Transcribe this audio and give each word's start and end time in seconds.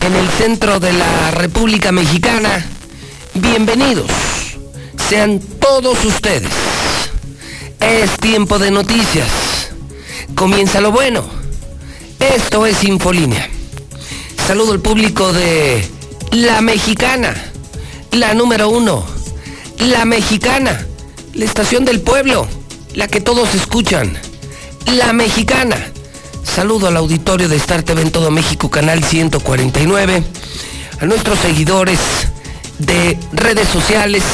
en 0.00 0.14
el 0.14 0.28
centro 0.38 0.80
de 0.80 0.92
la 0.92 1.30
República 1.32 1.92
Mexicana. 1.92 2.64
Bienvenidos 3.34 4.10
sean 5.08 5.40
todos 5.40 6.04
ustedes. 6.04 6.50
Es 7.80 8.10
tiempo 8.18 8.58
de 8.58 8.70
noticias. 8.70 9.28
Comienza 10.34 10.80
lo 10.80 10.92
bueno. 10.92 11.24
Esto 12.20 12.66
es 12.66 12.84
Infolínea. 12.84 13.48
Saludo 14.46 14.72
al 14.72 14.80
público 14.80 15.32
de 15.32 15.82
La 16.32 16.60
Mexicana, 16.60 17.34
la 18.12 18.34
número 18.34 18.68
uno. 18.68 19.04
La 19.78 20.04
Mexicana, 20.04 20.86
la 21.34 21.44
estación 21.44 21.84
del 21.86 22.00
pueblo, 22.00 22.46
la 22.94 23.08
que 23.08 23.20
todos 23.20 23.54
escuchan. 23.54 24.18
La 24.86 25.12
Mexicana. 25.14 25.76
Saludo 26.58 26.88
al 26.88 26.96
auditorio 26.96 27.48
de 27.48 27.54
Star 27.54 27.84
TV 27.84 28.02
en 28.02 28.10
todo 28.10 28.32
México, 28.32 28.68
canal 28.68 29.04
149. 29.04 30.24
A 30.98 31.06
nuestros 31.06 31.38
seguidores 31.38 32.00
de 32.80 33.16
redes 33.30 33.68
sociales, 33.68 34.24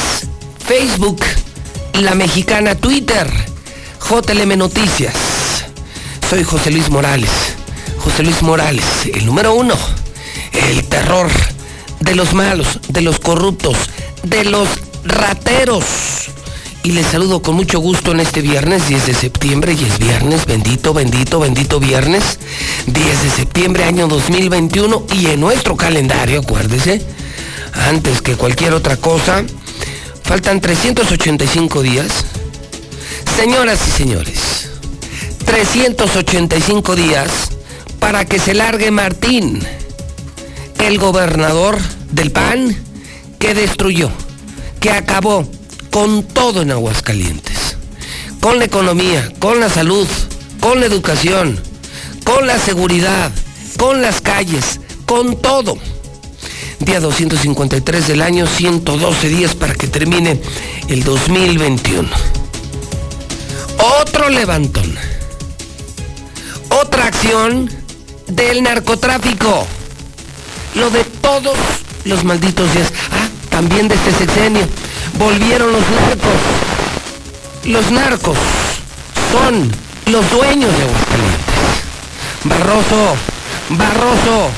Facebook, 0.57 1.21
La 1.93 2.15
Mexicana, 2.15 2.73
Twitter, 2.73 3.31
JLM 4.09 4.57
Noticias. 4.57 5.13
Soy 6.27 6.43
José 6.43 6.71
Luis 6.71 6.89
Morales. 6.89 7.29
José 7.99 8.23
Luis 8.23 8.41
Morales, 8.41 8.85
el 9.13 9.23
número 9.23 9.53
uno. 9.53 9.75
El 10.51 10.83
terror 10.85 11.29
de 11.99 12.15
los 12.15 12.33
malos, 12.33 12.79
de 12.87 13.01
los 13.01 13.19
corruptos, 13.19 13.77
de 14.23 14.45
los 14.45 14.67
rateros. 15.03 15.85
Y 16.85 16.91
les 16.91 17.07
saludo 17.07 17.41
con 17.41 17.55
mucho 17.55 17.79
gusto 17.79 18.11
en 18.11 18.19
este 18.19 18.41
viernes 18.41 18.87
10 18.87 19.07
de 19.07 19.15
septiembre 19.15 19.73
y 19.73 19.83
es 19.83 19.97
viernes, 19.97 20.45
bendito, 20.45 20.93
bendito, 20.93 21.39
bendito 21.39 21.79
viernes 21.79 22.37
10 22.85 23.23
de 23.23 23.29
septiembre 23.31 23.85
año 23.85 24.07
2021 24.07 25.07
y 25.15 25.25
en 25.25 25.39
nuestro 25.39 25.75
calendario, 25.75 26.41
acuérdese, 26.41 27.01
antes 27.73 28.21
que 28.21 28.35
cualquier 28.35 28.73
otra 28.73 28.97
cosa, 28.97 29.43
faltan 30.21 30.61
385 30.61 31.81
días. 31.81 32.23
Señoras 33.35 33.79
y 33.87 33.91
señores, 33.91 34.69
385 35.43 36.95
días 36.95 37.31
para 37.99 38.25
que 38.25 38.37
se 38.37 38.53
largue 38.53 38.91
Martín, 38.91 39.59
el 40.77 40.99
gobernador 40.99 41.79
del 42.11 42.29
PAN 42.29 42.77
que 43.39 43.55
destruyó, 43.55 44.11
que 44.79 44.91
acabó 44.91 45.49
con 45.95 46.23
todo 46.23 46.61
en 46.61 46.71
Aguascalientes, 46.71 47.77
con 48.41 48.59
la 48.59 48.65
economía, 48.65 49.31
con 49.39 49.61
la 49.61 49.69
salud, 49.69 50.05
con 50.59 50.81
la 50.81 50.87
educación, 50.87 51.57
con 52.25 52.45
la 52.45 52.59
seguridad, 52.59 53.31
con 53.77 54.01
las 54.01 54.19
calles, 54.19 54.81
con 55.05 55.37
todo. 55.37 55.77
Día 56.79 56.99
253 56.99 58.09
del 58.09 58.21
año, 58.21 58.45
112 58.45 59.29
días 59.29 59.55
para 59.55 59.73
que 59.73 59.87
termine 59.87 60.41
el 60.89 61.05
2021. 61.05 62.09
Otro 64.01 64.27
levantón. 64.27 64.93
Otra 66.71 67.05
acción 67.05 67.69
del 68.27 68.63
narcotráfico. 68.63 69.65
Lo 70.75 70.89
de 70.89 71.05
todos 71.05 71.55
los 72.03 72.25
malditos 72.25 72.73
días. 72.73 72.91
Ah, 73.13 73.29
también 73.49 73.87
de 73.87 73.95
este 73.95 74.11
sexenio. 74.11 74.67
Volvieron 75.17 75.71
los 75.71 75.81
narcos. 75.81 76.41
Los 77.65 77.91
narcos 77.91 78.37
son 79.31 79.71
los 80.11 80.29
dueños 80.31 80.71
de 80.77 80.83
Aguascalientes. 80.83 81.45
Barroso, 82.43 83.15
Barroso, 83.69 84.49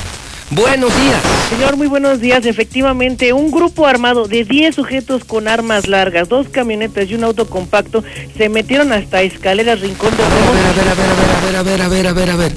buenos 0.50 0.94
días. 1.00 1.20
Señor, 1.48 1.76
muy 1.76 1.86
buenos 1.86 2.20
días. 2.20 2.44
Efectivamente, 2.44 3.32
un 3.32 3.50
grupo 3.50 3.86
armado 3.86 4.26
de 4.28 4.44
10 4.44 4.74
sujetos 4.74 5.24
con 5.24 5.48
armas 5.48 5.86
largas, 5.86 6.28
dos 6.28 6.48
camionetas 6.48 7.08
y 7.08 7.14
un 7.14 7.24
auto 7.24 7.48
compacto 7.48 8.02
se 8.36 8.48
metieron 8.48 8.92
hasta 8.92 9.22
escaleras 9.22 9.80
Rincón 9.80 10.14
de 10.16 10.22
A 10.24 10.28
ver, 10.28 10.38
Romos. 10.40 10.56
a 10.56 10.72
ver, 10.72 10.88
a 10.88 10.94
ver, 10.94 11.08
a 11.08 11.14
ver, 11.14 11.22
a 11.30 11.40
ver, 11.40 11.56
a 11.56 11.62
ver, 11.62 11.82
a 11.82 11.88
ver, 11.88 12.06
a 12.08 12.12
ver, 12.12 12.30
a 12.30 12.36
ver. 12.36 12.52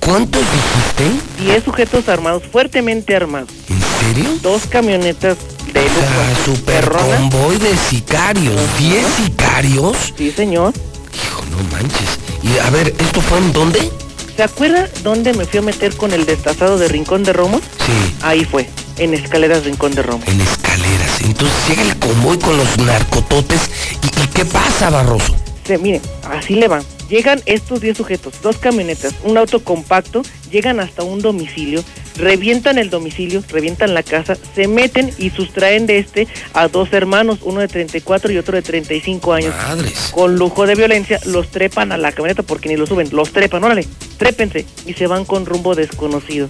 ¿Cuántos 0.00 0.42
dijiste? 0.42 1.44
10 1.44 1.62
sujetos 1.64 2.08
armados, 2.08 2.42
fuertemente 2.50 3.14
armados. 3.14 3.50
¿En 3.68 4.14
serio? 4.14 4.30
Dos 4.42 4.62
camionetas 4.66 5.36
de 5.72 6.44
super 6.44 6.88
convoy 6.90 7.56
de 7.58 7.76
sicarios. 7.76 8.60
¿Diez 8.78 9.06
sicarios? 9.16 9.96
Sí, 10.16 10.30
señor. 10.30 10.72
Hijo, 11.14 11.42
no 11.50 11.56
manches. 11.72 12.18
Y 12.42 12.58
a 12.58 12.70
ver, 12.70 12.94
¿esto 12.98 13.20
fue 13.20 13.38
en 13.38 13.52
dónde? 13.52 13.90
¿Se 14.36 14.42
acuerda 14.42 14.88
dónde 15.02 15.32
me 15.34 15.44
fui 15.44 15.58
a 15.58 15.62
meter 15.62 15.94
con 15.96 16.12
el 16.12 16.24
destazado 16.26 16.78
de 16.78 16.88
Rincón 16.88 17.22
de 17.22 17.32
Romos? 17.32 17.60
Sí, 17.84 18.14
Ahí 18.22 18.44
fue, 18.44 18.68
en 18.98 19.14
escaleras 19.14 19.64
Rincón 19.64 19.94
de 19.94 20.02
Romos. 20.02 20.26
en 20.26 20.40
escaleras. 20.40 21.20
Entonces 21.20 21.56
llega 21.68 21.82
el 21.82 21.96
convoy 21.98 22.38
con 22.38 22.56
los 22.56 22.78
narcototes. 22.78 23.60
¿Y, 24.02 24.22
y 24.22 24.26
qué 24.28 24.44
pasa, 24.44 24.90
Barroso? 24.90 25.34
Se, 25.66 25.78
miren, 25.78 26.00
así 26.30 26.54
le 26.54 26.66
van. 26.68 26.82
Llegan 27.08 27.40
estos 27.46 27.80
10 27.80 27.96
sujetos, 27.96 28.40
dos 28.42 28.56
camionetas, 28.56 29.14
un 29.24 29.36
auto 29.36 29.62
compacto, 29.62 30.22
llegan 30.50 30.80
hasta 30.80 31.02
un 31.02 31.20
domicilio, 31.20 31.84
revientan 32.16 32.78
el 32.78 32.90
domicilio, 32.90 33.42
revientan 33.48 33.94
la 33.94 34.02
casa, 34.02 34.36
se 34.54 34.66
meten 34.66 35.12
y 35.18 35.30
sustraen 35.30 35.86
de 35.86 35.98
este 35.98 36.28
a 36.54 36.68
dos 36.68 36.92
hermanos, 36.92 37.40
uno 37.42 37.60
de 37.60 37.68
34 37.68 38.32
y 38.32 38.38
otro 38.38 38.56
de 38.56 38.62
35 38.62 39.32
años. 39.32 39.54
Madres. 39.54 40.10
Con 40.12 40.36
lujo 40.36 40.66
de 40.66 40.74
violencia, 40.74 41.20
los 41.26 41.50
trepan 41.50 41.92
a 41.92 41.98
la 41.98 42.12
camioneta 42.12 42.42
porque 42.42 42.68
ni 42.68 42.76
lo 42.76 42.86
suben, 42.86 43.08
los 43.12 43.32
trepan, 43.32 43.64
órale, 43.64 43.86
trépense 44.16 44.64
y 44.86 44.94
se 44.94 45.06
van 45.06 45.24
con 45.24 45.46
rumbo 45.46 45.74
desconocido. 45.74 46.48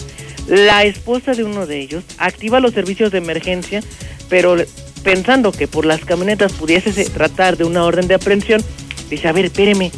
La 0.49 0.85
esposa 0.85 1.33
de 1.33 1.45
uno 1.45 1.67
de 1.67 1.81
ellos 1.81 2.05
activa 2.19 2.61
los 2.61 2.73
servicios 2.73 3.12
de 3.12 3.19
emergencia, 3.19 3.83
pero 4.29 4.57
pensando 5.03 5.53
que 5.53 5.69
por 5.69 5.85
las 5.85 6.05
camionetas 6.05 6.53
pudiese 6.53 6.93
se 6.93 7.09
tratar 7.09 7.57
de 7.57 7.65
una 7.65 7.85
orden 7.85 8.09
de 8.09 8.15
aprehensión, 8.15 8.62
dice, 9.09 9.29
a 9.29 9.33
ver, 9.33 9.47
espéreme, 9.47 9.93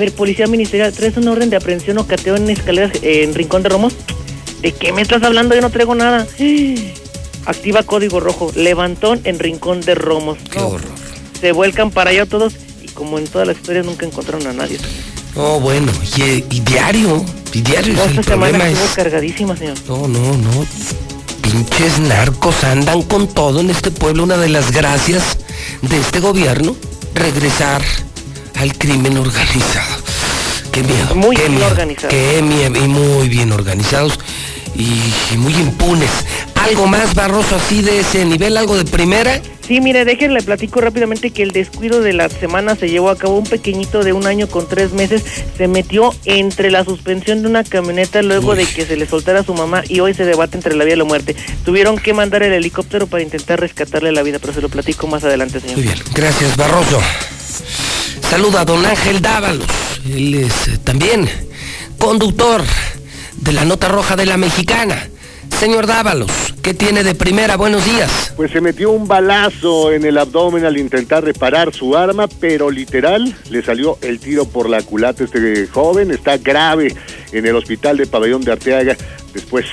ver, 0.00 0.12
policía 0.12 0.46
ministerial, 0.48 0.92
¿traes 0.92 1.16
una 1.16 1.30
orden 1.32 1.50
de 1.50 1.56
aprehensión 1.56 1.98
o 1.98 2.06
cateo 2.06 2.36
en 2.36 2.50
escaleras 2.50 2.92
eh, 3.02 3.22
en 3.24 3.34
Rincón 3.34 3.62
de 3.62 3.68
Romos? 3.68 3.94
¿De 4.62 4.72
qué 4.72 4.92
me 4.92 5.00
estás 5.02 5.22
hablando? 5.22 5.54
Yo 5.54 5.60
no 5.60 5.70
traigo 5.70 5.94
nada. 5.94 6.26
Activa 7.46 7.82
código 7.82 8.20
rojo, 8.20 8.52
levantón 8.54 9.20
en 9.24 9.38
Rincón 9.38 9.80
de 9.80 9.94
Romos. 9.94 10.38
Qué 10.50 10.58
No, 10.58 10.68
horror. 10.68 10.90
se 11.40 11.52
vuelcan 11.52 11.90
para 11.90 12.10
allá 12.10 12.26
todos 12.26 12.54
y 12.82 12.88
como 12.88 13.18
en 13.18 13.26
todas 13.26 13.46
las 13.48 13.56
historias 13.56 13.86
nunca 13.86 14.04
encontraron 14.04 14.46
a 14.46 14.52
nadie. 14.52 14.78
Oh, 15.36 15.58
bueno. 15.60 15.90
Y, 16.16 16.22
y 16.54 16.60
diario. 16.60 17.24
Y 17.52 17.62
diario. 17.62 17.94
El 18.04 18.10
esta 18.10 18.22
semana 18.34 18.68
es... 18.68 18.78
cargadísima, 18.94 19.56
señor. 19.56 19.76
No, 19.88 20.06
no, 20.06 20.36
no. 20.36 20.66
Pinches 21.42 21.98
narcos 22.00 22.62
andan 22.64 23.02
con 23.02 23.26
todo 23.26 23.60
en 23.60 23.70
este 23.70 23.90
pueblo. 23.90 24.24
Una 24.24 24.36
de 24.36 24.48
las 24.50 24.70
gracias 24.70 25.38
de 25.82 25.98
este 25.98 26.20
gobierno, 26.20 26.76
regresar 27.14 27.80
al 28.60 28.76
crimen 28.76 29.16
organizado. 29.16 30.02
Qué 30.70 30.82
miedo. 30.82 31.14
Muy 31.14 31.34
qué 31.34 31.42
bien 31.42 31.54
miedo, 31.54 31.70
organizados. 31.70 32.14
Qué 32.14 32.42
miedo. 32.42 32.84
Y 32.84 32.88
muy 32.88 33.28
bien 33.30 33.52
organizados. 33.52 34.18
Y, 34.76 35.36
muy 35.36 35.54
impunes. 35.54 36.10
¿Algo 36.54 36.86
más, 36.86 37.14
Barroso, 37.14 37.56
así 37.56 37.80
de 37.80 38.00
ese 38.00 38.24
nivel? 38.26 38.58
¿Algo 38.58 38.76
de 38.76 38.84
primera? 38.84 39.40
Sí, 39.66 39.80
mire, 39.80 40.04
déjenle 40.04 40.42
platico 40.42 40.80
rápidamente 40.82 41.30
que 41.30 41.42
el 41.42 41.52
descuido 41.52 42.02
de 42.02 42.12
la 42.12 42.28
semana 42.28 42.76
se 42.76 42.90
llevó 42.90 43.08
a 43.08 43.16
cabo. 43.16 43.38
Un 43.38 43.46
pequeñito 43.46 44.04
de 44.04 44.12
un 44.12 44.26
año 44.26 44.46
con 44.46 44.68
tres 44.68 44.92
meses 44.92 45.22
se 45.56 45.66
metió 45.66 46.14
entre 46.26 46.70
la 46.70 46.84
suspensión 46.84 47.40
de 47.40 47.48
una 47.48 47.64
camioneta 47.64 48.20
luego 48.20 48.50
Uy. 48.50 48.58
de 48.58 48.66
que 48.66 48.84
se 48.84 48.96
le 48.96 49.06
soltara 49.06 49.40
a 49.40 49.44
su 49.44 49.54
mamá 49.54 49.82
y 49.88 50.00
hoy 50.00 50.12
se 50.12 50.26
debate 50.26 50.58
entre 50.58 50.76
la 50.76 50.84
vida 50.84 50.96
y 50.96 50.98
la 50.98 51.04
muerte. 51.04 51.34
Tuvieron 51.64 51.98
que 51.98 52.12
mandar 52.12 52.42
el 52.42 52.52
helicóptero 52.52 53.06
para 53.06 53.22
intentar 53.22 53.58
rescatarle 53.58 54.12
la 54.12 54.22
vida, 54.22 54.38
pero 54.38 54.52
se 54.52 54.60
lo 54.60 54.68
platico 54.68 55.06
más 55.06 55.24
adelante, 55.24 55.60
señor. 55.60 55.76
Muy 55.76 55.84
bien, 55.84 55.98
gracias 56.14 56.56
Barroso. 56.58 57.00
Saluda 58.30 58.60
a 58.60 58.64
don 58.64 58.86
Ángel 58.86 59.20
Dávalos. 59.20 59.66
Él 60.08 60.34
es 60.36 60.68
eh, 60.68 60.78
también 60.84 61.28
conductor 61.98 62.62
de 63.38 63.52
la 63.52 63.64
nota 63.64 63.88
roja 63.88 64.14
de 64.14 64.24
la 64.24 64.36
mexicana. 64.36 65.08
Señor 65.58 65.88
Dávalos, 65.88 66.30
¿qué 66.62 66.72
tiene 66.72 67.02
de 67.02 67.16
primera? 67.16 67.56
Buenos 67.56 67.84
días. 67.84 68.32
Pues 68.36 68.52
se 68.52 68.60
metió 68.60 68.92
un 68.92 69.08
balazo 69.08 69.90
en 69.90 70.04
el 70.04 70.16
abdomen 70.16 70.64
al 70.64 70.78
intentar 70.78 71.24
reparar 71.24 71.74
su 71.74 71.96
arma, 71.96 72.28
pero 72.28 72.70
literal 72.70 73.34
le 73.50 73.64
salió 73.64 73.98
el 74.00 74.20
tiro 74.20 74.44
por 74.44 74.70
la 74.70 74.80
culata. 74.82 75.24
Este 75.24 75.66
joven 75.66 76.12
está 76.12 76.38
grave 76.38 76.94
en 77.32 77.46
el 77.46 77.56
hospital 77.56 77.96
de 77.96 78.06
Pabellón 78.06 78.42
de 78.42 78.52
Arteaga 78.52 78.96
después 79.34 79.66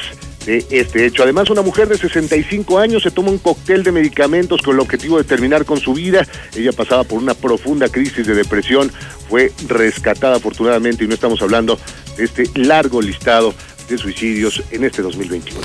de 0.47 0.65
este 0.71 1.05
hecho. 1.05 1.23
Además, 1.23 1.49
una 1.49 1.61
mujer 1.61 1.89
de 1.89 1.97
65 1.97 2.79
años 2.79 3.03
se 3.03 3.11
toma 3.11 3.29
un 3.29 3.37
cóctel 3.37 3.83
de 3.83 3.91
medicamentos 3.91 4.61
con 4.61 4.75
el 4.75 4.79
objetivo 4.79 5.17
de 5.17 5.25
terminar 5.25 5.65
con 5.65 5.79
su 5.79 5.93
vida. 5.93 6.25
Ella 6.55 6.71
pasaba 6.71 7.03
por 7.03 7.19
una 7.19 7.33
profunda 7.33 7.89
crisis 7.89 8.25
de 8.25 8.33
depresión, 8.33 8.91
fue 9.29 9.51
rescatada 9.67 10.37
afortunadamente 10.37 11.03
y 11.03 11.07
no 11.07 11.13
estamos 11.13 11.41
hablando 11.41 11.77
de 12.15 12.23
este 12.23 12.49
largo 12.55 13.01
listado 13.01 13.53
de 13.89 13.97
suicidios 13.97 14.63
en 14.71 14.85
este 14.85 15.01
2021. 15.01 15.59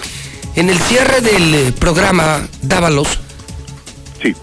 En 0.56 0.69
el 0.69 0.79
cierre 0.81 1.20
del 1.20 1.55
eh, 1.55 1.73
programa 1.78 2.46
Dávalos, 2.61 3.20
Sí, 4.20 4.35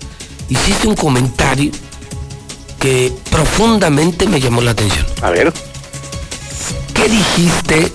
hiciste 0.50 0.88
un 0.88 0.95
comentario 0.95 1.71
que 2.80 3.12
profundamente 3.30 4.25
me 4.27 4.39
llamó 4.39 4.62
la 4.62 4.71
atención. 4.71 5.06
a 5.21 5.30
ver. 5.30 5.53
¿Qué 6.94 7.07
dijiste 7.07 7.92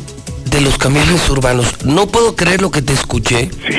de 0.54 0.60
los 0.60 0.78
camiones 0.78 1.28
urbanos? 1.30 1.84
No 1.84 2.06
puedo 2.06 2.36
creer 2.36 2.62
lo 2.62 2.70
que 2.70 2.80
te 2.80 2.92
escuché, 2.92 3.50
Sí, 3.66 3.74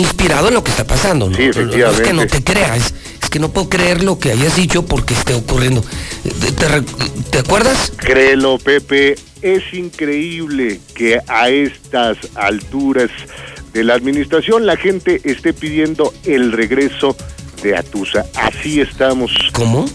inspirado 0.00 0.48
en 0.48 0.54
lo 0.54 0.62
que 0.62 0.70
está 0.70 0.84
pasando. 0.86 1.28
¿no? 1.28 1.36
Sí, 1.36 1.42
No 1.44 1.50
es 1.50 1.56
que 1.56 1.62
efectivamente. 1.62 2.12
no 2.12 2.26
te 2.26 2.44
creas, 2.44 2.94
es 3.22 3.28
que 3.30 3.38
no 3.40 3.50
puedo 3.50 3.68
creer 3.68 4.04
lo 4.04 4.18
que 4.18 4.30
hayas 4.32 4.54
dicho 4.54 4.84
porque 4.86 5.14
esté 5.14 5.34
ocurriendo. 5.34 5.82
¿Te, 6.22 6.52
te 6.52 6.68
rec- 6.68 7.24
te 7.30 7.38
acuerdas? 7.40 7.92
créelo, 7.96 8.58
Pepe, 8.58 9.16
es 9.42 9.62
increíble 9.72 10.80
que 10.94 11.18
a 11.26 11.48
estas 11.48 12.18
alturas 12.34 13.10
de 13.72 13.84
la 13.84 13.94
administración 13.94 14.64
la 14.64 14.76
gente 14.76 15.20
esté 15.24 15.52
pidiendo 15.52 16.14
el 16.24 16.52
regreso 16.52 17.16
de 17.62 17.76
Atusa. 17.76 18.26
Así 18.34 18.80
estamos. 18.80 19.32
¿Cómo? 19.52 19.86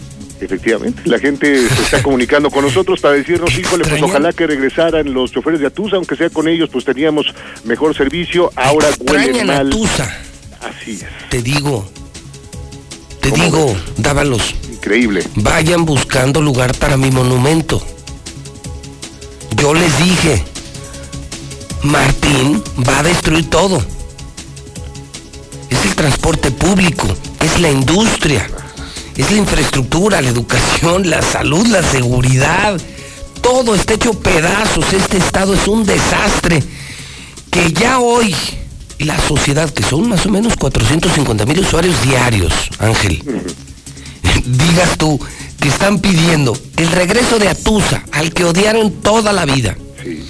Efectivamente, 0.42 1.04
la 1.06 1.20
gente 1.20 1.68
se 1.70 1.82
está 1.84 2.02
comunicando 2.04 2.50
con 2.50 2.64
nosotros 2.66 3.00
para 3.00 3.14
decirnos, 3.16 3.58
híjole, 3.58 3.86
pues 3.88 4.02
ojalá 4.02 4.34
que 4.34 4.48
regresaran 4.48 5.14
los 5.14 5.32
choferes 5.32 5.60
de 5.60 5.68
Atusa, 5.68 5.98
aunque 5.98 6.16
sea 6.16 6.30
con 6.30 6.48
ellos, 6.48 6.70
pues 6.72 6.84
teníamos 6.86 7.28
mejor 7.64 7.96
servicio, 7.96 8.52
ahora 8.56 8.88
huelen 9.00 9.48
mal. 9.48 9.70
Tusa, 9.70 10.12
Así 10.62 10.94
es, 10.94 11.06
te 11.30 11.42
digo. 11.42 11.88
Te 13.22 13.30
¿Cómo 13.30 13.44
digo, 13.44 13.76
dávalos. 13.98 14.56
increíble. 14.72 15.24
Vayan 15.36 15.86
buscando 15.86 16.42
lugar 16.42 16.76
para 16.80 16.98
mi 16.98 17.12
monumento. 17.12 17.80
Yo 19.58 19.76
les 19.76 19.96
dije, 20.04 20.44
Martín 21.84 22.64
va 22.88 23.00
a 23.00 23.04
destruir 23.04 23.48
todo. 23.50 23.78
Es 25.70 25.86
el 25.86 25.96
transporte 25.96 26.50
público, 26.52 27.08
es 27.42 27.60
la 27.60 27.70
industria, 27.70 28.50
es 29.16 29.32
la 29.32 29.38
infraestructura, 29.38 30.22
la 30.22 30.30
educación, 30.30 31.10
la 31.10 31.22
salud, 31.22 31.66
la 31.68 31.84
seguridad. 31.84 32.80
Todo 33.42 33.76
está 33.76 33.94
hecho 33.96 34.14
pedazos, 34.14 34.94
este 34.94 35.18
estado 35.18 35.54
es 35.54 35.68
un 35.68 35.86
desastre. 35.86 36.64
Que 37.50 37.74
ya 37.74 38.00
hoy 38.00 38.34
la 39.00 39.20
sociedad, 39.20 39.70
que 39.70 39.84
son 39.84 40.08
más 40.10 40.26
o 40.26 40.30
menos 40.30 40.56
450 40.56 41.46
mil 41.46 41.60
usuarios 41.60 42.02
diarios, 42.04 42.54
Ángel, 42.80 43.22
digas 44.46 44.98
tú 44.98 45.20
que 45.60 45.68
están 45.68 46.00
pidiendo 46.00 46.58
el 46.78 46.90
regreso 46.92 47.38
de 47.40 47.50
Atusa, 47.50 48.04
al 48.12 48.34
que 48.34 48.46
odiaron 48.46 48.92
toda 48.92 49.34
la 49.34 49.46
vida, 49.46 49.76
Sí. 50.04 50.24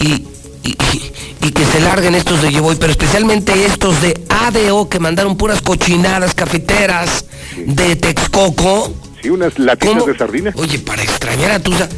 y, 0.00 0.24
y- 0.64 0.70
y- 0.70 1.12
y 1.46 1.52
que 1.52 1.64
se 1.66 1.80
larguen 1.80 2.14
estos 2.14 2.40
de 2.42 2.50
Llevoy, 2.50 2.76
pero 2.76 2.90
especialmente 2.92 3.66
estos 3.66 4.00
de 4.00 4.18
ADO 4.28 4.88
que 4.88 4.98
mandaron 4.98 5.36
puras 5.36 5.60
cochinadas 5.62 6.34
cafeteras 6.34 7.24
de 7.66 7.96
Texcoco. 7.96 8.92
Sí, 9.22 9.28
unas 9.30 9.58
latitas 9.58 9.94
¿Cómo? 10.00 10.06
de 10.12 10.18
sardina. 10.18 10.52
Oye, 10.56 10.78
para 10.78 11.02
extrañar 11.02 11.50
a 11.50 11.54
Atusa, 11.56 11.88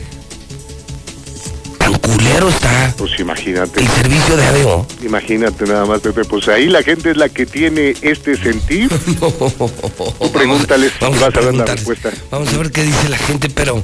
tan 1.78 1.94
culero 1.98 2.48
está 2.48 2.92
Pues 2.96 3.12
imagínate. 3.20 3.80
el 3.80 3.88
servicio 3.88 4.36
de 4.36 4.46
ADO. 4.46 4.86
Imagínate 5.04 5.64
nada 5.66 5.84
más, 5.86 6.00
Pepe. 6.00 6.24
Pues 6.24 6.48
ahí 6.48 6.66
la 6.66 6.82
gente 6.82 7.10
es 7.12 7.16
la 7.16 7.28
que 7.28 7.46
tiene 7.46 7.94
este 8.02 8.36
sentir. 8.36 8.88
Tú 9.18 10.32
pregúntales 10.32 10.92
y 11.00 11.04
vas 11.04 11.22
a 11.36 11.40
ver 11.40 11.54
la 11.54 11.64
respuesta. 11.66 12.10
Vamos 12.30 12.52
a 12.52 12.58
ver 12.58 12.72
qué 12.72 12.82
dice 12.82 13.08
la 13.08 13.18
gente, 13.18 13.48
pero 13.50 13.82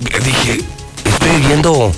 dije, 0.00 0.60
estoy 1.04 1.30
oyendo, 1.44 1.92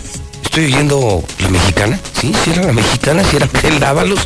estoy 0.57 0.73
oyendo 0.73 1.23
la 1.41 1.51
mexicana, 1.51 2.01
sí, 2.19 2.33
sí 2.43 2.51
era 2.51 2.63
la 2.63 2.73
mexicana, 2.73 3.23
sí 3.25 3.37
era 3.37 3.45
Ángel 3.45 3.79
Dávalos. 3.79 4.21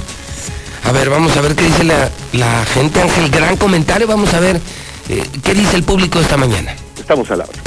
A 0.85 0.93
ver, 0.93 1.11
vamos 1.11 1.37
a 1.37 1.41
ver 1.41 1.57
qué 1.57 1.65
dice 1.65 1.83
la, 1.83 2.09
la 2.33 2.65
gente, 2.67 3.03
Ángel, 3.03 3.31
gran 3.31 3.57
comentario, 3.57 4.07
vamos 4.07 4.33
a 4.33 4.39
ver 4.39 4.61
eh, 5.09 5.27
qué 5.43 5.55
dice 5.55 5.75
el 5.75 5.83
público 5.83 6.21
esta 6.21 6.37
mañana. 6.37 6.73
Estamos 6.97 7.29
a 7.33 7.37
la 7.37 7.45
hora. 7.47 7.59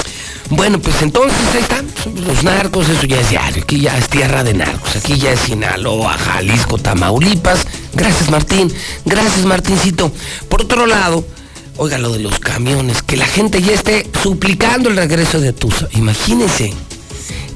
Bueno, 0.48 0.78
pues 0.78 1.02
entonces 1.02 1.38
ahí 1.54 1.60
están 1.60 1.86
los 2.24 2.42
narcos, 2.42 2.88
eso 2.88 3.04
ya 3.04 3.20
es 3.20 3.28
diario, 3.28 3.62
aquí 3.62 3.80
ya 3.80 3.98
es 3.98 4.08
tierra 4.08 4.42
de 4.42 4.54
narcos, 4.54 4.96
aquí 4.96 5.18
ya 5.18 5.32
es 5.32 5.40
Sinaloa, 5.40 6.16
Jalisco, 6.16 6.78
Tamaulipas. 6.78 7.66
Gracias 7.92 8.30
Martín, 8.30 8.72
gracias 9.04 9.44
Martincito. 9.44 10.10
Por 10.48 10.62
otro 10.62 10.86
lado, 10.86 11.22
oiga 11.76 11.98
lo 11.98 12.14
de 12.14 12.20
los 12.20 12.38
camiones, 12.38 13.02
que 13.02 13.18
la 13.18 13.26
gente 13.26 13.60
ya 13.60 13.74
esté 13.74 14.08
suplicando 14.22 14.88
el 14.88 14.96
regreso 14.96 15.38
de 15.38 15.52
Tusa. 15.52 15.86
Imagínense 15.92 16.72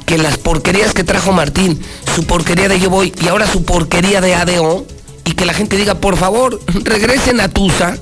que 0.09 0.17
las 0.17 0.39
porquerías 0.39 0.95
que 0.95 1.05
trajo 1.05 1.33
Martín, 1.33 1.79
su 2.17 2.25
porquería 2.25 2.67
de 2.67 2.81
Yo 2.81 2.89
Voy 2.89 3.13
y 3.23 3.29
ahora 3.29 3.47
su 3.47 3.65
porquería 3.65 4.23
de 4.23 4.35
ADO, 4.35 4.87
y 5.27 5.33
que 5.33 5.45
la 5.45 5.53
gente 5.53 5.77
diga, 5.77 5.97
por 5.97 6.17
favor, 6.17 6.59
regresen 6.83 7.41
a 7.41 7.49
Tusa. 7.49 7.99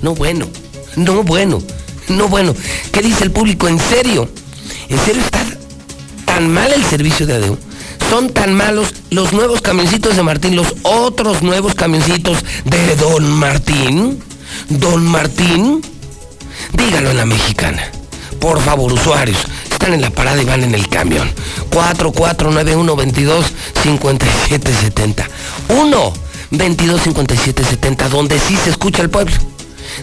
No 0.00 0.14
bueno, 0.14 0.46
no 0.94 1.24
bueno, 1.24 1.60
no 2.06 2.28
bueno. 2.28 2.54
¿Qué 2.92 3.02
dice 3.02 3.24
el 3.24 3.32
público? 3.32 3.66
¿En 3.66 3.80
serio? 3.80 4.28
¿En 4.88 4.98
serio 5.00 5.22
está 5.22 5.44
tan 6.24 6.48
mal 6.54 6.72
el 6.72 6.84
servicio 6.84 7.26
de 7.26 7.34
ADO? 7.34 7.58
Son 8.08 8.30
tan 8.32 8.54
malos 8.54 8.94
los 9.10 9.32
nuevos 9.32 9.60
camioncitos 9.60 10.14
de 10.14 10.22
Martín, 10.22 10.54
los 10.54 10.76
otros 10.84 11.42
nuevos 11.42 11.74
camioncitos 11.74 12.44
de 12.64 12.94
Don 12.94 13.28
Martín. 13.28 14.22
Don 14.68 15.04
Martín, 15.04 15.82
dígalo 16.74 17.10
en 17.10 17.16
la 17.16 17.26
mexicana. 17.26 17.90
Por 18.38 18.60
favor, 18.60 18.92
usuarios, 18.92 19.38
en 19.92 20.00
la 20.00 20.10
parada 20.10 20.40
y 20.40 20.44
van 20.44 20.62
en 20.62 20.74
el 20.74 20.88
camión. 20.88 21.30
4491 21.70 22.96
22 22.96 23.46
57 23.82 24.72
70. 24.72 25.28
1 25.68 26.12
22 26.50 27.02
57 27.02 27.64
70, 27.64 28.08
donde 28.08 28.38
sí 28.38 28.56
se 28.56 28.70
escucha 28.70 29.02
el 29.02 29.10
pueblo. 29.10 29.34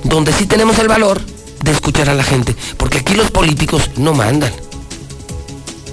Donde 0.04 0.34
sí 0.34 0.46
tenemos 0.46 0.78
el 0.80 0.88
valor 0.88 1.22
de 1.64 1.72
escuchar 1.72 2.10
a 2.10 2.14
la 2.14 2.24
gente. 2.24 2.56
Porque 2.78 3.00
aquí 3.00 3.16
los 3.16 3.32
políticos 3.32 3.90
no 3.98 4.14
mandan. 4.14 4.52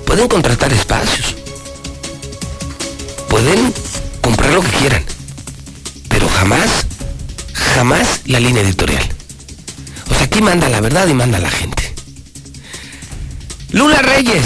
Pueden 0.06 0.28
contratar 0.28 0.72
espacios. 0.72 1.36
Pueden 3.28 3.72
comprar 4.20 4.52
lo 4.52 4.62
que 4.62 4.70
quieran. 4.70 5.04
Pero 6.08 6.28
jamás, 6.28 6.86
jamás 7.52 8.20
la 8.26 8.40
línea 8.40 8.62
editorial. 8.62 9.02
O 10.10 10.14
sea, 10.14 10.24
aquí 10.24 10.40
manda 10.40 10.68
la 10.68 10.80
verdad 10.80 11.06
y 11.08 11.14
manda 11.14 11.38
la 11.38 11.50
gente. 11.50 11.77
Lula 13.72 14.00
Reyes. 14.00 14.44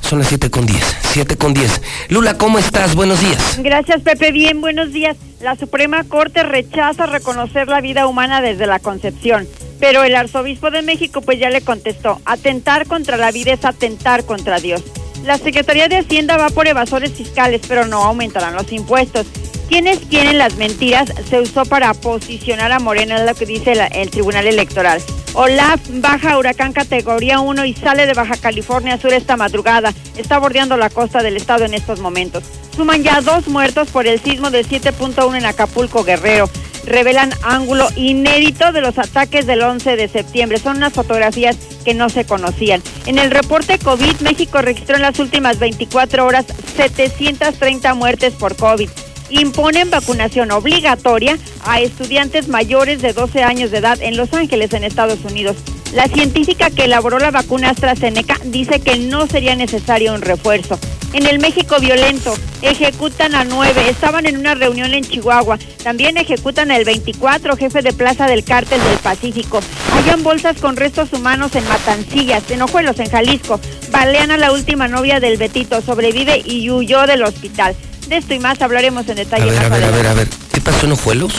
Son 0.00 0.20
las 0.20 0.28
7 0.28 0.48
con 0.48 0.64
10. 0.64 0.96
7 1.12 1.36
con 1.36 1.54
10. 1.54 1.82
Lula, 2.08 2.38
¿cómo 2.38 2.58
estás? 2.58 2.94
Buenos 2.94 3.20
días. 3.20 3.58
Gracias, 3.58 4.02
Pepe. 4.02 4.30
Bien, 4.30 4.60
buenos 4.60 4.92
días. 4.92 5.16
La 5.40 5.56
Suprema 5.56 6.04
Corte 6.04 6.44
rechaza 6.44 7.06
reconocer 7.06 7.66
la 7.66 7.80
vida 7.80 8.06
humana 8.06 8.40
desde 8.40 8.66
la 8.66 8.78
concepción, 8.78 9.48
pero 9.80 10.04
el 10.04 10.14
arzobispo 10.14 10.70
de 10.70 10.82
México 10.82 11.20
pues 11.20 11.40
ya 11.40 11.50
le 11.50 11.62
contestó, 11.62 12.20
atentar 12.26 12.86
contra 12.86 13.16
la 13.16 13.32
vida 13.32 13.54
es 13.54 13.64
atentar 13.64 14.24
contra 14.24 14.60
Dios. 14.60 14.82
La 15.24 15.38
Secretaría 15.38 15.88
de 15.88 15.98
Hacienda 15.98 16.36
va 16.36 16.50
por 16.50 16.68
evasores 16.68 17.12
fiscales, 17.12 17.62
pero 17.66 17.86
no 17.86 18.04
aumentarán 18.04 18.54
los 18.54 18.70
impuestos. 18.72 19.26
Quienes 19.70 20.00
quieren 20.00 20.36
las 20.36 20.56
mentiras 20.56 21.12
se 21.28 21.40
usó 21.40 21.64
para 21.64 21.94
posicionar 21.94 22.72
a 22.72 22.80
Morena, 22.80 23.20
es 23.20 23.24
lo 23.24 23.36
que 23.36 23.46
dice 23.46 23.72
el 23.92 24.10
Tribunal 24.10 24.48
Electoral. 24.48 25.00
Olaf 25.34 25.80
baja 25.92 26.36
huracán 26.38 26.72
categoría 26.72 27.38
1 27.38 27.64
y 27.66 27.74
sale 27.74 28.04
de 28.06 28.14
Baja 28.14 28.36
California 28.36 28.98
Sur 28.98 29.12
esta 29.12 29.36
madrugada. 29.36 29.94
Está 30.16 30.38
bordeando 30.38 30.76
la 30.76 30.90
costa 30.90 31.22
del 31.22 31.36
estado 31.36 31.64
en 31.66 31.74
estos 31.74 32.00
momentos. 32.00 32.42
Suman 32.74 33.04
ya 33.04 33.20
dos 33.20 33.46
muertos 33.46 33.90
por 33.90 34.08
el 34.08 34.18
sismo 34.20 34.50
de 34.50 34.64
7.1 34.64 35.38
en 35.38 35.46
Acapulco, 35.46 36.02
Guerrero. 36.02 36.50
Revelan 36.84 37.30
ángulo 37.44 37.86
inédito 37.94 38.72
de 38.72 38.80
los 38.80 38.98
ataques 38.98 39.46
del 39.46 39.62
11 39.62 39.94
de 39.94 40.08
septiembre. 40.08 40.58
Son 40.58 40.78
unas 40.78 40.94
fotografías 40.94 41.56
que 41.84 41.94
no 41.94 42.08
se 42.08 42.24
conocían. 42.24 42.82
En 43.06 43.20
el 43.20 43.30
reporte 43.30 43.78
COVID, 43.78 44.16
México 44.22 44.62
registró 44.62 44.96
en 44.96 45.02
las 45.02 45.20
últimas 45.20 45.60
24 45.60 46.26
horas 46.26 46.46
730 46.76 47.94
muertes 47.94 48.34
por 48.34 48.56
COVID 48.56 48.90
imponen 49.30 49.90
vacunación 49.90 50.50
obligatoria 50.50 51.38
a 51.64 51.80
estudiantes 51.80 52.48
mayores 52.48 53.00
de 53.02 53.12
12 53.12 53.42
años 53.42 53.70
de 53.70 53.78
edad 53.78 54.00
en 54.02 54.16
Los 54.16 54.32
Ángeles, 54.32 54.72
en 54.72 54.84
Estados 54.84 55.20
Unidos. 55.24 55.56
La 55.94 56.06
científica 56.06 56.70
que 56.70 56.84
elaboró 56.84 57.18
la 57.18 57.32
vacuna 57.32 57.70
AstraZeneca 57.70 58.38
dice 58.44 58.80
que 58.80 58.96
no 58.98 59.26
sería 59.26 59.56
necesario 59.56 60.14
un 60.14 60.22
refuerzo. 60.22 60.78
En 61.12 61.26
el 61.26 61.40
México 61.40 61.80
violento, 61.80 62.32
ejecutan 62.62 63.34
a 63.34 63.44
nueve. 63.44 63.90
Estaban 63.90 64.26
en 64.26 64.36
una 64.36 64.54
reunión 64.54 64.94
en 64.94 65.02
Chihuahua. 65.02 65.58
También 65.82 66.16
ejecutan 66.16 66.70
al 66.70 66.84
24, 66.84 67.56
jefe 67.56 67.82
de 67.82 67.92
plaza 67.92 68.26
del 68.26 68.44
cártel 68.44 68.80
del 68.84 68.98
Pacífico. 68.98 69.60
Hallan 69.92 70.22
bolsas 70.22 70.60
con 70.60 70.76
restos 70.76 71.12
humanos 71.12 71.56
en 71.56 71.66
Matancillas, 71.66 72.48
en 72.52 72.62
Ojuelos, 72.62 73.00
en 73.00 73.10
Jalisco. 73.10 73.60
Balean 73.90 74.30
a 74.30 74.36
la 74.36 74.52
última 74.52 74.86
novia 74.86 75.18
del 75.18 75.38
Betito. 75.38 75.82
Sobrevive 75.82 76.40
y 76.44 76.70
huyó 76.70 77.04
del 77.08 77.24
hospital. 77.24 77.74
De 78.10 78.16
esto 78.16 78.34
y 78.34 78.40
más 78.40 78.60
hablaremos 78.60 79.04
en 79.06 79.12
A 79.12 79.14
detalle 79.14 79.44
ver, 79.44 79.54
más 79.54 79.64
a 79.64 79.68
ver, 79.68 79.84
a 79.84 79.90
ver, 79.92 80.06
a 80.08 80.14
ver. 80.14 80.28
¿Qué 80.52 80.60
pasó 80.60 80.86
en 80.86 80.92
Ojuelos? 80.92 81.32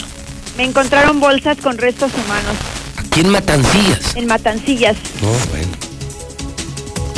Me 0.56 0.64
encontraron 0.64 1.20
bolsas 1.20 1.58
con 1.58 1.76
restos 1.76 2.10
humanos 2.14 2.56
Aquí 2.96 3.20
en 3.20 3.28
Matancillas. 3.28 4.16
en 4.16 4.26
Matancillas. 4.26 4.96
No, 5.20 5.28
bueno. 5.50 5.68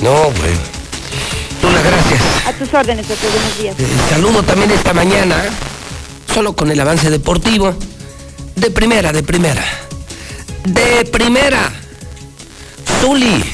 No, 0.02 0.30
bueno. 0.40 0.58
Tula, 1.60 1.80
gracias. 1.82 2.20
A 2.48 2.52
tus 2.52 2.74
órdenes, 2.74 3.06
doctor. 3.06 3.30
Buenos 3.30 3.58
días. 3.58 3.76
Eh, 3.78 3.86
saludo 4.10 4.42
también 4.42 4.72
esta 4.72 4.92
mañana, 4.92 5.36
solo 6.34 6.56
con 6.56 6.72
el 6.72 6.80
avance 6.80 7.08
deportivo. 7.08 7.76
De 8.56 8.72
primera, 8.72 9.12
de 9.12 9.22
primera. 9.22 9.64
De 10.64 11.04
primera. 11.04 11.72
Zuli. 13.00 13.44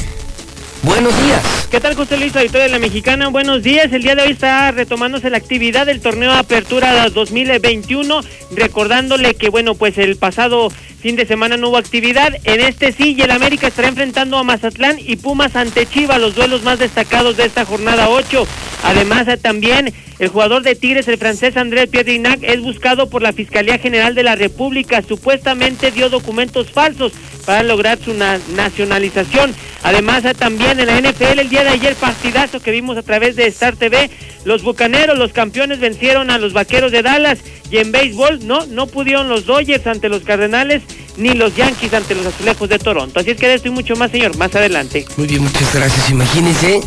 Buenos 0.82 1.14
días. 1.24 1.68
¿Qué 1.70 1.78
tal, 1.78 1.94
José 1.94 2.16
Luis, 2.16 2.34
auditorio 2.34 2.64
de 2.64 2.72
la 2.72 2.78
Mexicana? 2.78 3.28
Buenos 3.28 3.62
días. 3.62 3.92
El 3.92 4.02
día 4.02 4.14
de 4.14 4.22
hoy 4.22 4.32
está 4.32 4.70
retomándose 4.70 5.28
la 5.28 5.36
actividad 5.36 5.84
del 5.84 6.00
torneo 6.00 6.32
Apertura 6.32 7.08
2021, 7.10 8.20
recordándole 8.52 9.34
que, 9.34 9.50
bueno, 9.50 9.74
pues 9.74 9.98
el 9.98 10.16
pasado 10.16 10.72
fin 11.00 11.16
de 11.16 11.26
semana 11.26 11.56
no 11.56 11.68
hubo 11.70 11.76
actividad. 11.78 12.32
En 12.44 12.60
este 12.60 12.92
sí, 12.92 13.14
y 13.16 13.22
el 13.22 13.30
América 13.30 13.66
estará 13.68 13.88
enfrentando 13.88 14.36
a 14.38 14.44
Mazatlán 14.44 14.98
y 14.98 15.16
Pumas 15.16 15.56
ante 15.56 15.86
Chivas, 15.86 16.20
los 16.20 16.34
duelos 16.34 16.62
más 16.62 16.78
destacados 16.78 17.36
de 17.36 17.44
esta 17.46 17.64
jornada 17.64 18.08
8. 18.08 18.46
Además, 18.84 19.26
eh, 19.28 19.36
también 19.36 19.92
el 20.18 20.28
jugador 20.28 20.62
de 20.62 20.74
Tigres, 20.74 21.08
el 21.08 21.18
francés 21.18 21.56
Andrés 21.56 21.88
Pierre 21.88 22.12
Gignac, 22.12 22.42
es 22.42 22.60
buscado 22.60 23.08
por 23.08 23.22
la 23.22 23.32
Fiscalía 23.32 23.78
General 23.78 24.14
de 24.14 24.22
la 24.22 24.36
República. 24.36 25.02
Supuestamente 25.02 25.90
dio 25.90 26.08
documentos 26.10 26.70
falsos 26.70 27.12
para 27.46 27.62
lograr 27.62 27.98
su 27.98 28.12
na- 28.14 28.38
nacionalización. 28.54 29.54
Además, 29.82 30.24
eh, 30.26 30.34
también 30.34 30.78
en 30.78 30.86
la 30.86 30.98
NFL, 30.98 31.40
el 31.40 31.48
día 31.48 31.64
de 31.64 31.70
ayer, 31.70 31.94
partidazo 31.94 32.60
que 32.60 32.70
vimos 32.70 32.98
a 32.98 33.02
través 33.02 33.36
de 33.36 33.46
Star 33.46 33.76
TV, 33.76 34.10
los 34.44 34.62
bucaneros, 34.62 35.18
los 35.18 35.32
campeones, 35.32 35.80
vencieron 35.80 36.30
a 36.30 36.38
los 36.38 36.52
vaqueros 36.52 36.92
de 36.92 37.02
Dallas. 37.02 37.38
Y 37.70 37.78
en 37.78 37.92
béisbol, 37.92 38.46
no, 38.46 38.66
no 38.66 38.86
pudieron 38.88 39.28
los 39.28 39.46
Dodgers 39.46 39.86
ante 39.86 40.08
los 40.08 40.22
Cardenales, 40.22 40.82
ni 41.16 41.34
los 41.34 41.54
Yankees 41.54 41.92
ante 41.92 42.14
los 42.14 42.26
Azulejos 42.26 42.68
de 42.68 42.78
Toronto. 42.78 43.20
Así 43.20 43.30
es 43.30 43.36
que 43.36 43.48
de 43.48 43.54
esto 43.54 43.68
y 43.68 43.70
mucho 43.70 43.94
más, 43.96 44.10
señor, 44.10 44.36
más 44.36 44.54
adelante. 44.54 45.04
Muy 45.16 45.26
bien, 45.26 45.42
muchas 45.42 45.74
gracias. 45.74 46.10
Imagínense, 46.10 46.80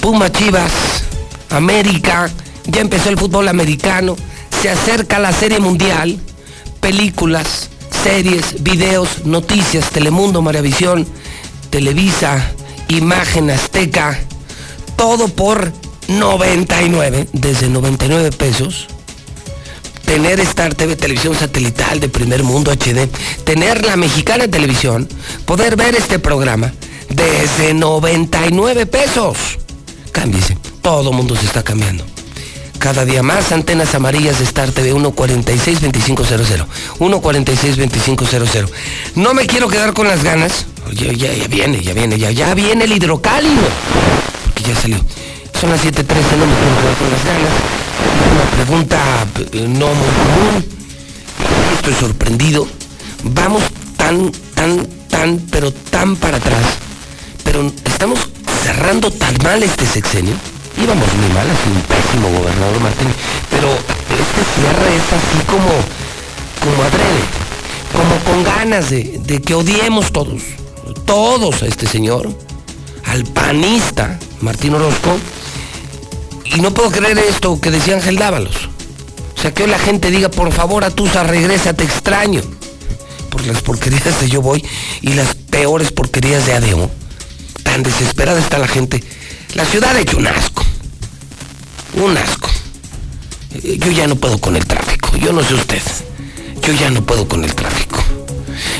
Puma 0.00 0.30
Chivas, 0.30 0.72
América, 1.50 2.30
ya 2.66 2.80
empezó 2.80 3.08
el 3.08 3.18
fútbol 3.18 3.48
americano, 3.48 4.16
se 4.60 4.70
acerca 4.70 5.18
la 5.18 5.32
serie 5.32 5.58
mundial, 5.58 6.18
películas, 6.80 7.70
series, 8.02 8.62
videos, 8.62 9.24
noticias, 9.24 9.90
Telemundo, 9.90 10.42
Maravisión, 10.42 11.06
Televisa, 11.70 12.52
Imagen 12.88 13.50
Azteca, 13.50 14.18
todo 14.96 15.28
por 15.28 15.72
99, 16.08 17.28
desde 17.32 17.68
99 17.68 18.32
pesos 18.32 18.88
tener 20.10 20.40
Star 20.40 20.74
TV, 20.74 20.96
televisión 20.96 21.36
satelital 21.36 22.00
de 22.00 22.08
primer 22.08 22.42
mundo 22.42 22.72
HD, 22.72 23.08
tener 23.44 23.86
la 23.86 23.94
mexicana 23.94 24.48
televisión, 24.48 25.08
poder 25.44 25.76
ver 25.76 25.94
este 25.94 26.18
programa 26.18 26.72
desde 27.08 27.74
99 27.74 28.86
pesos. 28.86 29.38
Cámbiese, 30.10 30.58
todo 30.82 31.12
mundo 31.12 31.36
se 31.36 31.46
está 31.46 31.62
cambiando. 31.62 32.04
Cada 32.80 33.04
día 33.04 33.22
más 33.22 33.52
antenas 33.52 33.94
amarillas 33.94 34.40
de 34.40 34.46
Star 34.46 34.72
TV 34.72 34.92
146-2500. 34.94 36.66
146-2500. 36.98 38.68
No 39.14 39.32
me 39.32 39.46
quiero 39.46 39.68
quedar 39.68 39.92
con 39.92 40.08
las 40.08 40.24
ganas. 40.24 40.66
Ya, 40.92 41.30
viene, 41.48 41.82
ya 41.84 41.94
viene, 41.94 42.18
ya, 42.18 42.32
ya 42.32 42.52
viene 42.54 42.82
el 42.82 42.92
hidrocálido. 42.92 43.62
Porque 44.42 44.64
ya 44.64 44.74
salió. 44.74 44.98
Son 45.60 45.68
las 45.68 45.84
7.13, 45.84 45.92
no 46.38 46.46
me 46.46 46.54
quiero 46.54 46.96
con 46.98 47.10
las 47.10 47.22
ganas. 47.22 47.52
Una 48.32 48.50
pregunta 48.64 48.96
eh, 49.52 49.68
no 49.68 49.88
muy 49.88 50.10
común. 50.16 50.64
Estoy 51.74 51.92
sorprendido. 51.92 52.66
Vamos 53.24 53.64
tan, 53.98 54.32
tan, 54.54 54.86
tan, 55.10 55.38
pero 55.50 55.70
tan 55.70 56.16
para 56.16 56.38
atrás. 56.38 56.64
Pero 57.44 57.70
estamos 57.84 58.20
cerrando 58.64 59.10
tan 59.10 59.36
mal 59.42 59.62
este 59.62 59.84
sexenio. 59.84 60.32
Íbamos 60.82 61.06
muy 61.12 61.28
mal, 61.34 61.44
sido 61.44 61.74
un 61.74 61.82
pésimo 61.82 62.38
gobernador 62.38 62.80
Martín. 62.80 63.08
Pero 63.50 63.68
este 63.68 64.40
cierre 64.54 64.96
es 64.96 65.12
así 65.12 65.44
como, 65.44 65.68
como 66.64 66.82
adrede. 66.84 67.22
Como 67.92 68.16
con 68.24 68.44
ganas 68.44 68.88
de, 68.88 69.20
de 69.26 69.42
que 69.42 69.54
odiemos 69.54 70.10
todos. 70.10 70.40
Todos 71.04 71.62
a 71.62 71.66
este 71.66 71.86
señor. 71.86 72.34
Al 73.04 73.24
panista 73.24 74.18
Martín 74.40 74.72
Orozco. 74.72 75.18
Y 76.54 76.60
no 76.60 76.72
puedo 76.74 76.90
creer 76.90 77.18
esto 77.18 77.60
que 77.60 77.70
decía 77.70 77.94
Ángel 77.94 78.16
Dávalos. 78.16 78.68
O 79.36 79.40
sea, 79.40 79.52
que 79.52 79.62
hoy 79.62 79.70
la 79.70 79.78
gente 79.78 80.10
diga, 80.10 80.28
por 80.30 80.52
favor, 80.52 80.84
Atusa, 80.84 81.22
regresa, 81.22 81.72
te 81.72 81.84
extraño. 81.84 82.42
Por 83.30 83.46
las 83.46 83.62
porquerías 83.62 84.20
de 84.20 84.28
Yo 84.28 84.42
Voy 84.42 84.64
y 85.00 85.14
las 85.14 85.34
peores 85.34 85.92
porquerías 85.92 86.44
de 86.46 86.54
ADO. 86.54 86.90
Tan 87.62 87.82
desesperada 87.82 88.40
está 88.40 88.58
la 88.58 88.66
gente. 88.68 89.02
La 89.54 89.64
ciudad 89.64 89.96
ha 89.96 90.00
hecho 90.00 90.18
un 90.18 90.26
asco. 90.26 90.64
Un 91.94 92.16
asco. 92.16 92.48
Eh, 93.54 93.78
Yo 93.78 93.90
ya 93.92 94.06
no 94.06 94.16
puedo 94.16 94.38
con 94.40 94.56
el 94.56 94.66
tráfico. 94.66 95.16
Yo 95.16 95.32
no 95.32 95.42
sé 95.44 95.54
usted. 95.54 95.82
Yo 96.62 96.72
ya 96.74 96.90
no 96.90 97.02
puedo 97.02 97.28
con 97.28 97.44
el 97.44 97.54
tráfico. 97.54 97.98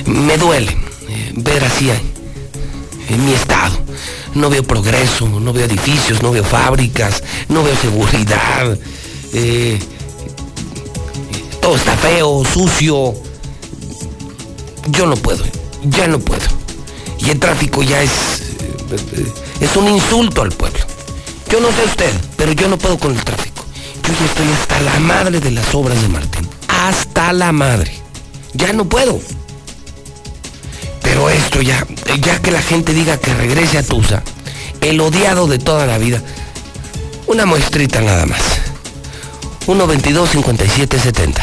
Me 0.07 0.37
duele 0.37 0.77
eh, 1.09 1.33
ver 1.37 1.65
así 1.65 1.89
eh, 1.91 2.01
en 3.09 3.25
mi 3.25 3.33
estado. 3.33 3.79
No 4.35 4.49
veo 4.49 4.63
progreso, 4.63 5.29
no 5.29 5.53
veo 5.53 5.67
edificios, 5.67 6.23
no 6.23 6.31
veo 6.31 6.45
fábricas, 6.45 7.23
no 7.49 7.63
veo 7.65 7.77
seguridad. 7.77 8.79
eh, 9.33 9.79
todo 11.61 11.77
está 11.77 11.97
feo, 11.97 12.43
sucio. 12.45 13.15
Yo 14.89 15.07
no 15.07 15.17
puedo, 15.17 15.45
ya 15.83 16.07
no 16.07 16.19
puedo. 16.19 16.43
Y 17.19 17.31
el 17.31 17.39
tráfico 17.39 17.83
ya 17.83 18.03
es, 18.03 18.11
eh, 19.13 19.33
es 19.61 19.77
un 19.77 19.89
insulto 19.89 20.43
al 20.43 20.51
pueblo. 20.51 20.81
Yo 21.51 21.61
no 21.61 21.69
sé 21.69 21.85
usted, 21.85 22.13
pero 22.37 22.53
yo 22.53 22.69
no 22.69 22.79
puedo 22.79 22.99
con 22.99 23.13
el 23.17 23.23
tráfico. 23.25 23.65
Yo 24.07 24.13
ya 24.19 24.25
estoy 24.25 24.47
hasta 24.53 24.81
la 24.81 25.01
madre 25.01 25.41
de 25.41 25.51
las 25.51 25.75
obras 25.75 26.01
de 26.01 26.09
Martín. 26.09 26.49
Hasta 26.69 27.33
la 27.33 27.53
madre. 27.53 27.93
Ya 28.55 28.73
no 28.73 28.85
puedo. 28.89 29.21
Esto 31.29 31.61
ya, 31.61 31.87
ya 32.23 32.41
que 32.41 32.51
la 32.51 32.63
gente 32.63 32.95
diga 32.95 33.19
que 33.19 33.35
regrese 33.35 33.79
a 33.79 33.83
Tusa, 33.83 34.23
el 34.81 35.01
odiado 35.01 35.47
de 35.47 35.59
toda 35.59 35.85
la 35.87 35.99
vida, 35.99 36.23
una 37.27 37.45
muestrita 37.45 38.01
nada 38.01 38.25
más. 38.25 38.41
122 39.67 40.31
57 40.31 40.99
70. 40.99 41.43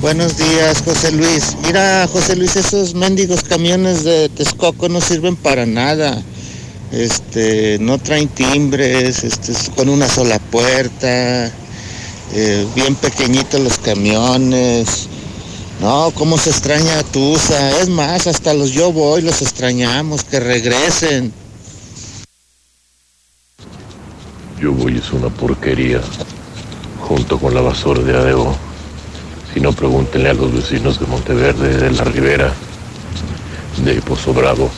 Buenos 0.00 0.36
días, 0.36 0.82
José 0.84 1.12
Luis. 1.12 1.56
Mira, 1.64 2.08
José 2.12 2.36
Luis, 2.36 2.56
esos 2.56 2.94
mendigos 2.94 3.42
camiones 3.42 4.04
de 4.04 4.28
Texcoco 4.28 4.88
no 4.88 5.00
sirven 5.00 5.36
para 5.36 5.66
nada. 5.66 6.22
Este, 6.92 7.78
no 7.80 7.98
traen 7.98 8.28
timbres, 8.28 9.24
este, 9.24 9.52
es 9.52 9.70
con 9.74 9.88
una 9.88 10.08
sola 10.08 10.38
puerta, 10.38 11.50
eh, 12.34 12.66
bien 12.74 12.94
pequeñitos 12.94 13.60
los 13.60 13.78
camiones. 13.78 15.08
No, 15.82 16.12
cómo 16.14 16.38
se 16.38 16.50
extraña 16.50 17.00
a 17.00 17.02
Tusa. 17.02 17.80
Es 17.80 17.88
más, 17.88 18.28
hasta 18.28 18.54
los 18.54 18.70
yo 18.70 18.92
voy 18.92 19.20
los 19.20 19.42
extrañamos, 19.42 20.22
que 20.22 20.38
regresen. 20.38 21.32
Yo 24.60 24.70
voy 24.70 24.98
es 24.98 25.12
una 25.12 25.28
porquería, 25.28 26.00
junto 27.00 27.36
con 27.36 27.52
la 27.52 27.62
basura 27.62 28.00
de 28.00 28.16
ADO. 28.16 28.54
Si 29.52 29.58
no, 29.58 29.72
pregúntenle 29.72 30.30
a 30.30 30.34
los 30.34 30.52
vecinos 30.54 31.00
de 31.00 31.06
Monteverde, 31.06 31.76
de 31.76 31.90
La 31.90 32.04
Ribera, 32.04 32.52
de 33.84 34.00
Pozo 34.02 34.32
Bravo. 34.32 34.70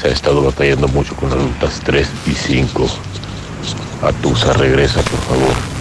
Se 0.00 0.06
ha 0.06 0.12
estado 0.12 0.40
batallando 0.40 0.86
mucho 0.86 1.16
con 1.16 1.30
las 1.30 1.38
rutas 1.40 1.80
3 1.84 2.06
y 2.28 2.34
5. 2.34 2.86
Atusa, 4.02 4.52
regresa, 4.52 5.02
por 5.02 5.18
favor. 5.18 5.77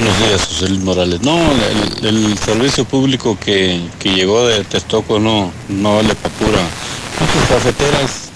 Buenos 0.00 0.18
días, 0.20 0.46
José 0.46 0.68
Luis 0.68 0.84
Morales. 0.84 1.22
No, 1.22 1.36
el, 2.02 2.38
servicio 2.38 2.84
público 2.84 3.36
que, 3.36 3.90
que 3.98 4.10
llegó 4.10 4.46
de 4.46 4.62
Texcoco 4.62 5.18
no, 5.18 5.52
no 5.68 5.96
vale 5.96 6.14
para 6.14 6.34
pura. 6.36 6.60
Muchas 7.18 7.48
cafeteras 7.48 8.28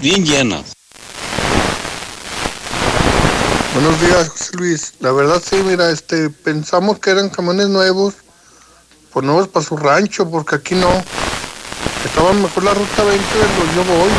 bien 0.00 0.26
llenas. 0.26 0.72
Buenos 3.72 4.00
días, 4.00 4.30
José 4.30 4.56
Luis. 4.56 4.94
La 4.98 5.12
verdad 5.12 5.40
sí, 5.40 5.62
mira, 5.64 5.90
este, 5.90 6.28
pensamos 6.28 6.98
que 6.98 7.10
eran 7.10 7.28
camiones 7.28 7.68
nuevos, 7.68 8.14
pues 9.12 9.24
nuevos 9.24 9.46
para 9.46 9.64
su 9.64 9.76
rancho, 9.76 10.28
porque 10.28 10.56
aquí 10.56 10.74
no. 10.74 10.90
Estaban 12.04 12.42
mejor 12.42 12.64
la 12.64 12.74
ruta 12.74 13.04
20 13.04 13.38
de 13.38 13.42
los 13.44 13.74
yo 13.76 13.84
voy. 13.94 14.10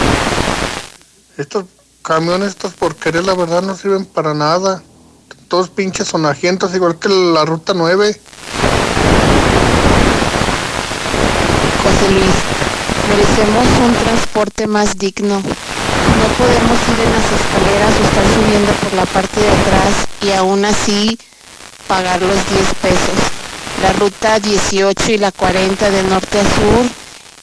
Estos 1.38 1.66
camiones, 2.02 2.52
estas 2.52 2.76
porquerías, 2.76 3.26
la 3.26 3.36
verdad 3.36 3.62
no 3.62 3.76
sirven 3.76 4.06
para 4.06 4.34
nada. 4.34 4.82
Todos 5.52 5.68
pinches 5.68 6.08
sonajientos, 6.08 6.74
igual 6.74 6.98
que 6.98 7.10
la 7.10 7.44
ruta 7.44 7.74
9. 7.76 8.18
José 11.84 12.12
Luis, 12.14 12.36
merecemos 13.10 13.68
un 13.86 13.94
transporte 13.94 14.66
más 14.68 14.98
digno. 14.98 15.36
no 15.36 16.28
podemos 16.38 16.78
ir 16.88 17.00
en 17.04 17.12
las 17.12 17.26
escaleras 17.36 17.94
o 18.00 18.04
estar 18.06 18.24
subiendo 18.34 18.72
por 18.82 18.94
la 18.94 19.06
parte 19.08 19.42
de 19.42 19.50
atrás 19.50 20.08
y 20.22 20.32
aún 20.32 20.64
así 20.64 21.20
pagar 21.86 22.22
los 22.22 22.30
10 22.30 22.74
pesos. 22.82 23.18
La 23.82 23.92
ruta 23.92 24.40
18 24.40 25.12
y 25.12 25.18
la 25.18 25.34
40 25.34 25.90
de 25.90 26.04
norte 26.04 26.40
a 26.40 26.44
sur 26.44 26.86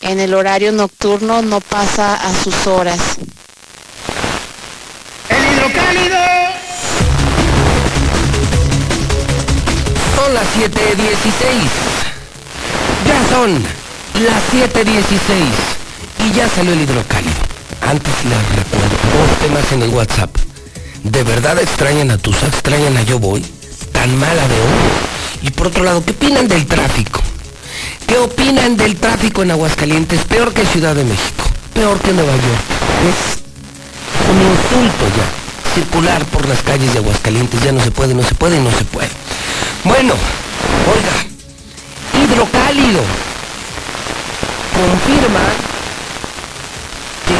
en 0.00 0.18
el 0.18 0.32
horario 0.32 0.72
nocturno 0.72 1.42
no 1.42 1.60
pasa 1.60 2.14
a 2.14 2.32
sus 2.42 2.66
horas. 2.68 3.18
¡El 5.28 5.52
hidrocálido! 5.52 6.37
Son 10.28 10.34
las 10.34 10.44
7.16. 10.44 10.68
Ya 13.06 13.28
son 13.30 13.54
las 14.26 14.42
7.16. 14.52 16.26
Y 16.26 16.32
ya 16.34 16.46
salió 16.50 16.74
el 16.74 16.82
hidrocálido. 16.82 17.32
Antes 17.80 18.12
les 18.24 18.56
recuerdo 18.56 18.96
dos 19.14 19.38
temas 19.40 19.72
en 19.72 19.82
el 19.84 19.88
WhatsApp. 19.88 20.36
¿De 21.02 21.22
verdad 21.22 21.58
extrañan 21.58 22.10
a 22.10 22.18
Tusa? 22.18 22.46
¿Extrañan 22.46 22.94
a 22.98 23.02
Yo 23.04 23.18
Voy? 23.18 23.42
¿Tan 23.92 24.18
mala 24.18 24.46
de 24.48 24.54
hoy? 24.54 25.44
Y 25.44 25.50
por 25.50 25.68
otro 25.68 25.82
lado, 25.82 26.04
¿qué 26.04 26.10
opinan 26.10 26.46
del 26.46 26.66
tráfico? 26.66 27.22
¿Qué 28.06 28.18
opinan 28.18 28.76
del 28.76 28.96
tráfico 28.96 29.42
en 29.42 29.52
Aguascalientes? 29.52 30.24
Peor 30.24 30.52
que 30.52 30.66
Ciudad 30.66 30.94
de 30.94 31.04
México, 31.04 31.44
peor 31.72 31.98
que 32.00 32.12
Nueva 32.12 32.32
York. 32.32 32.64
Es 33.08 33.38
un 34.28 34.36
insulto 34.36 35.06
ya. 35.16 35.74
Circular 35.74 36.22
por 36.26 36.46
las 36.46 36.60
calles 36.60 36.92
de 36.92 36.98
Aguascalientes 36.98 37.62
ya 37.62 37.72
no 37.72 37.82
se 37.82 37.90
puede, 37.92 38.12
no 38.12 38.22
se 38.22 38.34
puede 38.34 38.60
no 38.60 38.70
se 38.72 38.84
puede. 38.84 39.08
Bueno, 39.84 40.12
oiga, 40.92 41.14
hidrocálido 42.12 43.00
confirma 44.74 45.40
que 47.26 47.38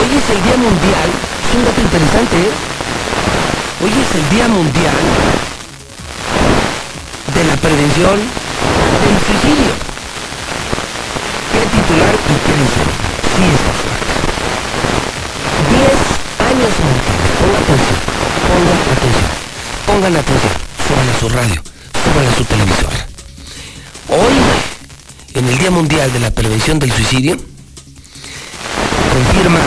hoy 0.00 0.18
es 0.18 0.30
el 0.30 0.42
Día 0.42 0.56
Mundial, 0.56 1.08
es 1.44 1.54
un 1.54 1.64
dato 1.64 1.80
interesante, 1.80 2.36
¿eh? 2.36 2.50
hoy 3.84 3.90
es 3.90 4.14
el 4.16 4.28
Día 4.30 4.48
Mundial 4.48 4.94
de 7.34 7.44
la 7.44 7.56
Prevención 7.56 8.18
del 8.18 9.16
Suicidio. 9.26 9.72
¿Qué 11.52 11.60
titular 11.70 12.14
y 12.14 12.34
qué 12.44 12.54
dice? 12.58 12.82
Sí 13.30 13.44
está. 13.54 13.72
10 15.70 15.86
años 16.50 16.72
mortales. 16.82 17.28
Pongan 17.38 17.62
atención, 17.62 17.98
pongan 18.48 18.78
atención, 18.90 19.30
pongan 19.86 20.16
atención. 20.16 20.67
Suban 20.88 21.06
a 21.06 21.20
su 21.20 21.28
radio, 21.28 21.62
suban 22.02 22.26
a 22.26 22.34
su 22.34 22.44
televisor. 22.44 22.90
Hoy, 24.08 24.32
en 25.34 25.46
el 25.46 25.58
Día 25.58 25.70
Mundial 25.70 26.10
de 26.14 26.18
la 26.18 26.30
Prevención 26.30 26.78
del 26.78 26.90
Suicidio, 26.90 27.36
confirma, 29.12 29.60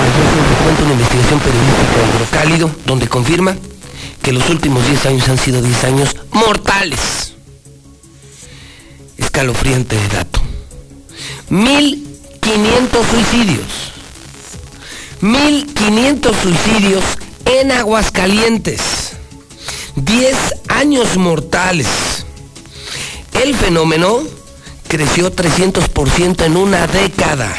cuento 0.63 0.83
una 0.83 0.93
investigación 0.93 1.39
periodística 1.41 1.97
de 1.97 2.09
Hidrocálido, 2.09 2.71
donde 2.87 3.07
confirma 3.07 3.55
que 4.23 4.33
los 4.33 4.49
últimos 4.49 4.83
10 4.87 5.05
años 5.05 5.29
han 5.29 5.37
sido 5.37 5.61
10 5.61 5.83
años 5.83 6.15
mortales. 6.31 7.33
Escalofriante 9.19 9.97
dato. 10.11 10.41
1500 11.49 13.05
suicidios. 13.05 13.91
1500 15.21 16.35
suicidios 16.35 17.03
en 17.45 17.71
Aguascalientes. 17.71 19.11
10 19.95 20.60
años 20.81 21.15
mortales. 21.15 22.25
El 23.39 23.55
fenómeno 23.55 24.23
creció 24.87 25.31
300% 25.31 26.43
en 26.43 26.57
una 26.57 26.87
década. 26.87 27.55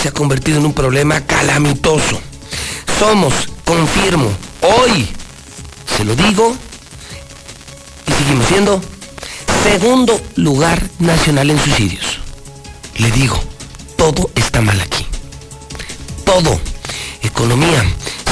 Se 0.00 0.08
ha 0.08 0.12
convertido 0.12 0.58
en 0.58 0.66
un 0.66 0.74
problema 0.74 1.26
calamitoso. 1.26 2.20
Somos, 3.00 3.34
confirmo, 3.64 4.30
hoy, 4.60 5.08
se 5.96 6.04
lo 6.04 6.14
digo, 6.14 6.54
y 8.06 8.12
seguimos 8.12 8.46
siendo 8.46 8.80
segundo 9.64 10.20
lugar 10.36 10.80
nacional 11.00 11.50
en 11.50 11.58
suicidios. 11.58 12.20
Le 12.98 13.10
digo, 13.10 13.36
todo 13.96 14.30
está 14.36 14.60
mal 14.60 14.80
aquí. 14.80 15.04
Todo. 16.24 16.60
Economía, 17.22 17.84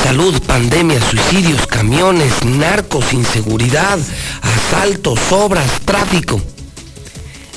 salud, 0.07 0.40
pandemia, 0.42 1.01
suicidios, 1.03 1.66
camiones, 1.66 2.45
narcos, 2.45 3.12
inseguridad, 3.12 3.99
asaltos, 4.40 5.19
obras, 5.33 5.81
tráfico. 5.85 6.40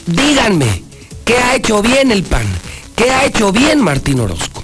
Díganme, 0.08 0.84
¿qué 1.24 1.38
ha 1.38 1.54
hecho 1.54 1.84
bien 1.84 2.12
el 2.12 2.24
PAN? 2.24 2.48
¿Qué 2.96 3.12
ha 3.12 3.26
hecho 3.26 3.52
bien 3.52 3.80
Martín 3.80 4.20
Orozco? 4.20 4.64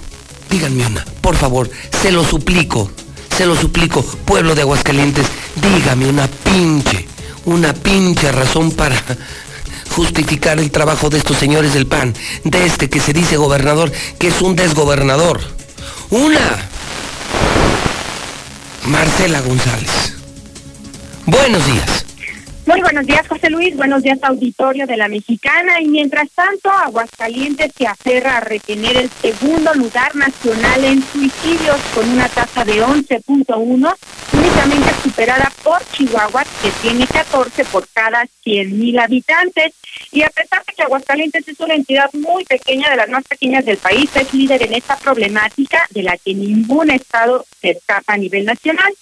Díganme 0.50 0.84
una, 0.84 1.04
por 1.20 1.36
favor, 1.36 1.70
se 2.02 2.10
lo 2.10 2.24
suplico, 2.24 2.90
se 3.36 3.46
lo 3.46 3.54
suplico, 3.54 4.02
pueblo 4.02 4.56
de 4.56 4.62
Aguascalientes, 4.62 5.26
dígame 5.54 6.08
una 6.08 6.26
pinche, 6.26 7.06
una 7.44 7.72
pinche 7.72 8.32
razón 8.32 8.72
para 8.72 9.00
justificar 9.94 10.58
el 10.58 10.72
trabajo 10.72 11.08
de 11.08 11.18
estos 11.18 11.38
señores 11.38 11.72
del 11.72 11.86
PAN, 11.86 12.14
de 12.42 12.66
este 12.66 12.90
que 12.90 12.98
se 12.98 13.12
dice 13.12 13.36
gobernador, 13.36 13.92
que 14.18 14.26
es 14.26 14.42
un 14.42 14.56
desgobernador. 14.56 15.40
Una. 16.10 16.70
Marcela 18.86 19.40
González. 19.40 20.14
Buenos 21.26 21.66
días. 21.66 22.05
Muy 22.66 22.80
buenos 22.80 23.06
días, 23.06 23.28
José 23.28 23.48
Luis. 23.48 23.76
Buenos 23.76 24.02
días, 24.02 24.18
auditorio 24.22 24.88
de 24.88 24.96
la 24.96 25.06
Mexicana. 25.06 25.80
Y 25.80 25.86
mientras 25.86 26.28
tanto, 26.30 26.68
Aguascalientes 26.68 27.70
se 27.78 27.86
aferra 27.86 28.38
a 28.38 28.40
retener 28.40 28.96
el 28.96 29.08
segundo 29.08 29.72
lugar 29.74 30.16
nacional 30.16 30.84
en 30.84 31.00
suicidios 31.00 31.76
con 31.94 32.08
una 32.10 32.28
tasa 32.28 32.64
de 32.64 32.82
11.1, 32.82 33.96
únicamente 34.32 34.90
superada 35.00 35.52
por 35.62 35.78
Chihuahua, 35.92 36.42
que 36.60 36.70
tiene 36.82 37.06
14 37.06 37.64
por 37.66 37.86
cada 37.94 38.26
100 38.42 38.76
mil 38.76 38.98
habitantes. 38.98 39.72
Y 40.10 40.22
a 40.22 40.30
pesar 40.30 40.64
de 40.66 40.72
que 40.72 40.82
Aguascalientes 40.82 41.46
es 41.46 41.60
una 41.60 41.74
entidad 41.74 42.10
muy 42.14 42.44
pequeña, 42.46 42.90
de 42.90 42.96
las 42.96 43.08
más 43.08 43.22
pequeñas 43.28 43.64
del 43.64 43.76
país, 43.76 44.10
es 44.16 44.34
líder 44.34 44.64
en 44.64 44.74
esta 44.74 44.96
problemática 44.96 45.86
de 45.90 46.02
la 46.02 46.16
que 46.16 46.34
ningún 46.34 46.90
estado 46.90 47.46
se 47.60 47.70
escapa 47.70 48.14
a 48.14 48.18
nivel 48.18 48.44
nacional. 48.44 48.92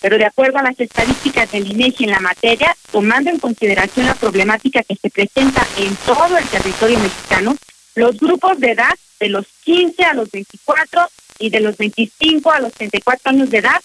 Pero 0.00 0.18
de 0.18 0.26
acuerdo 0.26 0.58
a 0.58 0.62
las 0.62 0.78
estadísticas 0.78 1.50
del 1.52 1.70
INEGI 1.70 2.04
en 2.04 2.10
la 2.10 2.20
materia, 2.20 2.76
tomando 2.90 3.30
en 3.30 3.38
consideración 3.38 4.06
la 4.06 4.14
problemática 4.14 4.82
que 4.82 4.96
se 4.96 5.10
presenta 5.10 5.66
en 5.78 5.94
todo 6.06 6.36
el 6.36 6.46
territorio 6.46 6.98
mexicano, 6.98 7.56
los 7.94 8.18
grupos 8.18 8.58
de 8.60 8.72
edad 8.72 8.94
de 9.20 9.28
los 9.28 9.46
15 9.64 10.04
a 10.04 10.14
los 10.14 10.30
24 10.30 11.08
y 11.38 11.50
de 11.50 11.60
los 11.60 11.76
25 11.76 12.50
a 12.50 12.60
los 12.60 12.72
34 12.72 13.30
años 13.30 13.50
de 13.50 13.58
edad 13.58 13.80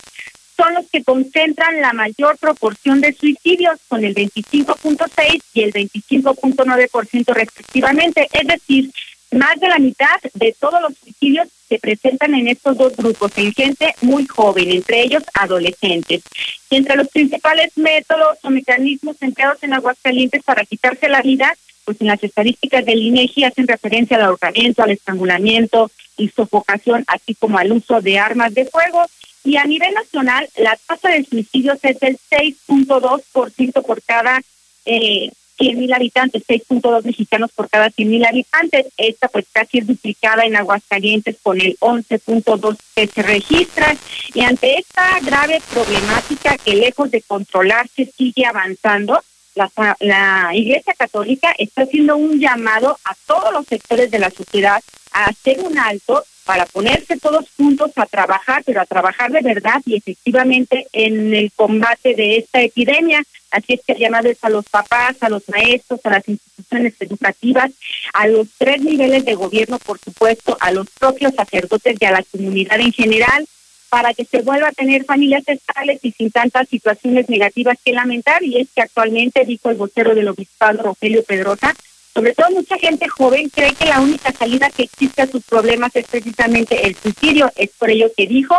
son 0.60 0.74
los 0.74 0.90
que 0.90 1.04
concentran 1.04 1.80
la 1.80 1.94
mayor 1.94 2.38
proporción 2.38 3.00
de 3.00 3.14
suicidios, 3.14 3.80
con 3.88 4.04
el 4.04 4.14
25.6 4.14 5.42
y 5.54 5.62
el 5.64 5.72
25.9% 5.72 7.34
respectivamente. 7.34 8.28
Es 8.34 8.46
decir, 8.46 8.92
más 9.32 9.58
de 9.60 9.70
la 9.70 9.80
mitad 9.80 10.20
de 10.34 10.54
todos 10.60 10.82
los 10.82 10.98
suicidios 10.98 11.48
se 11.70 11.80
presentan 11.80 12.34
en 12.34 12.48
estos 12.48 12.76
dos 12.78 12.96
grupos, 12.98 13.32
en 13.38 13.54
gente 13.54 13.94
muy 14.02 14.26
joven, 14.26 14.72
entre 14.72 15.04
ellos 15.04 15.24
adolescentes. 15.34 16.24
Y 16.70 16.76
entre 16.76 16.96
los 16.96 17.08
principales 17.10 17.72
métodos 17.78 18.40
o 18.44 18.50
mecanismos 18.50 19.16
empleados 19.22 19.62
en 19.62 19.74
Aguascalientes 19.74 20.44
para 20.44 20.66
quitarse 20.66 21.08
la 21.08 21.22
vida, 21.22 21.56
pues 21.86 22.02
en 22.02 22.08
las 22.08 22.24
estadísticas 22.24 22.86
del 22.86 23.02
INEGI 23.02 23.46
hacen 23.46 23.68
referencia 23.68 24.18
al 24.18 24.24
ahorcamiento, 24.24 24.84
al 24.84 24.92
estrangulamiento 24.92 25.92
y 26.18 26.30
sofocación, 26.30 27.04
así 27.08 27.36
como 27.36 27.58
al 27.58 27.72
uso 27.72 28.02
de 28.02 28.20
armas 28.20 28.54
de 28.54 28.66
fuego. 28.66 29.04
Y 29.44 29.58
a 29.58 29.64
nivel 29.64 29.94
nacional, 29.94 30.50
la 30.58 30.78
tasa 30.88 31.10
de 31.10 31.24
suicidios 31.24 31.80
es 31.84 32.00
del 32.00 32.18
6.2% 32.30 33.86
por 33.86 34.02
cada 34.04 34.42
eh, 34.86 35.32
100 35.60 35.78
mil 35.78 35.94
habitantes, 35.94 36.44
6.2 36.48 37.04
mexicanos 37.04 37.52
por 37.52 37.70
cada 37.70 37.90
100 37.90 38.10
mil 38.10 38.26
habitantes. 38.26 38.88
Esta 38.98 39.28
pues 39.28 39.46
casi 39.52 39.80
es 39.80 39.88
duplicada 39.88 40.46
en 40.46 40.56
Aguascalientes 40.56 41.38
con 41.44 41.60
el 41.60 41.78
11.2 41.80 42.78
que 42.96 43.08
se 43.08 43.22
registra. 43.22 43.96
Y 44.34 44.42
ante 44.42 44.80
esta 44.80 45.20
grave 45.20 45.62
problemática 45.72 46.58
que 46.58 46.76
lejos 46.76 47.12
de 47.12 47.22
controlarse 47.22 48.12
sigue 48.18 48.46
avanzando, 48.46 49.22
la, 49.60 49.98
la 50.00 50.56
Iglesia 50.56 50.94
Católica 50.98 51.54
está 51.58 51.84
haciendo 51.84 52.16
un 52.18 52.40
llamado 52.40 52.98
a 53.04 53.16
todos 53.26 53.52
los 53.54 53.66
sectores 53.68 54.10
de 54.12 54.20
la 54.20 54.30
sociedad 54.30 54.82
a 55.12 55.26
hacer 55.26 55.60
un 55.60 55.78
alto 55.78 56.24
para 56.46 56.66
ponerse 56.66 57.18
todos 57.18 57.46
juntos 57.58 57.92
a 57.96 58.08
trabajar, 58.08 58.64
pero 58.66 58.82
a 58.82 58.86
trabajar 58.86 59.32
de 59.32 59.42
verdad 59.42 59.82
y 59.86 59.98
efectivamente 59.98 60.88
en 60.94 61.36
el 61.36 61.52
combate 61.52 62.16
de 62.16 62.38
esta 62.38 62.62
epidemia. 62.62 63.22
Así 63.52 63.74
es 63.74 63.82
que 63.86 63.94
el 63.94 64.00
llamado 64.00 64.30
a 64.42 64.50
los 64.50 64.66
papás, 64.66 65.18
a 65.22 65.30
los 65.30 65.48
maestros, 65.50 66.00
a 66.04 66.10
las 66.10 66.28
instituciones 66.28 66.94
educativas, 67.02 67.72
a 68.14 68.28
los 68.28 68.48
tres 68.58 68.82
niveles 68.82 69.26
de 69.26 69.36
gobierno, 69.36 69.78
por 69.80 70.00
supuesto, 70.00 70.58
a 70.60 70.72
los 70.72 70.90
propios 70.90 71.36
sacerdotes 71.36 71.98
y 72.00 72.06
a 72.06 72.12
la 72.12 72.24
comunidad 72.24 72.80
en 72.80 72.94
general, 72.94 73.46
para 73.90 74.14
que 74.14 74.26
se 74.26 74.42
vuelva 74.42 74.70
a 74.70 74.72
tener 74.72 75.04
familias 75.06 75.44
estables 75.48 76.00
y 76.04 76.12
sin 76.12 76.32
tantas 76.32 76.70
situaciones 76.70 77.30
negativas 77.30 77.78
que 77.84 77.94
lamentar. 77.94 78.44
Y 78.44 78.60
es 78.60 78.68
que 78.74 78.82
actualmente, 78.82 79.46
dijo 79.46 79.70
el 79.70 79.78
vocero 79.78 80.16
del 80.16 80.28
obispado 80.28 80.84
Rogelio 80.84 81.24
Pedrosa, 81.24 81.76
Sobre 82.14 82.34
todo 82.34 82.50
mucha 82.52 82.78
gente 82.78 83.08
joven 83.08 83.50
cree 83.50 83.74
que 83.76 83.86
la 83.86 84.02
única 84.02 84.32
salida 84.32 84.70
que 84.70 84.84
existe 84.84 85.22
a 85.22 85.28
sus 85.28 85.44
problemas 85.44 85.96
es 85.96 86.06
precisamente 86.06 86.88
el 86.88 86.96
suicidio. 86.96 87.52
Es 87.56 87.70
por 87.78 87.90
ello 87.90 88.12
que 88.16 88.28
dijo 88.28 88.56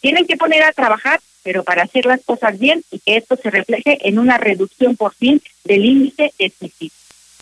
tienen 0.00 0.26
que 0.26 0.36
poner 0.36 0.62
a 0.62 0.72
trabajar, 0.72 1.20
pero 1.42 1.62
para 1.62 1.84
hacer 1.84 2.06
las 2.06 2.20
cosas 2.24 2.58
bien 2.58 2.82
y 2.90 2.98
que 2.98 3.16
esto 3.16 3.38
se 3.40 3.50
refleje 3.50 4.08
en 4.08 4.18
una 4.18 4.38
reducción 4.38 4.96
por 4.96 5.14
fin 5.14 5.40
del 5.64 5.84
índice 5.84 6.32
de 6.38 6.52
suicidio. 6.58 6.92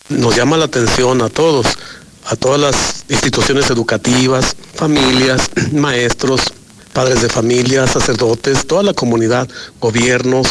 Nos 0.09 0.35
llama 0.35 0.57
la 0.57 0.65
atención 0.65 1.21
a 1.21 1.29
todos, 1.29 1.77
a 2.25 2.35
todas 2.35 2.59
las 2.59 3.05
instituciones 3.09 3.69
educativas, 3.69 4.55
familias, 4.75 5.49
maestros, 5.71 6.53
padres 6.93 7.21
de 7.21 7.29
familia, 7.29 7.87
sacerdotes, 7.87 8.65
toda 8.65 8.83
la 8.83 8.93
comunidad, 8.93 9.47
gobiernos, 9.79 10.47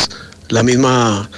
la 0.48 0.62
misma 0.62 1.28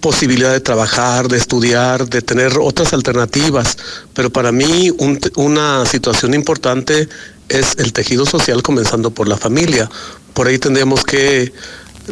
posibilidad 0.00 0.52
de 0.52 0.60
trabajar, 0.60 1.28
de 1.28 1.36
estudiar, 1.36 2.08
de 2.08 2.22
tener 2.22 2.58
otras 2.58 2.92
alternativas. 2.92 3.76
Pero 4.14 4.30
para 4.30 4.52
mí 4.52 4.90
un- 4.98 5.18
una 5.36 5.84
situación 5.86 6.34
importante 6.34 7.08
es 7.48 7.74
el 7.78 7.92
tejido 7.92 8.24
social 8.26 8.62
comenzando 8.62 9.10
por 9.10 9.26
la 9.28 9.36
familia. 9.36 9.90
Por 10.34 10.46
ahí 10.46 10.58
tendríamos 10.58 11.04
que, 11.04 11.52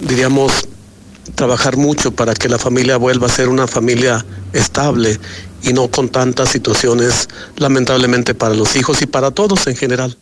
diríamos, 0.00 0.52
trabajar 1.34 1.76
mucho 1.76 2.12
para 2.12 2.34
que 2.34 2.48
la 2.48 2.58
familia 2.58 2.96
vuelva 2.96 3.26
a 3.26 3.30
ser 3.30 3.48
una 3.48 3.66
familia 3.66 4.24
estable 4.52 5.18
y 5.62 5.72
no 5.72 5.88
con 5.88 6.08
tantas 6.08 6.50
situaciones 6.50 7.28
lamentablemente 7.56 8.34
para 8.34 8.54
los 8.54 8.76
hijos 8.76 9.02
y 9.02 9.06
para 9.06 9.30
todos 9.30 9.66
en 9.66 9.76
general. 9.76 10.16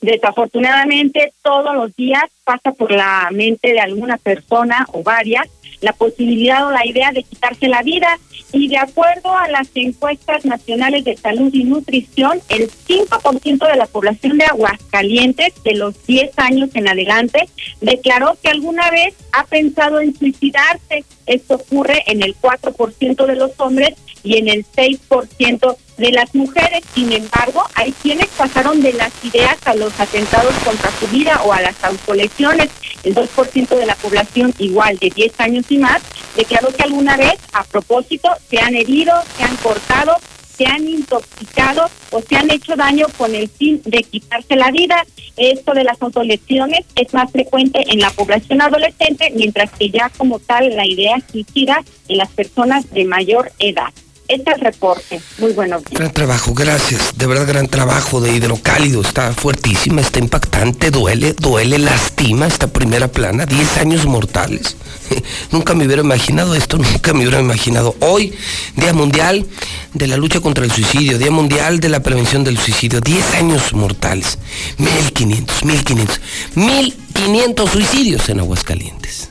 Desafortunadamente, 0.00 1.32
todos 1.42 1.74
los 1.74 1.94
días 1.96 2.24
pasa 2.44 2.72
por 2.72 2.92
la 2.92 3.28
mente 3.32 3.72
de 3.72 3.80
alguna 3.80 4.18
persona 4.18 4.86
o 4.92 5.02
varias 5.02 5.48
la 5.80 5.92
posibilidad 5.92 6.66
o 6.66 6.70
la 6.70 6.86
idea 6.86 7.12
de 7.12 7.22
quitarse 7.22 7.68
la 7.68 7.82
vida. 7.82 8.18
Y 8.52 8.68
de 8.68 8.78
acuerdo 8.78 9.36
a 9.36 9.48
las 9.48 9.68
encuestas 9.74 10.44
nacionales 10.44 11.04
de 11.04 11.16
salud 11.16 11.52
y 11.52 11.64
nutrición, 11.64 12.40
el 12.48 12.70
5% 12.70 13.68
de 13.68 13.76
la 13.76 13.86
población 13.86 14.38
de 14.38 14.44
Aguascalientes, 14.44 15.52
de 15.64 15.74
los 15.74 16.06
10 16.06 16.38
años 16.38 16.70
en 16.74 16.88
adelante, 16.88 17.48
declaró 17.80 18.38
que 18.42 18.48
alguna 18.48 18.90
vez 18.90 19.14
ha 19.32 19.44
pensado 19.44 20.00
en 20.00 20.16
suicidarse. 20.16 21.04
Esto 21.26 21.56
ocurre 21.56 22.04
en 22.06 22.22
el 22.22 22.36
4% 22.36 23.26
de 23.26 23.36
los 23.36 23.50
hombres 23.58 23.94
y 24.26 24.38
en 24.38 24.48
el 24.48 24.66
6% 24.66 25.76
de 25.98 26.10
las 26.10 26.34
mujeres. 26.34 26.82
Sin 26.94 27.12
embargo, 27.12 27.62
hay 27.74 27.92
quienes 27.92 28.26
pasaron 28.28 28.82
de 28.82 28.92
las 28.92 29.12
ideas 29.24 29.56
a 29.64 29.74
los 29.74 29.98
atentados 30.00 30.52
contra 30.64 30.90
su 30.98 31.06
vida 31.08 31.40
o 31.44 31.52
a 31.52 31.60
las 31.60 31.82
autolesiones. 31.84 32.68
El 33.04 33.14
2% 33.14 33.68
de 33.68 33.86
la 33.86 33.94
población, 33.94 34.52
igual 34.58 34.98
de 34.98 35.10
10 35.10 35.40
años 35.40 35.64
y 35.70 35.78
más, 35.78 36.02
declaró 36.36 36.68
que 36.68 36.82
alguna 36.82 37.16
vez, 37.16 37.36
a 37.52 37.62
propósito, 37.62 38.28
se 38.50 38.58
han 38.58 38.74
herido, 38.74 39.14
se 39.36 39.44
han 39.44 39.56
cortado, 39.56 40.16
se 40.56 40.66
han 40.66 40.88
intoxicado 40.88 41.88
o 42.10 42.20
se 42.20 42.34
han 42.34 42.50
hecho 42.50 42.74
daño 42.74 43.06
con 43.16 43.34
el 43.34 43.48
fin 43.48 43.80
de 43.84 44.02
quitarse 44.02 44.56
la 44.56 44.72
vida. 44.72 45.04
Esto 45.36 45.72
de 45.72 45.84
las 45.84 46.00
autolesiones 46.02 46.80
es 46.96 47.14
más 47.14 47.30
frecuente 47.30 47.84
en 47.86 48.00
la 48.00 48.10
población 48.10 48.60
adolescente, 48.60 49.30
mientras 49.36 49.70
que 49.70 49.90
ya 49.90 50.10
como 50.16 50.40
tal 50.40 50.74
la 50.74 50.86
idea 50.86 51.16
suicida 51.30 51.84
en 52.08 52.18
las 52.18 52.30
personas 52.30 52.90
de 52.90 53.04
mayor 53.04 53.52
edad. 53.60 53.92
Este 54.28 54.50
es 54.50 54.56
el 54.56 54.64
reporte. 54.64 55.20
Muy 55.38 55.52
buenos 55.52 55.84
días. 55.84 56.00
Gran 56.00 56.12
trabajo, 56.12 56.52
gracias. 56.52 57.16
De 57.16 57.26
verdad, 57.26 57.46
gran 57.46 57.68
trabajo 57.68 58.20
de 58.20 58.34
hidrocálido. 58.34 59.00
Está 59.00 59.32
fuertísima, 59.32 60.00
está 60.00 60.18
impactante, 60.18 60.90
duele, 60.90 61.32
duele, 61.32 61.78
lastima 61.78 62.46
esta 62.46 62.66
primera 62.66 63.06
plana. 63.06 63.46
10 63.46 63.78
años 63.78 64.06
mortales. 64.06 64.76
nunca 65.52 65.74
me 65.74 65.86
hubiera 65.86 66.02
imaginado 66.02 66.56
esto, 66.56 66.76
nunca 66.76 67.12
me 67.12 67.20
hubiera 67.20 67.40
imaginado. 67.40 67.94
Hoy, 68.00 68.34
Día 68.74 68.92
Mundial 68.92 69.46
de 69.94 70.06
la 70.08 70.16
Lucha 70.16 70.40
contra 70.40 70.64
el 70.64 70.72
Suicidio, 70.72 71.18
Día 71.18 71.30
Mundial 71.30 71.78
de 71.78 71.88
la 71.88 72.00
Prevención 72.00 72.42
del 72.42 72.58
Suicidio. 72.58 73.00
10 73.00 73.34
años 73.34 73.72
mortales. 73.74 74.38
1500, 74.78 75.64
1500, 75.64 76.20
1500 76.56 77.70
suicidios 77.70 78.28
en 78.28 78.40
Aguascalientes. 78.40 79.28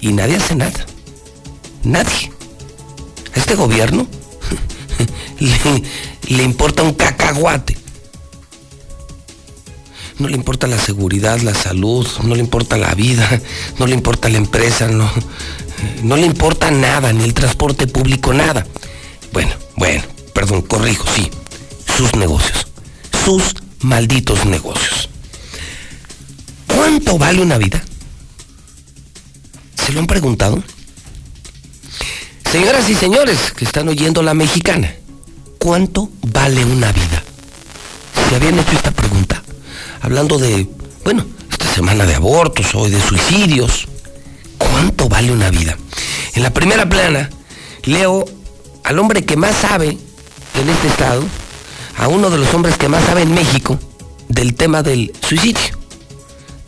Y 0.00 0.12
nadie 0.12 0.36
hace 0.36 0.56
nada. 0.56 0.84
Nadie. 1.84 2.32
Este 3.34 3.54
gobierno 3.54 4.06
le, 6.28 6.42
importa 6.42 6.82
un 6.82 6.94
cacahuate. 6.94 7.76
No 10.18 10.28
le 10.28 10.36
importa 10.36 10.66
la 10.66 10.78
seguridad, 10.78 11.40
la 11.40 11.54
salud, 11.54 12.06
no 12.22 12.34
le 12.34 12.40
importa 12.40 12.76
la 12.76 12.94
vida, 12.94 13.40
no 13.78 13.86
le 13.86 13.94
importa 13.94 14.28
la 14.28 14.38
empresa, 14.38 14.88
no, 14.88 15.10
no 16.02 16.16
le 16.16 16.26
importa 16.26 16.70
nada, 16.70 17.12
ni 17.12 17.24
el 17.24 17.34
transporte 17.34 17.86
público, 17.86 18.32
nada. 18.32 18.66
Bueno, 19.32 19.52
bueno, 19.76 20.04
perdón, 20.32 20.62
corrijo, 20.62 21.06
sí. 21.14 21.30
Sus 21.96 22.14
negocios. 22.14 22.66
Sus 23.24 23.54
malditos 23.80 24.44
negocios. 24.44 25.08
¿Cuánto 26.66 27.18
vale 27.18 27.42
una 27.42 27.58
vida? 27.58 27.82
¿Se 29.74 29.92
lo 29.92 30.00
han 30.00 30.06
preguntado? 30.06 30.62
Señoras 32.52 32.86
y 32.90 32.94
señores 32.94 33.50
que 33.56 33.64
están 33.64 33.88
oyendo 33.88 34.22
la 34.22 34.34
mexicana, 34.34 34.94
¿cuánto 35.58 36.10
vale 36.20 36.62
una 36.66 36.92
vida? 36.92 37.22
Se 38.28 38.36
habían 38.36 38.58
hecho 38.58 38.72
esta 38.72 38.90
pregunta, 38.90 39.42
hablando 40.02 40.36
de, 40.36 40.68
bueno, 41.02 41.24
esta 41.50 41.72
semana 41.72 42.04
de 42.04 42.14
abortos, 42.14 42.74
hoy 42.74 42.90
de 42.90 43.00
suicidios. 43.00 43.88
¿Cuánto 44.58 45.08
vale 45.08 45.32
una 45.32 45.48
vida? 45.48 45.78
En 46.34 46.42
la 46.42 46.52
primera 46.52 46.86
plana 46.86 47.30
leo 47.84 48.26
al 48.84 48.98
hombre 48.98 49.24
que 49.24 49.38
más 49.38 49.56
sabe 49.56 49.86
en 49.88 50.68
este 50.68 50.88
estado, 50.88 51.24
a 51.96 52.08
uno 52.08 52.28
de 52.28 52.36
los 52.36 52.52
hombres 52.52 52.76
que 52.76 52.90
más 52.90 53.02
sabe 53.06 53.22
en 53.22 53.32
México 53.32 53.78
del 54.28 54.52
tema 54.52 54.82
del 54.82 55.10
suicidio. 55.26 55.78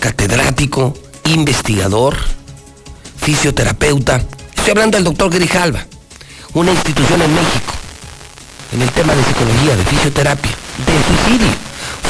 Catedrático, 0.00 0.94
investigador, 1.26 2.16
fisioterapeuta, 3.18 4.24
Estoy 4.64 4.78
hablando 4.78 4.96
del 4.96 5.04
doctor 5.04 5.28
Grijalva, 5.28 5.86
una 6.54 6.70
institución 6.70 7.20
en 7.20 7.34
México, 7.34 7.74
en 8.72 8.80
el 8.80 8.90
tema 8.92 9.14
de 9.14 9.22
psicología, 9.22 9.76
de 9.76 9.84
fisioterapia, 9.84 10.50
de 10.50 11.04
suicidio, 11.04 11.52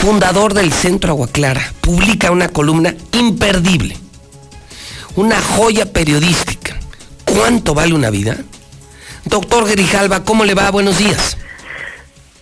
fundador 0.01 0.55
del 0.55 0.73
Centro 0.73 1.11
Agua 1.11 1.27
Clara, 1.27 1.73
publica 1.81 2.31
una 2.31 2.47
columna 2.51 2.95
imperdible, 3.11 3.97
una 5.17 5.41
joya 5.41 5.93
periodística. 5.93 6.79
¿Cuánto 7.25 7.75
vale 7.75 7.93
una 7.93 8.11
vida? 8.11 8.37
Doctor 9.25 9.69
Grijalva, 9.69 10.23
¿cómo 10.23 10.45
le 10.45 10.55
va? 10.55 10.71
Buenos 10.71 10.97
días. 10.97 11.37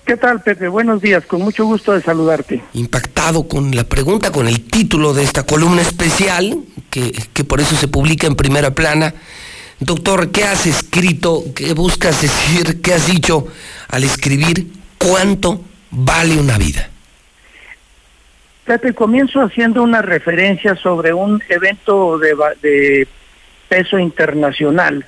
¿Qué 0.05 0.19
tal, 0.19 0.43
Pepe? 0.43 0.69
Buenos 0.69 1.01
días, 1.01 1.25
con 1.25 1.41
mucho 1.41 1.65
gusto 1.65 1.93
de 1.93 2.03
saludarte. 2.03 2.63
Impactado 2.75 3.49
con 3.49 3.75
la 3.75 3.85
pregunta, 3.85 4.31
con 4.31 4.47
el 4.47 4.61
título 4.61 5.15
de 5.15 5.23
esta 5.23 5.45
columna 5.45 5.81
especial, 5.81 6.59
que, 6.91 7.13
que 7.33 7.45
por 7.45 7.63
eso 7.63 7.77
se 7.77 7.89
publica 7.89 8.27
en 8.27 8.37
primera 8.37 8.75
plana. 8.75 9.15
Doctor, 9.85 10.31
¿qué 10.31 10.45
has 10.45 10.65
escrito? 10.67 11.43
¿Qué 11.57 11.75
buscas 11.75 12.23
decir? 12.23 12.81
¿Qué 12.81 12.95
has 12.95 13.09
dicho 13.09 13.49
al 13.89 14.05
escribir 14.05 14.69
cuánto 14.97 15.61
vale 15.91 16.39
una 16.39 16.57
vida? 16.57 16.89
Pepe, 18.65 18.95
comienzo 18.95 19.41
haciendo 19.41 19.83
una 19.83 20.01
referencia 20.01 20.77
sobre 20.77 21.13
un 21.13 21.43
evento 21.49 22.17
de, 22.19 22.37
de 22.63 23.09
peso 23.69 23.99
internacional, 23.99 25.05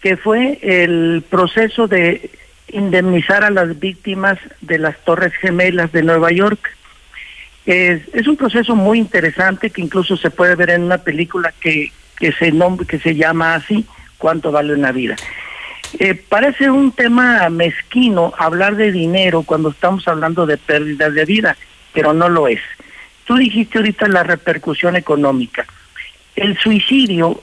que 0.00 0.16
fue 0.16 0.58
el 0.62 1.22
proceso 1.30 1.86
de 1.86 2.32
indemnizar 2.72 3.44
a 3.44 3.50
las 3.50 3.78
víctimas 3.78 4.36
de 4.60 4.80
las 4.80 4.98
Torres 5.04 5.32
Gemelas 5.34 5.92
de 5.92 6.02
Nueva 6.02 6.32
York. 6.32 6.76
Es 7.66 8.26
un 8.26 8.36
proceso 8.36 8.74
muy 8.74 8.98
interesante 8.98 9.70
que 9.70 9.80
incluso 9.80 10.16
se 10.16 10.30
puede 10.30 10.56
ver 10.56 10.70
en 10.70 10.82
una 10.82 10.98
película 10.98 11.54
que, 11.60 11.92
que, 12.18 12.32
se, 12.32 12.50
nombre, 12.50 12.84
que 12.84 12.98
se 12.98 13.14
llama 13.14 13.54
así, 13.54 13.86
cuánto 14.18 14.52
vale 14.52 14.74
una 14.74 14.92
vida. 14.92 15.16
Eh, 15.98 16.14
parece 16.14 16.70
un 16.70 16.92
tema 16.92 17.48
mezquino 17.48 18.34
hablar 18.36 18.76
de 18.76 18.92
dinero 18.92 19.42
cuando 19.42 19.70
estamos 19.70 20.06
hablando 20.06 20.44
de 20.44 20.58
pérdidas 20.58 21.14
de 21.14 21.24
vida, 21.24 21.56
pero 21.94 22.12
no 22.12 22.28
lo 22.28 22.46
es. 22.48 22.60
Tú 23.24 23.36
dijiste 23.36 23.78
ahorita 23.78 24.08
la 24.08 24.22
repercusión 24.22 24.96
económica. 24.96 25.66
El 26.36 26.58
suicidio 26.58 27.42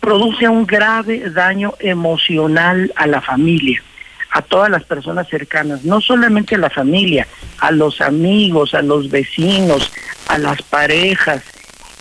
produce 0.00 0.48
un 0.48 0.66
grave 0.66 1.30
daño 1.30 1.74
emocional 1.78 2.92
a 2.96 3.06
la 3.06 3.20
familia, 3.20 3.82
a 4.30 4.42
todas 4.42 4.70
las 4.70 4.84
personas 4.84 5.28
cercanas, 5.28 5.84
no 5.84 6.00
solamente 6.00 6.56
a 6.56 6.58
la 6.58 6.70
familia, 6.70 7.26
a 7.58 7.70
los 7.70 8.00
amigos, 8.00 8.74
a 8.74 8.82
los 8.82 9.10
vecinos, 9.10 9.92
a 10.28 10.38
las 10.38 10.62
parejas, 10.62 11.42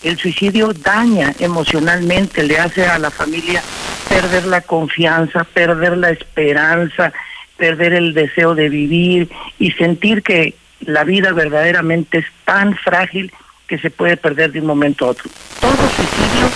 el 0.03 0.17
suicidio 0.17 0.73
daña 0.73 1.33
emocionalmente, 1.39 2.43
le 2.43 2.59
hace 2.59 2.85
a 2.85 2.99
la 2.99 3.11
familia 3.11 3.61
perder 4.07 4.45
la 4.45 4.61
confianza, 4.61 5.43
perder 5.43 5.97
la 5.97 6.09
esperanza, 6.09 7.11
perder 7.57 7.93
el 7.93 8.13
deseo 8.13 8.55
de 8.55 8.69
vivir 8.69 9.29
y 9.59 9.71
sentir 9.71 10.23
que 10.23 10.55
la 10.81 11.03
vida 11.03 11.33
verdaderamente 11.33 12.19
es 12.19 12.25
tan 12.45 12.75
frágil 12.75 13.31
que 13.67 13.77
se 13.77 13.91
puede 13.91 14.17
perder 14.17 14.51
de 14.51 14.61
un 14.61 14.65
momento 14.65 15.05
a 15.05 15.09
otro. 15.09 15.29
Todo 15.59 15.71
suicidio 15.71 16.49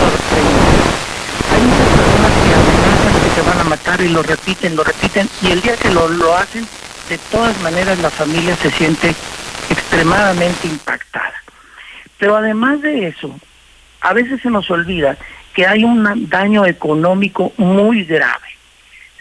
sorprende. 0.00 0.66
Hay 1.54 1.62
muchas 1.62 1.88
personas 1.94 2.32
que 2.32 2.54
amenazan 2.54 3.22
que 3.22 3.34
se 3.34 3.42
van 3.42 3.60
a 3.60 3.64
matar 3.64 4.00
y 4.00 4.08
lo 4.08 4.22
repiten, 4.22 4.76
lo 4.76 4.82
repiten, 4.82 5.28
y 5.42 5.50
el 5.52 5.60
día 5.60 5.76
que 5.76 5.90
lo, 5.90 6.08
lo 6.08 6.34
hacen, 6.34 6.66
de 7.08 7.18
todas 7.30 7.60
maneras 7.60 7.98
la 8.00 8.10
familia 8.10 8.56
se 8.56 8.70
siente 8.70 9.14
extremadamente 9.70 10.66
impactada. 10.66 11.45
Pero 12.18 12.36
además 12.36 12.80
de 12.82 13.08
eso, 13.08 13.38
a 14.00 14.12
veces 14.12 14.40
se 14.40 14.50
nos 14.50 14.70
olvida 14.70 15.16
que 15.54 15.66
hay 15.66 15.84
un 15.84 16.28
daño 16.28 16.66
económico 16.66 17.52
muy 17.56 18.04
grave. 18.04 18.46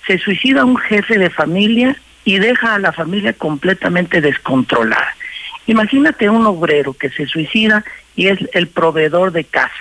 Se 0.05 0.17
suicida 0.17 0.65
un 0.65 0.77
jefe 0.77 1.17
de 1.17 1.29
familia 1.29 1.95
y 2.23 2.39
deja 2.39 2.75
a 2.75 2.79
la 2.79 2.91
familia 2.91 3.33
completamente 3.33 4.21
descontrolada. 4.21 5.15
Imagínate 5.67 6.29
un 6.29 6.45
obrero 6.45 6.93
que 6.93 7.09
se 7.09 7.25
suicida 7.25 7.83
y 8.15 8.27
es 8.27 8.39
el 8.53 8.67
proveedor 8.67 9.31
de 9.31 9.45
casa. 9.45 9.73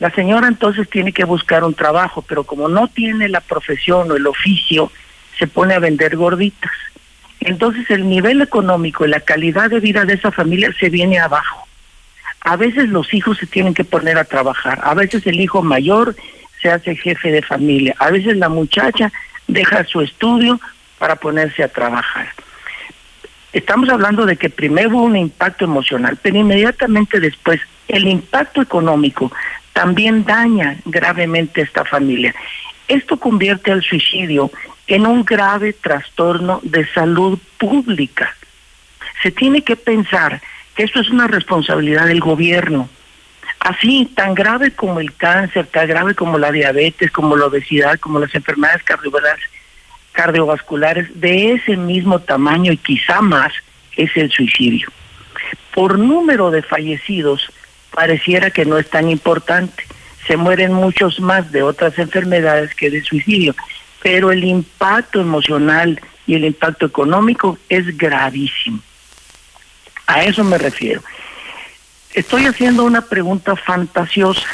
La 0.00 0.10
señora 0.10 0.48
entonces 0.48 0.88
tiene 0.88 1.12
que 1.12 1.24
buscar 1.24 1.64
un 1.64 1.74
trabajo, 1.74 2.22
pero 2.22 2.44
como 2.44 2.68
no 2.68 2.88
tiene 2.88 3.28
la 3.28 3.40
profesión 3.40 4.10
o 4.10 4.16
el 4.16 4.26
oficio, 4.26 4.90
se 5.38 5.46
pone 5.46 5.74
a 5.74 5.78
vender 5.78 6.16
gorditas. 6.16 6.72
Entonces 7.40 7.90
el 7.90 8.08
nivel 8.08 8.40
económico 8.40 9.04
y 9.04 9.10
la 9.10 9.20
calidad 9.20 9.70
de 9.70 9.80
vida 9.80 10.04
de 10.04 10.14
esa 10.14 10.30
familia 10.30 10.72
se 10.78 10.88
viene 10.88 11.18
abajo. 11.18 11.63
A 12.44 12.56
veces 12.56 12.88
los 12.88 13.12
hijos 13.12 13.38
se 13.38 13.46
tienen 13.46 13.74
que 13.74 13.84
poner 13.84 14.18
a 14.18 14.24
trabajar, 14.24 14.80
a 14.82 14.94
veces 14.94 15.26
el 15.26 15.40
hijo 15.40 15.62
mayor 15.62 16.14
se 16.60 16.70
hace 16.70 16.94
jefe 16.94 17.32
de 17.32 17.42
familia, 17.42 17.94
a 17.98 18.10
veces 18.10 18.36
la 18.36 18.48
muchacha 18.48 19.10
deja 19.48 19.84
su 19.84 20.00
estudio 20.00 20.60
para 20.98 21.16
ponerse 21.16 21.62
a 21.62 21.68
trabajar. 21.68 22.28
Estamos 23.52 23.88
hablando 23.88 24.26
de 24.26 24.36
que 24.36 24.50
primero 24.50 24.90
hubo 24.90 25.02
un 25.02 25.16
impacto 25.16 25.64
emocional, 25.64 26.18
pero 26.20 26.36
inmediatamente 26.36 27.20
después 27.20 27.60
el 27.88 28.08
impacto 28.08 28.60
económico 28.60 29.32
también 29.72 30.24
daña 30.24 30.76
gravemente 30.84 31.60
a 31.60 31.64
esta 31.64 31.84
familia. 31.84 32.34
Esto 32.88 33.18
convierte 33.18 33.72
al 33.72 33.82
suicidio 33.82 34.50
en 34.86 35.06
un 35.06 35.24
grave 35.24 35.72
trastorno 35.72 36.60
de 36.62 36.86
salud 36.88 37.38
pública. 37.58 38.34
Se 39.22 39.30
tiene 39.30 39.62
que 39.62 39.76
pensar 39.76 40.42
que 40.74 40.82
esto 40.82 41.00
es 41.00 41.10
una 41.10 41.26
responsabilidad 41.26 42.06
del 42.06 42.20
gobierno. 42.20 42.88
Así, 43.60 44.10
tan 44.14 44.34
grave 44.34 44.72
como 44.72 45.00
el 45.00 45.14
cáncer, 45.14 45.66
tan 45.66 45.88
grave 45.88 46.14
como 46.14 46.38
la 46.38 46.52
diabetes, 46.52 47.10
como 47.10 47.36
la 47.36 47.46
obesidad, 47.46 47.98
como 47.98 48.18
las 48.18 48.34
enfermedades 48.34 48.82
cardiovasculares, 50.12 51.08
de 51.20 51.52
ese 51.52 51.76
mismo 51.76 52.18
tamaño 52.18 52.72
y 52.72 52.76
quizá 52.76 53.20
más 53.22 53.52
es 53.96 54.14
el 54.16 54.30
suicidio. 54.30 54.88
Por 55.72 55.98
número 55.98 56.50
de 56.50 56.62
fallecidos, 56.62 57.50
pareciera 57.90 58.50
que 58.50 58.64
no 58.64 58.76
es 58.76 58.90
tan 58.90 59.08
importante. 59.08 59.84
Se 60.26 60.36
mueren 60.36 60.72
muchos 60.72 61.20
más 61.20 61.50
de 61.52 61.62
otras 61.62 61.98
enfermedades 61.98 62.74
que 62.74 62.90
de 62.90 63.02
suicidio, 63.02 63.54
pero 64.02 64.30
el 64.30 64.44
impacto 64.44 65.20
emocional 65.20 66.00
y 66.26 66.34
el 66.34 66.44
impacto 66.44 66.86
económico 66.86 67.58
es 67.68 67.96
gravísimo. 67.96 68.80
A 70.06 70.24
eso 70.24 70.44
me 70.44 70.58
refiero. 70.58 71.02
Estoy 72.12 72.46
haciendo 72.46 72.84
una 72.84 73.02
pregunta 73.02 73.56
fantasiosa. 73.56 74.46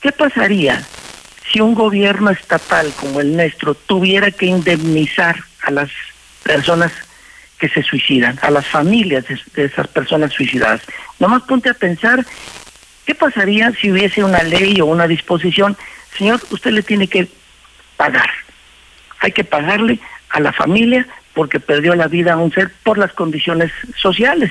¿Qué 0.00 0.12
pasaría 0.12 0.84
si 1.50 1.60
un 1.60 1.74
gobierno 1.74 2.30
estatal 2.30 2.92
como 3.00 3.20
el 3.20 3.36
nuestro 3.36 3.74
tuviera 3.74 4.30
que 4.30 4.46
indemnizar 4.46 5.36
a 5.62 5.70
las 5.70 5.90
personas 6.42 6.92
que 7.58 7.68
se 7.68 7.82
suicidan, 7.82 8.38
a 8.42 8.50
las 8.50 8.66
familias 8.66 9.24
de, 9.54 9.64
esas 9.64 9.88
personas 9.88 10.32
suicidadas. 10.32 10.82
Nomás 11.18 11.42
ponte 11.42 11.68
a 11.68 11.74
pensar, 11.74 12.24
¿qué 13.04 13.14
pasaría 13.14 13.72
si 13.72 13.90
hubiese 13.90 14.22
una 14.22 14.42
ley 14.42 14.80
o 14.80 14.86
una 14.86 15.08
disposición? 15.08 15.76
Señor, 16.16 16.40
usted 16.50 16.70
le 16.70 16.82
tiene 16.82 17.08
que 17.08 17.28
pagar. 17.96 18.30
Hay 19.20 19.32
que 19.32 19.44
pagarle 19.44 19.98
a 20.30 20.40
la 20.40 20.52
familia 20.52 21.06
porque 21.38 21.60
perdió 21.60 21.94
la 21.94 22.08
vida 22.08 22.32
a 22.32 22.36
un 22.36 22.50
ser 22.50 22.68
por 22.82 22.98
las 22.98 23.12
condiciones 23.12 23.70
sociales 23.96 24.50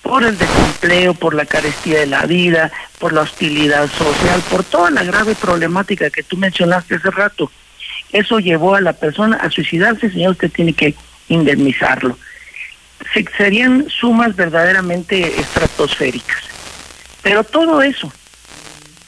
por 0.00 0.22
el 0.22 0.38
desempleo, 0.38 1.12
por 1.12 1.34
la 1.34 1.44
carestía 1.44 1.98
de 1.98 2.06
la 2.06 2.24
vida, 2.24 2.70
por 3.00 3.12
la 3.12 3.22
hostilidad 3.22 3.90
social, 3.90 4.40
por 4.48 4.62
toda 4.62 4.92
la 4.92 5.02
grave 5.02 5.34
problemática 5.34 6.08
que 6.08 6.22
tú 6.22 6.36
mencionaste 6.36 6.94
hace 6.94 7.10
rato. 7.10 7.50
Eso 8.12 8.38
llevó 8.38 8.76
a 8.76 8.80
la 8.80 8.92
persona 8.92 9.38
a 9.38 9.50
suicidarse, 9.50 10.08
señor, 10.08 10.30
usted 10.30 10.52
tiene 10.52 10.72
que 10.72 10.94
indemnizarlo. 11.28 12.16
serían 13.36 13.90
sumas 13.90 14.36
verdaderamente 14.36 15.40
estratosféricas. 15.40 16.44
Pero 17.22 17.42
todo 17.42 17.82
eso 17.82 18.12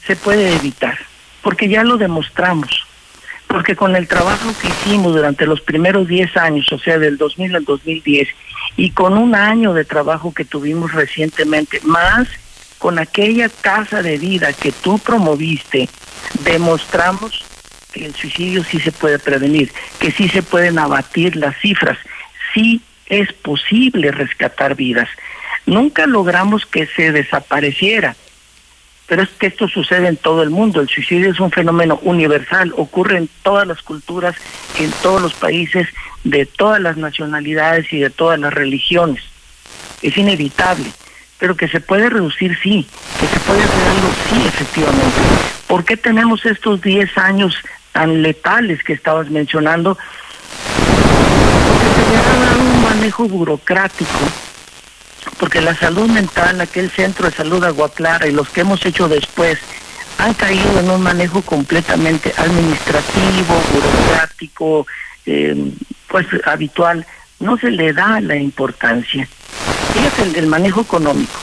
se 0.05 0.17
puede 0.17 0.53
evitar, 0.55 0.99
porque 1.41 1.69
ya 1.69 1.85
lo 1.85 1.95
demostramos, 1.95 2.82
porque 3.53 3.75
con 3.75 3.95
el 3.95 4.07
trabajo 4.07 4.51
que 4.59 4.67
hicimos 4.67 5.13
durante 5.13 5.45
los 5.45 5.61
primeros 5.61 6.07
10 6.07 6.37
años, 6.37 6.73
o 6.73 6.79
sea, 6.79 6.97
del 6.97 7.17
2000 7.17 7.55
al 7.55 7.63
2010, 7.63 8.27
y 8.77 8.89
con 8.89 9.15
un 9.15 9.35
año 9.35 9.75
de 9.75 9.85
trabajo 9.85 10.33
que 10.33 10.43
tuvimos 10.43 10.91
recientemente, 10.91 11.79
más 11.83 12.27
con 12.79 12.97
aquella 12.97 13.49
casa 13.49 14.01
de 14.01 14.17
vida 14.17 14.53
que 14.53 14.71
tú 14.71 14.97
promoviste, 14.97 15.87
demostramos 16.43 17.45
que 17.91 18.07
el 18.07 18.15
suicidio 18.15 18.63
sí 18.63 18.79
se 18.79 18.91
puede 18.91 19.19
prevenir, 19.19 19.71
que 19.99 20.09
sí 20.09 20.29
se 20.29 20.41
pueden 20.41 20.79
abatir 20.79 21.35
las 21.35 21.55
cifras, 21.59 21.99
sí 22.55 22.81
es 23.05 23.31
posible 23.33 24.09
rescatar 24.09 24.73
vidas. 24.73 25.09
Nunca 25.67 26.07
logramos 26.07 26.65
que 26.65 26.87
se 26.87 27.11
desapareciera, 27.11 28.15
pero 29.07 29.23
es 29.23 29.29
que 29.29 29.47
esto 29.47 29.67
sucede 29.67 30.07
en 30.07 30.17
todo 30.17 30.43
el 30.43 30.49
mundo. 30.49 30.81
El 30.81 30.89
suicidio 30.89 31.31
es 31.31 31.39
un 31.39 31.51
fenómeno 31.51 31.99
universal, 32.03 32.73
ocurre 32.77 33.17
en 33.17 33.29
todas 33.43 33.67
las 33.67 33.81
culturas, 33.81 34.35
en 34.79 34.91
todos 35.01 35.21
los 35.21 35.33
países, 35.33 35.87
de 36.23 36.45
todas 36.45 36.81
las 36.81 36.97
nacionalidades 36.97 37.91
y 37.91 37.99
de 37.99 38.09
todas 38.09 38.39
las 38.39 38.53
religiones. 38.53 39.23
Es 40.01 40.17
inevitable, 40.17 40.85
pero 41.37 41.55
que 41.55 41.67
se 41.67 41.81
puede 41.81 42.09
reducir, 42.09 42.57
sí, 42.61 42.87
que 43.19 43.27
se 43.27 43.39
puede 43.41 43.63
hacer 43.63 43.83
sí, 44.29 44.47
efectivamente. 44.47 45.21
¿Por 45.67 45.85
qué 45.85 45.97
tenemos 45.97 46.45
estos 46.45 46.81
10 46.81 47.17
años 47.17 47.55
tan 47.91 48.21
letales 48.21 48.83
que 48.83 48.93
estabas 48.93 49.29
mencionando? 49.29 49.97
Porque 51.67 51.85
se 51.95 52.09
le 52.11 52.17
ha 52.17 52.57
un 52.57 52.83
manejo 52.83 53.27
burocrático 53.27 54.19
porque 55.37 55.61
la 55.61 55.75
salud 55.75 56.09
mental, 56.09 56.61
aquel 56.61 56.91
centro 56.91 57.29
de 57.29 57.35
salud 57.35 57.63
Agua 57.63 57.91
Clara 57.93 58.27
y 58.27 58.31
los 58.31 58.49
que 58.49 58.61
hemos 58.61 58.85
hecho 58.85 59.07
después 59.07 59.59
han 60.17 60.33
caído 60.33 60.79
en 60.79 60.89
un 60.89 61.01
manejo 61.01 61.41
completamente 61.41 62.33
administrativo, 62.37 63.61
burocrático, 63.73 64.87
eh, 65.25 65.71
pues 66.07 66.27
habitual. 66.45 67.05
No 67.39 67.57
se 67.57 67.71
le 67.71 67.93
da 67.93 68.21
la 68.21 68.35
importancia. 68.35 69.27
Fíjate 69.93 70.39
el, 70.39 70.47
manejo 70.47 70.81
económico. 70.81 71.39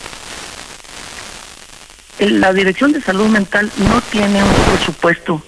la 2.19 2.53
Dirección 2.53 2.93
de 2.93 3.01
Salud 3.01 3.29
Mental 3.29 3.71
no 3.79 4.01
tiene 4.03 4.43
un 4.43 4.55
presupuesto 4.75 5.43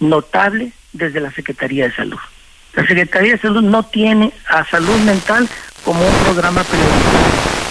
notable 0.00 0.72
desde 0.92 1.20
la 1.20 1.30
Secretaría 1.32 1.88
de 1.88 1.94
Salud. 1.94 2.18
La 2.74 2.86
Secretaría 2.86 3.32
de 3.32 3.38
Salud 3.38 3.62
no 3.62 3.84
tiene 3.84 4.32
a 4.48 4.64
salud 4.64 4.98
mental 5.02 5.48
como 5.84 6.04
un 6.04 6.14
programa 6.24 6.64
prioritario 6.64 7.61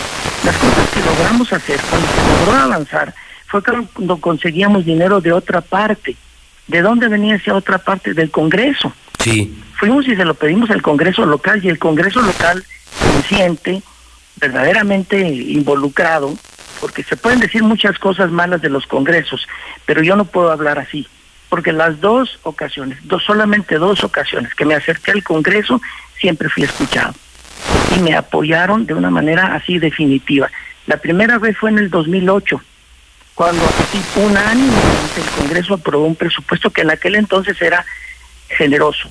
las 0.43 0.57
cosas 0.57 0.89
que 0.89 1.01
logramos 1.01 1.53
hacer, 1.53 1.79
cuando 1.89 2.07
se 2.07 2.45
logró 2.45 2.59
avanzar, 2.59 3.13
fue 3.47 3.61
cuando 3.61 4.17
conseguíamos 4.17 4.85
dinero 4.85 5.21
de 5.21 5.33
otra 5.33 5.61
parte. 5.61 6.15
¿De 6.67 6.81
dónde 6.81 7.07
venía 7.07 7.35
esa 7.35 7.53
otra 7.53 7.77
parte? 7.79 8.13
Del 8.13 8.31
Congreso. 8.31 8.93
Sí. 9.19 9.61
Fuimos 9.77 10.07
y 10.07 10.15
se 10.15 10.25
lo 10.25 10.33
pedimos 10.33 10.71
al 10.71 10.81
Congreso 10.81 11.25
local 11.25 11.59
y 11.63 11.69
el 11.69 11.77
Congreso 11.77 12.21
local 12.21 12.63
consciente, 12.99 13.81
verdaderamente 14.37 15.19
involucrado, 15.19 16.35
porque 16.79 17.03
se 17.03 17.17
pueden 17.17 17.39
decir 17.39 17.63
muchas 17.63 17.99
cosas 17.99 18.31
malas 18.31 18.61
de 18.61 18.69
los 18.69 18.87
congresos, 18.87 19.47
pero 19.85 20.01
yo 20.01 20.15
no 20.15 20.25
puedo 20.25 20.51
hablar 20.51 20.79
así, 20.79 21.07
porque 21.49 21.71
las 21.71 21.99
dos 21.99 22.39
ocasiones, 22.43 22.97
dos, 23.03 23.23
solamente 23.23 23.75
dos 23.75 24.03
ocasiones 24.03 24.53
que 24.55 24.65
me 24.65 24.75
acerqué 24.75 25.11
al 25.11 25.23
Congreso, 25.23 25.81
siempre 26.19 26.49
fui 26.49 26.63
escuchado 26.63 27.13
y 27.95 27.99
me 27.99 28.15
apoyaron 28.15 28.85
de 28.85 28.93
una 28.93 29.09
manera 29.09 29.55
así 29.55 29.79
definitiva. 29.79 30.49
La 30.87 30.97
primera 30.97 31.37
vez 31.37 31.57
fue 31.57 31.69
en 31.69 31.79
el 31.79 31.89
2008, 31.89 32.61
cuando 33.35 33.63
así 33.65 34.01
unánimamente 34.15 35.21
el 35.21 35.29
Congreso 35.37 35.73
aprobó 35.75 36.05
un 36.05 36.15
presupuesto 36.15 36.69
que 36.69 36.81
en 36.81 36.91
aquel 36.91 37.15
entonces 37.15 37.61
era 37.61 37.85
generoso, 38.49 39.09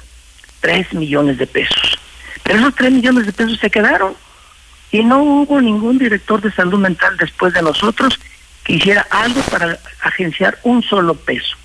3 0.61 0.95
millones 0.95 1.39
de 1.39 1.47
pesos. 1.47 1.99
Pero 2.43 2.59
esos 2.59 2.75
3 2.75 2.93
millones 2.93 3.27
de 3.27 3.33
pesos 3.33 3.59
se 3.59 3.71
quedaron 3.71 4.15
y 4.91 5.05
no 5.05 5.23
hubo 5.23 5.61
ningún 5.61 5.99
director 5.99 6.41
de 6.41 6.53
salud 6.53 6.79
mental 6.79 7.17
después 7.17 7.55
de 7.55 7.63
nosotros 7.63 8.19
que 8.65 8.75
hiciera 8.75 9.07
algo 9.11 9.41
para 9.43 9.79
agenciar 10.03 10.59
un 10.65 10.83
solo 10.83 11.15
peso. 11.15 11.57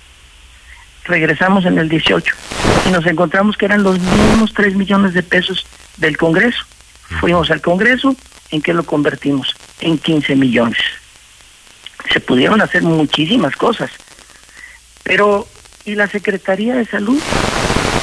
Regresamos 1.04 1.64
en 1.66 1.78
el 1.78 1.88
18 1.88 2.34
y 2.86 2.90
nos 2.90 3.06
encontramos 3.06 3.56
que 3.56 3.66
eran 3.66 3.82
los 3.82 3.98
mismos 3.98 4.52
3 4.54 4.74
millones 4.74 5.14
de 5.14 5.22
pesos 5.22 5.66
del 5.96 6.16
Congreso. 6.16 6.64
Fuimos 7.20 7.50
al 7.50 7.60
Congreso, 7.60 8.16
¿en 8.50 8.62
qué 8.62 8.74
lo 8.74 8.84
convertimos? 8.84 9.54
En 9.80 9.98
15 9.98 10.36
millones. 10.36 10.78
Se 12.12 12.20
pudieron 12.20 12.60
hacer 12.60 12.82
muchísimas 12.82 13.56
cosas. 13.56 13.90
Pero, 15.02 15.46
¿y 15.84 15.94
la 15.94 16.08
Secretaría 16.08 16.74
de 16.74 16.86
Salud? 16.86 17.20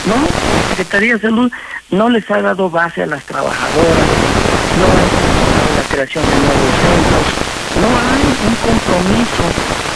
No, 0.08 0.16
la 0.16 0.70
Secretaría 0.70 1.16
de 1.16 1.22
Salud 1.22 1.52
no 1.92 2.10
les 2.10 2.30
ha 2.32 2.42
dado 2.42 2.70
base 2.70 3.04
a 3.04 3.06
las 3.06 3.24
trabajadoras, 3.24 4.08
no 4.80 4.86
ha 4.86 5.76
la 5.76 5.84
creación 5.90 6.24
de 6.26 6.36
nuevos 6.36 6.74
centros, 6.82 7.26
no 7.82 7.88
hay 7.88 8.24
un 8.48 8.56
compromiso 8.56 9.44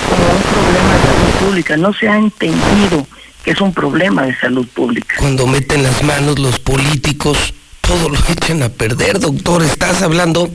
como 0.10 0.26
un 0.36 0.43
problema 0.43 0.93
de 0.93 1.02
salud 1.02 1.48
pública, 1.48 1.78
no 1.78 1.93
se 1.93 2.08
ha 2.08 2.17
entendido 2.17 3.08
que 3.43 3.52
es 3.52 3.62
un 3.62 3.74
problema 3.74 4.24
de 4.24 4.36
salud 4.38 4.67
pública. 4.67 5.15
Cuando 5.20 5.48
meten 5.48 5.84
las 5.84 6.04
manos 6.04 6.38
los 6.39 6.60
políticos, 6.60 7.54
todo 7.88 8.10
lo 8.10 8.17
echan 8.30 8.63
a 8.63 8.69
perder, 8.69 9.19
doctor. 9.19 9.63
Estás 9.63 10.02
hablando 10.02 10.50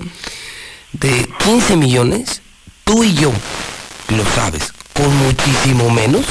de 0.93 1.29
15 1.45 1.77
millones, 1.77 2.43
tú 2.85 3.03
y 3.05 3.15
yo, 3.15 3.33
lo 4.09 4.25
sabes, 4.35 4.73
con 4.95 5.15
muchísimo 5.17 5.91
menos, 5.91 6.25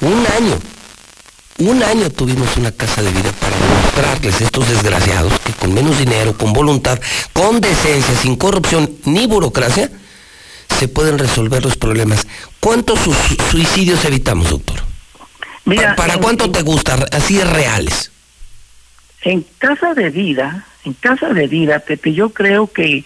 un 0.00 0.26
año. 0.36 0.58
Un 1.58 1.82
año 1.82 2.10
tuvimos 2.10 2.54
una 2.58 2.70
casa 2.70 3.00
de 3.02 3.10
vida 3.10 3.32
para 3.40 3.56
demostrarles 3.56 4.40
a 4.40 4.44
estos 4.44 4.68
desgraciados 4.68 5.32
que 5.40 5.54
con 5.54 5.72
menos 5.72 5.96
dinero, 5.98 6.36
con 6.36 6.52
voluntad, 6.52 7.00
con 7.32 7.62
decencia, 7.62 8.14
sin 8.20 8.36
corrupción 8.36 8.90
ni 9.06 9.26
burocracia, 9.26 9.90
se 10.78 10.88
pueden 10.88 11.18
resolver 11.18 11.64
los 11.64 11.78
problemas. 11.78 12.26
¿Cuántos 12.60 12.98
su- 13.00 13.14
suicidios 13.50 14.04
evitamos, 14.04 14.50
doctor? 14.50 14.82
Mira, 15.64 15.96
¿Para 15.96 16.14
en- 16.14 16.20
cuánto 16.20 16.50
te 16.50 16.60
gusta? 16.60 17.06
Así 17.10 17.40
reales. 17.42 18.10
En 19.26 19.44
casa 19.58 19.92
de 19.92 20.08
vida, 20.10 20.64
en 20.84 20.92
casa 20.92 21.30
de 21.30 21.48
vida, 21.48 21.80
Pepe, 21.80 22.12
yo 22.12 22.30
creo 22.30 22.68
que 22.68 23.04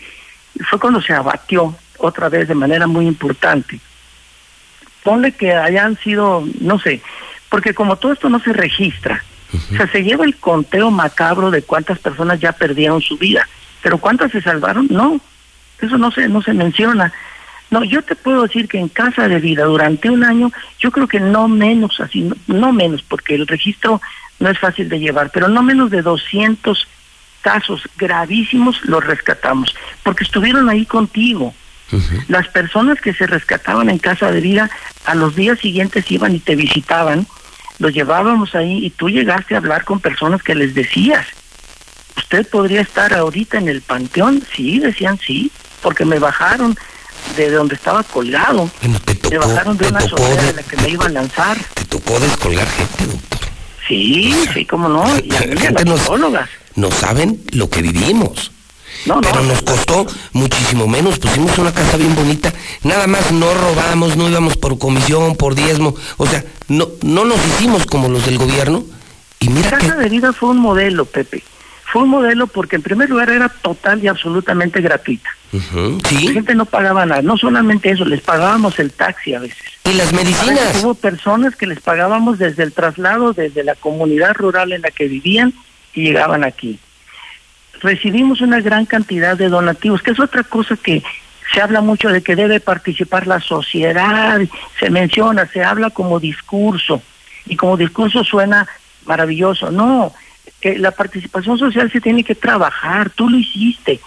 fue 0.68 0.78
cuando 0.78 1.00
se 1.00 1.14
abatió 1.14 1.74
otra 1.96 2.28
vez 2.28 2.46
de 2.46 2.54
manera 2.54 2.86
muy 2.86 3.06
importante. 3.06 3.80
Ponle 5.02 5.32
que 5.32 5.54
hayan 5.54 5.98
sido, 6.00 6.46
no 6.60 6.78
sé, 6.78 7.00
porque 7.48 7.72
como 7.72 7.96
todo 7.96 8.12
esto 8.12 8.28
no 8.28 8.38
se 8.38 8.52
registra, 8.52 9.24
o 9.72 9.74
sea, 9.74 9.90
se 9.90 10.02
lleva 10.02 10.26
el 10.26 10.36
conteo 10.36 10.90
macabro 10.90 11.50
de 11.50 11.62
cuántas 11.62 11.98
personas 11.98 12.38
ya 12.38 12.52
perdieron 12.52 13.00
su 13.00 13.16
vida, 13.16 13.48
pero 13.80 13.96
cuántas 13.96 14.30
se 14.30 14.42
salvaron, 14.42 14.88
no, 14.90 15.18
eso 15.80 15.96
no 15.96 16.10
se, 16.10 16.28
no 16.28 16.42
se 16.42 16.52
menciona. 16.52 17.14
No, 17.70 17.82
yo 17.82 18.02
te 18.02 18.14
puedo 18.14 18.42
decir 18.42 18.68
que 18.68 18.78
en 18.78 18.88
casa 18.90 19.26
de 19.26 19.40
vida 19.40 19.64
durante 19.64 20.10
un 20.10 20.22
año, 20.22 20.52
yo 20.78 20.90
creo 20.90 21.08
que 21.08 21.20
no 21.20 21.48
menos 21.48 21.98
así, 21.98 22.20
no, 22.20 22.36
no 22.46 22.72
menos, 22.74 23.00
porque 23.00 23.36
el 23.36 23.46
registro 23.46 24.02
no 24.40 24.50
es 24.50 24.58
fácil 24.58 24.88
de 24.88 24.98
llevar, 24.98 25.30
pero 25.32 25.48
no 25.48 25.62
menos 25.62 25.90
de 25.90 26.02
200 26.02 26.88
casos 27.42 27.82
gravísimos 27.96 28.84
los 28.84 29.04
rescatamos, 29.04 29.74
porque 30.02 30.24
estuvieron 30.24 30.68
ahí 30.68 30.84
contigo. 30.84 31.54
Las 32.28 32.46
personas 32.48 33.00
que 33.00 33.12
se 33.12 33.26
rescataban 33.26 33.90
en 33.90 33.98
casa 33.98 34.30
de 34.30 34.40
vida, 34.40 34.70
a 35.06 35.14
los 35.16 35.34
días 35.34 35.58
siguientes 35.58 36.08
iban 36.10 36.34
y 36.34 36.38
te 36.38 36.54
visitaban, 36.54 37.26
los 37.78 37.92
llevábamos 37.92 38.54
ahí 38.54 38.84
y 38.84 38.90
tú 38.90 39.10
llegaste 39.10 39.54
a 39.54 39.58
hablar 39.58 39.84
con 39.84 39.98
personas 39.98 40.42
que 40.42 40.54
les 40.54 40.74
decías, 40.74 41.26
usted 42.16 42.48
podría 42.48 42.82
estar 42.82 43.12
ahorita 43.12 43.58
en 43.58 43.68
el 43.68 43.82
panteón, 43.82 44.44
sí, 44.54 44.78
decían 44.78 45.18
sí, 45.18 45.50
porque 45.82 46.04
me 46.04 46.20
bajaron 46.20 46.76
de 47.36 47.50
donde 47.50 47.74
estaba 47.74 48.04
colgado, 48.04 48.70
me 49.30 49.38
bajaron 49.38 49.76
de 49.76 49.88
una 49.88 50.00
de 50.00 50.52
la 50.52 50.62
que 50.62 50.76
me 50.76 50.90
iba 50.90 51.06
a 51.06 51.10
lanzar. 51.10 51.58
Te 51.74 51.84
tocó 51.86 52.20
descolgar 52.20 52.68
gente, 52.68 53.06
doctor. 53.06 53.39
Sí, 53.90 54.32
sí, 54.54 54.64
cómo 54.66 54.88
no, 54.88 55.02
y 55.18 55.34
a 55.34 55.40
mí, 55.40 55.56
a 55.56 55.60
gente 55.60 55.72
las 55.72 55.84
nos, 55.84 56.00
psicólogas. 56.02 56.48
no 56.76 56.92
saben 56.92 57.42
lo 57.50 57.68
que 57.68 57.82
vivimos. 57.82 58.52
No, 59.04 59.16
no, 59.16 59.20
Pero 59.22 59.42
nos 59.42 59.62
costó 59.62 60.06
muchísimo 60.32 60.86
menos. 60.86 61.18
Pusimos 61.18 61.58
una 61.58 61.72
casa 61.72 61.96
bien 61.96 62.14
bonita. 62.14 62.52
Nada 62.84 63.08
más 63.08 63.32
no 63.32 63.52
robamos, 63.52 64.16
no 64.16 64.28
íbamos 64.28 64.56
por 64.56 64.78
comisión, 64.78 65.34
por 65.34 65.56
diezmo. 65.56 65.96
O 66.18 66.26
sea, 66.26 66.44
no, 66.68 66.88
no 67.02 67.24
nos 67.24 67.38
hicimos 67.46 67.84
como 67.84 68.08
los 68.08 68.24
del 68.26 68.38
gobierno. 68.38 68.84
Y 69.40 69.48
mira 69.48 69.70
Casa 69.70 69.96
de 69.96 70.08
vida 70.08 70.32
fue 70.32 70.50
un 70.50 70.58
modelo, 70.58 71.04
Pepe. 71.04 71.42
Fue 71.92 72.02
un 72.02 72.10
modelo 72.10 72.46
porque 72.46 72.76
en 72.76 72.82
primer 72.82 73.10
lugar 73.10 73.30
era 73.30 73.48
total 73.48 74.02
y 74.02 74.08
absolutamente 74.08 74.80
gratuita. 74.80 75.28
La 75.52 76.32
gente 76.32 76.54
no 76.54 76.64
pagaba 76.64 77.04
nada. 77.04 77.22
No 77.22 77.36
solamente 77.36 77.90
eso, 77.90 78.04
les 78.04 78.20
pagábamos 78.20 78.78
el 78.78 78.92
taxi 78.92 79.34
a 79.34 79.40
veces. 79.40 79.58
Y 79.84 79.94
las 79.94 80.12
medicinas. 80.12 80.82
hubo 80.82 80.94
personas 80.94 81.56
que 81.56 81.66
les 81.66 81.80
pagábamos 81.80 82.38
desde 82.38 82.62
el 82.62 82.72
traslado, 82.72 83.32
desde 83.32 83.64
la 83.64 83.74
comunidad 83.74 84.34
rural 84.34 84.72
en 84.72 84.82
la 84.82 84.90
que 84.90 85.08
vivían 85.08 85.52
y 85.94 86.02
llegaban 86.02 86.44
aquí. 86.44 86.78
Recibimos 87.80 88.40
una 88.40 88.60
gran 88.60 88.86
cantidad 88.86 89.36
de 89.36 89.48
donativos, 89.48 90.02
que 90.02 90.12
es 90.12 90.20
otra 90.20 90.44
cosa 90.44 90.76
que 90.76 91.02
se 91.52 91.60
habla 91.60 91.80
mucho 91.80 92.10
de 92.10 92.22
que 92.22 92.36
debe 92.36 92.60
participar 92.60 93.26
la 93.26 93.40
sociedad, 93.40 94.40
se 94.78 94.90
menciona, 94.90 95.46
se 95.46 95.64
habla 95.64 95.90
como 95.90 96.20
discurso, 96.20 97.02
y 97.46 97.56
como 97.56 97.76
discurso 97.76 98.22
suena 98.22 98.68
maravilloso. 99.06 99.70
No, 99.70 100.12
que 100.60 100.78
la 100.78 100.90
participación 100.90 101.58
social 101.58 101.90
se 101.90 102.00
tiene 102.00 102.24
que 102.24 102.34
trabajar, 102.34 103.10
tú 103.10 103.28
lo 103.28 103.38
hiciste. 103.38 104.00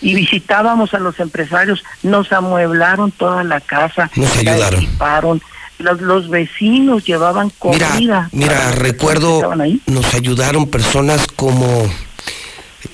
Y 0.00 0.14
visitábamos 0.14 0.92
a 0.92 0.98
los 0.98 1.18
empresarios, 1.20 1.82
nos 2.02 2.32
amueblaron 2.32 3.10
toda 3.12 3.42
la 3.44 3.60
casa, 3.60 4.10
Nos 4.16 4.36
ayudaron. 4.36 4.82
equiparon, 4.82 5.42
los, 5.78 6.00
los 6.00 6.28
vecinos 6.28 7.04
llevaban 7.04 7.50
comida. 7.50 8.28
Mira, 8.32 8.72
recuerdo, 8.72 9.54
nos 9.86 10.14
ayudaron 10.14 10.68
personas 10.68 11.26
como, 11.36 11.66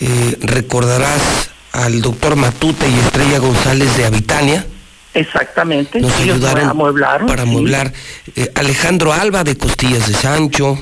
eh, 0.01 0.37
recordarás 0.41 1.51
al 1.73 2.01
doctor 2.01 2.37
Matute 2.37 2.89
y 2.89 2.99
Estrella 2.99 3.39
González 3.39 3.97
de 3.97 4.05
Habitania. 4.05 4.67
Exactamente. 5.15 6.01
Nos 6.01 6.13
ellos 6.21 6.37
ayudaron 6.37 6.69
amueblaron, 6.69 7.27
para 7.27 7.43
sí. 7.43 7.49
amueblar. 7.49 7.93
Eh, 8.37 8.53
Alejandro 8.55 9.13
Alba 9.13 9.43
de 9.43 9.57
Costillas 9.57 10.07
de 10.07 10.15
Sancho. 10.15 10.79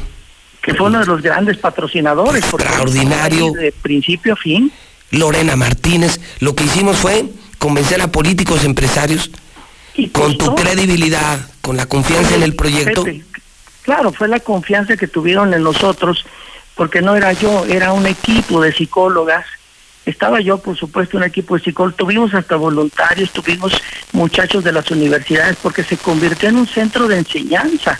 Que 0.63 0.75
fue 0.75 0.87
uno 0.89 1.01
de 1.01 1.07
los 1.07 1.23
grandes 1.23 1.57
patrocinadores. 1.59 2.45
porque 2.47 2.67
Extraordinario. 2.67 3.53
De 3.53 3.73
principio 3.73 4.35
a 4.35 4.37
fin. 4.37 4.73
Lorena 5.11 5.57
Martínez. 5.57 6.21
Lo 6.41 6.55
que 6.55 6.65
hicimos 6.65 6.97
fue 6.99 7.25
convencer 7.59 8.01
a 8.01 8.09
políticos 8.09 8.65
empresarios 8.65 9.31
con 10.13 10.39
tu 10.39 10.55
credibilidad, 10.55 11.39
con 11.61 11.77
la 11.77 11.87
confianza 11.87 12.35
en 12.37 12.43
el 12.43 12.55
proyecto. 12.55 13.05
Claro, 13.83 14.13
fue 14.13 14.29
la 14.29 14.41
confianza 14.41 14.97
que 14.97 15.09
tuvieron 15.09 15.55
en 15.55 15.63
nosotros, 15.63 16.25
porque 16.75 17.01
no 17.01 17.17
era 17.17 17.33
yo, 17.33 17.65
era 17.65 17.93
un 17.93 18.07
equipo 18.07 18.61
de 18.61 18.73
psicólogas. 18.73 19.47
Estaba 20.05 20.41
yo, 20.41 20.59
por 20.59 20.77
supuesto, 20.77 21.17
un 21.17 21.25
equipo 21.25 21.57
de 21.57 21.65
psicólogos. 21.65 21.97
Tuvimos 21.97 22.35
hasta 22.35 22.57
voluntarios, 22.57 23.31
tuvimos 23.31 23.73
muchachos 24.13 24.63
de 24.63 24.73
las 24.73 24.91
universidades, 24.91 25.57
porque 25.63 25.83
se 25.83 25.97
convirtió 25.97 26.49
en 26.49 26.57
un 26.57 26.67
centro 26.67 27.09
de 27.09 27.19
enseñanza. 27.19 27.99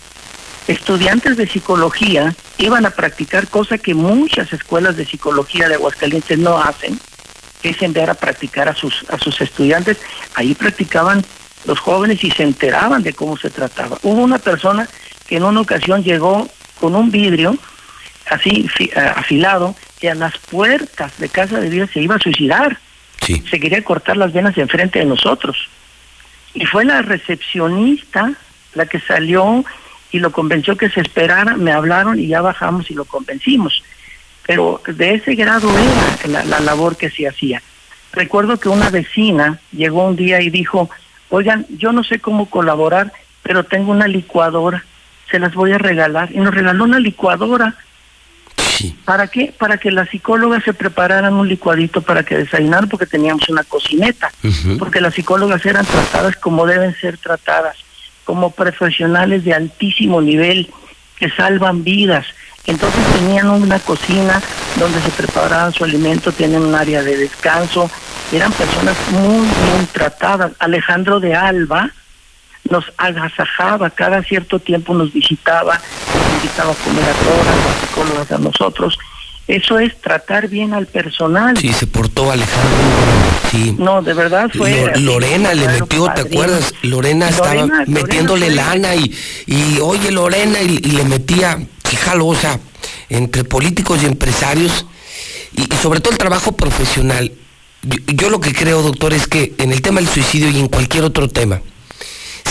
Estudiantes 0.67 1.35
de 1.37 1.47
psicología 1.47 2.35
iban 2.57 2.85
a 2.85 2.91
practicar 2.91 3.47
cosa 3.47 3.77
que 3.77 3.93
muchas 3.95 4.53
escuelas 4.53 4.97
de 4.97 5.05
psicología 5.05 5.67
de 5.67 5.75
Aguascalientes 5.75 6.37
no 6.37 6.59
hacen, 6.59 6.99
que 7.61 7.69
es 7.69 7.81
enviar 7.81 8.09
a 8.09 8.13
practicar 8.13 8.69
a 8.69 8.75
sus, 8.75 9.05
a 9.09 9.17
sus 9.17 9.41
estudiantes. 9.41 9.97
Ahí 10.35 10.53
practicaban 10.53 11.23
los 11.65 11.79
jóvenes 11.79 12.23
y 12.23 12.31
se 12.31 12.43
enteraban 12.43 13.01
de 13.03 13.13
cómo 13.13 13.35
se 13.37 13.49
trataba. 13.49 13.97
Hubo 14.03 14.21
una 14.21 14.37
persona 14.37 14.87
que 15.27 15.37
en 15.37 15.43
una 15.43 15.61
ocasión 15.61 16.03
llegó 16.03 16.47
con 16.79 16.95
un 16.95 17.09
vidrio 17.11 17.57
así 18.29 18.67
fi- 18.67 18.91
afilado 18.95 19.75
que 19.99 20.09
a 20.09 20.15
las 20.15 20.37
puertas 20.37 21.17
de 21.17 21.29
casa 21.29 21.59
de 21.59 21.69
vida 21.69 21.87
se 21.91 21.99
iba 22.01 22.15
a 22.15 22.19
suicidar. 22.19 22.77
Se 23.49 23.59
quería 23.59 23.83
cortar 23.83 24.17
las 24.17 24.31
venas 24.33 24.57
enfrente 24.57 24.99
de 24.99 25.05
nosotros. 25.05 25.57
Y 26.53 26.65
fue 26.65 26.85
la 26.85 27.01
recepcionista 27.01 28.31
la 28.75 28.85
que 28.85 28.99
salió 28.99 29.65
y 30.11 30.19
lo 30.19 30.31
convenció 30.31 30.75
que 30.75 30.89
se 30.89 31.01
esperara, 31.01 31.55
me 31.55 31.71
hablaron 31.71 32.19
y 32.19 32.27
ya 32.27 32.41
bajamos 32.41 32.89
y 32.89 32.93
lo 32.93 33.05
convencimos. 33.05 33.83
Pero 34.45 34.81
de 34.87 35.15
ese 35.15 35.35
grado 35.35 35.69
era 35.77 36.27
la, 36.27 36.43
la 36.43 36.59
labor 36.59 36.97
que 36.97 37.09
se 37.11 37.27
hacía. 37.27 37.61
Recuerdo 38.11 38.59
que 38.59 38.69
una 38.69 38.89
vecina 38.89 39.59
llegó 39.71 40.07
un 40.07 40.15
día 40.15 40.41
y 40.41 40.49
dijo, 40.49 40.89
oigan, 41.29 41.65
yo 41.69 41.91
no 41.91 42.03
sé 42.03 42.19
cómo 42.19 42.49
colaborar, 42.49 43.13
pero 43.43 43.63
tengo 43.63 43.91
una 43.91 44.07
licuadora, 44.07 44.83
se 45.29 45.39
las 45.39 45.53
voy 45.53 45.71
a 45.71 45.77
regalar. 45.77 46.31
Y 46.31 46.39
nos 46.39 46.53
regaló 46.53 46.83
una 46.85 46.99
licuadora. 46.99 47.75
¿Para 49.05 49.27
qué? 49.27 49.53
Para 49.57 49.77
que 49.77 49.91
las 49.91 50.09
psicólogas 50.09 50.63
se 50.63 50.73
prepararan 50.73 51.33
un 51.33 51.47
licuadito 51.47 52.01
para 52.01 52.23
que 52.23 52.37
desayunaran 52.37 52.87
porque 52.89 53.05
teníamos 53.05 53.47
una 53.49 53.63
cocineta. 53.63 54.31
Porque 54.77 55.01
las 55.01 55.13
psicólogas 55.13 55.65
eran 55.65 55.85
tratadas 55.85 56.35
como 56.37 56.65
deben 56.65 56.95
ser 56.95 57.17
tratadas, 57.17 57.77
como 58.29 58.51
profesionales 58.51 59.43
de 59.43 59.55
altísimo 59.55 60.21
nivel 60.21 60.69
que 61.17 61.31
salvan 61.31 61.83
vidas. 61.83 62.27
Entonces 62.67 63.03
tenían 63.13 63.49
una 63.49 63.79
cocina 63.79 64.39
donde 64.77 65.01
se 65.01 65.09
preparaban 65.09 65.73
su 65.73 65.83
alimento, 65.83 66.31
tenían 66.31 66.61
un 66.61 66.75
área 66.75 67.01
de 67.01 67.17
descanso, 67.17 67.89
eran 68.31 68.51
personas 68.51 68.95
muy 69.09 69.47
bien 69.47 69.87
tratadas. 69.91 70.51
Alejandro 70.59 71.19
de 71.19 71.33
Alba 71.33 71.89
nos 72.69 72.85
agasajaba, 72.97 73.89
cada 73.89 74.21
cierto 74.21 74.59
tiempo 74.59 74.93
nos 74.93 75.11
visitaba, 75.11 75.73
nos 75.73 76.33
invitaba 76.35 76.73
a 76.73 76.75
comer 76.75 77.05
a 77.05 77.13
todas 77.13 77.47
las 77.47 77.79
psicólogas 77.81 78.31
a 78.31 78.37
nosotros. 78.37 78.99
Eso 79.49 79.79
es 79.79 79.99
tratar 79.99 80.47
bien 80.47 80.75
al 80.75 80.85
personal. 80.85 81.57
Sí, 81.57 81.73
se 81.73 81.87
portó 81.87 82.31
Alejandro. 82.31 82.69
Sí. 83.49 83.75
No, 83.79 84.03
de 84.03 84.13
verdad 84.13 84.47
fue. 84.55 84.91
Lo- 84.97 85.13
Lorena 85.13 85.55
le 85.55 85.67
metió, 85.67 86.05
¿te 86.13 86.21
acuerdas? 86.21 86.71
Lorena 86.83 87.29
estaba 87.29 87.55
Lorena- 87.55 87.83
metiéndole 87.87 88.49
Lorena 88.51 88.75
lana 88.75 88.95
y, 88.95 89.11
y 89.47 89.79
oye 89.81 90.11
Lorena 90.11 90.61
y, 90.61 90.75
y 90.83 90.91
le 90.91 91.03
metía, 91.03 91.59
fíjalo, 91.83 92.27
o 92.27 92.35
sea, 92.35 92.59
entre 93.09 93.43
políticos 93.43 93.99
y 94.03 94.05
empresarios 94.05 94.85
y, 95.57 95.61
y 95.63 95.77
sobre 95.81 95.99
todo 95.99 96.11
el 96.11 96.19
trabajo 96.19 96.51
profesional. 96.51 97.31
Yo, 97.81 97.97
yo 98.05 98.29
lo 98.29 98.39
que 98.39 98.53
creo, 98.53 98.83
doctor, 98.83 99.13
es 99.13 99.25
que 99.25 99.55
en 99.57 99.71
el 99.71 99.81
tema 99.81 99.99
del 99.99 100.09
suicidio 100.09 100.49
y 100.51 100.59
en 100.59 100.67
cualquier 100.67 101.03
otro 101.05 101.27
tema, 101.27 101.59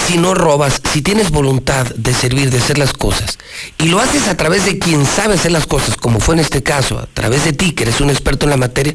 si 0.09 0.17
no 0.17 0.33
robas, 0.33 0.81
si 0.91 1.03
tienes 1.03 1.31
voluntad 1.31 1.87
de 1.95 2.15
servir, 2.15 2.51
de 2.51 2.57
hacer 2.57 2.79
las 2.79 2.95
cosas, 2.95 3.39
y 3.77 3.89
lo 3.89 4.01
haces 4.01 4.27
a 4.27 4.39
través 4.39 4.65
de 4.65 4.79
quien 4.79 5.05
sabe 5.05 5.35
hacer 5.35 5.53
las 5.53 5.67
cosas, 5.67 5.99
como 5.99 6.19
fue 6.19 6.35
en 6.35 6.41
este 6.41 6.63
caso, 6.63 6.99
a 6.99 7.07
través 7.13 7.45
de 7.45 7.53
ti, 7.53 7.73
que 7.73 7.83
eres 7.83 8.01
un 8.01 8.09
experto 8.09 8.47
en 8.47 8.51
la 8.51 8.57
materia, 8.57 8.95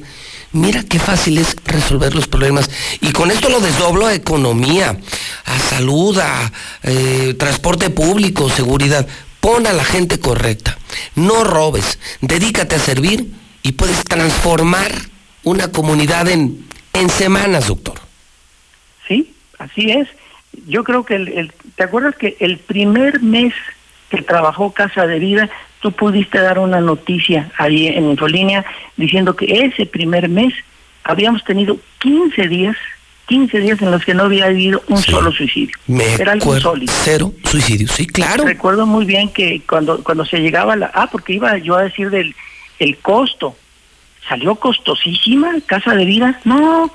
mira 0.54 0.84
qué 0.84 0.98
fácil 0.98 1.38
es 1.38 1.56
resolver 1.66 2.16
los 2.16 2.28
problemas. 2.28 2.68
Y 3.00 3.12
con 3.12 3.30
esto 3.30 3.50
lo 3.50 3.60
desdoblo 3.60 4.08
a 4.08 4.16
economía, 4.16 4.98
a 5.46 5.60
salud, 5.60 6.18
a 6.18 6.52
eh, 6.82 7.36
transporte 7.38 7.92
público, 7.92 8.50
seguridad. 8.50 9.08
Pon 9.40 9.68
a 9.68 9.74
la 9.74 9.84
gente 9.84 10.20
correcta, 10.20 10.80
no 11.14 11.44
robes, 11.44 12.00
dedícate 12.22 12.78
a 12.78 12.80
servir 12.80 13.32
y 13.62 13.74
puedes 13.74 14.04
transformar 14.04 14.92
una 15.44 15.68
comunidad 15.68 16.28
en, 16.28 16.66
en 16.94 17.10
semanas, 17.12 17.68
doctor. 17.68 18.02
Sí, 19.08 19.36
así 19.60 19.92
es. 19.92 20.08
Yo 20.68 20.84
creo 20.84 21.04
que, 21.06 21.16
el, 21.16 21.28
el- 21.30 21.52
¿te 21.76 21.84
acuerdas 21.84 22.16
que 22.16 22.38
el 22.40 22.58
primer 22.58 23.22
mes 23.22 23.54
que 24.10 24.22
trabajó 24.22 24.72
Casa 24.72 25.08
de 25.08 25.20
Vida, 25.20 25.50
tú 25.82 25.92
pudiste 25.92 26.40
dar 26.40 26.60
una 26.60 26.80
noticia 26.80 27.52
ahí 27.58 27.88
en 27.88 28.10
Infolínea 28.12 28.64
diciendo 28.96 29.36
que 29.36 29.46
ese 29.66 29.86
primer 29.86 30.30
mes 30.30 30.54
habíamos 31.04 31.44
tenido 31.44 31.78
15 32.00 32.48
días, 32.48 32.78
15 33.28 33.60
días 33.60 33.82
en 33.82 33.90
los 33.92 34.06
que 34.06 34.14
no 34.14 34.24
había 34.24 34.46
habido 34.46 34.84
un 34.88 34.98
solo 35.00 35.32
suicidio. 35.32 35.76
Me 35.88 36.14
Era 36.14 36.34
algo 36.34 36.56
insólito. 36.56 36.94
cero 37.04 37.34
suicidios, 37.44 37.92
sí, 37.92 38.06
claro. 38.06 38.44
Recuerdo 38.46 38.86
muy 38.86 39.06
bien 39.06 39.30
que 39.30 39.62
cuando 39.68 40.04
cuando 40.04 40.26
se 40.26 40.40
llegaba 40.40 40.74
a 40.74 40.76
la... 40.76 40.92
Ah, 40.94 41.10
porque 41.12 41.34
iba 41.34 41.58
yo 41.58 41.76
a 41.76 41.84
decir 41.84 42.10
del 42.10 42.36
el 42.80 42.98
costo. 42.98 43.56
¿Salió 44.30 44.56
costosísima 44.56 45.52
Casa 45.66 45.96
de 45.96 46.06
Vida? 46.06 46.40
No, 46.46 46.92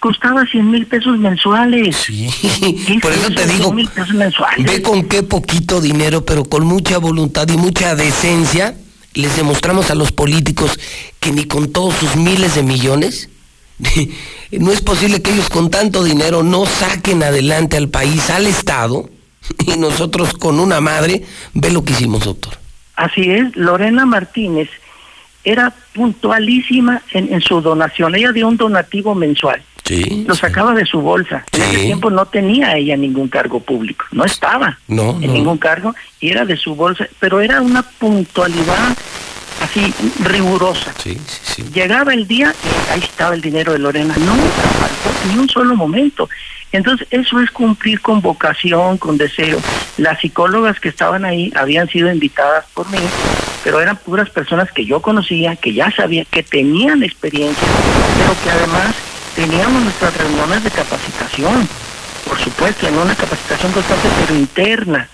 costaba 0.00 0.44
100 0.46 0.70
mil 0.70 0.86
pesos 0.86 1.18
mensuales. 1.18 1.96
Sí, 1.96 2.28
¿Qué 2.86 2.98
por 3.00 3.12
es 3.12 3.18
eso 3.18 3.30
te 3.30 3.46
digo, 3.46 3.64
100 3.64 3.74
mil 3.74 3.88
pesos 3.88 4.14
mensuales? 4.14 4.66
Ve 4.66 4.82
con 4.82 5.04
qué 5.04 5.22
poquito 5.22 5.80
dinero, 5.80 6.24
pero 6.24 6.44
con 6.44 6.66
mucha 6.66 6.98
voluntad 6.98 7.48
y 7.48 7.56
mucha 7.56 7.94
decencia, 7.94 8.76
les 9.14 9.36
demostramos 9.36 9.90
a 9.90 9.94
los 9.94 10.12
políticos 10.12 10.78
que 11.20 11.32
ni 11.32 11.44
con 11.44 11.72
todos 11.72 11.94
sus 11.94 12.16
miles 12.16 12.54
de 12.54 12.62
millones, 12.62 13.30
no 14.52 14.72
es 14.72 14.80
posible 14.80 15.22
que 15.22 15.32
ellos 15.32 15.48
con 15.48 15.70
tanto 15.70 16.04
dinero 16.04 16.42
no 16.42 16.66
saquen 16.66 17.22
adelante 17.22 17.76
al 17.76 17.88
país, 17.88 18.30
al 18.30 18.46
Estado, 18.46 19.08
y 19.66 19.78
nosotros 19.78 20.34
con 20.34 20.60
una 20.60 20.80
madre, 20.80 21.22
ve 21.54 21.70
lo 21.70 21.84
que 21.84 21.92
hicimos, 21.92 22.24
doctor. 22.24 22.54
Así 22.96 23.30
es, 23.30 23.54
Lorena 23.56 24.06
Martínez 24.06 24.68
era 25.44 25.72
puntualísima 25.94 27.02
en, 27.12 27.32
en 27.32 27.40
su 27.40 27.60
donación. 27.60 28.16
Ella 28.16 28.32
dio 28.32 28.48
un 28.48 28.56
donativo 28.56 29.14
mensual. 29.14 29.62
Sí. 29.86 30.24
Lo 30.26 30.34
sacaba 30.34 30.74
de 30.74 30.84
su 30.84 31.00
bolsa. 31.00 31.44
En 31.52 31.62
ese 31.62 31.78
tiempo 31.84 32.10
no 32.10 32.26
tenía 32.26 32.76
ella 32.76 32.96
ningún 32.96 33.28
cargo 33.28 33.60
público. 33.60 34.04
No 34.10 34.24
estaba 34.24 34.78
No, 34.88 35.10
en 35.20 35.28
no. 35.28 35.32
ningún 35.32 35.58
cargo 35.58 35.94
y 36.20 36.30
era 36.30 36.44
de 36.44 36.56
su 36.56 36.74
bolsa. 36.74 37.06
Pero 37.20 37.40
era 37.40 37.60
una 37.62 37.82
puntualidad 37.82 38.96
así 39.62 39.94
rigurosa. 40.24 40.92
Llegaba 41.72 42.12
el 42.14 42.26
día 42.26 42.52
y 42.88 42.92
ahí 42.92 43.00
estaba 43.00 43.34
el 43.34 43.40
dinero 43.40 43.72
de 43.72 43.78
Lorena. 43.78 44.14
Nunca 44.18 44.68
faltó 44.80 45.28
ni 45.32 45.38
un 45.38 45.48
solo 45.48 45.76
momento. 45.76 46.28
Entonces, 46.72 47.06
eso 47.12 47.40
es 47.40 47.50
cumplir 47.52 48.00
con 48.00 48.20
vocación, 48.20 48.98
con 48.98 49.16
deseo. 49.16 49.58
Las 49.98 50.20
psicólogas 50.20 50.80
que 50.80 50.88
estaban 50.88 51.24
ahí 51.24 51.52
habían 51.54 51.88
sido 51.88 52.10
invitadas 52.12 52.64
por 52.74 52.90
mí, 52.90 52.98
pero 53.62 53.80
eran 53.80 53.96
puras 53.96 54.28
personas 54.30 54.70
que 54.72 54.84
yo 54.84 55.00
conocía, 55.00 55.54
que 55.54 55.72
ya 55.72 55.92
sabía, 55.92 56.24
que 56.24 56.42
tenían 56.42 57.02
experiencia, 57.04 57.66
pero 58.18 58.34
que 58.42 58.50
además 58.50 58.94
teníamos 59.36 59.82
nuestras 59.82 60.16
reuniones 60.16 60.64
de 60.64 60.70
capacitación, 60.70 61.68
por 62.28 62.38
supuesto, 62.40 62.86
en 62.88 62.96
una 62.98 63.14
capacitación 63.14 63.72
constante, 63.72 64.08
pero 64.20 64.34
interna. 64.38 65.08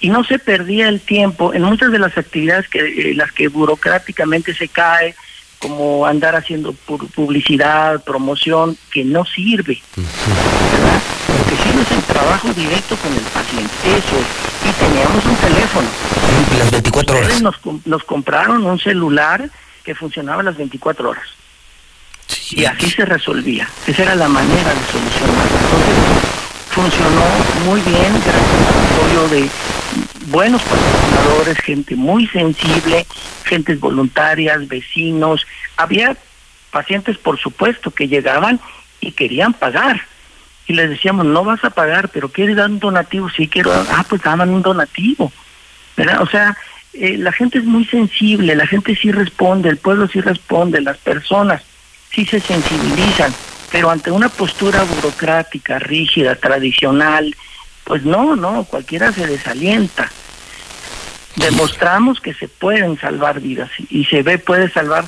Y 0.00 0.08
no 0.10 0.24
se 0.24 0.38
perdía 0.38 0.88
el 0.88 1.00
tiempo 1.00 1.52
en 1.54 1.62
muchas 1.62 1.90
de 1.90 1.98
las 1.98 2.16
actividades 2.16 2.68
que 2.68 2.80
eh, 3.10 3.14
las 3.14 3.32
que 3.32 3.48
burocráticamente 3.48 4.54
se 4.54 4.68
cae, 4.68 5.14
como 5.58 6.06
andar 6.06 6.36
haciendo 6.36 6.74
pu- 6.86 7.08
publicidad, 7.12 8.02
promoción, 8.04 8.76
que 8.92 9.04
no 9.04 9.24
sirve. 9.24 9.82
¿verdad? 9.96 11.00
Lo 11.28 11.44
que 11.50 11.62
sirve 11.62 11.82
es 11.82 11.90
el 11.92 12.02
trabajo 12.02 12.48
directo 12.52 12.94
con 12.96 13.12
el 13.12 13.20
paciente. 13.20 13.72
Eso 13.84 14.16
es. 14.18 14.68
Y 14.68 14.72
teníamos 14.74 15.24
un 15.24 15.36
teléfono. 15.36 15.88
Las 16.58 16.70
24 16.70 17.14
Ustedes 17.14 17.40
horas. 17.40 17.42
Nos, 17.64 17.86
nos 17.86 18.04
compraron 18.04 18.66
un 18.66 18.78
celular 18.78 19.48
que 19.82 19.94
funcionaba 19.94 20.42
las 20.42 20.56
24 20.58 21.08
horas. 21.10 21.24
Y 22.50 22.64
así 22.64 22.90
se 22.90 23.04
resolvía. 23.04 23.68
Esa 23.86 24.02
era 24.02 24.14
la 24.14 24.28
manera 24.28 24.74
de 24.74 24.80
solucionar. 24.92 25.46
Entonces, 25.46 26.26
funcionó 26.70 27.24
muy 27.64 27.80
bien 27.80 28.12
gracias 28.12 28.66
al 28.68 28.84
apoyo 28.84 29.28
de 29.28 29.48
buenos 30.26 30.62
patrocinadores, 30.62 31.58
gente 31.58 31.96
muy 31.96 32.26
sensible, 32.28 33.06
gentes 33.44 33.80
voluntarias, 33.80 34.68
vecinos. 34.68 35.46
Había 35.76 36.16
pacientes, 36.70 37.18
por 37.18 37.38
supuesto, 37.38 37.90
que 37.90 38.08
llegaban 38.08 38.60
y 39.00 39.12
querían 39.12 39.52
pagar. 39.52 40.02
Y 40.68 40.72
les 40.72 40.90
decíamos, 40.90 41.26
no 41.26 41.44
vas 41.44 41.64
a 41.64 41.70
pagar, 41.70 42.08
pero 42.08 42.28
¿quieres 42.28 42.56
dar 42.56 42.68
un 42.70 42.80
donativo? 42.80 43.30
Sí, 43.30 43.48
quiero. 43.48 43.72
Ah, 43.72 44.04
pues 44.08 44.22
daban 44.22 44.50
un 44.50 44.62
donativo. 44.62 45.32
¿verdad? 45.96 46.22
O 46.22 46.26
sea, 46.26 46.56
eh, 46.92 47.16
la 47.16 47.32
gente 47.32 47.58
es 47.58 47.64
muy 47.64 47.84
sensible, 47.84 48.54
la 48.54 48.66
gente 48.66 48.94
sí 48.94 49.10
responde, 49.12 49.68
el 49.68 49.78
pueblo 49.78 50.08
sí 50.08 50.20
responde, 50.20 50.80
las 50.80 50.98
personas 50.98 51.62
sí 52.16 52.24
se 52.24 52.40
sensibilizan, 52.40 53.32
pero 53.70 53.90
ante 53.90 54.10
una 54.10 54.30
postura 54.30 54.82
burocrática, 54.84 55.78
rígida, 55.78 56.34
tradicional, 56.34 57.36
pues 57.84 58.04
no, 58.04 58.34
no, 58.34 58.64
cualquiera 58.64 59.12
se 59.12 59.26
desalienta. 59.26 60.10
Demostramos 61.36 62.20
que 62.20 62.32
se 62.32 62.48
pueden 62.48 62.98
salvar 62.98 63.40
vidas 63.40 63.70
y 63.90 64.06
se 64.06 64.22
ve, 64.22 64.38
puede 64.38 64.70
salvar 64.70 65.06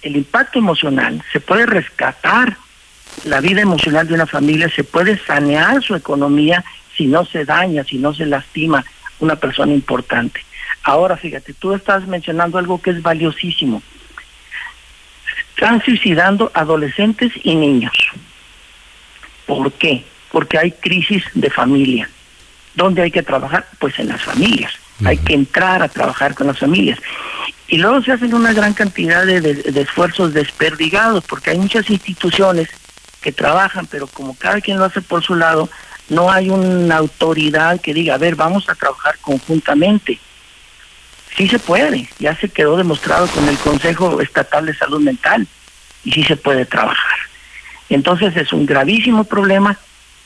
el 0.00 0.16
impacto 0.16 0.58
emocional, 0.58 1.22
se 1.34 1.40
puede 1.40 1.66
rescatar 1.66 2.56
la 3.24 3.42
vida 3.42 3.60
emocional 3.60 4.08
de 4.08 4.14
una 4.14 4.26
familia, 4.26 4.70
se 4.74 4.84
puede 4.84 5.18
sanear 5.18 5.82
su 5.82 5.94
economía 5.94 6.64
si 6.96 7.06
no 7.06 7.26
se 7.26 7.44
daña, 7.44 7.84
si 7.84 7.98
no 7.98 8.14
se 8.14 8.24
lastima 8.24 8.82
una 9.18 9.36
persona 9.36 9.74
importante. 9.74 10.40
Ahora, 10.82 11.18
fíjate, 11.18 11.52
tú 11.52 11.74
estás 11.74 12.06
mencionando 12.06 12.56
algo 12.56 12.80
que 12.80 12.88
es 12.88 13.02
valiosísimo. 13.02 13.82
Están 15.60 15.82
suicidando 15.84 16.50
adolescentes 16.54 17.32
y 17.42 17.54
niños. 17.54 17.92
¿Por 19.44 19.70
qué? 19.74 20.06
Porque 20.32 20.56
hay 20.56 20.70
crisis 20.72 21.22
de 21.34 21.50
familia. 21.50 22.08
¿Dónde 22.74 23.02
hay 23.02 23.10
que 23.10 23.22
trabajar? 23.22 23.66
Pues 23.78 23.98
en 23.98 24.08
las 24.08 24.22
familias. 24.22 24.72
Hay 25.04 25.18
que 25.18 25.34
entrar 25.34 25.82
a 25.82 25.88
trabajar 25.88 26.34
con 26.34 26.46
las 26.46 26.58
familias. 26.58 26.98
Y 27.68 27.76
luego 27.76 28.02
se 28.02 28.12
hacen 28.12 28.32
una 28.32 28.54
gran 28.54 28.72
cantidad 28.72 29.26
de, 29.26 29.42
de- 29.42 29.54
de 29.70 29.80
esfuerzos 29.82 30.32
desperdigados, 30.32 31.24
porque 31.28 31.50
hay 31.50 31.58
muchas 31.58 31.90
instituciones 31.90 32.70
que 33.20 33.30
trabajan, 33.30 33.86
pero 33.86 34.06
como 34.06 34.34
cada 34.38 34.62
quien 34.62 34.78
lo 34.78 34.86
hace 34.86 35.02
por 35.02 35.22
su 35.22 35.34
lado, 35.34 35.68
no 36.08 36.30
hay 36.32 36.48
una 36.48 36.96
autoridad 36.96 37.78
que 37.82 37.92
diga, 37.92 38.14
a 38.14 38.18
ver, 38.18 38.34
vamos 38.34 38.66
a 38.70 38.74
trabajar 38.74 39.18
conjuntamente. 39.20 40.18
Sí 41.36 41.48
se 41.48 41.58
puede, 41.58 42.08
ya 42.18 42.36
se 42.36 42.48
quedó 42.48 42.76
demostrado 42.76 43.26
con 43.28 43.48
el 43.48 43.56
Consejo 43.58 44.20
Estatal 44.20 44.66
de 44.66 44.74
Salud 44.74 45.00
Mental, 45.00 45.46
y 46.04 46.12
sí 46.12 46.24
se 46.24 46.36
puede 46.36 46.64
trabajar. 46.66 47.18
Entonces 47.88 48.36
es 48.36 48.52
un 48.52 48.66
gravísimo 48.66 49.24
problema 49.24 49.78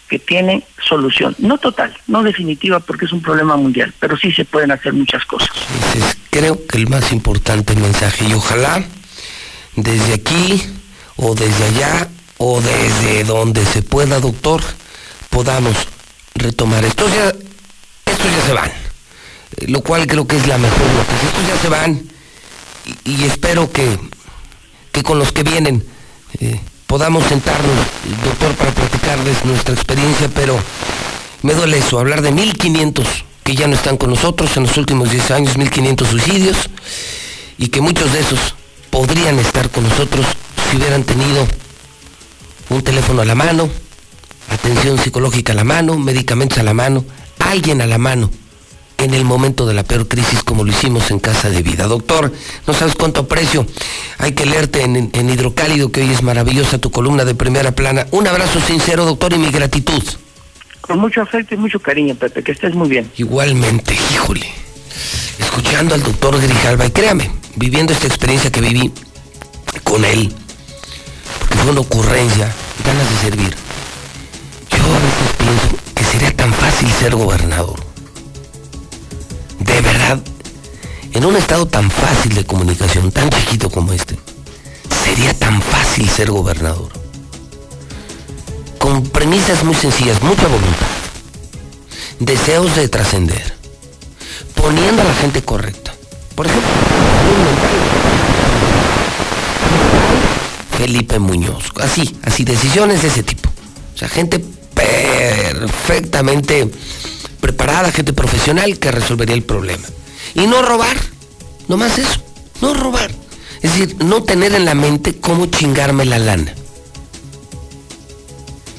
que 0.08 0.18
tiene 0.18 0.62
solución, 0.86 1.34
no 1.38 1.58
total, 1.58 1.96
no 2.06 2.22
definitiva 2.22 2.80
porque 2.80 3.06
es 3.06 3.12
un 3.12 3.22
problema 3.22 3.56
mundial, 3.56 3.92
pero 3.98 4.16
sí 4.16 4.32
se 4.32 4.44
pueden 4.44 4.70
hacer 4.70 4.92
muchas 4.92 5.24
cosas. 5.24 5.50
Creo 6.30 6.66
que 6.66 6.76
el 6.76 6.88
más 6.88 7.12
importante 7.12 7.74
mensaje. 7.74 8.26
Y 8.26 8.34
ojalá 8.34 8.84
desde 9.76 10.14
aquí 10.14 10.62
o 11.16 11.34
desde 11.34 11.64
allá 11.64 12.08
o 12.38 12.60
desde 12.60 13.24
donde 13.24 13.64
se 13.64 13.82
pueda, 13.82 14.20
doctor, 14.20 14.60
podamos 15.30 15.88
retomar. 16.34 16.84
Estos 16.84 17.10
ya, 17.14 17.28
estos 17.28 18.30
ya 18.30 18.46
se 18.46 18.52
van. 18.52 18.83
Eh, 19.56 19.66
Lo 19.68 19.80
cual 19.82 20.06
creo 20.06 20.26
que 20.26 20.36
es 20.36 20.46
la 20.46 20.58
mejor 20.58 20.86
noticia. 20.86 21.28
Estos 21.28 21.46
ya 21.48 21.62
se 21.62 21.68
van. 21.68 22.02
Y, 23.04 23.10
y 23.12 23.24
espero 23.24 23.70
que, 23.70 23.98
que 24.92 25.02
con 25.02 25.18
los 25.18 25.32
que 25.32 25.42
vienen 25.42 25.84
eh, 26.40 26.60
podamos 26.86 27.24
sentarnos, 27.24 27.74
doctor, 28.24 28.54
para 28.54 28.70
platicarles 28.72 29.44
nuestra 29.44 29.74
experiencia, 29.74 30.28
pero 30.34 30.58
me 31.42 31.54
duele 31.54 31.78
eso, 31.78 31.98
hablar 31.98 32.22
de 32.22 32.32
1500 32.32 33.06
que 33.42 33.54
ya 33.54 33.66
no 33.66 33.74
están 33.74 33.96
con 33.98 34.10
nosotros 34.10 34.56
en 34.56 34.62
los 34.62 34.76
últimos 34.78 35.10
10 35.10 35.30
años, 35.32 35.58
1500 35.58 36.08
suicidios, 36.08 36.70
y 37.58 37.68
que 37.68 37.82
muchos 37.82 38.12
de 38.12 38.20
esos 38.20 38.54
podrían 38.90 39.38
estar 39.38 39.70
con 39.70 39.84
nosotros 39.84 40.24
si 40.70 40.76
hubieran 40.78 41.04
tenido 41.04 41.46
un 42.70 42.82
teléfono 42.82 43.20
a 43.20 43.24
la 43.26 43.34
mano, 43.34 43.68
atención 44.48 44.98
psicológica 44.98 45.52
a 45.52 45.56
la 45.56 45.64
mano, 45.64 45.98
medicamentos 45.98 46.58
a 46.58 46.62
la 46.62 46.72
mano, 46.72 47.04
alguien 47.38 47.82
a 47.82 47.86
la 47.86 47.98
mano 47.98 48.30
en 49.04 49.14
el 49.14 49.24
momento 49.24 49.66
de 49.66 49.74
la 49.74 49.82
peor 49.82 50.08
crisis 50.08 50.42
como 50.42 50.64
lo 50.64 50.72
hicimos 50.72 51.10
en 51.10 51.20
Casa 51.20 51.50
de 51.50 51.62
Vida. 51.62 51.86
Doctor, 51.86 52.32
no 52.66 52.74
sabes 52.74 52.94
cuánto 52.94 53.20
aprecio. 53.20 53.66
Hay 54.18 54.32
que 54.32 54.46
leerte 54.46 54.82
en, 54.82 55.10
en 55.12 55.30
Hidrocálido, 55.30 55.92
que 55.92 56.00
hoy 56.00 56.10
es 56.10 56.22
maravillosa 56.22 56.78
tu 56.78 56.90
columna 56.90 57.24
de 57.24 57.34
primera 57.34 57.72
plana. 57.72 58.06
Un 58.10 58.26
abrazo 58.26 58.60
sincero, 58.60 59.04
doctor, 59.04 59.32
y 59.34 59.38
mi 59.38 59.50
gratitud. 59.50 60.02
Con 60.80 60.98
mucho 60.98 61.22
afecto 61.22 61.54
y 61.54 61.58
mucho 61.58 61.80
cariño, 61.80 62.14
Pepe, 62.14 62.42
que 62.42 62.52
estés 62.52 62.74
muy 62.74 62.88
bien. 62.88 63.10
Igualmente, 63.16 63.94
híjole. 64.12 64.50
Escuchando 65.38 65.94
al 65.94 66.02
doctor 66.02 66.40
Grijalva, 66.40 66.86
y 66.86 66.90
créame, 66.90 67.30
viviendo 67.56 67.92
esta 67.92 68.06
experiencia 68.06 68.50
que 68.50 68.60
viví 68.60 68.92
con 69.82 70.04
él, 70.04 70.32
porque 71.38 71.56
fue 71.56 71.70
una 71.70 71.80
ocurrencia, 71.80 72.52
ganas 72.84 73.10
de 73.10 73.16
servir. 73.30 73.54
Yo 74.70 74.78
a 74.78 74.98
veces 74.98 75.36
pienso 75.38 75.94
que 75.94 76.04
sería 76.04 76.36
tan 76.36 76.52
fácil 76.52 76.88
ser 77.00 77.14
gobernador. 77.14 77.93
De 79.60 79.80
verdad, 79.80 80.20
en 81.12 81.24
un 81.24 81.36
estado 81.36 81.66
tan 81.66 81.90
fácil 81.90 82.34
de 82.34 82.44
comunicación, 82.44 83.10
tan 83.12 83.30
chiquito 83.30 83.70
como 83.70 83.92
este, 83.92 84.18
sería 85.04 85.32
tan 85.34 85.62
fácil 85.62 86.08
ser 86.08 86.30
gobernador. 86.30 86.90
Con 88.78 89.02
premisas 89.04 89.64
muy 89.64 89.74
sencillas, 89.74 90.22
mucha 90.22 90.46
voluntad, 90.48 90.88
deseos 92.18 92.74
de 92.76 92.88
trascender, 92.88 93.54
poniendo 94.54 95.02
a 95.02 95.04
la 95.04 95.14
gente 95.14 95.42
correcta. 95.42 95.94
Por 96.34 96.46
ejemplo, 96.46 96.68
Felipe 100.76 101.18
Muñoz, 101.18 101.64
así, 101.80 102.16
así, 102.24 102.44
decisiones 102.44 103.02
de 103.02 103.08
ese 103.08 103.22
tipo. 103.22 103.48
O 103.94 103.98
sea, 103.98 104.08
gente 104.08 104.44
perfectamente 104.74 106.68
preparada, 107.44 107.92
gente 107.92 108.14
profesional 108.14 108.78
que 108.78 108.90
resolvería 108.90 109.34
el 109.34 109.42
problema. 109.42 109.86
Y 110.34 110.46
no 110.46 110.62
robar, 110.62 110.96
no 111.68 111.76
más 111.76 111.98
eso, 111.98 112.18
no 112.62 112.72
robar. 112.72 113.10
Es 113.60 113.72
decir, 113.72 113.96
no 114.02 114.22
tener 114.22 114.54
en 114.54 114.64
la 114.64 114.74
mente 114.74 115.20
cómo 115.20 115.44
chingarme 115.44 116.06
la 116.06 116.18
lana. 116.18 116.54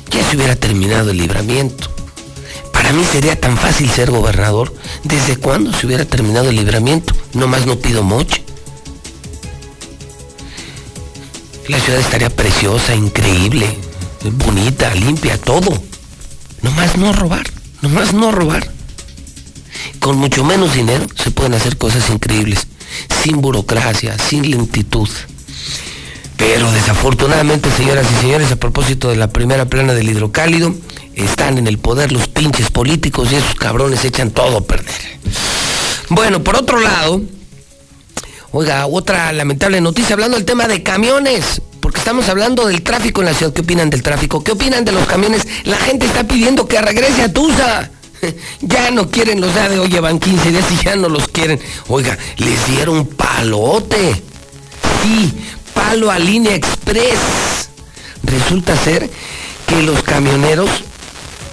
Ya 0.09 0.28
se 0.28 0.36
hubiera 0.36 0.55
terminado 0.55 1.11
el 1.11 1.18
libramiento. 1.18 1.91
Para 2.74 2.91
mí 2.91 3.03
sería 3.05 3.39
tan 3.39 3.55
fácil 3.55 3.88
ser 3.88 4.09
gobernador. 4.09 4.74
¿Desde 5.03 5.38
cuándo 5.38 5.72
se 5.72 5.86
hubiera 5.86 6.05
terminado 6.05 6.49
el 6.49 6.55
libramiento? 6.55 7.13
Nomás 7.34 7.68
no 7.68 7.78
pido 7.78 8.01
moche. 8.01 8.43
La 11.68 11.80
ciudad 11.80 11.99
estaría 11.99 12.32
preciosa, 12.32 12.95
increíble, 12.95 13.78
bonita, 14.24 14.91
limpia, 14.95 15.38
todo. 15.38 15.72
Nomás 16.63 16.97
no 16.97 17.13
robar, 17.13 17.45
nomás 17.86 18.13
no 18.13 18.31
robar. 18.31 18.67
Con 19.99 20.17
mucho 20.17 20.43
menos 20.43 20.73
dinero 20.73 21.05
se 21.15 21.29
pueden 21.29 21.53
hacer 21.53 21.77
cosas 21.77 22.09
increíbles, 22.09 22.65
sin 23.21 23.41
burocracia, 23.41 24.17
sin 24.17 24.49
lentitud. 24.49 25.07
Pero 26.36 26.71
desafortunadamente, 26.71 27.69
señoras 27.71 28.07
y 28.11 28.21
señores, 28.21 28.51
a 28.51 28.55
propósito 28.55 29.09
de 29.09 29.17
la 29.17 29.29
primera 29.29 29.65
plana 29.65 29.93
del 29.93 30.09
hidrocálido, 30.09 30.73
están 31.13 31.59
en 31.59 31.67
el 31.67 31.77
poder 31.77 32.11
los 32.11 32.27
pinches 32.27 32.71
políticos 32.71 33.31
y 33.31 33.36
esos 33.36 33.53
cabrones 33.53 34.03
echan 34.03 34.31
todo 34.31 34.57
a 34.57 34.61
perder. 34.61 35.19
Bueno, 36.09 36.43
por 36.43 36.55
otro 36.55 36.79
lado, 36.79 37.21
oiga, 38.51 38.88
otra 38.88 39.31
lamentable 39.31 39.79
noticia 39.79 40.13
hablando 40.13 40.38
del 40.38 40.45
tema 40.45 40.67
de 40.67 40.81
camiones, 40.81 41.61
porque 41.86 41.99
estamos 41.99 42.27
hablando 42.29 42.65
del 42.65 42.81
tráfico 42.81 43.21
en 43.21 43.27
la 43.27 43.36
ciudad. 43.36 43.53
¿Qué 43.53 43.61
opinan 43.61 43.91
del 43.91 44.01
tráfico? 44.01 44.43
¿Qué 44.43 44.53
opinan 44.53 44.83
de 44.83 44.91
los 44.91 45.05
camiones? 45.05 45.47
La 45.65 45.77
gente 45.77 46.07
está 46.07 46.23
pidiendo 46.23 46.67
que 46.67 46.81
regrese 46.81 47.21
a 47.21 47.31
Tusa. 47.31 47.91
Ya 48.61 48.89
no 48.89 49.11
quieren 49.11 49.39
los 49.39 49.53
de 49.53 49.77
hoy, 49.77 49.88
llevan 49.88 50.17
15 50.17 50.49
días 50.49 50.65
y 50.71 50.83
ya 50.83 50.95
no 50.95 51.09
los 51.09 51.27
quieren. 51.27 51.59
Oiga, 51.88 52.17
les 52.38 52.67
dieron 52.71 53.05
palote. 53.05 54.19
Sí, 55.03 55.31
palo 55.75 56.09
a 56.09 56.17
línea 56.17 56.55
express. 56.55 57.69
Resulta 58.23 58.75
ser 58.75 59.07
que 59.67 59.83
los 59.83 60.01
camioneros 60.01 60.71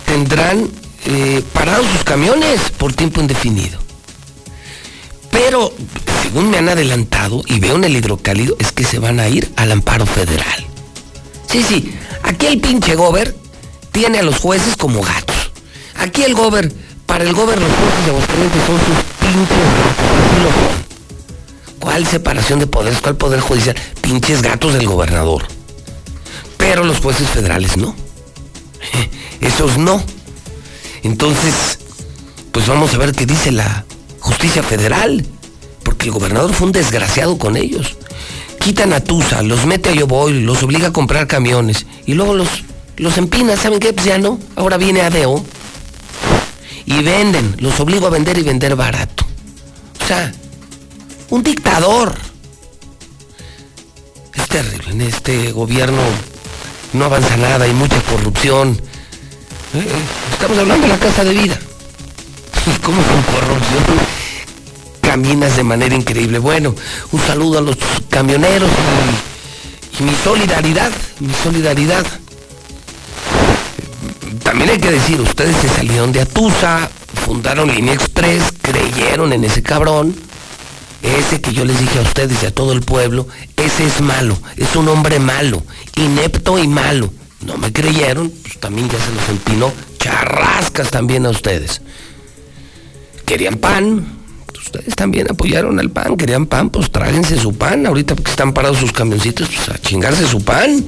tendrán 0.07 0.71
eh, 1.05 1.45
parados 1.53 1.85
sus 1.93 2.05
camiones 2.05 2.71
por 2.79 2.95
tiempo 2.95 3.21
indefinido. 3.21 3.79
Pero, 5.31 5.75
según 6.23 6.51
me 6.51 6.59
han 6.59 6.69
adelantado 6.69 7.43
y 7.47 7.59
veo 7.59 7.77
en 7.77 7.85
el 7.85 7.97
hidrocálido, 7.97 8.57
es 8.59 8.71
que 8.73 8.85
se 8.85 8.99
van 8.99 9.19
a 9.19 9.29
ir 9.29 9.53
al 9.57 9.73
amparo 9.73 10.07
federal. 10.07 10.67
Sí, 11.51 11.63
sí, 11.63 11.93
aquí 12.23 12.47
el 12.47 12.61
pinche 12.61 12.95
gober 12.95 13.37
tiene 13.91 14.21
a 14.21 14.23
los 14.23 14.39
jueces 14.39 14.77
como 14.77 15.03
gatos. 15.03 15.51
Aquí 15.97 16.23
el 16.23 16.35
gober, 16.35 16.73
para 17.07 17.25
el 17.25 17.35
gober 17.35 17.61
los 17.61 17.71
jueces 17.71 18.05
de 18.05 18.11
Aguascalientes 18.11 18.63
son 18.67 18.79
sus 18.79 18.97
pinches 19.21 19.59
gatos. 19.59 20.83
¿Cuál 21.81 22.07
separación 22.07 22.61
de 22.61 22.67
poderes? 22.69 23.01
¿Cuál 23.01 23.17
poder 23.17 23.41
judicial? 23.41 23.77
Pinches 24.01 24.41
gatos 24.41 24.73
del 24.75 24.87
gobernador. 24.87 25.43
Pero 26.57 26.85
los 26.85 27.01
jueces 27.01 27.29
federales 27.29 27.77
no. 27.77 27.95
Esos 29.41 29.77
no. 29.77 30.03
Entonces, 31.03 31.81
pues 32.53 32.69
vamos 32.69 32.95
a 32.95 32.99
ver 32.99 33.13
qué 33.13 33.27
dice 33.27 33.51
la 33.51 33.85
justicia 34.21 34.63
federal. 34.63 35.27
El 36.03 36.11
gobernador 36.11 36.53
fue 36.53 36.67
un 36.67 36.73
desgraciado 36.73 37.39
con 37.39 37.57
ellos. 37.57 37.97
Quitan 38.59 38.93
a 38.93 39.01
Tusa, 39.01 39.43
los 39.43 39.67
mete 39.67 39.91
a 39.91 39.93
Yoboy, 39.93 40.41
los 40.41 40.63
obliga 40.63 40.89
a 40.89 40.93
comprar 40.93 41.29
camiones. 41.29 41.87
Y 42.07 42.15
luego 42.15 42.35
los, 42.35 42.49
los 42.97 43.17
empina, 43.19 43.57
¿saben 43.57 43.79
qué? 43.79 43.93
Pues 43.93 44.07
ya 44.07 44.19
no. 44.19 44.39
Ahora 44.57 44.77
viene 44.79 45.03
ADO. 45.03 45.45
Y 46.87 47.03
venden, 47.03 47.57
los 47.61 47.79
obligo 47.79 48.09
a 48.09 48.11
vender 48.11 48.37
y 48.39 48.43
vender 48.43 48.75
barato. 48.75 49.25
O 50.03 50.07
sea, 50.07 50.33
un 51.31 51.43
dictador. 51.45 52.15
Es 54.35 54.49
terrible. 54.49 54.91
En 54.91 55.01
este 55.03 55.53
gobierno 55.53 56.03
no 56.95 57.05
avanza 57.05 57.37
nada, 57.37 57.65
hay 57.65 57.73
mucha 57.73 58.01
corrupción. 58.03 58.81
Eh, 59.75 59.87
estamos 60.33 60.59
hablando 60.59 60.87
de 60.87 60.93
la 60.93 60.99
casa 60.99 61.23
de 61.23 61.33
vida. 61.33 61.59
¿Y 62.67 62.79
cómo 62.83 63.01
con 63.03 63.23
corrupción? 63.23 64.22
Caminas 65.13 65.57
de 65.57 65.63
manera 65.63 65.95
increíble. 65.95 66.39
Bueno, 66.39 66.75
un 67.11 67.21
saludo 67.21 67.59
a 67.59 67.61
los 67.61 67.77
camioneros 68.09 68.71
y, 70.01 70.03
mi 70.05 70.15
solidaridad, 70.25 70.91
mi 71.21 71.35
solidaridad. 71.35 72.07
También 74.43 74.71
hay 74.71 74.79
que 74.79 74.91
decir, 74.91 75.21
ustedes 75.21 75.55
se 75.59 75.69
salieron 75.69 76.13
de 76.13 76.23
Atusa, 76.23 76.89
fundaron 77.27 77.71
Línea 77.71 77.93
Express, 77.93 78.55
creyeron 78.63 79.35
en 79.35 79.45
ese 79.45 79.63
cabrón. 79.63 80.17
Ese 81.03 81.43
que 81.43 81.53
yo 81.53 81.67
les 81.67 81.79
dije 81.79 81.99
a 81.99 82.03
ustedes 82.03 82.43
y 82.43 82.47
a 82.47 82.55
todo 82.55 82.73
el 82.73 82.81
pueblo, 82.81 83.29
ese 83.59 83.85
es 83.85 84.01
malo, 84.01 84.39
es 84.57 84.75
un 84.77 84.89
hombre 84.89 85.19
malo, 85.19 85.63
inepto 85.95 86.59
y 86.59 86.69
malo. 86.69 87.13
No 87.45 87.59
me 87.59 87.71
creyeron, 87.71 88.31
pues 88.31 88.59
también 88.59 88.89
ya 88.89 88.99
se 88.99 89.13
los 89.13 89.29
empinó. 89.29 89.71
Charrascas 89.99 90.91
también 90.91 91.27
a 91.27 91.29
ustedes. 91.29 91.83
Querían 93.27 93.57
pan, 93.57 94.22
ustedes 94.63 94.95
también 94.95 95.27
apoyaron 95.31 95.79
al 95.79 95.91
pan, 95.91 96.17
querían 96.17 96.47
pan, 96.47 96.71
pues 96.71 96.91
tráguense 96.91 97.39
su 97.39 97.55
pan. 97.55 97.87
Ahorita 97.87 98.15
porque 98.15 98.31
están 98.31 98.53
parados 98.53 98.79
sus 98.79 98.93
camioncitos, 98.93 99.49
pues 99.49 99.69
a 99.69 99.81
chingarse 99.81 100.27
su 100.27 100.43
pan. 100.43 100.85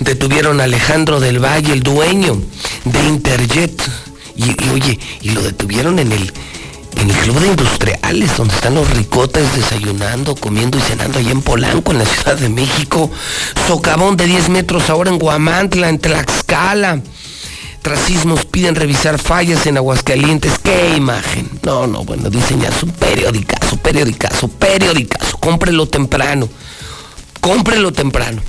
Detuvieron 0.00 0.60
a 0.60 0.64
Alejandro 0.64 1.20
del 1.20 1.38
Valle, 1.38 1.72
el 1.72 1.82
dueño 1.82 2.40
de 2.84 3.04
Interjet. 3.08 3.82
Y, 4.36 4.56
oye, 4.70 4.98
y 5.20 5.30
lo 5.30 5.42
detuvieron 5.42 5.98
en 5.98 6.10
el, 6.10 6.32
en 6.96 7.10
el 7.10 7.16
club 7.16 7.38
de 7.38 7.48
industriales, 7.48 8.36
donde 8.36 8.54
están 8.54 8.74
los 8.74 8.88
ricotes 8.90 9.54
desayunando, 9.54 10.34
comiendo 10.34 10.78
y 10.78 10.80
cenando 10.80 11.18
allá 11.18 11.30
en 11.30 11.42
Polanco, 11.42 11.92
en 11.92 11.98
la 11.98 12.06
Ciudad 12.06 12.36
de 12.36 12.48
México. 12.48 13.10
Socavón 13.66 14.16
de 14.16 14.26
10 14.26 14.48
metros 14.48 14.88
ahora 14.88 15.10
en 15.10 15.18
Guamantla, 15.18 15.88
en 15.90 15.98
Tlaxcala. 15.98 17.02
Tracismos 17.82 18.44
piden 18.44 18.76
revisar 18.76 19.18
fallas 19.18 19.66
en 19.66 19.76
Aguascalientes. 19.76 20.52
¡Qué 20.62 20.94
imagen! 20.96 21.50
No, 21.62 21.86
no, 21.88 22.04
bueno, 22.04 22.30
diseñar 22.30 22.72
un 22.82 22.90
periodicazo, 22.92 23.76
periodicazo, 23.76 24.48
periodicazo. 24.48 25.36
Cómprelo 25.38 25.86
temprano. 25.86 26.48
Cómprelo 27.40 27.92
temprano. 27.92 28.40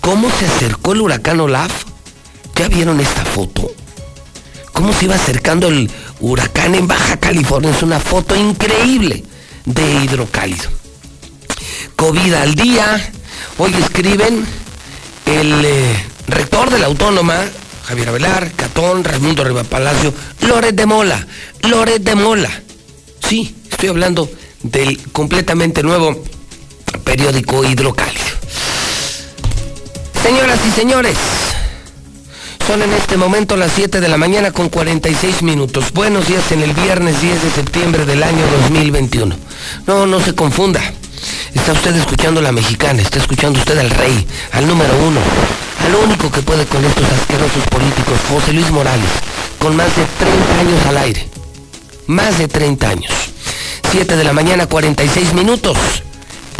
¿Cómo 0.00 0.30
se 0.30 0.46
acercó 0.46 0.92
el 0.92 1.02
huracán 1.02 1.38
Olaf? 1.40 1.84
¿Ya 2.54 2.68
vieron 2.68 2.98
esta 2.98 3.24
foto? 3.26 3.70
¿Cómo 4.72 4.92
se 4.94 5.04
iba 5.04 5.16
acercando 5.16 5.68
el 5.68 5.90
huracán 6.20 6.74
en 6.74 6.88
Baja 6.88 7.18
California? 7.18 7.70
Es 7.70 7.82
una 7.82 8.00
foto 8.00 8.34
increíble 8.34 9.22
de 9.66 10.04
hidrocálido. 10.04 10.70
COVID 11.96 12.32
al 12.32 12.54
día. 12.54 13.12
Hoy 13.58 13.74
escriben 13.74 14.46
el 15.26 15.64
eh, 15.64 15.96
rector 16.28 16.70
de 16.70 16.78
la 16.78 16.86
Autónoma, 16.86 17.44
Javier 17.88 18.10
Avelar, 18.10 18.52
Catón, 18.52 19.02
Raimundo 19.02 19.42
Riva 19.42 19.64
Palacio, 19.64 20.12
Loret 20.46 20.74
de 20.74 20.84
Mola, 20.84 21.26
Loret 21.62 22.02
de 22.02 22.14
Mola. 22.14 22.50
Sí, 23.26 23.54
estoy 23.70 23.88
hablando 23.88 24.30
del 24.62 25.00
completamente 25.10 25.82
nuevo 25.82 26.22
periódico 27.02 27.64
hidrocálido. 27.64 28.26
Señoras 30.22 30.58
y 30.68 30.70
señores, 30.72 31.16
Son 32.66 32.82
en 32.82 32.92
este 32.92 33.16
momento 33.16 33.56
las 33.56 33.72
7 33.72 33.98
de 34.02 34.08
la 34.08 34.18
mañana 34.18 34.50
con 34.52 34.68
46 34.68 35.40
minutos. 35.40 35.90
Buenos 35.94 36.28
días 36.28 36.52
en 36.52 36.60
el 36.60 36.74
viernes 36.74 37.22
10 37.22 37.42
de 37.42 37.50
septiembre 37.50 38.04
del 38.04 38.22
año 38.22 38.44
2021. 38.64 39.34
No, 39.86 40.04
no 40.04 40.20
se 40.20 40.34
confunda. 40.34 40.82
Está 41.54 41.72
usted 41.72 41.96
escuchando 41.96 42.42
la 42.42 42.52
mexicana, 42.52 43.00
está 43.00 43.18
escuchando 43.18 43.58
usted 43.58 43.78
al 43.78 43.88
rey, 43.88 44.26
al 44.52 44.66
número 44.66 44.92
uno, 44.98 45.20
al 45.88 45.94
único 45.94 46.30
que 46.30 46.42
puede 46.42 46.66
con 46.66 46.84
estos 46.84 47.04
asquerosos 47.04 47.64
políticos, 47.70 48.18
José 48.28 48.52
Luis 48.52 48.70
Morales, 48.70 49.08
con 49.58 49.74
más 49.74 49.88
de 49.96 50.04
30 50.18 50.60
años 50.60 50.86
al 50.86 50.98
aire. 50.98 51.26
Más 52.06 52.38
de 52.38 52.46
30 52.46 52.88
años. 52.88 53.12
7 53.90 54.16
de 54.16 54.24
la 54.24 54.34
mañana 54.34 54.66
46 54.66 55.32
minutos 55.32 55.78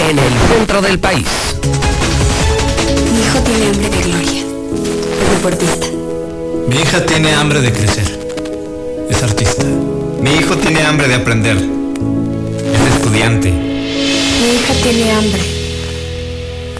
en 0.08 0.18
el 0.18 0.32
centro 0.54 0.80
del 0.80 0.98
país. 0.98 1.26
Mi 3.12 3.26
hijo 3.26 3.38
tiene 3.40 3.66
hambre 3.66 3.90
de 3.90 4.02
gloria. 4.02 4.42
Es 5.20 5.30
deportista. 5.30 5.86
Mi 6.68 6.76
hija 6.76 7.04
tiene 7.04 7.34
hambre 7.34 7.60
de 7.60 7.72
crecer. 7.72 8.18
Es 9.10 9.22
artista. 9.22 9.64
Mi 10.22 10.30
hijo 10.36 10.56
tiene 10.56 10.82
hambre 10.84 11.06
de 11.06 11.14
aprender. 11.14 11.56
Es 11.56 12.94
estudiante. 12.94 13.50
Mi 13.50 14.54
hija 14.54 14.72
tiene 14.82 15.12
hambre. 15.12 15.42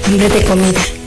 Hambre 0.07 0.28
de 0.30 0.44
comida. 0.44 0.97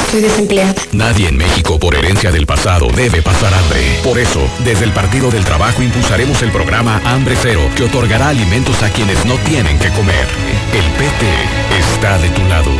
Estoy 0.00 0.20
desempleada. 0.22 0.74
Nadie 0.92 1.28
en 1.28 1.36
México 1.36 1.78
por 1.78 1.94
herencia 1.94 2.30
del 2.30 2.46
pasado 2.46 2.88
debe 2.88 3.22
pasar 3.22 3.52
hambre. 3.52 4.00
Por 4.02 4.18
eso, 4.18 4.40
desde 4.64 4.84
el 4.84 4.92
Partido 4.92 5.30
del 5.30 5.44
Trabajo 5.44 5.82
impulsaremos 5.82 6.40
el 6.42 6.50
programa 6.50 7.00
Hambre 7.04 7.36
Cero, 7.40 7.60
que 7.76 7.84
otorgará 7.84 8.28
alimentos 8.28 8.82
a 8.82 8.88
quienes 8.90 9.24
no 9.26 9.34
tienen 9.38 9.78
que 9.78 9.90
comer. 9.90 10.26
El 10.72 10.84
PT 10.92 11.78
está 11.78 12.18
de 12.18 12.28
tu 12.30 12.42
lado. 12.44 12.70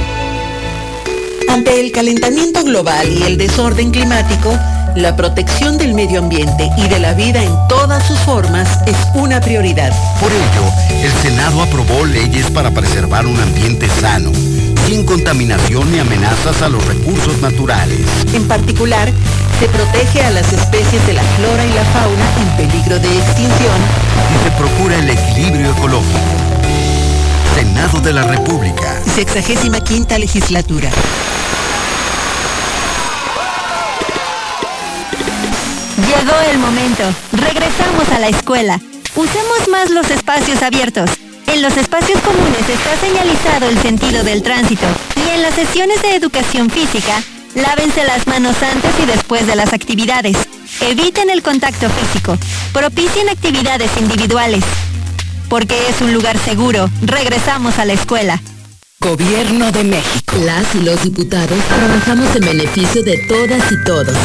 Ante 1.48 1.80
el 1.80 1.92
calentamiento 1.92 2.62
global 2.62 3.08
y 3.10 3.22
el 3.22 3.38
desorden 3.38 3.90
climático, 3.90 4.56
la 4.94 5.16
protección 5.16 5.78
del 5.78 5.94
medio 5.94 6.18
ambiente 6.18 6.70
y 6.76 6.88
de 6.88 6.98
la 6.98 7.14
vida 7.14 7.42
en 7.42 7.52
todas 7.68 8.06
sus 8.06 8.18
formas 8.20 8.80
es 8.86 8.96
una 9.14 9.40
prioridad. 9.40 9.92
Por 10.20 10.30
ello, 10.32 11.04
el 11.04 11.12
Senado 11.22 11.62
aprobó 11.62 12.04
leyes 12.04 12.50
para 12.50 12.70
preservar 12.70 13.26
un 13.26 13.38
ambiente 13.38 13.88
sano, 14.00 14.32
sin 14.88 15.04
contaminación 15.04 15.92
ni 15.92 15.98
amenazas 15.98 16.62
a 16.62 16.68
los 16.70 16.82
recursos 16.86 17.38
naturales. 17.42 18.00
En 18.32 18.48
particular, 18.48 19.12
se 19.60 19.68
protege 19.68 20.22
a 20.22 20.30
las 20.30 20.50
especies 20.50 21.06
de 21.06 21.12
la 21.12 21.22
flora 21.22 21.66
y 21.66 21.72
la 21.74 21.84
fauna 21.84 22.24
en 22.40 22.56
peligro 22.56 22.98
de 22.98 23.18
extinción 23.18 23.76
y 24.34 24.44
se 24.44 24.50
procura 24.52 24.98
el 24.98 25.10
equilibrio 25.10 25.72
ecológico. 25.72 26.18
Senado 27.54 28.00
de 28.00 28.12
la 28.14 28.22
República. 28.22 29.02
Sexagésima 29.14 29.80
quinta 29.80 30.18
legislatura. 30.18 30.88
Llegó 35.98 36.36
el 36.50 36.58
momento. 36.58 37.04
Regresamos 37.32 38.08
a 38.08 38.18
la 38.20 38.28
escuela. 38.28 38.80
Usemos 39.14 39.68
más 39.70 39.90
los 39.90 40.10
espacios 40.10 40.62
abiertos. 40.62 41.10
En 41.52 41.62
los 41.62 41.76
espacios 41.78 42.20
comunes 42.20 42.68
está 42.68 42.96
señalizado 43.00 43.68
el 43.70 43.78
sentido 43.78 44.22
del 44.22 44.42
tránsito 44.42 44.86
y 45.16 45.34
en 45.34 45.42
las 45.42 45.54
sesiones 45.54 46.00
de 46.02 46.14
educación 46.14 46.68
física, 46.68 47.22
lávense 47.54 48.04
las 48.04 48.26
manos 48.26 48.62
antes 48.62 48.90
y 49.02 49.06
después 49.06 49.46
de 49.46 49.56
las 49.56 49.72
actividades. 49.72 50.36
Eviten 50.82 51.30
el 51.30 51.42
contacto 51.42 51.88
físico. 51.88 52.36
Propicien 52.72 53.30
actividades 53.30 53.90
individuales. 53.98 54.62
Porque 55.48 55.74
es 55.88 56.02
un 56.02 56.12
lugar 56.12 56.36
seguro, 56.38 56.90
regresamos 57.00 57.78
a 57.78 57.86
la 57.86 57.94
escuela. 57.94 58.40
Gobierno 59.00 59.72
de 59.72 59.84
México. 59.84 60.36
Las 60.44 60.74
y 60.74 60.80
los 60.80 61.02
diputados 61.02 61.58
trabajamos 61.68 62.36
en 62.36 62.42
beneficio 62.42 63.02
de 63.02 63.16
todas 63.26 63.72
y 63.72 63.84
todos. 63.84 64.16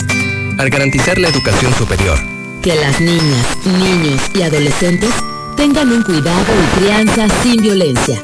Al 0.60 0.70
garantizar 0.70 1.18
la 1.18 1.30
educación 1.30 1.74
superior. 1.76 2.20
Que 2.62 2.76
las 2.76 3.00
niñas, 3.00 3.46
niños 3.66 4.22
y 4.36 4.42
adolescentes 4.42 5.12
tengan 5.56 5.92
un 5.92 6.04
cuidado 6.04 6.46
y 6.54 6.80
crianza 6.80 7.28
sin 7.42 7.58
violencia. 7.58 8.22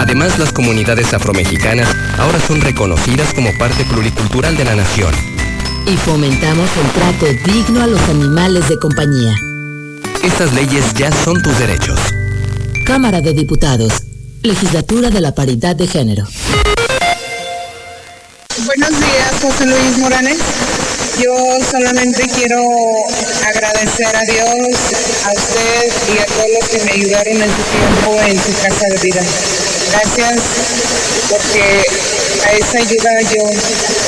Además, 0.00 0.38
las 0.38 0.52
comunidades 0.52 1.12
afromexicanas 1.12 1.88
ahora 2.18 2.38
son 2.40 2.60
reconocidas 2.60 3.32
como 3.34 3.50
parte 3.58 3.84
pluricultural 3.84 4.56
de 4.56 4.64
la 4.64 4.76
nación. 4.76 5.14
Y 5.86 5.96
fomentamos 5.96 6.68
el 6.76 6.90
trato 6.92 7.26
digno 7.52 7.82
a 7.82 7.86
los 7.86 8.00
animales 8.08 8.68
de 8.68 8.78
compañía. 8.78 9.34
Estas 10.22 10.52
leyes 10.52 10.92
ya 10.94 11.10
son 11.10 11.42
tus 11.42 11.58
derechos. 11.58 11.98
Cámara 12.84 13.20
de 13.20 13.32
Diputados. 13.32 13.92
Legislatura 14.42 15.10
de 15.10 15.20
la 15.20 15.34
Paridad 15.34 15.74
de 15.74 15.86
Género. 15.86 16.26
Buenos 18.64 18.90
días, 18.90 19.32
José 19.40 19.66
Luis 19.66 19.98
Morales. 19.98 20.38
Yo 21.20 21.34
solamente 21.68 22.22
quiero 22.28 22.62
agradecer 23.44 24.14
a 24.14 24.22
Dios, 24.22 24.76
a 25.26 25.32
usted 25.32 25.92
y 26.14 26.18
a 26.18 26.26
todos 26.26 26.48
los 26.60 26.68
que 26.68 26.78
me 26.84 26.92
ayudaron 26.92 27.42
en 27.42 27.50
su 27.50 27.62
tiempo 27.72 28.20
en 28.22 28.36
su 28.36 28.52
casa 28.62 28.86
de 28.88 28.98
vida. 28.98 29.20
Gracias 29.90 30.40
porque 31.28 31.84
a 32.46 32.52
esa 32.52 32.78
ayuda 32.78 33.20
yo 33.34 33.42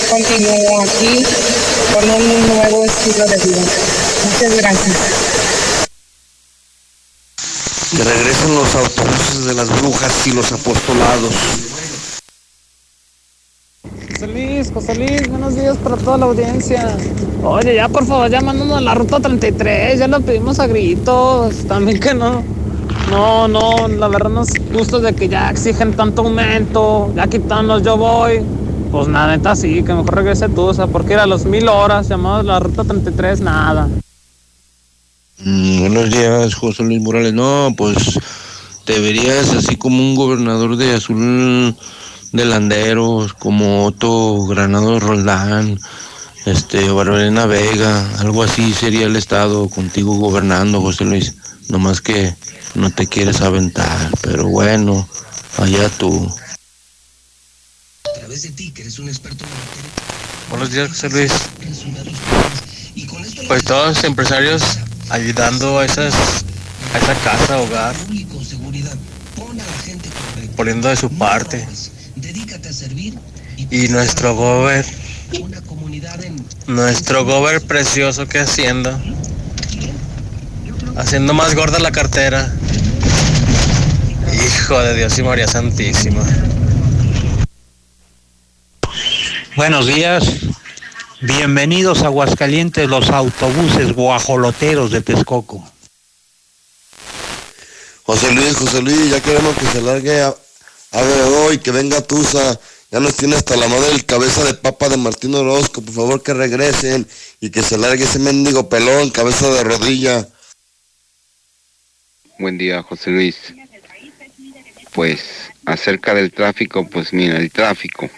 continúo 0.09 0.83
aquí 0.83 1.25
con 1.95 2.11
un 2.11 2.47
nuevo 2.47 2.85
estilo 2.85 3.27
de 3.27 3.37
vida. 3.39 3.63
Muchas 4.33 4.57
gracias. 4.57 4.97
Que 7.97 8.05
regresen 8.05 8.55
los 8.55 8.75
autobuses 8.77 9.45
de 9.47 9.55
las 9.55 9.69
brujas 9.81 10.13
y 10.27 10.31
los 10.31 10.53
apostolados. 10.53 11.35
José 14.21 14.33
Luis, 14.35 14.71
José 14.71 14.95
Luis, 14.97 15.29
buenos 15.31 15.55
días 15.55 15.79
para 15.79 15.97
toda 15.97 16.19
la 16.19 16.27
audiencia. 16.27 16.95
Oye, 17.43 17.75
ya 17.75 17.89
por 17.89 18.05
favor, 18.05 18.31
ya 18.31 18.43
mándanos 18.43 18.77
a 18.77 18.83
la 18.83 18.95
ruta 18.95 19.19
33, 19.19 19.99
ya 19.99 20.09
lo 20.09 20.21
pedimos 20.21 20.61
a 20.61 20.67
gritos. 20.67 21.67
También 21.67 21.99
que 21.99 22.13
no. 22.13 22.45
No, 23.11 23.49
no, 23.49 23.89
la 23.89 24.09
verdad 24.09 24.29
nos 24.29 24.51
gusta 24.75 24.99
de 24.99 25.15
que 25.15 25.27
ya 25.27 25.49
exigen 25.49 25.95
tanto 25.95 26.21
aumento, 26.21 27.11
ya 27.17 27.29
quitándonos 27.29 27.83
yo 27.83 27.97
voy. 27.97 28.43
Pues 28.93 29.09
nada, 29.09 29.35
neta 29.35 29.57
sí, 29.57 29.83
que 29.83 29.95
mejor 29.95 30.17
regrese 30.17 30.51
tú, 30.51 30.65
o 30.65 30.75
sea, 30.75 30.87
porque 30.87 31.15
era 31.15 31.25
los 31.25 31.47
mil 31.47 31.67
horas, 31.67 32.11
llamados 32.11 32.45
la 32.45 32.61
ruta 32.61 32.85
33, 32.85 33.41
nada. 33.41 33.89
Mm, 35.39 35.81
buenos 35.81 36.11
días, 36.11 36.55
José 36.57 36.83
Luis 36.83 37.01
Morales. 37.01 37.33
No, 37.33 37.73
pues 37.75 38.19
te 38.85 39.01
verías 39.01 39.55
así 39.55 39.77
como 39.77 39.99
un 39.99 40.15
gobernador 40.15 40.77
de 40.77 40.93
azul 40.93 41.75
de 42.33 42.45
Landeros, 42.45 43.35
como 43.35 43.87
Otto 43.87 44.45
Granado 44.47 45.01
Roldán, 45.01 45.81
este, 46.47 46.91
Barberena 46.91 47.47
Vega, 47.47 48.19
algo 48.19 48.43
así 48.43 48.73
sería 48.73 49.07
el 49.07 49.17
estado 49.17 49.69
contigo 49.69 50.17
gobernando, 50.17 50.81
José 50.81 51.05
Luis. 51.05 51.35
Nomás 51.69 52.01
que 52.01 52.35
no 52.75 52.91
te 52.91 53.07
quieres 53.07 53.41
aventar, 53.41 54.11
pero 54.23 54.49
bueno, 54.49 55.09
allá 55.59 55.89
tú. 55.91 56.33
Buenos 60.49 60.73
días, 60.73 60.89
José 60.89 61.09
Luis. 61.11 61.33
Pues 63.47 63.65
todos 63.65 63.97
los 63.97 64.05
empresarios 64.05 64.63
ayudando 65.11 65.79
a 65.79 65.85
esas 65.85 66.15
a 66.95 66.99
esa 66.99 67.15
casa, 67.23 67.59
hogar, 67.61 67.95
poniendo 70.57 70.89
de 70.89 70.97
su 70.97 71.09
parte. 71.11 71.67
Y 73.71 73.89
nuestro 73.89 74.35
gober, 74.35 74.87
nuestro 76.67 77.25
gober 77.25 77.61
precioso 77.61 78.27
que 78.27 78.39
haciendo, 78.39 78.99
haciendo 80.97 81.35
más 81.35 81.55
gorda 81.55 81.79
la 81.79 81.93
cartera. 81.93 82.51
Hijo 84.33 84.79
de 84.81 84.95
Dios 84.97 85.19
y 85.19 85.23
María 85.23 85.47
Santísima. 85.47 86.25
Buenos 89.57 89.87
días. 89.87 90.25
Bienvenidos 91.21 92.01
a 92.03 92.07
Aguascalientes, 92.07 92.89
los 92.89 93.11
autobuses 93.11 93.93
guajoloteros 93.93 94.91
de 94.91 95.03
Texcoco. 95.03 95.63
José 98.05 98.33
Luis, 98.33 98.57
José 98.57 98.81
Luis, 98.81 99.11
ya 99.11 99.21
queremos 99.21 99.55
que 99.57 99.67
se 99.67 99.83
largue 99.83 100.23
a, 100.23 100.29
a 100.29 101.03
ver 101.03 101.23
hoy, 101.23 101.59
que 101.59 101.71
venga 101.71 102.01
Tusa. 102.01 102.59
Ya 102.91 102.99
nos 102.99 103.17
tiene 103.17 103.37
hasta 103.37 103.57
la 103.57 103.69
madre 103.69 103.93
el 103.93 104.05
cabeza 104.05 104.43
de 104.43 104.55
papa 104.55 104.89
de 104.89 104.97
Martín 104.97 105.33
Orozco. 105.37 105.81
Por 105.81 105.95
favor 105.95 106.23
que 106.25 106.35
regresen 106.35 107.07
y 107.41 107.51
que 107.51 107.63
se 107.63 107.79
largue 107.79 108.03
ese 108.03 108.19
mendigo 108.19 108.69
pelón, 108.69 109.11
cabeza 109.11 109.49
de 109.49 109.63
rodilla. 109.63 110.29
Buen 112.41 112.59
día, 112.59 112.83
José 112.83 113.11
Luis. 113.11 113.37
Pues 114.93 115.23
acerca 115.67 116.15
del 116.15 116.33
tráfico, 116.33 116.85
pues 116.89 117.13
mira, 117.13 117.37
el 117.37 117.53
tráfico 117.53 118.11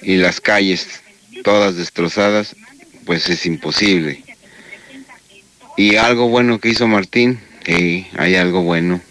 y 0.00 0.16
las 0.16 0.40
calles 0.40 0.86
todas 1.44 1.76
destrozadas, 1.76 2.56
pues 3.04 3.28
es 3.28 3.44
imposible. 3.44 4.24
Y 5.76 5.96
algo 5.96 6.28
bueno 6.28 6.60
que 6.60 6.70
hizo 6.70 6.86
Martín, 6.86 7.40
eh, 7.66 8.08
hay 8.16 8.36
algo 8.36 8.62
bueno. 8.62 9.02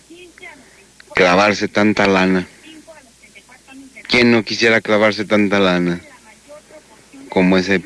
Clavarse 1.14 1.68
tanta 1.68 2.08
lana. 2.08 2.48
¿Quién 4.08 4.32
no 4.32 4.44
quisiera 4.44 4.82
clavarse 4.82 5.26
tanta 5.26 5.60
lana? 5.60 6.02
Como 7.30 7.58
ese 7.58 7.82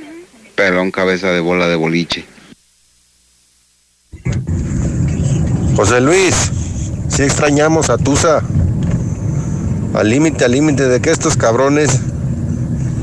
pelón 0.55 0.91
cabeza 0.91 1.28
de 1.32 1.39
bola 1.39 1.67
de 1.67 1.76
boliche. 1.76 2.26
José 5.76 6.01
Luis, 6.01 6.36
si 7.07 7.24
extrañamos 7.24 7.89
a 7.89 7.97
Tusa. 7.97 8.41
Al 9.93 10.09
límite, 10.09 10.45
al 10.45 10.51
límite 10.51 10.88
de 10.88 11.01
que 11.01 11.09
estos 11.09 11.36
cabrones 11.36 11.99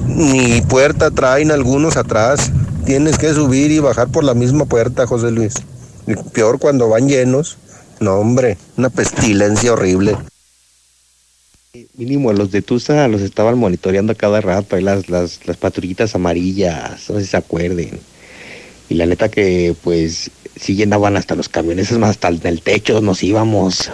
ni 0.07 0.61
puerta 0.61 1.11
traen 1.11 1.51
algunos 1.51 1.97
atrás. 1.97 2.53
Tienes 2.85 3.19
que 3.19 3.33
subir 3.33 3.71
y 3.71 3.81
bajar 3.81 4.09
por 4.09 4.25
la 4.25 4.35
misma 4.35 4.67
puerta, 4.67 5.07
José 5.07 5.31
Luis. 5.31 5.55
Y 6.07 6.15
peor 6.15 6.59
cuando 6.59 6.89
van 6.89 7.09
llenos. 7.09 7.57
No, 7.99 8.17
hombre, 8.17 8.59
una 8.77 8.91
pestilencia 8.91 9.73
horrible. 9.73 10.17
Mínimo, 11.97 12.33
los 12.33 12.51
de 12.51 12.63
Tusa 12.63 13.09
los 13.09 13.21
estaban 13.21 13.59
monitoreando 13.59 14.15
cada 14.17 14.41
rato, 14.41 14.77
ahí 14.77 14.83
las, 14.83 15.09
las, 15.09 15.47
las 15.47 15.57
patrullitas 15.57 16.15
amarillas, 16.15 17.09
no 17.09 17.17
sé 17.17 17.23
si 17.23 17.31
se 17.31 17.37
acuerden. 17.37 17.99
Y 18.89 18.95
la 18.95 19.07
neta 19.07 19.29
que 19.29 19.75
pues 19.83 20.31
sí 20.55 20.75
llenaban 20.75 21.17
hasta 21.17 21.35
los 21.35 21.49
camiones, 21.49 21.91
es 21.91 21.99
más, 21.99 22.11
hasta 22.11 22.29
el, 22.29 22.41
el 22.45 22.63
techo 22.63 23.01
nos 23.01 23.23
íbamos, 23.23 23.91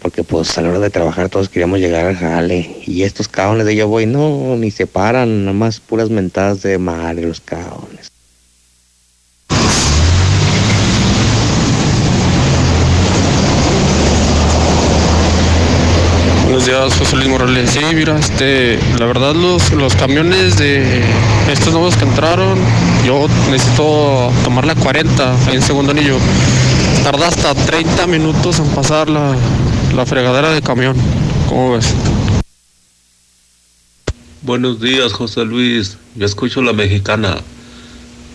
porque 0.00 0.24
pues 0.24 0.56
a 0.58 0.62
la 0.62 0.70
hora 0.70 0.78
de 0.78 0.90
trabajar 0.90 1.28
todos 1.28 1.48
queríamos 1.48 1.80
llegar 1.80 2.06
al 2.06 2.16
jale. 2.16 2.76
Y 2.86 3.02
estos 3.02 3.28
cabrones 3.28 3.66
de 3.66 3.76
yo 3.76 3.88
voy, 3.88 4.06
no, 4.06 4.56
ni 4.56 4.70
se 4.70 4.86
paran, 4.86 5.46
nada 5.46 5.56
más 5.56 5.80
puras 5.80 6.10
mentadas 6.10 6.62
de 6.62 6.78
madre 6.78 7.26
los 7.26 7.40
cabrones. 7.40 8.05
Buenos 16.66 16.90
días, 16.90 16.98
José 16.98 17.16
Luis 17.18 17.28
Morales. 17.28 17.70
Sí, 17.70 17.80
mira, 17.94 18.18
este, 18.18 18.80
la 18.98 19.06
verdad 19.06 19.36
los, 19.36 19.70
los 19.70 19.94
camiones 19.94 20.58
de 20.58 21.00
estos 21.48 21.72
nuevos 21.72 21.94
que 21.96 22.04
entraron, 22.04 22.58
yo 23.06 23.28
necesito 23.52 24.32
tomar 24.42 24.66
la 24.66 24.74
40 24.74 25.46
ahí 25.46 25.54
en 25.54 25.62
segundo 25.62 25.92
anillo. 25.92 26.16
Tarda 27.04 27.28
hasta 27.28 27.54
30 27.54 28.08
minutos 28.08 28.58
en 28.58 28.66
pasar 28.70 29.08
la, 29.08 29.36
la 29.94 30.06
fregadera 30.06 30.50
de 30.50 30.60
camión. 30.60 30.96
¿Cómo 31.48 31.74
ves? 31.74 31.94
Buenos 34.42 34.80
días, 34.80 35.12
José 35.12 35.44
Luis. 35.44 35.98
Yo 36.16 36.26
escucho 36.26 36.62
la 36.62 36.72
mexicana. 36.72 37.36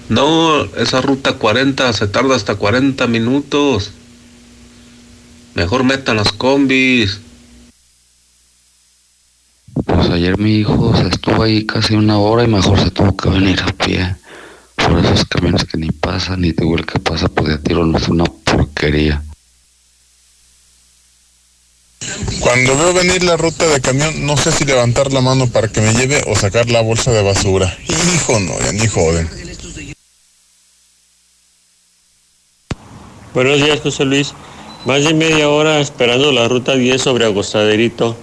No, 0.07 0.63
esa 0.77 1.01
ruta 1.01 1.34
40 1.34 1.91
se 1.91 2.07
tarda 2.07 2.38
hasta 2.38 2.55
40 2.55 3.07
minutos. 3.07 3.91
Mejor 5.53 5.84
metan 5.84 6.15
las 6.15 6.32
combis. 6.32 7.19
Ayer 10.12 10.38
mi 10.38 10.57
hijo 10.57 10.93
se 10.97 11.07
estuvo 11.07 11.41
ahí 11.41 11.66
casi 11.66 11.95
una 11.95 12.20
hora 12.20 12.43
y 12.43 12.47
mejor 12.47 12.78
se 12.78 12.91
tuvo 12.91 13.16
que 13.16 13.30
venir 13.30 13.62
a 13.62 13.72
pie. 13.72 14.14
Por 14.76 14.99
esos 14.99 15.24
camiones 15.24 15.64
que 15.64 15.78
ni 15.78 15.89
pasan, 15.89 16.41
ni 16.41 16.51
digo 16.51 16.76
el 16.76 16.86
que 16.86 16.99
pasa, 16.99 17.30
pues 17.30 17.47
de 17.47 17.57
tiro 17.59 17.86
no 17.86 17.97
es 17.97 18.09
una 18.09 18.26
porquería. 18.26 19.24
Cuando 22.41 22.78
veo 22.78 22.93
venir 22.93 23.24
la 23.24 23.38
ruta 23.38 23.66
de 23.68 23.80
camión, 23.80 24.26
no 24.26 24.36
sé 24.36 24.51
si 24.51 24.66
levantar 24.66 25.14
la 25.14 25.22
mano 25.22 25.47
para 25.47 25.70
que 25.70 25.80
me 25.80 25.93
lleve 25.93 26.22
o 26.28 26.36
sacar 26.36 26.70
la 26.70 26.82
bolsa 26.82 27.12
de 27.12 27.24
basura. 27.24 27.74
Hijo, 27.88 28.38
no, 28.41 28.59
ya 28.59 28.74
ni 28.74 28.88
joden. 28.88 29.30
Buenos 33.34 33.64
días, 33.64 33.80
José 33.80 34.03
Luis. 34.03 34.34
Más 34.86 35.05
de 35.05 35.14
media 35.14 35.47
hora 35.47 35.80
esperando 35.80 36.34
la 36.34 36.49
ruta 36.49 36.76
10 36.76 37.01
sobre 37.01 37.24
Agostaderito. 37.24 38.18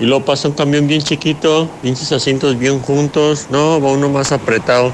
Y 0.00 0.04
luego 0.04 0.24
pasa 0.24 0.48
un 0.48 0.54
camión 0.54 0.86
bien 0.86 1.02
chiquito, 1.02 1.68
pinches 1.82 2.12
asientos 2.12 2.56
bien 2.56 2.80
juntos. 2.80 3.46
No, 3.50 3.80
va 3.80 3.90
uno 3.90 4.08
más 4.08 4.30
apretado. 4.30 4.92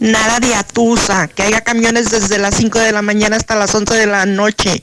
Nada 0.00 0.40
de 0.40 0.54
atusa, 0.54 1.28
que 1.28 1.42
haya 1.42 1.60
camiones 1.60 2.10
desde 2.10 2.38
las 2.38 2.56
5 2.56 2.78
de 2.78 2.90
la 2.90 3.02
mañana 3.02 3.36
hasta 3.36 3.54
las 3.54 3.72
11 3.74 3.94
de 3.94 4.06
la 4.06 4.26
noche. 4.26 4.82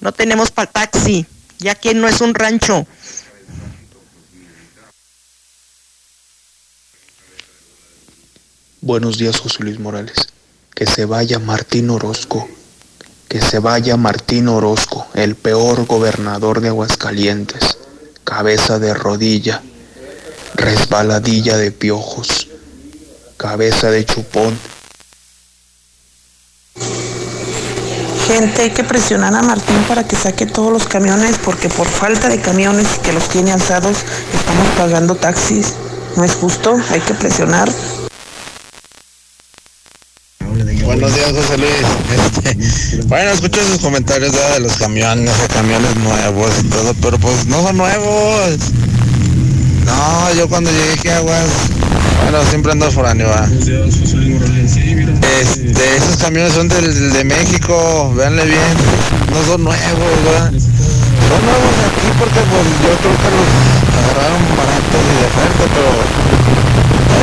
No 0.00 0.12
tenemos 0.12 0.50
para 0.50 0.70
taxi, 0.70 1.26
ya 1.58 1.74
que 1.74 1.94
no 1.94 2.08
es 2.08 2.20
un 2.20 2.34
rancho. 2.34 2.86
Buenos 8.80 9.18
días, 9.18 9.40
José 9.40 9.64
Luis 9.64 9.78
Morales. 9.78 10.28
Que 10.74 10.86
se 10.86 11.04
vaya 11.04 11.38
Martín 11.38 11.90
Orozco. 11.90 12.48
Que 13.34 13.40
se 13.42 13.58
vaya 13.58 13.96
Martín 13.96 14.46
Orozco, 14.46 15.08
el 15.12 15.34
peor 15.34 15.86
gobernador 15.86 16.60
de 16.60 16.68
Aguascalientes. 16.68 17.78
Cabeza 18.22 18.78
de 18.78 18.94
rodilla, 18.94 19.60
resbaladilla 20.54 21.56
de 21.56 21.72
piojos, 21.72 22.46
cabeza 23.36 23.90
de 23.90 24.06
chupón. 24.06 24.56
Gente, 28.28 28.62
hay 28.62 28.70
que 28.70 28.84
presionar 28.84 29.34
a 29.34 29.42
Martín 29.42 29.82
para 29.88 30.06
que 30.06 30.14
saque 30.14 30.46
todos 30.46 30.72
los 30.72 30.86
camiones 30.86 31.36
porque 31.44 31.68
por 31.68 31.88
falta 31.88 32.28
de 32.28 32.40
camiones 32.40 32.86
que 33.02 33.12
los 33.12 33.28
tiene 33.28 33.50
alzados 33.50 33.96
estamos 34.32 34.68
pagando 34.78 35.16
taxis. 35.16 35.74
No 36.16 36.22
es 36.22 36.36
justo, 36.36 36.76
hay 36.88 37.00
que 37.00 37.14
presionar. 37.14 37.68
Buenos 40.84 41.14
días, 41.14 41.32
José 41.32 41.56
Luis. 41.58 41.72
Este, 42.14 43.02
bueno, 43.06 43.30
escucho 43.30 43.60
sus 43.66 43.78
comentarios 43.78 44.32
de 44.32 44.60
los 44.60 44.74
camiones, 44.74 45.30
de 45.40 45.48
camiones 45.48 45.96
nuevos 45.96 46.50
y 46.62 46.64
todo, 46.68 46.94
pero 47.00 47.18
pues 47.18 47.46
no 47.46 47.62
son 47.62 47.78
nuevos. 47.78 48.58
No, 49.86 50.34
yo 50.34 50.48
cuando 50.48 50.70
llegué 50.70 50.92
aquí 50.92 51.08
a 51.08 51.16
Aguas, 51.18 51.46
bueno, 52.22 52.44
siempre 52.50 52.72
ando 52.72 52.90
foráneo, 52.90 53.28
¿va? 53.28 53.48
Este, 55.40 55.96
esos 55.96 56.16
camiones 56.18 56.52
son 56.52 56.68
del, 56.68 57.12
de 57.12 57.24
México, 57.24 58.12
véanle 58.16 58.44
bien, 58.44 58.76
no 59.30 59.44
son 59.46 59.64
nuevos, 59.64 60.24
¿verdad? 60.24 60.50
Son 60.52 61.40
nuevos 61.44 61.74
aquí 61.88 62.08
porque 62.18 62.40
pues 62.40 62.66
yo 62.82 62.92
creo 63.00 63.16
que 63.16 63.30
los 63.32 63.48
agarraron 64.04 64.42
baratos 64.56 65.02
y 65.10 65.14
de 65.18 65.26
oferta, 65.26 65.64
pero 65.74 65.90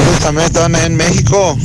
esos 0.01 0.19
también 0.19 0.45
estaban 0.47 0.75
ahí 0.75 0.85
en 0.87 0.95
México. 0.97 1.57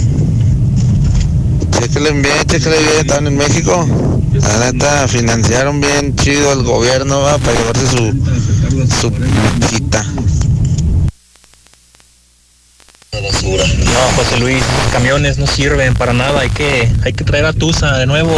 Chéquenle 1.79 2.13
bien, 2.13 2.45
chéquenle 2.47 2.79
bien, 2.79 3.01
están 3.01 3.27
en 3.27 3.37
México. 3.37 3.87
La 4.33 4.73
neta, 4.73 5.09
financiaron 5.09 5.81
bien 5.81 6.15
chido 6.17 6.53
el 6.53 6.63
gobierno 6.63 7.21
¿va? 7.21 7.39
para 7.39 7.59
llevarse 7.59 7.87
su, 7.87 9.01
su 9.01 9.13
quita. 9.69 10.05
No, 13.13 14.01
José 14.17 14.37
Luis, 14.39 14.63
camiones 14.93 15.39
no 15.39 15.47
sirven 15.47 15.95
para 15.95 16.13
nada, 16.13 16.41
hay 16.41 16.51
que, 16.51 16.93
hay 17.03 17.13
que 17.13 17.25
traer 17.25 17.47
a 17.47 17.53
Tusa 17.53 17.97
de 17.97 18.07
nuevo. 18.07 18.35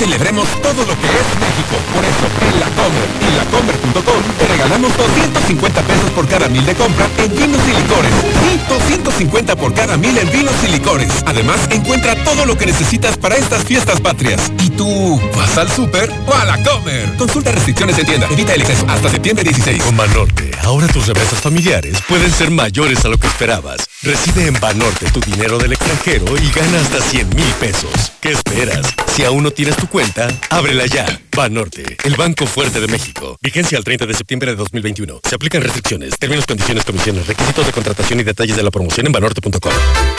Celebremos 0.00 0.48
todo 0.62 0.80
lo 0.86 0.94
que 0.96 1.08
es 1.12 1.28
México. 1.38 1.76
Por 1.92 2.02
eso, 2.02 2.24
en 2.48 2.58
La 2.58 2.66
Comer 2.70 3.08
y 3.20 3.36
lacomer.com 3.36 4.22
te 4.38 4.48
regalamos 4.48 4.96
250 4.96 5.82
pesos 5.82 6.10
por 6.12 6.26
cada 6.26 6.48
mil 6.48 6.64
de 6.64 6.74
compra 6.74 7.06
en 7.18 7.36
vinos 7.36 7.60
y 7.68 7.82
licores. 7.82 8.12
Sí, 8.40 8.60
250 8.66 9.56
por 9.56 9.74
cada 9.74 9.98
mil 9.98 10.16
en 10.16 10.30
vinos 10.30 10.54
y 10.66 10.68
licores. 10.68 11.12
Además, 11.26 11.58
encuentra 11.68 12.14
todo 12.24 12.46
lo 12.46 12.56
que 12.56 12.64
necesitas 12.64 13.18
para 13.18 13.36
estas 13.36 13.62
fiestas 13.64 14.00
patrias. 14.00 14.50
¿Y 14.60 14.70
tú 14.70 15.20
vas 15.36 15.58
al 15.58 15.70
súper 15.70 16.10
o 16.26 16.34
a 16.34 16.46
La 16.46 16.62
Comer? 16.62 17.16
Consulta 17.18 17.52
restricciones 17.52 17.98
en 17.98 18.06
tienda. 18.06 18.26
Evita 18.30 18.54
el 18.54 18.62
exceso 18.62 18.86
hasta 18.88 19.10
septiembre 19.10 19.44
16. 19.44 19.82
Con 19.82 19.98
Banorte, 19.98 20.50
ahora 20.64 20.86
tus 20.88 21.08
remesas 21.08 21.40
familiares 21.40 21.98
pueden 22.08 22.30
ser 22.30 22.50
mayores 22.50 23.04
a 23.04 23.08
lo 23.08 23.18
que 23.18 23.26
esperabas. 23.26 23.86
Recibe 24.02 24.46
en 24.46 24.58
Banorte 24.58 25.10
tu 25.10 25.20
dinero 25.20 25.58
del 25.58 25.74
extranjero 25.74 26.24
y 26.38 26.50
gana 26.52 26.80
hasta 26.80 27.02
100 27.02 27.28
mil 27.36 27.52
pesos. 27.60 28.12
¿Qué 28.22 28.32
esperas? 28.32 28.86
Si 29.14 29.24
aún 29.24 29.42
no 29.42 29.50
tienes 29.50 29.76
tu 29.76 29.89
cuenta, 29.90 30.28
ábrela 30.50 30.86
ya. 30.86 31.20
Banorte, 31.36 31.96
el 32.04 32.14
banco 32.16 32.46
fuerte 32.46 32.80
de 32.80 32.86
México. 32.86 33.36
Vigencia 33.42 33.76
al 33.76 33.84
30 33.84 34.06
de 34.06 34.14
septiembre 34.14 34.50
de 34.52 34.56
2021. 34.56 35.20
Se 35.28 35.34
aplican 35.34 35.62
restricciones, 35.62 36.16
términos, 36.18 36.46
condiciones, 36.46 36.84
comisiones, 36.84 37.26
requisitos 37.26 37.66
de 37.66 37.72
contratación 37.72 38.20
y 38.20 38.22
detalles 38.22 38.56
de 38.56 38.62
la 38.62 38.70
promoción 38.70 39.06
en 39.06 39.12
banorte.com. 39.12 39.72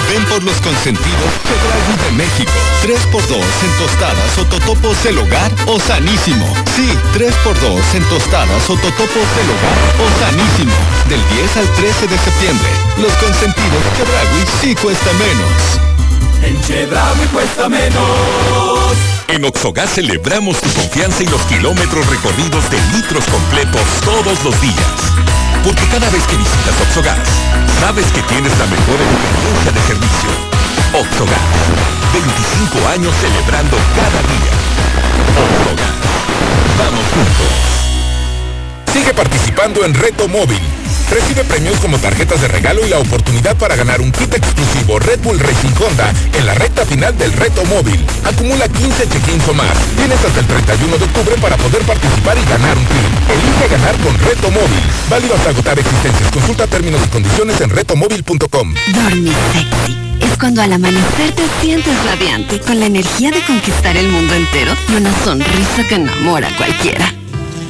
Ven 0.10 0.26
por 0.26 0.44
los 0.44 0.56
consentidos 0.58 1.32
Chedraui 1.44 2.06
de 2.06 2.12
México. 2.18 2.52
3x2 2.84 3.38
en 3.38 3.78
tostadas 3.80 4.38
o 4.38 4.46
totopos 4.46 5.04
del 5.04 5.18
hogar 5.20 5.52
o 5.68 5.80
sanísimo. 5.80 6.46
Sí, 6.76 6.90
3x2 7.16 7.96
en 7.96 8.04
tostadas 8.10 8.70
o 8.70 8.76
totopos 8.76 9.28
del 9.36 9.50
hogar 9.56 9.80
o 10.04 10.20
sanísimo. 10.20 10.74
Del 11.08 11.22
10 11.38 11.58
al 11.58 11.76
13 11.76 12.08
de 12.08 12.18
septiembre. 12.18 12.70
Los 12.98 13.14
consentidos 13.14 13.84
Chedraui 13.96 14.46
sí 14.62 14.76
cuesta 14.76 15.12
menos. 15.14 16.01
En 16.44 16.62
Chedraui 16.62 17.28
cuesta 17.32 17.70
menos. 17.70 18.98
En 19.28 19.46
Oxogas 19.46 19.92
celebramos 19.92 20.60
tu 20.60 20.70
confianza 20.74 21.24
y 21.24 21.28
los 21.28 21.42
kilómetros 21.44 22.06
recorridos 22.08 22.70
de 22.70 22.78
litros 22.96 23.24
completos 23.26 23.82
todos 24.04 24.44
los 24.44 24.60
días. 24.60 24.92
Porque 25.64 25.86
cada 25.88 26.10
vez 26.10 26.24
que 26.24 26.36
visitas 26.36 26.76
Oxogas, 26.90 27.20
sabes 27.80 28.06
que 28.08 28.22
tienes 28.24 28.52
la 28.58 28.66
mejor 28.66 28.98
experiencia 29.00 29.72
de 29.72 29.82
servicio. 29.88 30.30
Oxogas, 30.94 31.48
25 32.12 32.88
años 32.90 33.14
celebrando 33.22 33.78
cada 33.96 34.22
día. 34.28 34.54
Oxogas, 35.38 35.96
vamos 36.78 37.06
juntos. 37.14 37.52
Sigue 38.92 39.14
participando 39.14 39.86
en 39.86 39.94
Reto 39.94 40.28
Móvil. 40.28 40.81
Recibe 41.12 41.44
premios 41.44 41.78
como 41.80 41.98
tarjetas 41.98 42.40
de 42.40 42.48
regalo 42.48 42.86
y 42.86 42.90
la 42.90 43.00
oportunidad 43.00 43.58
para 43.58 43.76
ganar 43.76 44.00
un 44.00 44.14
kit 44.14 44.34
exclusivo 44.34 44.98
Red 44.98 45.20
Bull 45.20 45.38
Racing 45.40 45.74
Honda 45.78 46.14
en 46.34 46.46
la 46.46 46.54
recta 46.54 46.86
final 46.86 47.18
del 47.18 47.34
Reto 47.34 47.66
Móvil. 47.66 48.00
Acumula 48.24 48.66
15 48.70 49.10
check-ins 49.10 49.48
o 49.50 49.54
más. 49.54 49.78
Tienes 49.98 50.24
hasta 50.24 50.40
el 50.40 50.48
31 50.48 50.98
de 50.98 51.04
octubre 51.04 51.36
para 51.42 51.58
poder 51.58 51.82
participar 51.82 52.38
y 52.38 52.50
ganar 52.50 52.78
un 52.78 52.86
kit. 52.86 53.30
Elige 53.30 53.68
ganar 53.70 53.98
con 53.98 54.18
Reto 54.20 54.52
Móvil. 54.52 54.84
Válido 55.10 55.36
hasta 55.36 55.50
agotar 55.50 55.78
existencias. 55.78 56.32
Consulta 56.32 56.66
términos 56.68 57.02
y 57.06 57.10
condiciones 57.10 57.60
en 57.60 57.70
retomóvil.com. 57.72 58.74
Dormir. 58.94 59.34
Es 60.22 60.38
cuando 60.38 60.62
al 60.62 60.72
amanecer 60.72 61.36
te 61.36 61.44
sientes 61.60 61.94
radiante, 62.06 62.60
con 62.62 62.80
la 62.80 62.86
energía 62.86 63.32
de 63.32 63.42
conquistar 63.42 63.98
el 63.98 64.08
mundo 64.08 64.34
entero 64.34 64.72
y 64.88 64.96
una 64.96 65.12
sonrisa 65.26 65.86
que 65.90 65.96
enamora 65.96 66.48
a 66.48 66.56
cualquiera. 66.56 67.21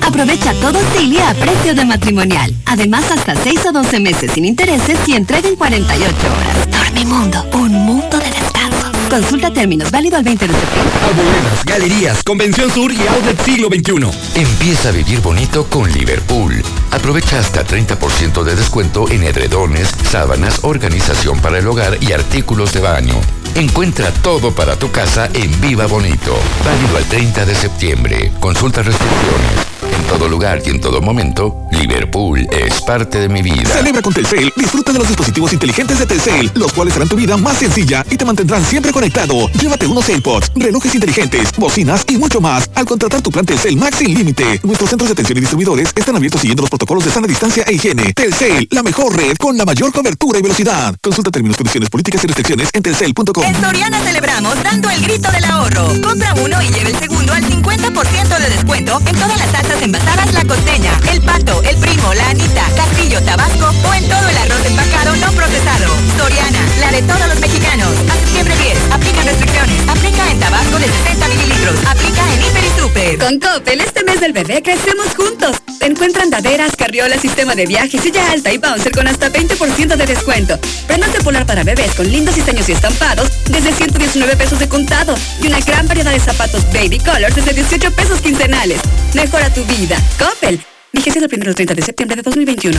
Aprovecha 0.01 0.53
todo 0.61 0.79
Cilia 0.95 1.29
a 1.29 1.33
precio 1.33 1.73
de 1.73 1.85
matrimonial. 1.85 2.53
Además, 2.65 3.09
hasta 3.11 3.35
6 3.35 3.65
o 3.67 3.71
12 3.71 3.99
meses 3.99 4.31
sin 4.33 4.45
intereses 4.45 4.99
y 5.07 5.13
entrega 5.13 5.47
en 5.47 5.55
48 5.55 6.07
horas. 6.09 6.71
Dormimundo, 6.71 7.45
un 7.53 7.71
mundo 7.71 8.17
de 8.17 8.29
descanso. 8.29 8.91
Consulta 9.09 9.51
términos, 9.51 9.91
válido 9.91 10.17
al 10.17 10.23
20 10.23 10.47
de 10.47 10.53
septiembre. 10.53 10.93
Arboledas, 11.05 11.65
galerías, 11.65 12.23
Convención 12.23 12.71
Sur 12.71 12.91
y 12.91 13.07
Outlet 13.07 13.41
Siglo 13.43 13.67
XXI. 13.67 14.39
Empieza 14.39 14.89
a 14.89 14.91
vivir 14.91 15.19
bonito 15.19 15.65
con 15.65 15.91
Liverpool. 15.91 16.63
Aprovecha 16.91 17.39
hasta 17.39 17.65
30% 17.65 18.43
de 18.43 18.55
descuento 18.55 19.09
en 19.09 19.23
edredones, 19.23 19.89
sábanas, 20.09 20.59
organización 20.63 21.39
para 21.39 21.59
el 21.59 21.67
hogar 21.67 21.97
y 22.01 22.13
artículos 22.13 22.73
de 22.73 22.81
baño. 22.81 23.15
Encuentra 23.55 24.11
todo 24.11 24.51
para 24.55 24.77
tu 24.77 24.91
casa 24.91 25.29
en 25.33 25.59
Viva 25.59 25.85
Bonito. 25.85 26.37
Válido 26.63 26.97
al 26.97 27.03
30 27.05 27.45
de 27.45 27.55
septiembre. 27.55 28.31
Consulta 28.39 28.81
restricciones. 28.81 29.71
En 29.91 30.03
todo 30.07 30.27
lugar 30.27 30.61
y 30.65 30.69
en 30.69 30.79
todo 30.79 31.01
momento, 31.01 31.67
Liverpool 31.71 32.47
es 32.51 32.81
parte 32.81 33.19
de 33.19 33.29
mi 33.29 33.41
vida. 33.41 33.69
Celebra 33.69 34.01
con 34.01 34.13
Telcel, 34.13 34.51
disfruta 34.55 34.91
de 34.91 34.99
los 34.99 35.07
dispositivos 35.07 35.53
inteligentes 35.53 35.99
de 35.99 36.05
Telcel, 36.05 36.51
los 36.55 36.71
cuales 36.73 36.95
harán 36.95 37.09
tu 37.09 37.15
vida 37.15 37.37
más 37.37 37.57
sencilla 37.57 38.05
y 38.09 38.17
te 38.17 38.25
mantendrán 38.25 38.63
siempre 38.65 38.91
conectado. 38.91 39.49
Llévate 39.59 39.87
unos 39.87 40.07
AirPods, 40.09 40.51
relojes 40.55 40.93
inteligentes, 40.95 41.51
bocinas 41.57 42.05
y 42.07 42.17
mucho 42.17 42.39
más 42.39 42.69
al 42.75 42.85
contratar 42.85 43.21
tu 43.21 43.31
plan 43.31 43.45
Telcel 43.45 43.77
Max 43.77 43.97
sin 43.97 44.13
límite. 44.13 44.59
Nuestros 44.63 44.89
centros 44.89 45.09
de 45.09 45.13
atención 45.13 45.37
y 45.37 45.41
distribuidores 45.41 45.91
están 45.95 46.15
abiertos 46.15 46.41
siguiendo 46.41 46.61
los 46.61 46.69
protocolos 46.69 47.05
de 47.05 47.11
sana 47.11 47.27
distancia 47.27 47.63
e 47.67 47.73
higiene. 47.73 48.13
Telcel, 48.13 48.67
la 48.71 48.83
mejor 48.83 49.15
red 49.15 49.35
con 49.37 49.57
la 49.57 49.65
mayor 49.65 49.91
cobertura 49.91 50.39
y 50.39 50.41
velocidad. 50.41 50.95
Consulta 51.01 51.31
términos, 51.31 51.57
condiciones, 51.57 51.89
políticas 51.89 52.23
y 52.23 52.27
restricciones 52.27 52.69
en 52.73 52.83
telcel.com. 52.83 53.43
En 53.43 53.61
Soriana 53.61 53.99
celebramos 54.01 54.61
dando 54.63 54.89
el 54.89 55.01
grito 55.01 55.31
del 55.31 55.43
ahorro. 55.45 55.87
Compra 56.01 56.33
uno 56.35 56.61
y 56.61 56.69
lleve 56.69 56.91
el 56.91 56.99
segundo 56.99 57.33
al 57.33 57.43
50% 57.43 58.39
de 58.39 58.49
descuento 58.49 59.01
en 59.05 59.15
todas 59.15 59.37
las 59.37 59.51
envasadas 59.81 60.33
La 60.33 60.43
Costeña, 60.45 60.91
El 61.11 61.21
Pato, 61.21 61.61
El 61.63 61.75
Primo, 61.77 62.13
La 62.13 62.29
Anita, 62.29 62.65
Castillo, 62.75 63.21
Tabasco 63.23 63.73
o 63.87 63.93
en 63.93 64.07
todo 64.07 64.29
el 64.29 64.37
arroz 64.37 64.65
empacado 64.65 65.15
no 65.15 65.31
procesado. 65.31 65.93
Soriana, 66.17 66.59
la 66.79 66.91
de 66.91 67.01
todos 67.01 67.27
los 67.27 67.39
mexicanos. 67.39 67.89
A 68.09 68.13
septiembre 68.13 68.55
10, 68.57 68.77
aplica 68.91 69.23
restricciones. 69.23 69.87
Aplica 69.87 70.31
en 70.31 70.39
Tabasco 70.39 70.77
de 70.77 70.85
60 70.85 71.27
mililitros. 71.27 71.75
Aplica 71.87 72.21
en 72.33 72.41
Hiper 72.41 72.63
y 72.63 72.79
Super. 72.79 73.17
Con 73.17 73.39
Coppel, 73.39 73.81
este 73.81 74.03
mes 74.03 74.19
del 74.19 74.33
bebé 74.33 74.61
crecemos 74.61 75.07
juntos. 75.15 75.57
Encuentra 75.79 76.23
andaderas, 76.23 76.75
carriolas, 76.75 77.21
sistema 77.21 77.55
de 77.55 77.65
viaje, 77.65 77.99
silla 77.99 78.31
alta 78.31 78.53
y 78.53 78.59
bouncer 78.59 78.91
con 78.91 79.07
hasta 79.07 79.31
20% 79.31 79.95
de 79.95 80.05
descuento. 80.05 80.59
Prendas 80.85 81.11
de 81.11 81.21
polar 81.21 81.45
para 81.47 81.63
bebés 81.63 81.93
con 81.95 82.09
lindos 82.09 82.35
diseños 82.35 82.69
y 82.69 82.73
estampados 82.73 83.29
desde 83.49 83.73
119 83.73 84.35
pesos 84.35 84.59
de 84.59 84.69
contado. 84.69 85.15
Y 85.41 85.47
una 85.47 85.59
gran 85.61 85.87
variedad 85.87 86.11
de 86.11 86.19
zapatos 86.19 86.63
baby 86.71 86.99
colors 86.99 87.33
desde 87.35 87.53
18 87.53 87.91
pesos 87.91 88.21
quincenales. 88.21 88.79
Mejora 89.15 89.51
tu 89.51 89.63
vida. 89.77 89.97
Coppel. 90.17 90.70
Vigencia 90.93 91.21
del 91.21 91.29
1 91.33 91.49
al 91.49 91.55
30 91.55 91.73
de 91.73 91.81
septiembre 91.81 92.17
de 92.17 92.21
2021. 92.21 92.77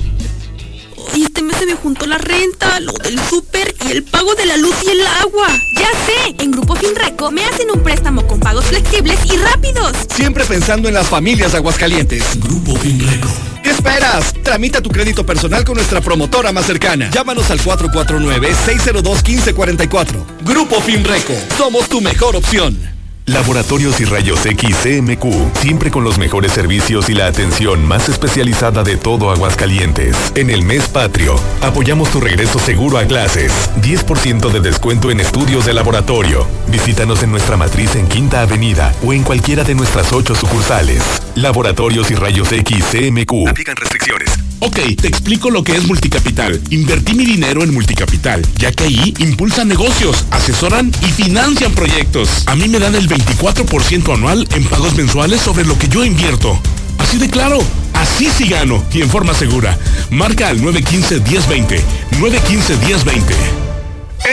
Y 1.15 1.23
este 1.23 1.41
mes 1.41 1.57
se 1.57 1.65
me 1.65 1.73
juntó 1.75 2.05
la 2.05 2.17
renta, 2.17 2.79
lo 2.79 2.91
del 2.93 3.19
súper 3.29 3.75
y 3.87 3.91
el 3.91 4.03
pago 4.03 4.35
de 4.35 4.45
la 4.45 4.57
luz 4.57 4.75
y 4.85 4.89
el 4.91 5.01
agua. 5.21 5.47
Ya 5.75 5.89
sé, 6.05 6.35
en 6.43 6.51
Grupo 6.51 6.75
Finreco 6.75 7.31
me 7.31 7.43
hacen 7.45 7.71
un 7.73 7.81
préstamo 7.81 8.27
con 8.27 8.39
pagos 8.39 8.65
flexibles 8.65 9.17
y 9.25 9.37
rápidos. 9.37 9.93
Siempre 10.13 10.45
pensando 10.45 10.87
en 10.87 10.93
las 10.93 11.07
familias 11.07 11.53
de 11.53 11.57
Aguascalientes. 11.57 12.39
Grupo 12.39 12.75
Finreco. 12.75 13.29
¿Qué 13.63 13.71
esperas? 13.71 14.33
Tramita 14.43 14.81
tu 14.81 14.89
crédito 14.89 15.25
personal 15.25 15.63
con 15.65 15.75
nuestra 15.75 16.01
promotora 16.01 16.51
más 16.51 16.65
cercana. 16.65 17.09
Llámanos 17.11 17.49
al 17.51 17.59
449-602-1544. 17.59 20.07
Grupo 20.43 20.81
Finreco. 20.81 21.33
Somos 21.57 21.87
tu 21.89 22.01
mejor 22.01 22.35
opción. 22.35 22.96
Laboratorios 23.27 23.99
y 23.99 24.05
Rayos 24.05 24.45
X 24.45 24.73
CMQ, 24.83 25.53
siempre 25.59 25.91
con 25.91 26.05
los 26.05 26.17
mejores 26.17 26.53
servicios 26.53 27.09
y 27.09 27.13
la 27.13 27.27
atención 27.27 27.85
más 27.85 28.07
especializada 28.07 28.83
de 28.83 28.95
todo 28.95 29.31
Aguascalientes. 29.31 30.15
En 30.35 30.49
el 30.49 30.63
mes 30.63 30.87
patrio, 30.87 31.35
apoyamos 31.61 32.09
tu 32.09 32.21
regreso 32.21 32.57
seguro 32.57 32.97
a 32.97 33.03
clases. 33.03 33.51
10% 33.81 34.49
de 34.49 34.61
descuento 34.61 35.11
en 35.11 35.19
estudios 35.19 35.65
de 35.65 35.73
laboratorio. 35.73 36.47
Visítanos 36.69 37.21
en 37.21 37.31
nuestra 37.31 37.57
matriz 37.57 37.95
en 37.95 38.07
Quinta 38.07 38.43
Avenida 38.43 38.95
o 39.03 39.11
en 39.11 39.23
cualquiera 39.23 39.65
de 39.65 39.75
nuestras 39.75 40.13
ocho 40.13 40.33
sucursales. 40.33 41.03
Laboratorios 41.35 42.09
y 42.09 42.15
Rayos 42.15 42.53
X 42.53 42.85
CMQ. 42.91 43.49
Aplican 43.49 43.75
restricciones. 43.75 44.39
Ok, 44.59 44.79
te 44.99 45.07
explico 45.07 45.51
lo 45.51 45.63
que 45.63 45.75
es 45.75 45.85
Multicapital. 45.85 46.59
Invertí 46.71 47.13
mi 47.13 47.25
dinero 47.25 47.61
en 47.61 47.73
Multicapital, 47.73 48.41
ya 48.55 48.71
que 48.71 48.85
ahí 48.85 49.13
impulsan 49.19 49.67
negocios, 49.67 50.25
asesoran 50.31 50.91
y 51.03 51.11
financian 51.11 51.73
proyectos. 51.73 52.43
A 52.47 52.55
mí 52.55 52.67
me 52.67 52.79
dan 52.79 52.95
el 52.95 53.07
24% 53.17 54.13
anual 54.13 54.47
en 54.53 54.63
pagos 54.65 54.95
mensuales 54.95 55.41
sobre 55.41 55.65
lo 55.65 55.77
que 55.77 55.87
yo 55.87 56.05
invierto. 56.05 56.59
Así 56.99 57.17
de 57.17 57.29
claro, 57.29 57.59
así 57.93 58.29
sí 58.29 58.47
gano 58.47 58.83
y 58.93 59.01
en 59.01 59.09
forma 59.09 59.33
segura. 59.33 59.77
Marca 60.09 60.49
al 60.49 60.61
915-1020. 60.61 61.81
915-1020. 62.19 63.66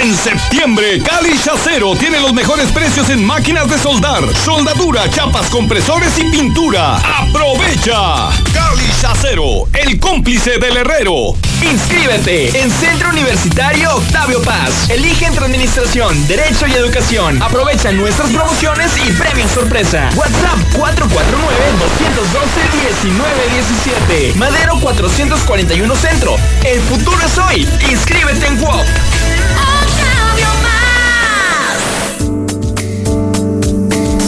En 0.04 0.14
septiembre, 0.14 1.02
Cali 1.02 1.30
Acero 1.32 1.96
tiene 1.96 2.20
los 2.20 2.34
mejores 2.34 2.70
precios 2.72 3.08
en 3.08 3.24
máquinas 3.24 3.70
de 3.70 3.78
soldar, 3.78 4.22
soldadura, 4.36 5.08
chapas, 5.08 5.48
compresores 5.48 6.18
y 6.18 6.24
pintura. 6.24 6.98
¡Aprovecha! 6.98 8.28
Cali 8.52 8.90
Acero, 9.02 9.66
el 9.72 9.98
cómplice 9.98 10.58
del 10.58 10.76
herrero. 10.76 11.34
Inscríbete 11.62 12.60
en 12.60 12.70
Centro 12.70 13.08
Universitario 13.08 13.96
Octavio 13.96 14.42
Paz. 14.42 14.90
Elige 14.90 15.24
entre 15.24 15.46
Administración, 15.46 16.28
Derecho 16.28 16.66
y 16.66 16.74
Educación. 16.74 17.42
Aprovecha 17.42 17.90
nuestras 17.90 18.28
promociones 18.30 18.92
y 19.08 19.10
premios 19.12 19.52
sorpresa. 19.52 20.10
WhatsApp 20.16 20.58
449-212-1917. 24.20 24.34
Madero 24.34 24.78
441 24.80 25.96
Centro. 25.96 26.36
El 26.62 26.78
futuro 26.82 27.16
es 27.24 27.38
hoy. 27.38 27.66
Inscríbete 27.88 28.46
en 28.46 28.60
WOP. 28.60 28.84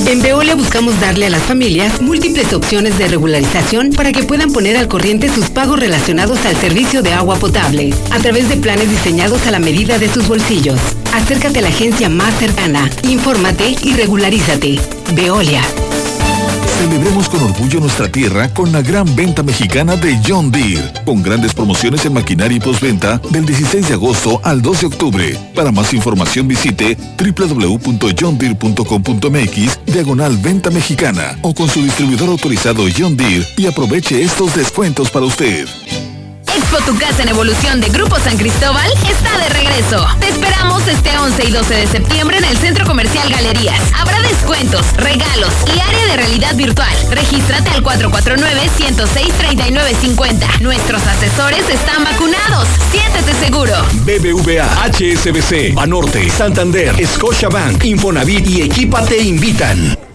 En 0.07 0.23
Veolia 0.23 0.55
buscamos 0.55 1.01
darle 1.01 1.27
a 1.27 1.31
las 1.31 1.43
familias 1.43 2.01
múltiples 2.01 2.53
opciones 2.53 2.97
de 2.97 3.09
regularización 3.09 3.91
para 3.91 4.13
que 4.13 4.23
puedan 4.23 4.53
poner 4.53 4.77
al 4.77 4.87
corriente 4.87 5.29
sus 5.29 5.51
pagos 5.51 5.81
relacionados 5.81 6.47
al 6.47 6.55
servicio 6.55 7.03
de 7.03 7.13
agua 7.13 7.35
potable, 7.41 7.93
a 8.13 8.21
través 8.21 8.49
de 8.49 8.57
planes 8.57 8.89
diseñados 8.89 9.49
a 9.49 9.51
la 9.51 9.59
medida 9.59 9.99
de 9.99 10.09
sus 10.09 10.29
bolsillos. 10.29 10.79
Acércate 11.13 11.59
a 11.59 11.63
la 11.63 11.69
agencia 11.69 12.09
más 12.09 12.39
cercana, 12.39 12.89
infórmate 13.03 13.75
y 13.83 13.95
regularízate. 13.95 14.79
Veolia. 15.13 15.63
Celebremos 16.79 17.29
con 17.31 17.43
orgullo 17.43 17.81
nuestra 17.81 18.07
tierra 18.09 18.53
con 18.53 18.71
la 18.71 18.83
gran 18.83 19.17
venta 19.17 19.43
mexicana 19.43 19.97
de 19.97 20.21
John 20.27 20.51
Deere, 20.51 20.93
con 21.07 21.23
grandes 21.23 21.55
promociones 21.55 22.05
en 22.05 22.13
maquinaria 22.13 22.59
y 22.59 22.61
postventa 22.61 23.17
del 23.31 23.47
16 23.47 23.89
de 23.89 23.95
agosto 23.95 24.43
al 24.45 24.61
2 24.61 24.81
de 24.81 24.87
octubre. 24.87 25.39
Para 25.55 25.73
más 25.73 25.95
información 25.95 26.47
visite 26.47 26.99
www.johndeere.com.mx 27.19 29.79
diagonal 29.87 30.37
venta 30.37 30.71
mexicana 30.71 31.39
o 31.41 31.55
con 31.55 31.69
su 31.69 31.83
distribuidor 31.83 32.29
autorizado 32.29 32.85
John 32.97 33.17
Deere 33.17 33.47
y 33.57 33.67
aproveche 33.67 34.23
estos 34.23 34.55
descuentos 34.55 35.11
para 35.11 35.25
usted. 35.25 35.67
Expo 36.67 37.23
en 37.23 37.29
Evolución 37.29 37.81
de 37.81 37.89
Grupo 37.91 38.19
San 38.19 38.37
Cristóbal 38.37 38.91
está 39.09 39.39
de 39.39 39.49
regreso. 39.51 40.05
Te 40.19 40.27
esperamos 40.29 40.85
este 40.89 41.17
11 41.17 41.49
y 41.49 41.53
12 41.53 41.75
de 41.75 41.87
septiembre 41.87 42.39
en 42.39 42.45
el 42.45 42.57
Centro 42.57 42.85
Comercial 42.85 43.31
Galerías. 43.31 43.81
Habrá 43.95 44.21
descuentos, 44.23 44.85
regalos 44.97 45.53
y 45.67 45.79
área 45.79 46.07
de 46.07 46.17
realidad 46.17 46.57
virtual. 46.57 46.93
Regístrate 47.11 47.71
al 47.71 47.85
449-106-3950. 47.85 50.61
Nuestros 50.61 51.07
asesores 51.07 51.69
están 51.69 52.03
vacunados. 52.03 52.67
Siéntete 52.91 53.33
seguro. 53.35 53.73
BBVA, 54.05 54.67
HSBC, 54.87 55.73
Banorte, 55.73 56.29
Santander, 56.31 56.97
Scotiabank, 57.07 57.85
Infonavit 57.85 58.45
y 58.49 58.63
Equipa 58.63 59.05
te 59.05 59.23
invitan. 59.23 60.06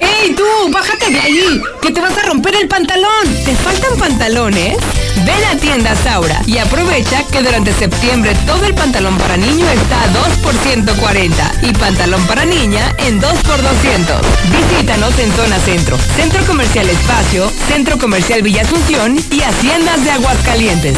¡Ey, 0.00 0.34
tú! 0.34 0.44
¡Bájate 0.70 1.10
de 1.10 1.20
ahí! 1.20 1.62
¡Que 1.80 1.90
te 1.90 2.00
vas 2.00 2.16
a 2.16 2.22
romper 2.22 2.54
el 2.56 2.68
pantalón! 2.68 3.26
¿Te 3.44 3.54
faltan 3.54 3.98
pantalones? 3.98 4.76
Ven 5.24 5.44
a 5.50 5.56
tienda 5.60 5.94
Saura 5.96 6.42
y 6.46 6.58
aprovecha 6.58 7.24
que 7.30 7.42
durante 7.42 7.72
septiembre 7.72 8.34
todo 8.46 8.64
el 8.64 8.74
pantalón 8.74 9.16
para 9.18 9.36
niño 9.36 9.66
está 9.68 10.02
a 10.02 10.08
2 10.08 10.28
por 10.38 10.54
140 10.54 11.52
y 11.62 11.72
pantalón 11.74 12.26
para 12.26 12.44
niña 12.44 12.94
en 12.98 13.20
2 13.20 13.32
por 13.42 13.60
200. 13.60 14.16
Visítanos 14.50 15.18
en 15.18 15.32
Zona 15.32 15.58
Centro, 15.58 15.98
Centro 16.16 16.44
Comercial 16.46 16.88
Espacio, 16.88 17.50
Centro 17.68 17.98
Comercial 17.98 18.42
Villa 18.42 18.62
Asunción 18.62 19.16
y 19.30 19.42
Haciendas 19.42 20.04
de 20.04 20.10
Aguascalientes. 20.12 20.96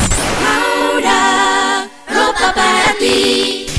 Ropa 2.09 2.53
para 2.55 2.95
ti. 2.99 3.72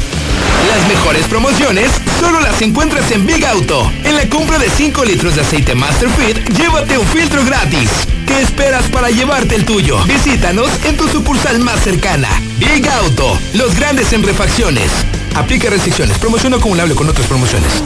Las 0.67 0.87
mejores 0.87 1.25
promociones 1.27 1.91
solo 2.19 2.39
las 2.39 2.61
encuentras 2.61 3.11
en 3.11 3.25
Big 3.25 3.45
Auto. 3.45 3.91
En 4.03 4.15
la 4.15 4.27
compra 4.29 4.57
de 4.57 4.69
5 4.69 5.03
litros 5.03 5.35
de 5.35 5.41
aceite 5.41 5.75
Masterfit, 5.75 6.37
llévate 6.57 6.97
un 6.97 7.05
filtro 7.07 7.43
gratis. 7.43 7.89
¿Qué 8.25 8.41
esperas 8.41 8.85
para 8.85 9.09
llevarte 9.09 9.55
el 9.55 9.65
tuyo? 9.65 10.01
Visítanos 10.05 10.69
en 10.85 10.95
tu 10.95 11.07
sucursal 11.09 11.59
más 11.59 11.81
cercana. 11.81 12.29
Big 12.57 12.87
Auto, 12.87 13.37
los 13.53 13.75
grandes 13.75 14.13
en 14.13 14.23
refacciones. 14.23 14.89
Aplica 15.35 15.69
restricciones. 15.69 16.17
Promoción 16.19 16.53
acumulable 16.53 16.95
con 16.95 17.09
otras 17.09 17.27
promociones. 17.27 17.83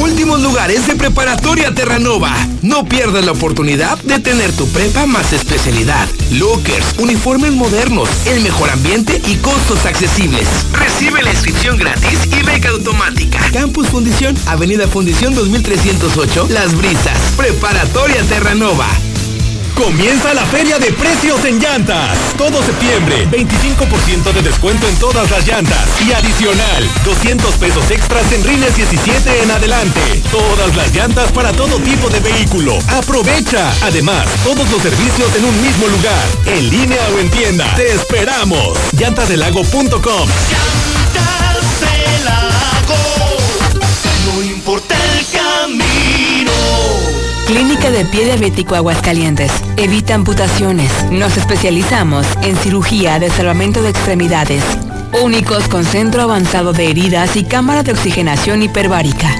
Últimos 0.00 0.40
lugares 0.40 0.86
de 0.86 0.94
preparatoria 0.94 1.74
Terranova. 1.74 2.32
No 2.62 2.84
pierdas 2.84 3.24
la 3.24 3.32
oportunidad 3.32 3.98
de 4.02 4.20
tener 4.20 4.52
tu 4.52 4.68
prepa 4.68 5.06
más 5.06 5.32
especialidad. 5.32 6.06
Lockers, 6.32 6.98
uniformes 6.98 7.52
modernos, 7.52 8.08
el 8.26 8.40
mejor 8.40 8.70
ambiente 8.70 9.20
y 9.26 9.36
costos 9.36 9.86
accesibles. 9.86 10.46
Recibe 10.72 11.22
la 11.22 11.30
inscripción 11.30 11.76
gratis 11.78 12.20
y 12.30 12.44
beca 12.44 12.68
automática. 12.68 13.40
Campus 13.52 13.88
Fundición, 13.88 14.36
Avenida 14.46 14.86
Fundición 14.86 15.34
2308, 15.34 16.48
Las 16.50 16.76
Brisas. 16.76 17.18
Preparatoria 17.36 18.22
Terranova. 18.24 18.86
Comienza 19.76 20.32
la 20.32 20.44
feria 20.46 20.78
de 20.78 20.90
precios 20.92 21.44
en 21.44 21.60
llantas. 21.60 22.16
Todo 22.38 22.62
septiembre, 22.62 23.28
25% 23.30 24.32
de 24.32 24.42
descuento 24.42 24.88
en 24.88 24.96
todas 24.96 25.30
las 25.30 25.46
llantas. 25.46 25.86
Y 26.00 26.12
adicional, 26.12 26.88
200 27.04 27.54
pesos 27.56 27.90
extras 27.90 28.32
en 28.32 28.42
rines 28.42 28.74
17 28.74 29.42
en 29.42 29.50
adelante. 29.50 30.22
Todas 30.32 30.74
las 30.76 30.92
llantas 30.94 31.30
para 31.32 31.52
todo 31.52 31.78
tipo 31.80 32.08
de 32.08 32.20
vehículo. 32.20 32.78
Aprovecha. 32.88 33.70
Además, 33.82 34.26
todos 34.44 34.68
los 34.70 34.80
servicios 34.80 35.36
en 35.36 35.44
un 35.44 35.62
mismo 35.62 35.86
lugar. 35.88 36.24
En 36.46 36.70
línea 36.70 37.02
o 37.14 37.18
en 37.18 37.30
tienda. 37.30 37.72
Te 37.76 37.92
esperamos. 37.92 38.78
Llantasdelago.com. 38.92 40.28
Clínica 47.46 47.90
de 47.92 48.04
Pie 48.04 48.24
Diabético 48.24 48.74
Aguascalientes. 48.74 49.52
Evita 49.76 50.16
amputaciones. 50.16 50.90
Nos 51.12 51.36
especializamos 51.36 52.26
en 52.42 52.56
cirugía 52.56 53.20
de 53.20 53.30
salvamento 53.30 53.82
de 53.82 53.90
extremidades. 53.90 54.64
Únicos 55.22 55.68
con 55.68 55.84
centro 55.84 56.22
avanzado 56.22 56.72
de 56.72 56.90
heridas 56.90 57.36
y 57.36 57.44
cámara 57.44 57.84
de 57.84 57.92
oxigenación 57.92 58.64
hiperbárica. 58.64 59.30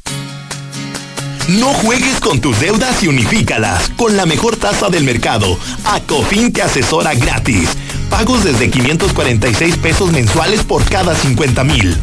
No 1.49 1.73
juegues 1.73 2.21
con 2.21 2.41
tus 2.41 2.61
deudas 2.61 3.03
y 3.03 3.09
unifícalas 3.09 3.91
con 3.97 4.19
la 4.19 4.27
mejor 4.27 4.57
tasa 4.57 4.91
del 4.91 5.05
mercado. 5.05 5.59
Acofin 5.85 6.53
te 6.53 6.61
asesora 6.61 7.15
gratis. 7.15 7.71
Pagos 8.11 8.45
desde 8.45 8.69
546 8.69 9.79
pesos 9.79 10.13
mensuales 10.13 10.63
por 10.63 10.85
cada 10.85 11.15
50 11.15 11.65
mil. 11.65 11.97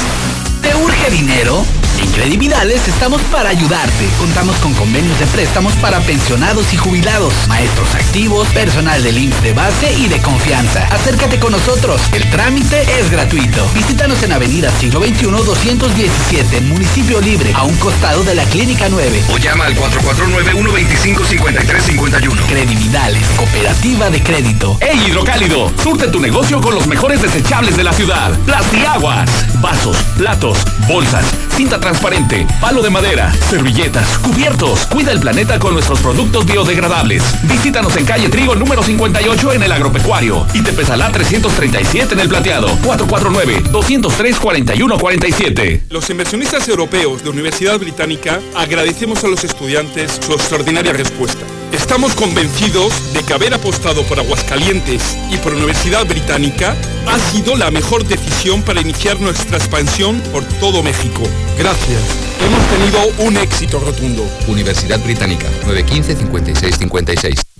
¿Te 0.62 0.74
urge 0.74 1.10
dinero? 1.10 1.66
En 1.98 2.10
Credividales 2.12 2.86
estamos 2.88 3.20
para 3.32 3.48
ayudarte. 3.50 4.06
Contamos 4.18 4.56
con 4.56 4.74
convenios 4.74 5.18
de 5.18 5.24
préstamos 5.26 5.72
para 5.74 6.00
pensionados 6.00 6.72
y 6.74 6.76
jubilados, 6.76 7.32
maestros 7.48 7.94
activos, 7.94 8.48
personal 8.48 9.02
del 9.02 9.16
IMSS 9.18 9.42
de 9.42 9.52
base 9.54 9.92
y 9.92 10.08
de 10.08 10.18
confianza. 10.20 10.86
Acércate 10.90 11.38
con 11.38 11.52
nosotros. 11.52 12.00
El 12.12 12.28
trámite 12.30 12.82
es 12.98 13.10
gratuito. 13.10 13.66
Visítanos 13.74 14.22
en 14.22 14.32
Avenida 14.32 14.70
Siglo 14.78 15.00
XXI 15.00 15.26
217, 15.26 16.60
Municipio 16.62 17.20
Libre, 17.20 17.52
a 17.54 17.64
un 17.64 17.76
costado 17.76 18.24
de 18.24 18.34
la 18.34 18.44
Clínica 18.44 18.88
9. 18.90 19.22
O 19.32 19.38
llama 19.38 19.66
al 19.66 19.76
449-125-5351. 19.76 22.46
Credividales, 22.46 23.26
Cooperativa 23.36 24.10
de 24.10 24.22
Crédito. 24.22 24.76
¡Ey, 24.80 24.98
Hidrocálido! 25.06 25.72
Surte 25.82 26.08
tu 26.08 26.20
negocio 26.20 26.60
con 26.60 26.74
los 26.74 26.86
mejores 26.86 27.22
desechables 27.22 27.76
de 27.76 27.84
la 27.84 27.92
ciudad. 27.92 28.32
Plastiaguas, 28.46 29.30
vasos, 29.60 29.96
platos, 30.16 30.58
bolsas, 30.88 31.24
cinta 31.56 31.78
transparente, 31.86 32.46
palo 32.60 32.82
de 32.82 32.90
madera, 32.90 33.32
servilletas, 33.32 34.18
cubiertos. 34.18 34.86
Cuida 34.86 35.12
el 35.12 35.20
planeta 35.20 35.60
con 35.60 35.72
nuestros 35.72 36.00
productos 36.00 36.44
biodegradables. 36.44 37.22
Visítanos 37.44 37.96
en 37.96 38.04
calle 38.04 38.28
Trigo 38.28 38.56
número 38.56 38.82
58 38.82 39.52
en 39.52 39.62
el 39.62 39.70
Agropecuario 39.70 40.44
y 40.52 40.64
te 40.64 40.72
pesará 40.72 41.12
337 41.12 42.14
en 42.14 42.20
el 42.20 42.28
Plateado. 42.28 42.76
449-203-4147. 42.82 45.82
Los 45.90 46.10
inversionistas 46.10 46.68
europeos 46.68 47.22
de 47.22 47.30
Universidad 47.30 47.78
Británica 47.78 48.40
agradecemos 48.56 49.22
a 49.22 49.28
los 49.28 49.44
estudiantes 49.44 50.18
su 50.26 50.32
extraordinaria 50.32 50.92
respuesta. 50.92 51.46
Estamos 51.72 52.14
convencidos 52.14 53.12
de 53.12 53.22
que 53.22 53.32
haber 53.32 53.54
apostado 53.54 54.02
por 54.04 54.18
Aguascalientes 54.18 55.16
y 55.30 55.36
por 55.38 55.54
Universidad 55.54 56.06
Británica 56.06 56.76
ha 57.06 57.18
sido 57.18 57.56
la 57.56 57.70
mejor 57.70 58.04
decisión 58.04 58.62
para 58.62 58.80
iniciar 58.80 59.20
nuestra 59.20 59.58
expansión 59.58 60.20
por 60.32 60.44
todo 60.60 60.82
México. 60.82 61.22
Gracias. 61.58 62.00
Hemos 62.40 62.66
tenido 62.68 63.26
un 63.26 63.36
éxito 63.36 63.78
rotundo. 63.80 64.28
Universidad 64.48 65.00
Británica, 65.00 65.46
915-5656. 65.64 67.45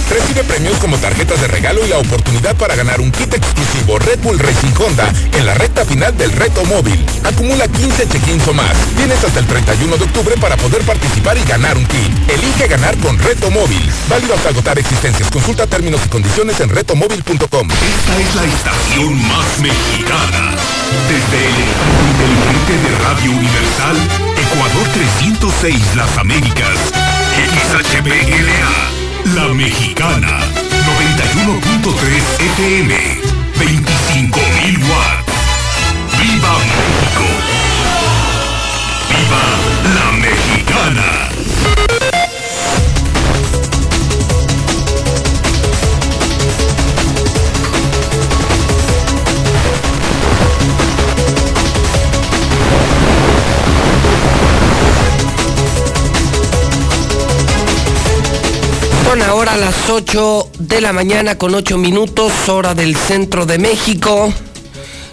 Recibe 0.08 0.42
premios 0.44 0.78
como 0.78 0.96
tarjetas 0.96 1.38
de 1.38 1.48
regalo 1.48 1.84
y 1.84 1.88
la 1.90 1.98
oportunidad 1.98 2.56
para 2.56 2.74
ganar 2.74 2.98
un 3.02 3.10
kit 3.10 3.34
exclusivo 3.34 3.98
Red 3.98 4.20
Bull 4.20 4.38
Racing 4.38 4.72
Honda 4.78 5.12
en 5.34 5.44
la 5.44 5.52
recta 5.52 5.84
final 5.84 6.16
del 6.16 6.32
Reto 6.32 6.64
Móvil. 6.64 6.98
Acumula 7.24 7.68
15 7.68 8.08
check-ins 8.08 8.48
o 8.48 8.54
más. 8.54 8.72
Tienes 8.96 9.22
hasta 9.22 9.40
el 9.40 9.46
31 9.46 9.98
de 9.98 10.04
octubre 10.04 10.34
para 10.40 10.56
poder 10.56 10.80
participar 10.82 11.36
y 11.36 11.44
ganar 11.44 11.76
un 11.76 11.84
kit. 11.84 12.30
Elige 12.30 12.68
ganar 12.68 12.96
con 12.98 13.18
Reto 13.18 13.50
Móvil. 13.50 13.82
Válido 14.08 14.34
hasta 14.34 14.48
agotar 14.48 14.78
existencias. 14.78 15.30
Consulta 15.30 15.66
términos 15.66 16.00
y 16.06 16.08
condiciones 16.08 16.58
en 16.60 16.70
retomóvil.com. 16.70 17.68
Esta 17.68 18.18
es 18.18 18.34
la 18.34 18.44
estación 18.44 19.28
más 19.28 19.58
mexicana. 19.60 20.56
Desde 21.06 21.46
el 21.48 21.56
inteligente 22.08 22.88
de 22.88 22.98
Radio 23.04 23.30
Universal, 23.30 24.27
Ecuador 24.52 24.86
306 24.94 25.96
Las 25.96 26.16
Américas. 26.16 26.78
XHBLA. 27.34 28.70
La 29.34 29.48
Mexicana, 29.52 30.38
91.3 31.04 32.40
FM, 32.56 32.94
25.000 33.56 34.88
watts. 34.88 35.32
¡Viva 36.18 36.52
México! 36.58 37.26
¡Viva 39.10 39.44
la 39.94 40.06
Mexicana! 40.12 41.08
Son 59.08 59.22
ahora 59.22 59.56
las 59.56 59.88
8 59.88 60.50
de 60.58 60.82
la 60.82 60.92
mañana 60.92 61.38
con 61.38 61.54
8 61.54 61.78
minutos, 61.78 62.30
hora 62.50 62.74
del 62.74 62.94
centro 62.94 63.46
de 63.46 63.56
México. 63.56 64.30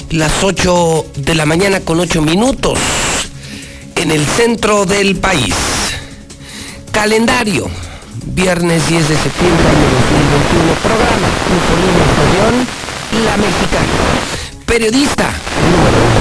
Las 0.10 0.44
8 0.44 1.06
de 1.16 1.34
la 1.34 1.46
mañana 1.46 1.80
con 1.80 2.02
8 2.02 2.22
minutos 2.22 2.78
en 3.96 4.12
el 4.12 4.26
centro 4.26 4.86
del 4.86 5.16
país. 5.16 5.56
Calendario. 6.92 7.70
Viernes 8.26 8.86
10 8.90 9.08
de 9.08 9.16
septiembre 9.16 9.66
año 9.66 9.88
2021. 9.88 10.74
Programa 10.84 11.30
Nicolino 11.56 12.04
Estación, 12.12 12.68
La 13.24 13.38
Mexicana. 13.38 13.96
Periodista 14.66 15.32
número 15.72 15.98
uno. 16.04 16.20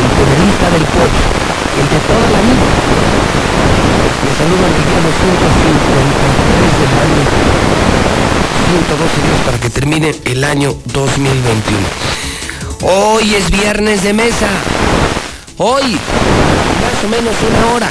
El 0.00 0.08
periodista 0.16 0.66
del 0.70 0.84
pueblo. 0.96 1.28
El 1.76 1.86
de 1.90 1.98
toda 2.08 2.26
la 2.30 2.40
vida. 2.40 2.57
En 4.48 4.54
el 4.54 4.60
día 4.60 5.00
253 5.04 6.80
del 6.80 6.92
año 7.04 7.22
112 8.70 9.20
días 9.20 9.40
para 9.44 9.60
que 9.60 9.68
termine 9.68 10.14
el 10.24 10.42
año 10.42 10.74
2021. 10.86 11.86
Hoy 12.80 13.34
es 13.34 13.50
viernes 13.50 14.02
de 14.04 14.14
mesa. 14.14 14.48
Hoy, 15.58 15.82
más 15.82 17.04
o 17.04 17.08
menos 17.10 17.34
una 17.46 17.74
hora, 17.74 17.90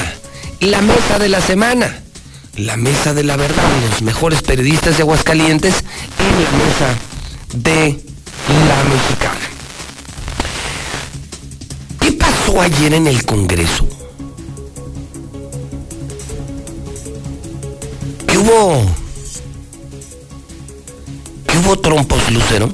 la 0.61 0.81
mesa 0.81 1.19
de 1.19 1.29
la 1.29 1.41
semana. 1.41 1.99
La 2.55 2.75
mesa 2.75 3.13
de 3.13 3.23
la 3.23 3.35
verdad, 3.35 3.63
los 3.91 4.01
mejores 4.01 4.41
periodistas 4.41 4.97
de 4.97 5.03
Aguascalientes 5.03 5.75
en 6.17 6.43
la 6.43 6.49
mesa 6.57 6.87
de 7.53 8.01
la 8.65 8.83
mexicana. 8.89 9.45
¿Qué 11.99 12.13
pasó 12.13 12.59
ayer 12.61 12.95
en 12.95 13.05
el 13.05 13.23
Congreso? 13.25 13.96
¿Qué 18.27 18.37
hubo? 18.37 18.85
¿Qué 21.47 21.57
hubo 21.57 21.79
trompos, 21.79 22.31
Lucero? 22.31 22.69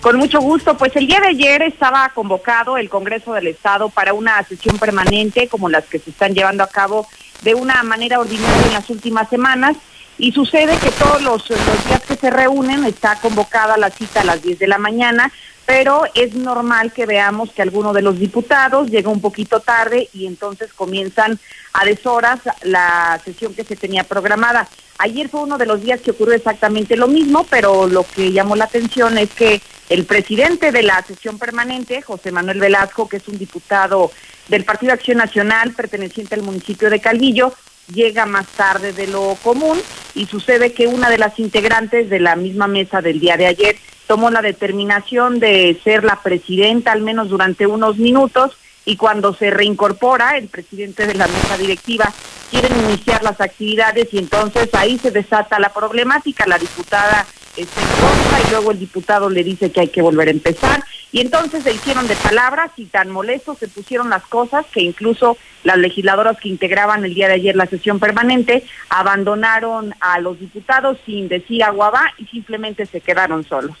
Con 0.00 0.16
mucho 0.16 0.40
gusto, 0.40 0.76
pues 0.78 0.94
el 0.96 1.06
día 1.06 1.20
de 1.20 1.28
ayer 1.28 1.62
estaba 1.62 2.08
convocado 2.14 2.78
el 2.78 2.88
Congreso 2.88 3.34
del 3.34 3.48
Estado 3.48 3.90
para 3.90 4.14
una 4.14 4.42
sesión 4.44 4.78
permanente 4.78 5.48
como 5.48 5.68
las 5.68 5.84
que 5.86 5.98
se 5.98 6.10
están 6.10 6.34
llevando 6.34 6.62
a 6.62 6.68
cabo 6.68 7.06
de 7.42 7.54
una 7.54 7.82
manera 7.82 8.20
ordinaria 8.20 8.66
en 8.66 8.72
las 8.72 8.88
últimas 8.90 9.28
semanas 9.28 9.76
y 10.16 10.32
sucede 10.32 10.76
que 10.78 10.90
todos 10.92 11.22
los, 11.22 11.50
los 11.50 11.86
días 11.86 12.02
que 12.06 12.16
se 12.16 12.30
reúnen 12.30 12.84
está 12.84 13.20
convocada 13.20 13.76
la 13.76 13.90
cita 13.90 14.20
a 14.20 14.24
las 14.24 14.42
10 14.42 14.58
de 14.58 14.66
la 14.66 14.78
mañana, 14.78 15.32
pero 15.68 16.04
es 16.14 16.34
normal 16.34 16.94
que 16.94 17.04
veamos 17.04 17.52
que 17.52 17.60
alguno 17.60 17.92
de 17.92 18.00
los 18.00 18.18
diputados 18.18 18.88
llega 18.90 19.10
un 19.10 19.20
poquito 19.20 19.60
tarde 19.60 20.08
y 20.14 20.26
entonces 20.26 20.72
comienzan 20.72 21.38
a 21.74 21.84
deshoras 21.84 22.40
la 22.62 23.20
sesión 23.22 23.52
que 23.52 23.64
se 23.64 23.76
tenía 23.76 24.04
programada. 24.04 24.66
Ayer 24.96 25.28
fue 25.28 25.42
uno 25.42 25.58
de 25.58 25.66
los 25.66 25.82
días 25.82 26.00
que 26.00 26.12
ocurrió 26.12 26.34
exactamente 26.34 26.96
lo 26.96 27.06
mismo, 27.06 27.44
pero 27.50 27.86
lo 27.86 28.04
que 28.04 28.32
llamó 28.32 28.56
la 28.56 28.64
atención 28.64 29.18
es 29.18 29.28
que 29.28 29.60
el 29.90 30.06
presidente 30.06 30.72
de 30.72 30.84
la 30.84 31.02
sesión 31.02 31.38
permanente, 31.38 32.00
José 32.00 32.32
Manuel 32.32 32.60
Velasco, 32.60 33.06
que 33.06 33.18
es 33.18 33.28
un 33.28 33.36
diputado 33.36 34.10
del 34.48 34.64
Partido 34.64 34.94
Acción 34.94 35.18
Nacional 35.18 35.74
perteneciente 35.74 36.34
al 36.34 36.44
municipio 36.44 36.88
de 36.88 37.00
Calvillo, 37.00 37.52
llega 37.92 38.24
más 38.24 38.46
tarde 38.46 38.94
de 38.94 39.06
lo 39.06 39.36
común 39.42 39.78
y 40.14 40.24
sucede 40.24 40.72
que 40.72 40.86
una 40.86 41.10
de 41.10 41.18
las 41.18 41.38
integrantes 41.38 42.08
de 42.08 42.20
la 42.20 42.36
misma 42.36 42.68
mesa 42.68 43.02
del 43.02 43.20
día 43.20 43.36
de 43.36 43.46
ayer 43.48 43.76
tomó 44.08 44.30
la 44.30 44.42
determinación 44.42 45.38
de 45.38 45.78
ser 45.84 46.02
la 46.02 46.16
presidenta 46.20 46.90
al 46.90 47.02
menos 47.02 47.28
durante 47.28 47.66
unos 47.66 47.98
minutos 47.98 48.56
y 48.84 48.96
cuando 48.96 49.34
se 49.34 49.50
reincorpora 49.50 50.38
el 50.38 50.48
presidente 50.48 51.06
de 51.06 51.14
la 51.14 51.28
mesa 51.28 51.58
directiva 51.58 52.10
quieren 52.50 52.72
iniciar 52.88 53.22
las 53.22 53.38
actividades 53.40 54.08
y 54.12 54.18
entonces 54.18 54.70
ahí 54.72 54.98
se 54.98 55.10
desata 55.10 55.60
la 55.60 55.68
problemática, 55.68 56.46
la 56.46 56.58
diputada 56.58 57.26
está 57.54 57.82
en 57.82 57.88
contra 57.88 58.40
y 58.40 58.50
luego 58.50 58.70
el 58.70 58.78
diputado 58.78 59.28
le 59.28 59.44
dice 59.44 59.70
que 59.70 59.80
hay 59.80 59.88
que 59.88 60.00
volver 60.00 60.28
a 60.28 60.30
empezar 60.30 60.82
y 61.12 61.20
entonces 61.20 61.62
se 61.62 61.72
hicieron 61.72 62.08
de 62.08 62.16
palabras 62.16 62.70
y 62.76 62.86
tan 62.86 63.10
molestos 63.10 63.58
se 63.58 63.68
pusieron 63.68 64.08
las 64.08 64.22
cosas 64.24 64.64
que 64.72 64.80
incluso 64.80 65.36
las 65.64 65.76
legisladoras 65.76 66.38
que 66.38 66.48
integraban 66.48 67.04
el 67.04 67.12
día 67.12 67.28
de 67.28 67.34
ayer 67.34 67.56
la 67.56 67.66
sesión 67.66 67.98
permanente 67.98 68.64
abandonaron 68.88 69.94
a 70.00 70.18
los 70.20 70.40
diputados 70.40 70.96
sin 71.04 71.28
decir 71.28 71.62
agua 71.62 71.90
va 71.90 72.14
y 72.16 72.24
simplemente 72.24 72.86
se 72.86 73.02
quedaron 73.02 73.44
solos. 73.44 73.76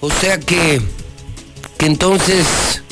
O 0.00 0.10
sea 0.10 0.38
que, 0.38 0.80
que 1.76 1.86
entonces, 1.86 2.82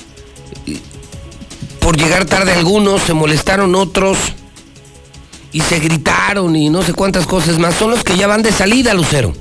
por 1.81 1.97
llegar 1.97 2.25
tarde 2.25 2.53
algunos, 2.53 3.03
se 3.03 3.15
molestaron 3.15 3.75
otros 3.75 4.19
y 5.53 5.61
se 5.61 5.79
gritaron 5.79 6.57
y 6.57 6.69
no 6.69 6.83
sé 6.83 6.93
cuántas 6.93 7.27
cosas 7.27 7.59
más. 7.59 7.75
Son 7.75 7.91
los 7.91 8.03
que 8.03 8.17
ya 8.17 8.27
van 8.27 8.43
de 8.43 8.53
salida, 8.53 8.93
Lucero. 8.93 9.33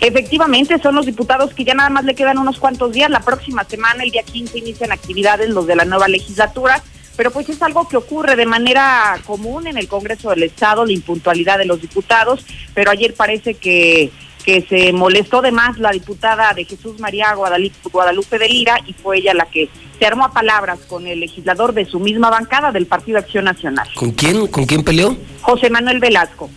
Efectivamente, 0.00 0.78
son 0.82 0.94
los 0.94 1.06
diputados 1.06 1.54
que 1.54 1.64
ya 1.64 1.74
nada 1.74 1.90
más 1.90 2.04
le 2.04 2.14
quedan 2.14 2.38
unos 2.38 2.58
cuantos 2.58 2.92
días. 2.92 3.10
La 3.10 3.20
próxima 3.20 3.64
semana, 3.64 4.02
el 4.02 4.10
día 4.10 4.22
15, 4.22 4.58
inician 4.58 4.92
actividades 4.92 5.50
los 5.50 5.66
de 5.66 5.76
la 5.76 5.84
nueva 5.84 6.08
legislatura. 6.08 6.82
Pero 7.16 7.30
pues 7.30 7.48
es 7.50 7.60
algo 7.60 7.86
que 7.86 7.98
ocurre 7.98 8.36
de 8.36 8.46
manera 8.46 9.20
común 9.26 9.66
en 9.66 9.76
el 9.76 9.86
Congreso 9.86 10.30
del 10.30 10.44
Estado, 10.44 10.86
la 10.86 10.92
impuntualidad 10.92 11.58
de 11.58 11.66
los 11.66 11.80
diputados. 11.80 12.44
Pero 12.74 12.90
ayer 12.90 13.14
parece 13.14 13.54
que, 13.54 14.10
que 14.44 14.62
se 14.68 14.92
molestó 14.92 15.40
de 15.40 15.52
más 15.52 15.78
la 15.78 15.90
diputada 15.90 16.52
de 16.54 16.64
Jesús 16.64 16.98
María 16.98 17.34
Guadalupe, 17.34 18.38
de 18.38 18.48
Lira 18.48 18.78
y 18.86 18.92
fue 18.92 19.18
ella 19.18 19.34
la 19.34 19.46
que 19.46 19.68
se 19.98 20.06
armó 20.06 20.24
a 20.24 20.32
palabras 20.32 20.80
con 20.88 21.06
el 21.06 21.20
legislador 21.20 21.72
de 21.74 21.84
su 21.84 22.00
misma 22.00 22.30
bancada 22.30 22.72
del 22.72 22.86
Partido 22.86 23.18
Acción 23.18 23.44
Nacional. 23.44 23.88
¿Con 23.94 24.10
quién? 24.12 24.46
¿Con 24.48 24.66
quién 24.66 24.82
peleó? 24.82 25.16
José 25.42 25.70
Manuel 25.70 26.00
Velasco. 26.00 26.50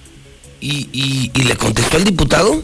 ¿Y, 0.59 0.89
y, 0.91 1.31
y 1.33 1.43
le 1.43 1.55
contestó 1.55 1.97
el 1.97 2.05
diputado? 2.05 2.61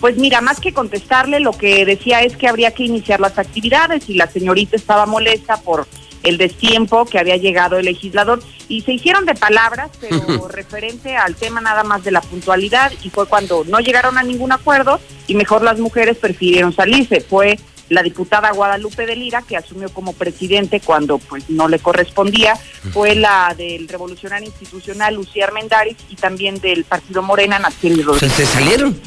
Pues 0.00 0.16
mira, 0.16 0.40
más 0.40 0.60
que 0.60 0.72
contestarle, 0.72 1.40
lo 1.40 1.52
que 1.52 1.84
decía 1.84 2.22
es 2.22 2.36
que 2.36 2.48
habría 2.48 2.72
que 2.72 2.84
iniciar 2.84 3.20
las 3.20 3.38
actividades 3.38 4.08
y 4.08 4.14
la 4.14 4.26
señorita 4.26 4.76
estaba 4.76 5.06
molesta 5.06 5.56
por 5.60 5.86
el 6.26 6.38
destiempo 6.38 7.04
que 7.06 7.18
había 7.18 7.36
llegado 7.36 7.78
el 7.78 7.86
legislador 7.86 8.42
y 8.68 8.82
se 8.82 8.92
hicieron 8.92 9.24
de 9.24 9.34
palabras, 9.34 9.90
pero 10.00 10.48
referente 10.48 11.16
al 11.16 11.36
tema 11.36 11.60
nada 11.60 11.84
más 11.84 12.04
de 12.04 12.10
la 12.10 12.20
puntualidad 12.20 12.92
y 13.02 13.10
fue 13.10 13.26
cuando 13.26 13.64
no 13.64 13.78
llegaron 13.78 14.18
a 14.18 14.22
ningún 14.22 14.52
acuerdo 14.52 15.00
y 15.26 15.34
mejor 15.34 15.62
las 15.62 15.78
mujeres 15.78 16.18
prefirieron 16.18 16.74
salirse. 16.74 17.20
Fue 17.20 17.58
la 17.88 18.02
diputada 18.02 18.50
Guadalupe 18.50 19.06
de 19.06 19.14
Lira 19.14 19.42
que 19.42 19.56
asumió 19.56 19.88
como 19.90 20.12
presidente 20.12 20.80
cuando 20.80 21.18
pues 21.18 21.48
no 21.48 21.68
le 21.68 21.78
correspondía, 21.78 22.54
fue 22.92 23.14
la 23.14 23.54
del 23.56 23.86
Revolucionario 23.88 24.48
Institucional 24.48 25.14
Lucía 25.14 25.44
Armendáriz 25.44 25.96
y 26.10 26.16
también 26.16 26.60
del 26.60 26.84
Partido 26.84 27.22
Morena 27.22 27.58
Natsiel 27.58 28.04
Rodríguez. 28.04 28.32
¿Se 28.32 28.46
salieron? 28.46 29.00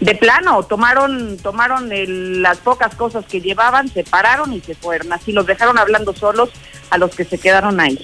De 0.00 0.14
plano, 0.14 0.62
tomaron 0.62 1.36
tomaron 1.38 1.92
el- 1.92 2.40
las 2.42 2.58
pocas 2.58 2.94
cosas 2.94 3.24
que 3.26 3.40
llevaban, 3.40 3.92
se 3.92 4.02
pararon 4.02 4.52
y 4.52 4.60
se 4.60 4.74
fueron. 4.74 5.12
Así 5.12 5.32
los 5.32 5.46
dejaron 5.46 5.78
hablando 5.78 6.14
solos 6.14 6.48
a 6.88 6.96
los 6.98 7.14
que 7.14 7.24
se 7.24 7.36
quedaron 7.38 7.80
ahí. 7.80 7.98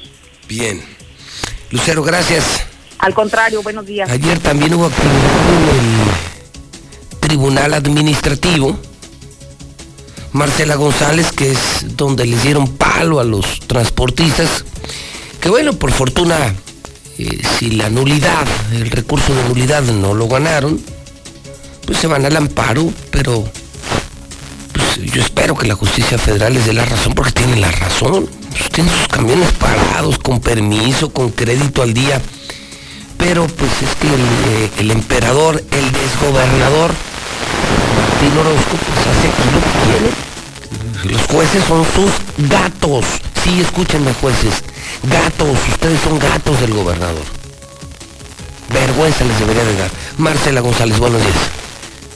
Bien. 0.46 0.82
Lucero, 1.70 2.02
gracias. 2.02 2.66
Al 2.98 3.14
contrario, 3.14 3.62
buenos 3.62 3.86
días. 3.86 4.10
Ayer 4.10 4.38
también 4.40 4.74
hubo 4.74 4.86
actividad 4.86 5.14
en 5.14 5.68
el 7.10 7.18
Tribunal 7.20 7.74
Administrativo. 7.74 8.78
Marcela 10.32 10.74
González, 10.76 11.32
que 11.32 11.52
es 11.52 11.96
donde 11.96 12.26
les 12.26 12.42
dieron 12.42 12.68
palo 12.76 13.20
a 13.20 13.24
los 13.24 13.60
transportistas. 13.60 14.64
Que 15.40 15.48
bueno, 15.48 15.72
por 15.72 15.92
fortuna, 15.92 16.54
eh, 17.18 17.42
si 17.58 17.70
la 17.70 17.88
nulidad, 17.88 18.46
el 18.72 18.90
recurso 18.90 19.34
de 19.34 19.44
nulidad 19.48 19.82
no 19.82 20.12
lo 20.14 20.28
ganaron, 20.28 20.78
pues 21.86 21.98
se 21.98 22.08
van 22.08 22.26
al 22.26 22.36
amparo, 22.36 22.92
pero 23.10 23.48
pues, 24.72 25.12
yo 25.12 25.22
espero 25.22 25.56
que 25.56 25.66
la 25.66 25.74
justicia 25.74 26.18
federal 26.18 26.52
les 26.52 26.66
dé 26.66 26.72
la 26.72 26.84
razón 26.84 27.14
porque 27.14 27.32
tienen 27.32 27.60
la 27.60 27.70
razón. 27.70 28.28
Pues, 28.50 28.70
tienen 28.70 28.92
sus 28.92 29.08
camiones 29.08 29.52
parados, 29.52 30.18
con 30.18 30.40
permiso, 30.40 31.10
con 31.12 31.30
crédito 31.30 31.82
al 31.82 31.94
día. 31.94 32.20
Pero 33.16 33.46
pues 33.46 33.70
es 33.82 33.94
que 33.96 34.08
el, 34.08 34.20
eh, 34.20 34.70
el 34.78 34.90
emperador, 34.90 35.54
el 35.54 35.92
desgobernador, 35.92 36.90
Martín 37.96 38.38
Orozco, 38.38 38.76
pues 38.76 39.06
hace 39.06 39.28
aquí 39.28 39.42
lo 39.52 39.60
que 39.60 39.72
quiere. 39.88 41.14
Los 41.14 41.22
jueces 41.26 41.64
son 41.64 41.84
sus 41.94 42.48
gatos. 42.50 43.04
Sí, 43.42 43.60
escúchenme 43.60 44.12
jueces. 44.14 44.62
Gatos, 45.04 45.56
ustedes 45.70 46.00
son 46.00 46.18
gatos 46.18 46.60
del 46.60 46.74
gobernador. 46.74 47.24
Vergüenza 48.72 49.24
les 49.24 49.38
debería 49.38 49.64
de 49.64 49.76
dar. 49.76 49.90
Marcela 50.18 50.60
González, 50.60 50.98
buenos 50.98 51.22
días. 51.22 51.65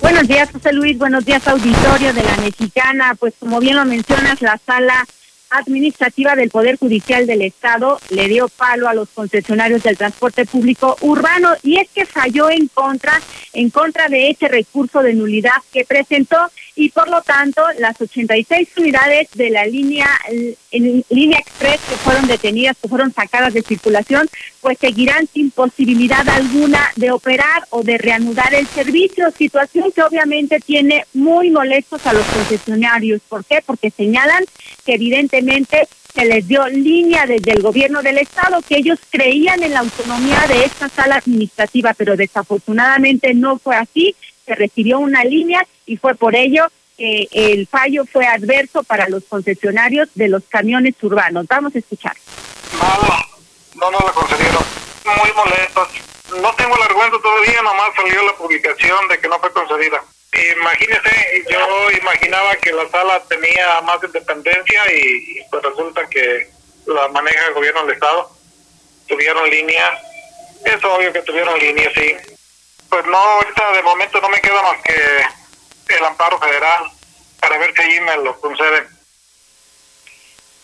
Buenos 0.01 0.27
días, 0.27 0.51
José 0.51 0.73
Luis. 0.73 0.97
Buenos 0.97 1.25
días, 1.27 1.47
auditorio 1.47 2.15
de 2.15 2.23
la 2.23 2.37
Mexicana. 2.39 3.15
Pues 3.19 3.35
como 3.39 3.61
bien 3.61 3.77
lo 3.77 3.85
mencionas, 3.85 4.41
la 4.41 4.59
sala 4.65 5.07
administrativa 5.51 6.37
del 6.37 6.49
Poder 6.49 6.79
Judicial 6.79 7.27
del 7.27 7.43
Estado 7.43 7.99
le 8.11 8.29
dio 8.29 8.49
palo 8.49 8.89
a 8.89 8.95
los 8.95 9.09
concesionarios 9.11 9.83
del 9.83 9.99
transporte 9.99 10.47
público 10.47 10.97
urbano 11.01 11.51
y 11.63 11.79
es 11.79 11.89
que 11.91 12.07
falló 12.07 12.51
en 12.51 12.69
contra 12.69 13.21
en 13.53 13.69
contra 13.71 14.09
de 14.09 14.31
ese 14.31 14.47
recurso 14.47 15.03
de 15.03 15.13
nulidad 15.13 15.57
que 15.73 15.85
presentó 15.85 16.39
y 16.81 16.89
por 16.89 17.11
lo 17.11 17.21
tanto 17.21 17.63
las 17.79 18.01
86 18.01 18.71
unidades 18.79 19.29
de 19.35 19.51
la 19.51 19.67
línea 19.67 20.09
línea 21.11 21.39
express 21.39 21.79
que 21.87 21.95
fueron 21.97 22.27
detenidas, 22.27 22.75
que 22.81 22.89
fueron 22.89 23.13
sacadas 23.13 23.53
de 23.53 23.61
circulación, 23.61 24.31
pues 24.63 24.79
seguirán 24.79 25.27
sin 25.27 25.51
posibilidad 25.51 26.27
alguna 26.27 26.91
de 26.97 27.11
operar 27.11 27.67
o 27.69 27.83
de 27.83 27.99
reanudar 27.99 28.55
el 28.55 28.67
servicio, 28.67 29.31
situación 29.31 29.93
que 29.93 30.03
obviamente 30.03 30.59
tiene 30.59 31.05
muy 31.13 31.51
molestos 31.51 32.07
a 32.07 32.15
los 32.15 32.25
concesionarios. 32.25 33.21
¿Por 33.29 33.45
qué? 33.45 33.61
Porque 33.65 33.91
señalan 33.91 34.45
que 34.87 34.95
evidentemente 34.95 35.87
se 36.15 36.25
les 36.25 36.49
dio 36.49 36.67
línea 36.67 37.27
desde 37.27 37.53
el 37.53 37.63
gobierno 37.63 38.03
del 38.03 38.19
estado, 38.19 38.63
que 38.63 38.79
ellos 38.79 38.99
creían 39.11 39.63
en 39.63 39.75
la 39.75 39.81
autonomía 39.81 40.47
de 40.49 40.65
esta 40.65 40.89
sala 40.89 41.17
administrativa, 41.17 41.95
pero 41.95 42.17
desafortunadamente 42.17 43.35
no 43.35 43.59
fue 43.59 43.77
así, 43.77 44.17
se 44.45 44.55
recibió 44.55 44.99
una 44.99 45.25
línea 45.25 45.67
y 45.87 45.97
fue 45.97 46.15
por 46.15 46.35
ello 46.35 46.67
que 46.97 47.29
el 47.33 47.67
fallo 47.67 48.05
fue 48.05 48.27
adverso 48.27 48.83
para 48.83 49.09
los 49.09 49.25
concesionarios 49.25 50.09
de 50.15 50.29
los 50.29 50.45
camiones 50.45 50.95
urbanos. 51.03 51.47
Vamos 51.47 51.75
a 51.75 51.79
escuchar. 51.79 52.15
no 53.75 53.91
nos 53.91 54.05
la 54.05 54.13
concedieron. 54.13 54.63
Muy 55.05 55.33
molestos. 55.33 55.89
No 56.43 56.55
tengo 56.55 56.77
el 56.77 56.83
argumento 56.83 57.21
todavía, 57.21 57.63
nomás 57.63 57.91
salió 57.97 58.23
la 58.23 58.37
publicación 58.37 59.09
de 59.09 59.19
que 59.19 59.29
no 59.29 59.39
fue 59.41 59.53
concedida. 59.53 60.03
Imagínese, 60.61 61.45
yo 61.51 61.91
imaginaba 61.91 62.55
que 62.57 62.73
la 62.73 62.89
sala 62.89 63.21
tenía 63.29 63.81
más 63.81 63.99
independencia 64.05 64.83
y, 64.93 64.99
y 64.99 65.41
pues 65.51 65.63
resulta 65.63 66.09
que 66.09 66.49
la 66.87 67.09
maneja 67.09 67.49
el 67.49 67.55
gobierno 67.55 67.83
del 67.83 67.95
Estado. 67.95 68.31
Tuvieron 69.09 69.51
línea, 69.51 70.01
es 70.65 70.85
obvio 70.85 71.13
que 71.13 71.23
tuvieron 71.23 71.59
línea, 71.59 71.91
sí. 71.95 72.15
Pues 72.91 73.07
no, 73.07 73.17
ahorita 73.17 73.73
de 73.73 73.83
momento 73.83 74.21
no 74.21 74.29
me 74.29 74.41
queda 74.41 74.63
más 74.63 74.83
que 74.83 75.97
el 75.97 76.05
amparo 76.05 76.39
federal 76.39 76.85
para 77.41 77.59
ver 77.59 77.73
si 77.75 77.83
allí 77.83 78.01
me 78.01 78.17
lo 78.19 78.39
conceden. 78.41 79.01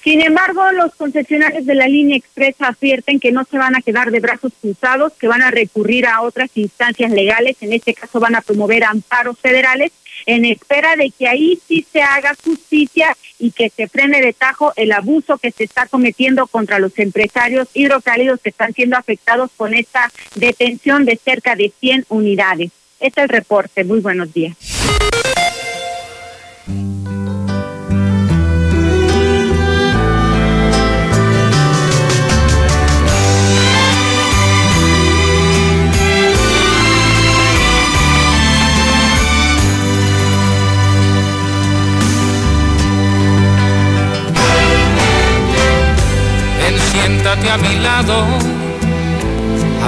Sin 0.07 0.23
embargo, 0.23 0.71
los 0.71 0.95
concesionarios 0.95 1.67
de 1.67 1.75
la 1.75 1.89
línea 1.89 2.17
express 2.17 2.55
advierten 2.61 3.19
que 3.19 3.33
no 3.33 3.43
se 3.43 3.59
van 3.59 3.75
a 3.75 3.83
quedar 3.83 4.13
de 4.13 4.21
brazos 4.21 4.53
cruzados, 4.61 5.13
que 5.15 5.27
van 5.27 5.43
a 5.43 5.51
recurrir 5.51 6.07
a 6.07 6.23
otras 6.23 6.49
instancias 6.55 7.11
legales, 7.11 7.57
en 7.61 7.73
este 7.73 7.93
caso 7.93 8.21
van 8.21 8.37
a 8.37 8.41
promover 8.41 8.85
amparos 8.85 9.37
federales, 9.41 9.91
en 10.27 10.45
espera 10.45 10.97
de 10.97 11.11
que 11.11 11.29
ahí 11.29 11.59
sí 11.67 11.87
se 11.91 12.03
haga 12.03 12.37
justicia 12.45 13.17
y 13.39 13.53
que 13.53 13.71
se 13.71 13.89
frene 13.89 14.21
de 14.21 14.33
tajo 14.33 14.73
el 14.77 14.93
abuso 14.93 15.39
que 15.39 15.53
se 15.53 15.65
está 15.65 15.87
cometiendo 15.87 16.47
contra 16.47 16.79
los 16.79 16.99
empresarios 16.99 17.69
hidrocálidos 17.75 18.41
que 18.41 18.51
están 18.51 18.73
siendo 18.73 18.97
afectados 18.97 19.51
con 19.57 19.75
esta 19.75 20.11
detención 20.35 21.05
de 21.05 21.17
cerca 21.17 21.55
de 21.55 21.73
100 21.81 22.07
unidades. 22.09 22.71
Este 22.99 23.21
es 23.21 23.25
el 23.25 23.29
reporte. 23.29 23.85
Muy 23.85 24.01
buenos 24.01 24.33
días. 24.33 24.76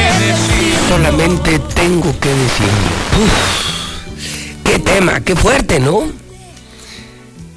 decir. 0.00 0.74
Solamente 0.88 1.58
tengo 1.74 2.12
que 2.20 2.28
decirlo. 2.28 2.90
Uf, 3.22 4.64
qué 4.64 4.78
tema, 4.78 5.20
qué 5.20 5.36
fuerte, 5.36 5.80
¿no? 5.80 6.02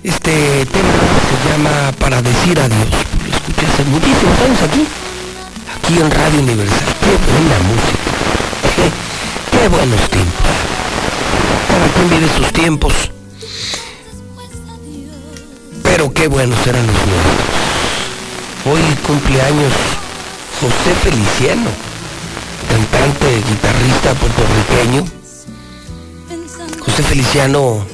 Este 0.03 0.65
tema 0.65 0.93
se 1.27 1.49
llama 1.49 1.91
Para 1.99 2.21
decir 2.21 2.59
adiós. 2.59 2.87
Lo 3.29 3.35
escuché 3.35 3.65
hace 3.65 3.83
muchísimos 3.85 4.39
años 4.39 4.61
aquí. 4.63 4.87
Aquí 5.77 5.99
en 5.99 6.11
Radio 6.11 6.39
Universal. 6.39 6.95
Qué 7.01 7.17
buena 7.31 7.57
música. 7.69 8.07
Qué 9.51 9.67
buenos 9.67 10.09
tiempos. 10.09 10.45
Cada 11.67 11.87
quien 11.93 12.09
vive 12.09 12.27
sus 12.37 12.53
tiempos. 12.53 12.93
Pero 15.83 16.13
qué 16.13 16.27
buenos 16.27 16.59
eran 16.67 16.85
los 16.85 16.95
nuestros. 16.95 17.57
Hoy 18.71 18.81
cumpleaños 19.07 19.73
José 20.59 20.93
Feliciano, 21.03 21.69
cantante, 22.67 23.43
guitarrista 23.49 24.13
puertorriqueño. 24.13 25.05
José 26.79 27.03
Feliciano, 27.03 27.85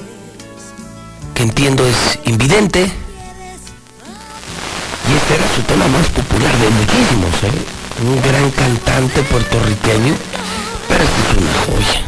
que 1.34 1.44
entiendo 1.44 1.86
es 1.86 2.20
invidente. 2.26 2.92
Y 5.10 5.16
este 5.16 5.36
era 5.36 5.56
su 5.56 5.62
tema 5.64 5.88
más 5.88 6.08
popular 6.08 6.58
de 6.58 6.70
muchísimos, 6.70 7.34
¿eh? 7.44 7.52
Un 8.06 8.22
gran 8.22 8.50
cantante 8.52 9.22
puertorriqueño, 9.24 10.16
pero 10.88 11.04
este 11.04 11.22
es 11.22 11.38
una 11.38 11.54
joya. 11.66 12.02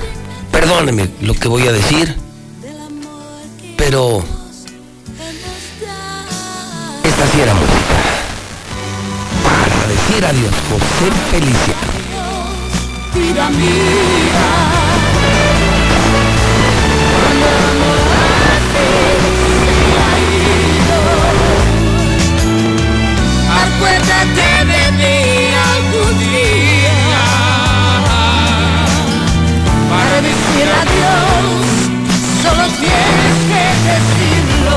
Perdóneme 0.51 1.09
lo 1.21 1.33
que 1.33 1.47
voy 1.47 1.67
a 1.67 1.71
decir, 1.71 2.15
pero 3.77 4.23
esta 7.03 7.27
sí 7.31 7.41
era 7.41 7.53
música. 7.53 7.95
Para 9.43 9.87
decir 9.87 10.25
adiós, 10.25 10.55
José 10.69 11.11
Feliciano. 11.31 12.04
Vida 13.15 13.49
mía. 13.49 14.45
Cuando 17.11 17.45
el 17.47 17.63
amor 17.71 17.99
hace 18.51 18.87
se 19.71 19.95
ha 20.03 20.13
ido. 20.43 20.99
Acuérdate 23.63 24.47
de 24.71 24.83
mí 24.99 25.17
algún 25.73 26.13
día. 26.19 26.97
Para 29.89 30.17
decir 30.21 30.67
adiós, 30.81 31.45
solo 32.43 32.65
tienes 32.83 33.37
que 33.49 33.63
decirlo. 33.91 34.75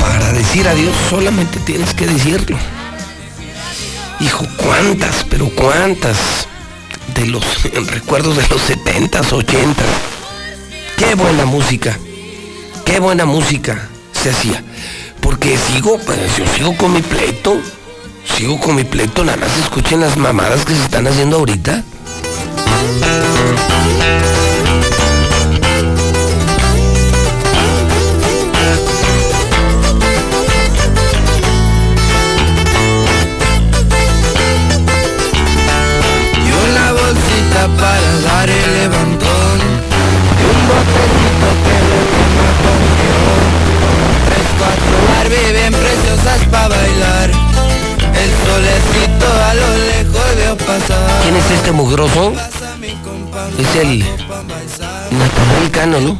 Para 0.00 0.28
decir 0.32 0.64
adiós 0.68 0.94
solamente 1.08 1.56
tienes 1.60 1.94
que 1.94 2.06
decirlo. 2.06 2.58
Hijo, 4.20 4.46
cuántas, 4.56 5.24
pero 5.24 5.50
cuántas 5.50 6.46
de 7.14 7.26
los 7.26 7.62
recuerdos 7.90 8.36
de 8.36 8.42
los 8.48 8.60
70s, 8.68 9.30
80s. 9.30 9.74
Qué 10.96 11.14
buena 11.14 11.44
música. 11.44 11.96
Qué 12.84 13.00
buena 13.00 13.24
música 13.24 13.88
se 14.12 14.30
hacía. 14.30 14.62
Porque 15.20 15.56
sigo, 15.56 15.98
pues 16.04 16.18
yo 16.36 16.44
sigo 16.54 16.76
con 16.76 16.92
mi 16.92 17.02
pleito. 17.02 17.60
Sigo 18.36 18.58
con 18.58 18.76
mi 18.76 18.84
pleito, 18.84 19.24
nada 19.24 19.38
más 19.38 19.56
escuchen 19.58 20.00
las 20.00 20.16
mamadas 20.16 20.64
que 20.64 20.74
se 20.74 20.82
están 20.82 21.06
haciendo 21.06 21.36
ahorita. 21.36 21.82
Bien 45.54 45.72
preciosas 45.72 46.48
para 46.50 46.68
bailar 46.68 47.30
el 47.30 48.30
solecito 48.44 49.26
a 49.26 49.54
lo 49.54 49.68
lejos 49.78 50.36
veo 50.36 50.56
pasar 50.56 51.22
¿Quién 51.22 51.36
es 51.36 51.50
este 51.50 51.70
mugroso? 51.70 52.32
Es 53.58 53.76
el 53.76 54.00
Natanael 54.00 55.70
Cano, 55.70 56.00
¿no? 56.00 56.18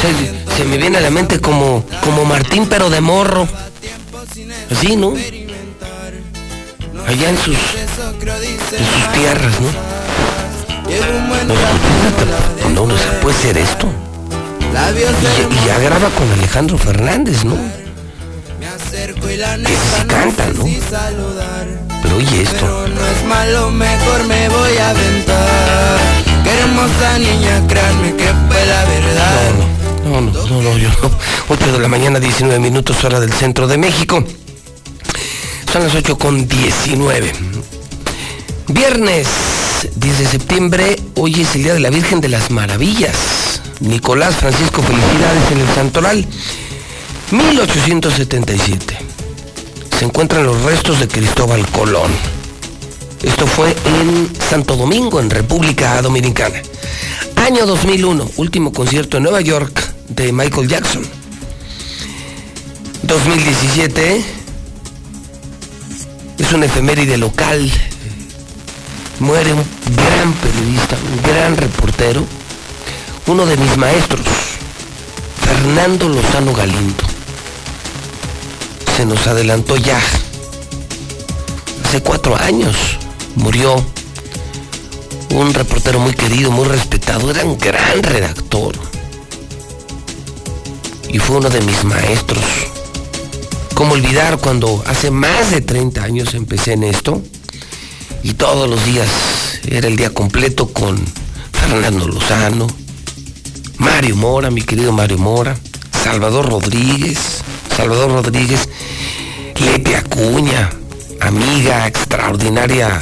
Se, 0.00 0.56
se 0.56 0.64
me 0.64 0.76
viene 0.76 0.98
a 0.98 1.00
la 1.00 1.10
mente 1.10 1.40
como, 1.40 1.84
como 2.04 2.24
Martín, 2.24 2.66
pero 2.68 2.88
de 2.90 3.00
morro. 3.00 3.48
Así, 4.70 4.96
¿no? 4.96 5.14
Allá 7.06 7.28
en 7.30 7.38
sus, 7.38 7.56
en 7.56 8.86
sus 8.86 9.12
tierras, 9.12 9.54
¿no? 9.60 9.70
No, 11.46 12.74
no, 12.74 12.86
no 12.86 12.98
se 12.98 13.08
puede 13.22 13.36
ser 13.36 13.58
esto. 13.58 13.88
Y, 14.70 15.54
y 15.54 15.66
ya 15.66 15.78
graba 15.78 16.08
con 16.10 16.30
Alejandro 16.32 16.78
Fernández, 16.78 17.44
¿no? 17.44 17.56
Que 19.20 19.76
sí 19.76 20.06
canta, 20.06 20.46
¿no? 20.48 20.64
Pero 22.02 22.16
oye 22.16 22.42
esto. 22.42 22.88
no 22.88 23.06
es 23.06 23.24
malo 23.26 23.70
mejor 23.70 24.24
me 24.26 24.48
voy 24.48 24.76
a 24.78 24.90
aventar 24.90 25.98
qué 26.44 26.50
hermosa 26.50 27.18
niña 27.18 27.66
créanme 27.66 28.14
que 28.14 28.24
fue 28.24 28.66
la 28.66 28.84
verdad 28.84 29.50
No, 30.04 30.20
no, 30.20 30.46
no, 30.46 30.62
no, 30.62 30.78
yo 30.78 30.88
no. 30.88 31.10
8 31.48 31.72
de 31.72 31.78
la 31.78 31.88
mañana, 31.88 32.20
19 32.20 32.58
minutos, 32.60 33.02
hora 33.04 33.20
del 33.20 33.32
centro 33.32 33.66
de 33.66 33.78
México. 33.78 34.24
Son 35.72 35.82
las 35.82 35.94
8 35.94 36.16
con 36.18 36.46
19. 36.46 37.32
Viernes 38.68 39.28
10 39.96 40.18
de 40.18 40.26
septiembre, 40.26 40.96
hoy 41.14 41.40
es 41.40 41.54
el 41.54 41.64
Día 41.64 41.74
de 41.74 41.80
la 41.80 41.90
Virgen 41.90 42.20
de 42.20 42.28
las 42.28 42.50
Maravillas. 42.50 43.62
Nicolás 43.80 44.36
Francisco, 44.36 44.82
felicidades 44.82 45.50
en 45.52 45.58
el 45.60 45.68
Santoral. 45.74 46.26
1877. 47.30 49.07
Se 49.98 50.04
encuentran 50.04 50.46
los 50.46 50.62
restos 50.62 51.00
de 51.00 51.08
Cristóbal 51.08 51.66
Colón. 51.72 52.12
Esto 53.24 53.48
fue 53.48 53.74
en 53.84 54.30
Santo 54.48 54.76
Domingo, 54.76 55.18
en 55.18 55.28
República 55.28 56.00
Dominicana. 56.00 56.62
Año 57.34 57.66
2001, 57.66 58.30
último 58.36 58.72
concierto 58.72 59.16
en 59.16 59.24
Nueva 59.24 59.40
York 59.40 59.92
de 60.10 60.32
Michael 60.32 60.68
Jackson. 60.68 61.02
2017 63.02 64.24
es 66.38 66.52
una 66.52 66.66
efeméride 66.66 67.16
local. 67.16 67.68
Muere 69.18 69.52
un 69.52 69.64
gran 69.96 70.32
periodista, 70.34 70.96
un 71.12 71.22
gran 71.28 71.56
reportero, 71.56 72.24
uno 73.26 73.44
de 73.46 73.56
mis 73.56 73.76
maestros, 73.76 74.24
Fernando 75.40 76.08
Lozano 76.08 76.54
Galindo. 76.54 77.17
Se 78.98 79.06
nos 79.06 79.28
adelantó 79.28 79.76
ya. 79.76 80.00
Hace 81.84 82.02
cuatro 82.02 82.34
años 82.34 82.74
murió 83.36 83.80
un 85.30 85.54
reportero 85.54 86.00
muy 86.00 86.14
querido, 86.14 86.50
muy 86.50 86.66
respetado, 86.66 87.30
era 87.30 87.44
un 87.44 87.56
gran 87.58 88.02
redactor. 88.02 88.74
Y 91.10 91.20
fue 91.20 91.36
uno 91.36 91.48
de 91.48 91.60
mis 91.60 91.84
maestros. 91.84 92.42
¿Cómo 93.74 93.92
olvidar 93.92 94.38
cuando 94.38 94.82
hace 94.84 95.12
más 95.12 95.52
de 95.52 95.60
30 95.60 96.02
años 96.02 96.34
empecé 96.34 96.72
en 96.72 96.82
esto? 96.82 97.22
Y 98.24 98.32
todos 98.32 98.68
los 98.68 98.84
días 98.84 99.08
era 99.68 99.86
el 99.86 99.94
día 99.94 100.10
completo 100.12 100.70
con 100.70 101.00
Fernando 101.52 102.08
Lozano, 102.08 102.66
Mario 103.76 104.16
Mora, 104.16 104.50
mi 104.50 104.62
querido 104.62 104.90
Mario 104.90 105.18
Mora, 105.18 105.56
Salvador 106.02 106.50
Rodríguez, 106.50 107.37
Salvador 107.78 108.10
Rodríguez, 108.10 108.68
Lete 109.54 109.94
Acuña, 109.94 110.68
amiga 111.20 111.86
extraordinaria 111.86 113.00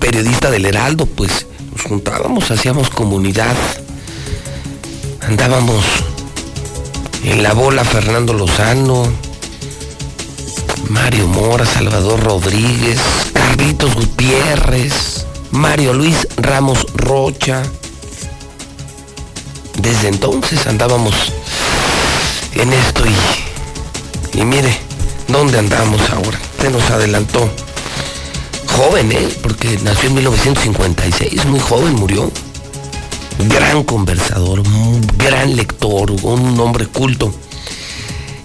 periodista 0.00 0.50
del 0.50 0.66
Heraldo, 0.66 1.06
pues 1.06 1.46
nos 1.70 1.82
juntábamos, 1.82 2.50
hacíamos 2.50 2.90
comunidad, 2.90 3.54
andábamos 5.20 5.84
en 7.22 7.44
la 7.44 7.52
bola 7.52 7.84
Fernando 7.84 8.32
Lozano, 8.32 9.04
Mario 10.88 11.28
Mora, 11.28 11.64
Salvador 11.64 12.18
Rodríguez, 12.24 12.98
Carlitos 13.32 13.94
Gutiérrez, 13.94 15.24
Mario 15.52 15.94
Luis 15.94 16.26
Ramos 16.36 16.84
Rocha. 16.94 17.62
Desde 19.80 20.08
entonces 20.08 20.66
andábamos 20.66 21.14
en 22.56 22.72
esto 22.72 23.04
y, 23.06 23.45
y 24.36 24.44
mire, 24.44 24.78
¿Dónde 25.28 25.58
andamos 25.58 26.00
ahora? 26.10 26.38
Se 26.60 26.70
nos 26.70 26.88
adelantó. 26.90 27.50
Joven, 28.68 29.10
¿eh? 29.10 29.28
Porque 29.42 29.78
nació 29.82 30.08
en 30.08 30.14
1956, 30.14 31.46
muy 31.46 31.58
joven, 31.60 31.94
murió. 31.94 32.30
Gran 33.48 33.82
conversador, 33.82 34.62
gran 35.18 35.56
lector, 35.56 36.10
un 36.10 36.58
hombre 36.60 36.86
culto. 36.86 37.34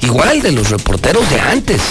Igual 0.02 0.42
de 0.42 0.52
los 0.52 0.70
reporteros 0.70 1.30
de 1.30 1.40
antes. 1.40 1.82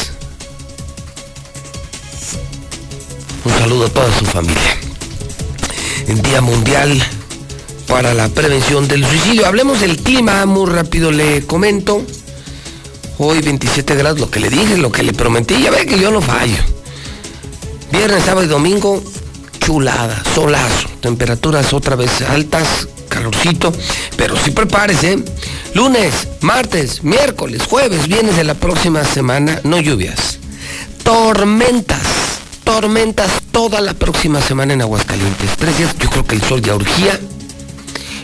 Un 3.44 3.52
saludo 3.52 3.86
a 3.86 3.90
toda 3.90 4.18
su 4.18 4.24
familia. 4.24 4.77
El 6.09 6.20
Día 6.20 6.40
Mundial 6.40 7.01
para 7.86 8.12
la 8.12 8.28
Prevención 8.28 8.89
del 8.89 9.06
Suicidio. 9.06 9.47
Hablemos 9.47 9.81
del 9.81 9.97
clima, 9.98 10.44
muy 10.47 10.68
rápido 10.68 11.12
le 11.12 11.47
comento. 11.47 12.05
Hoy 13.22 13.42
27 13.42 13.97
grados, 13.97 14.18
lo 14.18 14.30
que 14.30 14.40
le 14.40 14.48
dije, 14.48 14.78
lo 14.78 14.90
que 14.90 15.02
le 15.02 15.12
prometí, 15.12 15.62
ya 15.62 15.70
ve 15.70 15.84
que 15.84 15.98
yo 15.98 16.10
no 16.10 16.22
fallo. 16.22 16.56
Viernes, 17.92 18.24
sábado 18.24 18.47
y 18.47 18.48
domingo, 18.48 19.05
chulada, 19.59 20.22
solazo. 20.34 20.88
Temperaturas 21.02 21.74
otra 21.74 21.97
vez 21.97 22.22
altas, 22.22 22.88
calorcito, 23.10 23.74
pero 24.16 24.38
sí 24.42 24.52
prepárese. 24.52 25.22
Lunes, 25.74 26.28
martes, 26.40 27.05
miércoles, 27.05 27.64
jueves, 27.68 28.09
viernes 28.09 28.38
de 28.38 28.44
la 28.44 28.55
próxima 28.55 29.05
semana, 29.05 29.60
no 29.64 29.78
lluvias. 29.78 30.38
Tormentas, 31.05 32.01
tormentas 32.64 33.30
toda 33.52 33.82
la 33.82 33.92
próxima 33.92 34.40
semana 34.40 34.72
en 34.72 34.80
Aguascalientes. 34.80 35.59
Tres 35.59 35.76
días, 35.76 35.94
yo 35.98 36.09
creo 36.09 36.26
que 36.26 36.36
el 36.36 36.42
sol 36.42 36.62
ya 36.62 36.74
urgía. 36.74 37.20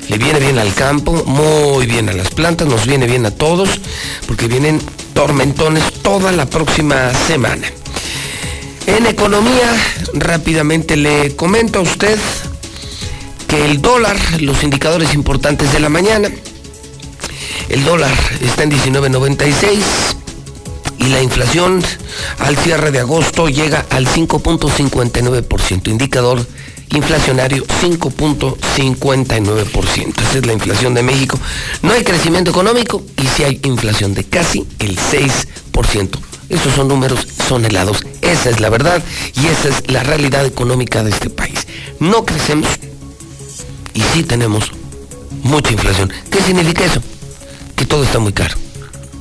Le 0.08 0.18
viene 0.18 0.38
bien 0.38 0.58
al 0.58 0.72
campo, 0.74 1.24
muy 1.24 1.86
bien 1.86 2.08
a 2.08 2.12
las 2.12 2.28
plantas, 2.28 2.68
nos 2.68 2.86
viene 2.86 3.06
bien 3.06 3.26
a 3.26 3.30
todos, 3.30 3.68
porque 4.26 4.46
vienen 4.46 4.80
tormentones 5.14 5.84
toda 6.02 6.32
la 6.32 6.46
próxima 6.46 7.12
semana. 7.12 7.66
En 8.86 9.06
economía, 9.06 9.74
rápidamente 10.14 10.96
le 10.96 11.34
comento 11.34 11.80
a 11.80 11.82
usted 11.82 12.18
que 13.48 13.64
el 13.64 13.82
dólar, 13.82 14.16
los 14.40 14.62
indicadores 14.62 15.14
importantes 15.14 15.72
de 15.72 15.80
la 15.80 15.88
mañana, 15.88 16.30
el 17.68 17.84
dólar 17.84 18.12
está 18.40 18.62
en 18.62 18.70
19.96 18.70 19.82
y 20.98 21.08
la 21.08 21.20
inflación 21.20 21.82
al 22.38 22.56
cierre 22.56 22.92
de 22.92 23.00
agosto 23.00 23.48
llega 23.48 23.84
al 23.90 24.06
5.59%, 24.06 25.88
indicador 25.88 26.46
inflacionario 26.96 27.64
5.59%. 27.64 30.20
Esa 30.20 30.38
es 30.38 30.46
la 30.46 30.52
inflación 30.52 30.94
de 30.94 31.02
México. 31.02 31.38
No 31.82 31.92
hay 31.92 32.02
crecimiento 32.02 32.50
económico 32.50 33.02
y 33.16 33.26
sí 33.26 33.44
hay 33.44 33.60
inflación 33.64 34.14
de 34.14 34.24
casi 34.24 34.66
el 34.78 34.98
6%. 34.98 36.18
Esos 36.48 36.74
son 36.74 36.88
números, 36.88 37.26
son 37.48 37.64
helados. 37.64 38.04
Esa 38.22 38.50
es 38.50 38.60
la 38.60 38.70
verdad 38.70 39.02
y 39.34 39.46
esa 39.46 39.68
es 39.68 39.90
la 39.90 40.02
realidad 40.02 40.46
económica 40.46 41.02
de 41.02 41.10
este 41.10 41.30
país. 41.30 41.66
No 42.00 42.24
crecemos 42.24 42.68
y 43.94 44.00
sí 44.12 44.22
tenemos 44.22 44.70
mucha 45.42 45.72
inflación. 45.72 46.12
¿Qué 46.30 46.40
significa 46.42 46.84
eso? 46.84 47.02
Que 47.74 47.84
todo 47.84 48.04
está 48.04 48.18
muy 48.18 48.32
caro 48.32 48.54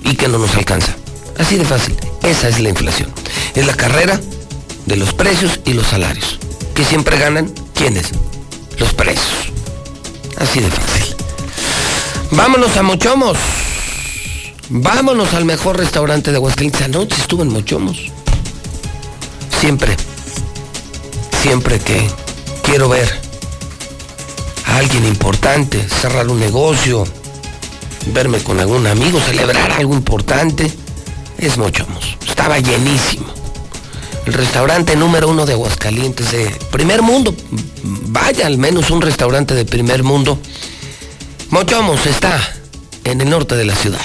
y 0.03 0.15
que 0.15 0.27
no 0.27 0.37
nos 0.37 0.55
alcanza. 0.55 0.95
Así 1.37 1.57
de 1.57 1.65
fácil. 1.65 1.95
Esa 2.23 2.47
es 2.47 2.59
la 2.59 2.69
inflación. 2.69 3.11
Es 3.55 3.65
la 3.65 3.73
carrera 3.73 4.19
de 4.85 4.95
los 4.95 5.13
precios 5.13 5.59
y 5.65 5.73
los 5.73 5.87
salarios. 5.87 6.39
Que 6.73 6.85
siempre 6.85 7.17
ganan, 7.17 7.51
¿quiénes? 7.75 8.11
Los 8.79 8.93
precios. 8.93 9.51
Así 10.37 10.59
de 10.59 10.71
fácil. 10.71 11.15
Vámonos 12.31 12.75
a 12.75 12.81
Mochomos. 12.81 13.37
Vámonos 14.69 15.33
al 15.33 15.45
mejor 15.45 15.77
restaurante 15.77 16.31
de 16.31 16.37
Aguascalientes. 16.37 16.81
Anoche 16.81 17.21
estuve 17.21 17.43
en 17.43 17.53
Mochomos. 17.53 18.11
Siempre, 19.59 19.95
siempre 21.41 21.79
que 21.79 22.09
quiero 22.63 22.89
ver 22.89 23.07
a 24.65 24.77
alguien 24.77 25.05
importante, 25.05 25.87
cerrar 25.87 26.27
un 26.27 26.39
negocio, 26.39 27.05
verme 28.07 28.39
con 28.39 28.59
algún 28.59 28.87
amigo, 28.87 29.19
celebrar 29.19 29.71
algo 29.71 29.93
importante, 29.93 30.71
es 31.37 31.57
Mochomos. 31.57 32.17
Estaba 32.27 32.59
llenísimo. 32.59 33.44
El 34.25 34.33
restaurante 34.33 34.95
número 34.95 35.29
uno 35.29 35.45
de 35.45 35.53
Aguascalientes, 35.53 36.31
de 36.31 36.55
primer 36.71 37.01
mundo. 37.01 37.35
Vaya 38.07 38.47
al 38.47 38.57
menos 38.57 38.89
un 38.89 39.01
restaurante 39.01 39.53
de 39.53 39.65
primer 39.65 40.03
mundo. 40.03 40.39
Mochomos 41.49 42.05
está 42.07 42.39
en 43.03 43.21
el 43.21 43.29
norte 43.29 43.55
de 43.55 43.65
la 43.65 43.75
ciudad. 43.75 44.01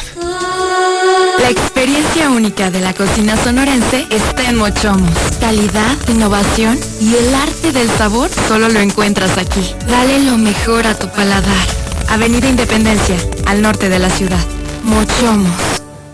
La 1.39 1.49
experiencia 1.49 2.29
única 2.29 2.71
de 2.71 2.81
la 2.81 2.93
cocina 2.93 3.35
sonorense 3.43 4.07
está 4.11 4.51
en 4.51 4.57
Mochomos. 4.57 5.11
Calidad, 5.41 5.97
innovación 6.09 6.79
y 7.01 7.15
el 7.15 7.35
arte 7.35 7.73
del 7.73 7.89
sabor 7.89 8.29
solo 8.47 8.69
lo 8.69 8.79
encuentras 8.79 9.39
aquí. 9.39 9.75
Dale 9.89 10.21
lo 10.21 10.37
mejor 10.37 10.87
a 10.87 10.99
tu 10.99 11.09
paladar. 11.09 11.67
Avenida 12.11 12.47
Independencia, 12.47 13.17
al 13.47 13.63
norte 13.63 13.89
de 13.89 13.99
la 13.99 14.11
ciudad. 14.11 14.45
Mochomos. 14.85 15.70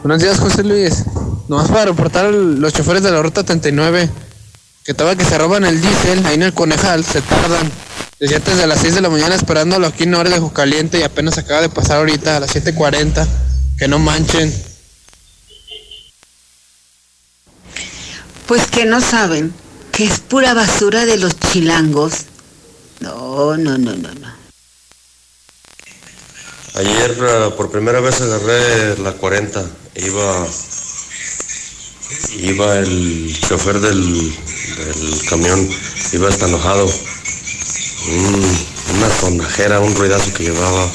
Buenos 0.07 0.23
días, 0.23 0.39
José 0.39 0.63
Luis. 0.63 1.03
Nomás 1.49 1.67
para 1.67 1.87
reportar 1.87 2.33
los 2.33 2.73
choferes 2.73 3.03
de 3.03 3.11
la 3.11 3.21
ruta 3.21 3.43
39. 3.43 4.09
Que 4.85 4.93
estaba 4.93 5.17
que 5.17 5.25
se 5.25 5.37
roban 5.37 5.65
el 5.65 5.81
diésel 5.81 6.25
ahí 6.25 6.37
en 6.37 6.45
el 6.45 6.55
Conejal, 6.55 7.05
se 7.05 7.21
tardan. 7.23 7.69
Desde 8.21 8.37
antes 8.37 8.57
de 8.57 8.69
las 8.69 8.83
6 8.83 8.95
de 8.95 9.01
la 9.01 9.09
mañana 9.09 9.35
esperándolo 9.35 9.89
aquí 9.89 10.05
en 10.05 10.15
hora 10.15 10.31
de 10.31 10.41
Caliente 10.53 11.01
y 11.01 11.03
apenas 11.03 11.39
acaba 11.39 11.61
de 11.61 11.71
pasar 11.71 11.97
ahorita 11.97 12.37
a 12.37 12.41
las 12.41 12.55
7.40. 12.55 13.27
Que 13.81 13.89
no 13.89 13.99
manchen. 13.99 14.55
Pues 18.47 18.69
que 18.69 18.85
no 18.85 19.01
saben 19.01 19.53
que 19.91 20.05
es 20.05 20.21
pura 20.21 20.55
basura 20.55 21.05
de 21.05 21.17
los 21.17 21.37
chilangos. 21.37 22.27
No, 23.01 23.57
no, 23.57 23.77
no, 23.77 23.97
no, 23.97 24.15
no. 24.15 24.37
Ayer 26.77 27.11
uh, 27.11 27.57
por 27.57 27.73
primera 27.73 27.99
vez 27.99 28.21
agarré 28.21 28.99
la 28.99 29.11
40. 29.11 29.65
Iba 29.97 30.47
iba 32.39 32.79
el 32.79 33.37
chofer 33.49 33.81
del, 33.81 34.03
del 34.77 35.25
camión, 35.29 35.69
iba 36.13 36.29
hasta 36.29 36.47
enojado. 36.47 36.87
Un- 38.09 38.67
una 38.97 39.11
sonajera, 39.21 39.81
un 39.81 39.95
ruidazo 39.95 40.33
que 40.35 40.45
llevaba. 40.45 40.89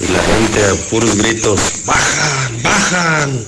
Y 0.00 0.06
la 0.12 0.22
gente 0.22 0.64
a 0.64 0.74
puros 0.88 1.16
gritos, 1.16 1.60
bajan, 1.84 2.62
bajan. 2.62 3.46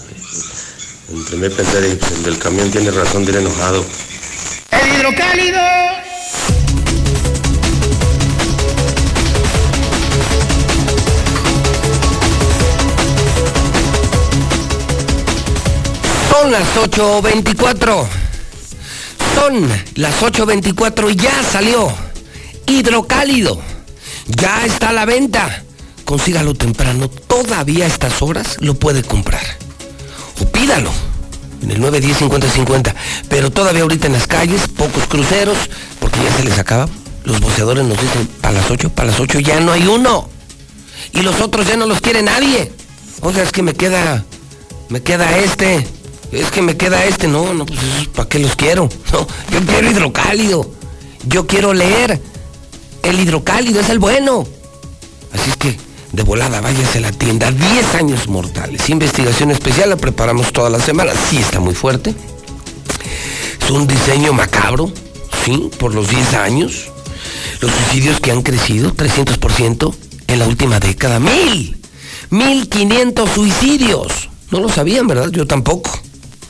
Entre 1.11 1.37
mí 1.37 1.49
pensé, 1.49 1.97
"Pues, 1.97 2.13
el 2.13 2.23
del 2.25 2.39
camión 2.39 2.71
tiene 2.71 2.91
razón 2.91 3.25
de 3.25 3.33
ir 3.33 3.39
enojado. 3.39 3.85
El 4.71 4.95
hidrocálido. 4.95 5.84
Son 16.45 16.53
las 16.53 16.77
8.24. 16.77 18.07
Son 19.35 19.67
las 19.95 20.21
8.24 20.21 21.11
y 21.11 21.17
ya 21.17 21.43
salió. 21.43 21.91
Hidrocálido. 22.67 23.63
Ya 24.27 24.67
está 24.67 24.91
a 24.91 24.93
la 24.93 25.07
venta. 25.07 25.65
Consígalo 26.05 26.53
temprano. 26.53 27.09
Todavía 27.09 27.87
a 27.87 27.89
estas 27.89 28.21
horas 28.21 28.59
lo 28.61 28.75
puede 28.75 29.03
comprar. 29.03 29.41
O 30.39 30.45
pídalo. 30.49 30.91
En 31.63 31.71
el 31.71 31.81
910 31.81 32.19
50 32.19 32.51
50. 32.51 32.95
Pero 33.31 33.51
todavía 33.51 33.81
ahorita 33.81 34.09
en 34.09 34.13
las 34.13 34.27
calles, 34.27 34.69
pocos 34.69 35.07
cruceros, 35.09 35.57
porque 35.99 36.23
ya 36.23 36.37
se 36.37 36.45
les 36.45 36.59
acaba. 36.59 36.91
Los 37.25 37.41
boceadores 37.41 37.87
nos 37.87 37.99
dicen, 37.99 38.29
para 38.43 38.53
las 38.53 38.71
8, 38.71 38.91
para 38.91 39.13
las 39.13 39.19
8 39.19 39.41
ya 39.41 39.61
no 39.61 39.73
hay 39.73 39.87
uno. 39.87 40.29
Y 41.15 41.23
los 41.23 41.41
otros 41.41 41.67
ya 41.67 41.79
no 41.79 41.87
los 41.87 42.03
quiere 42.03 42.21
nadie. 42.21 42.71
Oiga, 43.23 43.43
es 43.43 43.51
que 43.51 43.63
me 43.63 43.73
queda, 43.73 44.27
me 44.91 45.03
queda 45.03 45.39
este. 45.39 45.89
Es 46.35 46.51
que 46.51 46.63
me 46.63 46.77
queda 46.77 47.05
este. 47.05 47.29
No, 47.29 47.55
no, 47.55 47.65
pues 47.65 47.79
¿para 48.15 48.29
qué 48.29 48.39
los 48.39 48.57
quiero? 48.57 48.89
No, 49.13 49.27
yo 49.53 49.67
quiero 49.67 49.91
hidrocálido. 49.91 50.71
Yo 51.27 51.47
quiero 51.47 51.73
leer. 51.73 52.21
El 53.03 53.21
hidrocálido 53.21 53.81
es 53.81 53.89
el 53.91 53.99
bueno. 53.99 54.47
Así 55.33 55.51
es 55.51 55.57
que, 55.57 55.77
de 56.13 56.23
volada, 56.23 56.61
váyase 56.61 56.99
a 56.99 57.03
la 57.03 57.13
tienda. 57.13 57.51
10 57.51 57.95
años 57.95 58.29
mortales. 58.29 58.89
Investigación 58.89 59.51
especial, 59.51 59.91
la 59.91 59.97
preparamos 59.97 60.53
toda 60.53 60.71
la 60.71 60.81
semana. 60.81 61.13
Sí 61.31 61.39
está 61.39 61.61
muy 61.61 61.75
fuerte. 61.75 62.15
Es 63.63 63.71
un 63.71 63.87
diseño 63.87 64.33
macabro, 64.33 64.91
sí, 65.45 65.71
por 65.79 65.95
los 65.95 66.09
10 66.09 66.35
años. 66.35 66.91
Los 67.61 67.71
suicidios 67.71 68.21
que 68.21 68.31
han 68.31 68.43
crecido 68.43 68.93
300% 68.93 69.95
en 70.27 70.39
la 70.39 70.47
última 70.47 70.81
década. 70.81 71.19
¡Mil! 71.19 71.77
¡1500 72.31 73.29
suicidios! 73.33 74.29
No 74.51 74.61
lo 74.61 74.69
sabían, 74.69 75.07
¿verdad? 75.07 75.31
Yo 75.31 75.47
tampoco. 75.47 75.91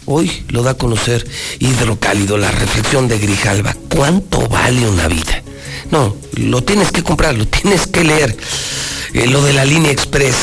Hoy 0.06 0.44
lo 0.48 0.62
da 0.62 0.72
a 0.72 0.74
conocer 0.74 1.26
Hidrocálido, 1.58 2.36
la 2.36 2.50
reflexión 2.50 3.08
de 3.08 3.18
Grijalva. 3.18 3.74
¿Cuánto 3.94 4.46
vale 4.48 4.86
una 4.88 5.08
vida? 5.08 5.42
No, 5.90 6.14
lo 6.34 6.62
tienes 6.62 6.92
que 6.92 7.02
comprar, 7.02 7.34
lo 7.34 7.46
tienes 7.46 7.86
que 7.86 8.04
leer. 8.04 8.36
Eh, 9.14 9.26
lo 9.26 9.42
de 9.42 9.52
la 9.52 9.64
línea 9.64 9.90
express. 9.90 10.36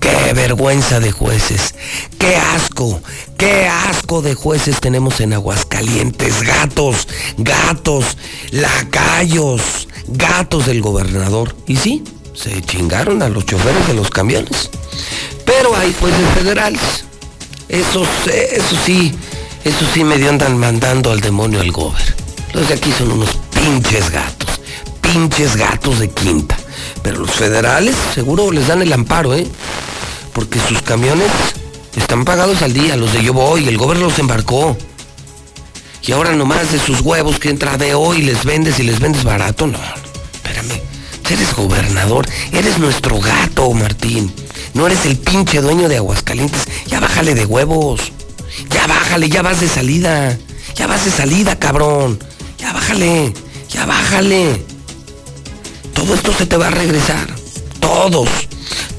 Qué 0.00 0.32
vergüenza 0.32 1.00
de 1.00 1.12
jueces. 1.12 1.74
Qué 2.18 2.36
asco. 2.36 3.02
Qué 3.36 3.66
asco 3.66 4.22
de 4.22 4.34
jueces 4.34 4.80
tenemos 4.80 5.20
en 5.20 5.32
Aguascalientes. 5.34 6.42
Gatos, 6.42 7.08
gatos, 7.36 8.16
lacayos, 8.50 9.88
gatos 10.06 10.66
del 10.66 10.80
gobernador. 10.80 11.54
Y 11.66 11.76
sí, 11.76 12.04
se 12.34 12.62
chingaron 12.62 13.22
a 13.22 13.28
los 13.28 13.44
choferes 13.44 13.86
de 13.88 13.94
los 13.94 14.10
camiones. 14.10 14.70
Pero 15.44 15.76
hay 15.76 15.94
jueces 15.98 16.28
federales. 16.34 17.07
Eso, 17.68 18.02
eso 18.26 18.76
sí, 18.84 19.14
eso 19.64 19.84
sí 19.92 20.04
medio 20.04 20.30
andan 20.30 20.56
mandando 20.56 21.10
al 21.10 21.20
demonio 21.20 21.60
al 21.60 21.70
gober. 21.70 22.14
Los 22.54 22.68
de 22.68 22.74
aquí 22.74 22.92
son 22.92 23.12
unos 23.12 23.38
pinches 23.54 24.10
gatos. 24.10 24.60
Pinches 25.00 25.56
gatos 25.56 25.98
de 25.98 26.10
quinta. 26.10 26.56
Pero 27.02 27.18
los 27.20 27.30
federales 27.30 27.94
seguro 28.14 28.50
les 28.50 28.68
dan 28.68 28.82
el 28.82 28.92
amparo, 28.92 29.34
¿eh? 29.34 29.46
Porque 30.32 30.58
sus 30.60 30.82
camiones 30.82 31.30
están 31.96 32.24
pagados 32.24 32.62
al 32.62 32.72
día, 32.72 32.96
los 32.96 33.12
de 33.12 33.22
yo 33.22 33.32
voy, 33.32 33.68
el 33.68 33.76
gobierno 33.76 34.06
los 34.06 34.18
embarcó. 34.18 34.76
Y 36.02 36.12
ahora 36.12 36.32
nomás 36.32 36.72
de 36.72 36.78
sus 36.78 37.00
huevos 37.00 37.38
que 37.38 37.50
entra 37.50 37.76
de 37.76 37.94
hoy 37.94 38.22
les 38.22 38.44
vendes 38.44 38.78
y 38.78 38.82
les 38.84 39.00
vendes 39.00 39.24
barato, 39.24 39.66
no. 39.66 39.78
Eres 41.30 41.54
gobernador, 41.54 42.26
eres 42.52 42.78
nuestro 42.78 43.20
gato, 43.20 43.70
Martín. 43.74 44.32
No 44.72 44.86
eres 44.86 45.04
el 45.04 45.18
pinche 45.18 45.60
dueño 45.60 45.86
de 45.88 45.98
Aguascalientes. 45.98 46.62
Ya 46.86 47.00
bájale 47.00 47.34
de 47.34 47.44
huevos. 47.44 48.12
Ya 48.70 48.86
bájale, 48.86 49.28
ya 49.28 49.42
vas 49.42 49.60
de 49.60 49.68
salida. 49.68 50.38
Ya 50.74 50.86
vas 50.86 51.04
de 51.04 51.10
salida, 51.10 51.58
cabrón. 51.58 52.18
Ya 52.58 52.72
bájale, 52.72 53.34
ya 53.68 53.84
bájale. 53.84 54.64
Todo 55.92 56.14
esto 56.14 56.32
se 56.32 56.46
te 56.46 56.56
va 56.56 56.68
a 56.68 56.70
regresar. 56.70 57.28
Todos, 57.78 58.30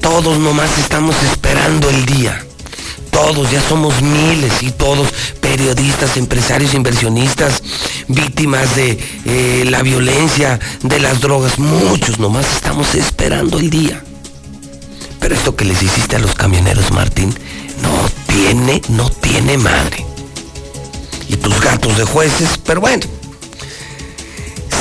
todos 0.00 0.38
nomás 0.38 0.78
estamos 0.78 1.16
esperando 1.24 1.90
el 1.90 2.06
día. 2.06 2.46
Todos, 3.10 3.50
ya 3.50 3.60
somos 3.60 4.00
miles 4.02 4.62
y 4.62 4.70
todos, 4.70 5.08
periodistas, 5.40 6.16
empresarios, 6.16 6.74
inversionistas, 6.74 7.62
víctimas 8.14 8.76
de 8.76 8.98
eh, 9.24 9.64
la 9.68 9.82
violencia, 9.82 10.58
de 10.82 11.00
las 11.00 11.20
drogas. 11.20 11.58
Muchos 11.58 12.18
nomás 12.18 12.46
estamos 12.52 12.94
esperando 12.94 13.58
el 13.58 13.70
día. 13.70 14.02
Pero 15.20 15.34
esto 15.34 15.54
que 15.54 15.64
les 15.64 15.82
hiciste 15.82 16.16
a 16.16 16.18
los 16.18 16.34
camioneros, 16.34 16.90
Martín, 16.92 17.34
no 17.82 18.10
tiene, 18.26 18.80
no 18.88 19.08
tiene 19.10 19.58
madre. 19.58 20.04
Y 21.28 21.36
tus 21.36 21.60
gatos 21.60 21.96
de 21.96 22.04
jueces, 22.04 22.58
pero 22.64 22.80
bueno. 22.80 23.06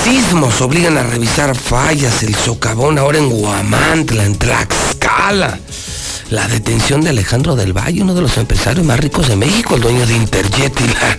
Sismos 0.04 0.62
obligan 0.62 0.98
a 0.98 1.04
revisar 1.04 1.56
fallas, 1.56 2.24
el 2.24 2.34
socavón 2.34 2.98
ahora 2.98 3.18
en 3.18 3.30
Guamantla, 3.30 4.24
en 4.26 4.36
Tlaxcala. 4.38 5.60
La 6.30 6.48
detención 6.48 7.02
de 7.02 7.10
Alejandro 7.10 7.56
del 7.56 7.74
Valle, 7.74 8.04
uno 8.04 8.14
de 8.14 8.22
los 8.22 8.38
empresarios 8.38 8.86
más 8.86 9.00
ricos 9.00 9.28
de 9.28 9.36
México, 9.36 9.76
el 9.76 9.82
dueño 9.82 10.06
de 10.06 10.16
Interjet 10.16 10.80
y 10.80 10.88
la, 10.88 11.18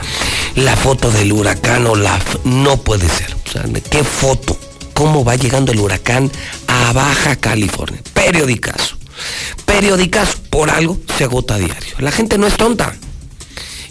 foto 0.77 1.11
del 1.11 1.33
huracán 1.33 1.87
o 1.87 1.95
la... 1.95 2.19
No 2.45 2.79
puede 2.79 3.09
ser. 3.09 3.35
O 3.47 3.51
sea, 3.51 3.65
¿qué 3.91 4.05
foto? 4.05 4.57
¿Cómo 4.95 5.25
va 5.25 5.37
llegando 5.37 5.73
el 5.73 5.81
huracán 5.81 6.31
a 6.67 6.93
Baja 6.93 7.37
California? 7.37 8.01
Periodicazo. 8.13 8.97
Periodicazo. 9.65 10.39
Por 10.51 10.71
algo 10.71 10.99
se 11.17 11.25
agota 11.25 11.55
a 11.55 11.59
diario. 11.59 11.95
La 11.99 12.11
gente 12.11 12.39
no 12.39 12.47
es 12.47 12.57
tonta. 12.57 12.95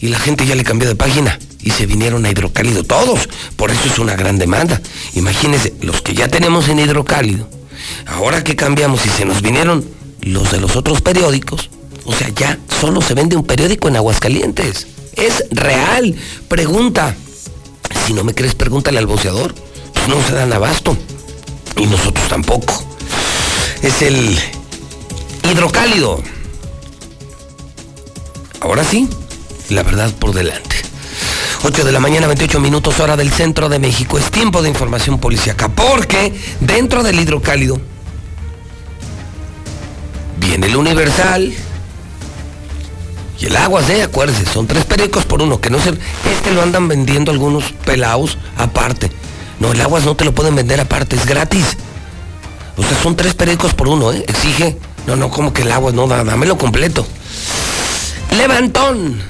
Y 0.02 0.08
la 0.08 0.20
gente 0.20 0.46
ya 0.46 0.56
le 0.56 0.64
cambió 0.64 0.88
de 0.88 0.96
página 0.96 1.40
y 1.62 1.72
se 1.72 1.86
vinieron 1.86 2.26
a 2.26 2.30
hidrocálido 2.30 2.84
todos. 2.84 3.28
Por 3.56 3.72
eso 3.72 3.88
es 3.88 4.00
una 4.00 4.16
gran 4.16 4.38
demanda. 4.38 4.82
Imagínense, 5.14 5.74
los 5.82 6.02
que 6.02 6.14
ya 6.14 6.28
tenemos 6.28 6.68
en 6.70 6.80
hidrocálido, 6.80 7.50
ahora 8.06 8.44
que 8.44 8.56
cambiamos 8.56 9.06
y 9.06 9.10
se 9.10 9.26
nos 9.26 9.42
vinieron 9.42 9.86
los 10.22 10.52
de 10.52 10.60
los 10.60 10.76
otros 10.76 11.02
periódicos, 11.02 11.70
o 12.06 12.14
sea, 12.14 12.30
ya 12.30 12.58
solo 12.80 13.02
se 13.02 13.14
vende 13.14 13.36
un 13.36 13.44
periódico 13.44 13.88
en 13.88 13.98
Aguascalientes. 13.98 14.88
Es 15.20 15.44
real. 15.52 16.16
Pregunta. 16.48 17.16
Si 18.06 18.14
no 18.14 18.24
me 18.24 18.34
crees, 18.34 18.56
pregúntale 18.56 19.00
al 19.00 19.08
boceador. 19.08 19.54
Pues 19.94 20.08
no 20.08 20.22
se 20.26 20.34
dan 20.34 20.54
abasto. 20.54 20.98
Y 21.78 21.86
nosotros 21.86 22.28
tampoco. 22.28 22.74
Es 23.82 24.02
el 24.02 24.38
hidrocálido. 25.50 26.22
Ahora 28.62 28.84
sí, 28.84 29.08
la 29.70 29.84
verdad 29.84 30.12
por 30.14 30.34
delante. 30.34 30.76
8 31.64 31.84
de 31.84 31.92
la 31.92 32.00
mañana, 32.00 32.28
28 32.28 32.60
minutos 32.60 33.00
hora 33.00 33.18
del 33.18 33.32
centro 33.32 33.68
de 33.70 33.80
México. 33.80 34.18
Es 34.18 34.32
tiempo 34.32 34.62
de 34.62 34.70
información 34.70 35.20
policíaca 35.20 35.68
porque 35.68 36.34
dentro 36.62 37.04
del 37.04 37.20
hidrocálido 37.20 37.80
viene 40.38 40.68
el 40.68 40.76
Universal 40.78 41.54
y 43.40 43.46
el 43.46 43.56
Aguas, 43.56 43.90
¿eh? 43.90 44.04
Acuérdense, 44.04 44.46
son 44.46 44.68
tres 44.68 44.86
periódicos 44.86 45.26
por 45.26 45.42
uno, 45.42 45.62
que 45.62 45.70
no 45.70 45.80
se... 45.80 45.90
Este 45.90 46.52
lo 46.54 46.62
andan 46.62 46.88
vendiendo 46.88 47.32
algunos 47.32 47.72
pelados 47.86 48.38
aparte. 48.58 49.12
No, 49.60 49.72
el 49.72 49.82
Aguas 49.82 50.04
no 50.04 50.16
te 50.16 50.26
lo 50.26 50.34
pueden 50.34 50.56
vender 50.56 50.80
aparte, 50.80 51.16
es 51.16 51.26
gratis. 51.26 51.78
O 52.78 52.84
sea, 52.84 53.02
son 53.02 53.16
tres 53.16 53.34
periódicos 53.34 53.74
por 53.74 53.88
uno, 53.88 54.12
¿eh? 54.12 54.24
Exige. 54.28 54.78
No, 55.08 55.16
no, 55.16 55.30
como 55.30 55.54
que 55.54 55.62
el 55.62 55.72
Aguas, 55.72 55.94
no, 55.94 56.08
dámelo 56.08 56.58
completo. 56.58 57.06
Levantón. 58.38 59.22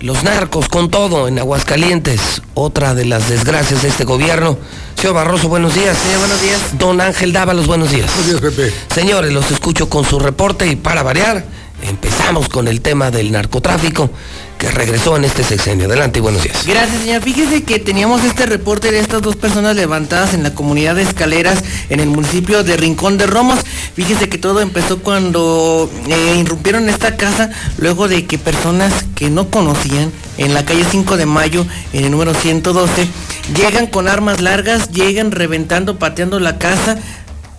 Los 0.00 0.24
narcos 0.24 0.68
con 0.68 0.90
todo 0.90 1.26
en 1.26 1.38
Aguascalientes. 1.38 2.42
Otra 2.52 2.94
de 2.94 3.06
las 3.06 3.30
desgracias 3.30 3.80
de 3.80 3.88
este 3.88 4.04
gobierno. 4.04 4.58
Señor 4.94 5.14
Barroso, 5.14 5.48
buenos 5.48 5.74
días. 5.74 5.96
Sí, 5.96 6.16
buenos 6.18 6.40
días. 6.42 6.78
Don 6.78 7.00
Ángel 7.00 7.32
Dávalos, 7.32 7.66
buenos 7.66 7.90
días. 7.90 8.10
Buenos 8.14 8.42
días, 8.42 8.54
Pepe. 8.54 8.74
Señores, 8.94 9.32
los 9.32 9.50
escucho 9.50 9.88
con 9.88 10.04
su 10.04 10.18
reporte 10.18 10.66
y 10.66 10.76
para 10.76 11.02
variar, 11.02 11.46
empezamos 11.82 12.48
con 12.48 12.68
el 12.68 12.80
tema 12.80 13.10
del 13.10 13.32
narcotráfico 13.32 14.10
que 14.58 14.70
regresó 14.70 15.16
en 15.16 15.24
este 15.24 15.44
sexenio. 15.44 15.86
Adelante 15.86 16.18
y 16.18 16.22
buenos 16.22 16.42
días. 16.42 16.66
Gracias, 16.66 17.02
señor. 17.02 17.22
Fíjese 17.22 17.62
que 17.62 17.78
teníamos 17.78 18.24
este 18.24 18.46
reporte 18.46 18.90
de 18.90 19.00
estas 19.00 19.20
dos 19.22 19.36
personas 19.36 19.76
levantadas 19.76 20.34
en 20.34 20.42
la 20.42 20.54
comunidad 20.54 20.94
de 20.94 21.02
Escaleras 21.02 21.62
en 21.90 22.00
el 22.00 22.08
municipio 22.08 22.64
de 22.64 22.76
Rincón 22.76 23.18
de 23.18 23.26
Romos. 23.26 23.58
Fíjese 23.94 24.28
que 24.28 24.38
todo 24.38 24.60
empezó 24.60 24.98
cuando 25.00 25.90
eh, 26.08 26.36
irrumpieron 26.38 26.88
esta 26.88 27.16
casa 27.16 27.50
luego 27.78 28.08
de 28.08 28.26
que 28.26 28.38
personas 28.38 28.92
que 29.14 29.28
no 29.28 29.50
conocían 29.50 30.10
en 30.38 30.54
la 30.54 30.64
calle 30.64 30.84
5 30.90 31.16
de 31.16 31.26
Mayo, 31.26 31.66
en 31.92 32.04
el 32.04 32.10
número 32.10 32.34
112, 32.34 33.08
llegan 33.54 33.86
con 33.86 34.08
armas 34.08 34.40
largas, 34.40 34.90
llegan 34.90 35.32
reventando, 35.32 35.98
pateando 35.98 36.40
la 36.40 36.58
casa, 36.58 36.98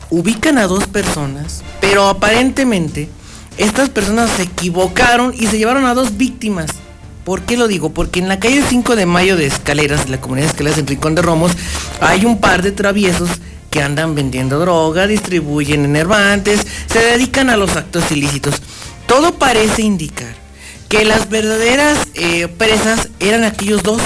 ubican 0.10 0.58
a 0.58 0.68
dos 0.68 0.88
personas, 0.88 1.64
pero 1.82 2.08
aparentemente 2.08 3.10
estas 3.58 3.90
personas 3.90 4.30
se 4.32 4.44
equivocaron 4.44 5.34
y 5.38 5.48
se 5.48 5.58
llevaron 5.58 5.86
a 5.86 5.94
dos 5.94 6.18
víctimas. 6.18 6.72
¿Por 7.24 7.42
qué 7.42 7.58
lo 7.58 7.68
digo? 7.68 7.90
Porque 7.90 8.20
en 8.20 8.30
la 8.30 8.40
calle 8.40 8.64
5 8.68 8.96
de 8.96 9.06
Mayo 9.06 9.36
de 9.36 9.48
Escaleras, 9.48 10.10
la 10.10 10.22
comunidad 10.22 10.46
de 10.46 10.52
Escaleras 10.52 10.78
en 10.78 10.88
Rincón 10.88 11.16
de 11.16 11.22
Romos, 11.22 11.52
hay 12.00 12.24
un 12.26 12.40
par 12.40 12.62
de 12.62 12.72
traviesos 12.72 13.30
que 13.70 13.82
andan 13.82 14.16
vendiendo 14.16 14.60
droga, 14.60 15.08
distribuyen 15.08 15.84
enervantes, 15.84 16.66
se 16.88 17.00
dedican 17.00 17.50
a 17.50 17.58
los 17.58 17.76
actos 17.76 18.12
ilícitos. 18.12 18.62
Todo 19.08 19.34
parece 19.34 19.82
indicar 19.82 20.36
que 20.88 21.04
las 21.04 21.30
verdaderas 21.30 21.98
eh, 22.14 22.48
presas 22.48 23.10
eran 23.20 23.44
aquellos 23.44 23.84
dos. 23.84 24.02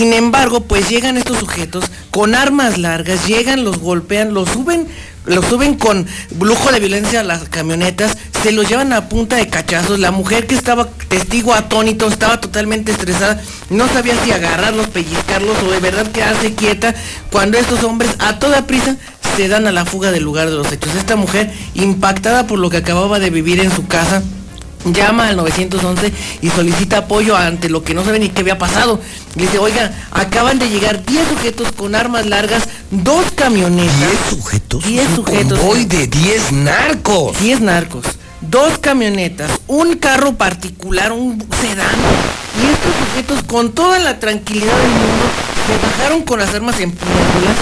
Sin 0.00 0.14
embargo, 0.14 0.62
pues 0.62 0.88
llegan 0.88 1.18
estos 1.18 1.36
sujetos 1.36 1.84
con 2.10 2.34
armas 2.34 2.78
largas, 2.78 3.26
llegan, 3.26 3.64
los 3.64 3.80
golpean, 3.80 4.32
los 4.32 4.48
suben 4.48 4.88
lo 5.26 5.42
suben 5.42 5.74
con 5.74 6.06
lujo 6.40 6.72
de 6.72 6.80
violencia 6.80 7.20
a 7.20 7.22
las 7.22 7.50
camionetas, 7.50 8.16
se 8.42 8.50
los 8.50 8.66
llevan 8.66 8.94
a 8.94 9.10
punta 9.10 9.36
de 9.36 9.48
cachazos. 9.48 9.98
La 9.98 10.10
mujer 10.10 10.46
que 10.46 10.54
estaba 10.54 10.88
testigo 11.08 11.52
atónito 11.52 12.08
estaba 12.08 12.40
totalmente 12.40 12.92
estresada, 12.92 13.42
no 13.68 13.86
sabía 13.88 14.14
si 14.24 14.32
agarrarlos, 14.32 14.88
pellizcarlos 14.88 15.62
o 15.62 15.70
de 15.70 15.80
verdad 15.80 16.10
quedarse 16.10 16.54
quieta 16.54 16.94
cuando 17.30 17.58
estos 17.58 17.84
hombres 17.84 18.12
a 18.20 18.38
toda 18.38 18.66
prisa 18.66 18.96
se 19.36 19.48
dan 19.48 19.66
a 19.66 19.72
la 19.72 19.84
fuga 19.84 20.12
del 20.12 20.22
lugar 20.22 20.48
de 20.48 20.56
los 20.56 20.72
hechos. 20.72 20.94
Esta 20.94 21.16
mujer, 21.16 21.52
impactada 21.74 22.46
por 22.46 22.58
lo 22.58 22.70
que 22.70 22.78
acababa 22.78 23.18
de 23.18 23.28
vivir 23.28 23.60
en 23.60 23.70
su 23.70 23.86
casa, 23.86 24.22
llama 24.84 25.28
al 25.28 25.36
911 25.36 26.12
y 26.42 26.50
solicita 26.50 26.98
apoyo 26.98 27.36
ante 27.36 27.68
lo 27.68 27.82
que 27.82 27.94
no 27.94 28.04
sabe 28.04 28.18
ni 28.18 28.28
qué 28.28 28.40
había 28.40 28.58
pasado. 28.58 29.00
Le 29.34 29.42
dice, 29.42 29.58
oiga, 29.58 29.92
acaban 30.10 30.58
de 30.58 30.68
llegar 30.68 31.04
10 31.04 31.28
sujetos 31.28 31.72
con 31.72 31.94
armas 31.94 32.26
largas, 32.26 32.68
dos 32.90 33.26
camionetas. 33.34 33.94
¿10 33.94 34.30
sujetos? 34.30 34.84
10 34.84 35.14
sujetos. 35.14 35.60
Hoy 35.62 35.84
de 35.84 36.06
10 36.06 36.52
narcos. 36.52 37.38
10 37.40 37.60
narcos. 37.60 38.04
Dos 38.40 38.78
camionetas, 38.78 39.50
un 39.66 39.98
carro 39.98 40.32
particular, 40.32 41.12
un 41.12 41.38
sedán. 41.60 41.94
Y 42.56 42.72
estos 42.72 42.94
sujetos 43.06 43.42
con 43.42 43.72
toda 43.72 43.98
la 43.98 44.18
tranquilidad 44.18 44.74
del 44.74 44.88
mundo 44.88 45.26
se 45.66 45.86
bajaron 45.86 46.22
con 46.22 46.38
las 46.38 46.54
armas 46.54 46.80
en 46.80 46.90
puñaduras, 46.90 47.56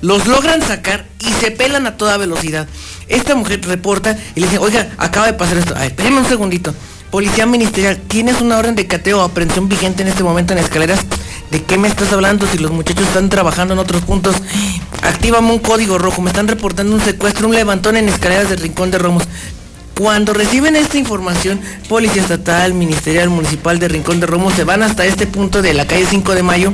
los 0.00 0.26
logran 0.26 0.62
sacar 0.62 1.06
y 1.20 1.32
se 1.32 1.52
pelan 1.52 1.86
a 1.86 1.96
toda 1.96 2.16
velocidad. 2.16 2.66
Esta 3.08 3.34
mujer 3.34 3.64
reporta 3.66 4.16
y 4.34 4.40
le 4.40 4.46
dice, 4.46 4.58
oiga, 4.58 4.88
acaba 4.98 5.26
de 5.26 5.34
pasar 5.34 5.58
esto. 5.58 5.74
Ay, 5.76 5.88
espérame 5.88 6.18
un 6.18 6.26
segundito. 6.26 6.74
Policía 7.10 7.46
Ministerial, 7.46 7.98
¿tienes 8.08 8.40
una 8.40 8.58
orden 8.58 8.74
de 8.74 8.86
cateo 8.86 9.20
o 9.20 9.22
aprehensión 9.22 9.68
vigente 9.68 10.02
en 10.02 10.08
este 10.08 10.24
momento 10.24 10.52
en 10.52 10.58
escaleras? 10.58 11.00
¿De 11.50 11.62
qué 11.62 11.78
me 11.78 11.86
estás 11.86 12.12
hablando 12.12 12.46
si 12.46 12.58
los 12.58 12.72
muchachos 12.72 13.06
están 13.06 13.28
trabajando 13.28 13.74
en 13.74 13.78
otros 13.78 14.02
puntos? 14.02 14.34
Actívame 15.02 15.52
un 15.52 15.60
código 15.60 15.98
rojo, 15.98 16.20
me 16.20 16.30
están 16.30 16.48
reportando 16.48 16.94
un 16.94 17.00
secuestro, 17.00 17.46
un 17.46 17.54
levantón 17.54 17.96
en 17.96 18.08
escaleras 18.08 18.50
del 18.50 18.58
Rincón 18.58 18.90
de 18.90 18.98
Romos. 18.98 19.22
Cuando 19.94 20.34
reciben 20.34 20.74
esta 20.74 20.98
información, 20.98 21.60
Policía 21.88 22.22
Estatal, 22.22 22.74
Ministerial 22.74 23.30
Municipal 23.30 23.78
de 23.78 23.88
Rincón 23.88 24.20
de 24.20 24.26
Romos 24.26 24.54
se 24.54 24.64
van 24.64 24.82
hasta 24.82 25.06
este 25.06 25.26
punto 25.26 25.62
de 25.62 25.72
la 25.72 25.86
calle 25.86 26.06
5 26.10 26.34
de 26.34 26.42
Mayo, 26.42 26.72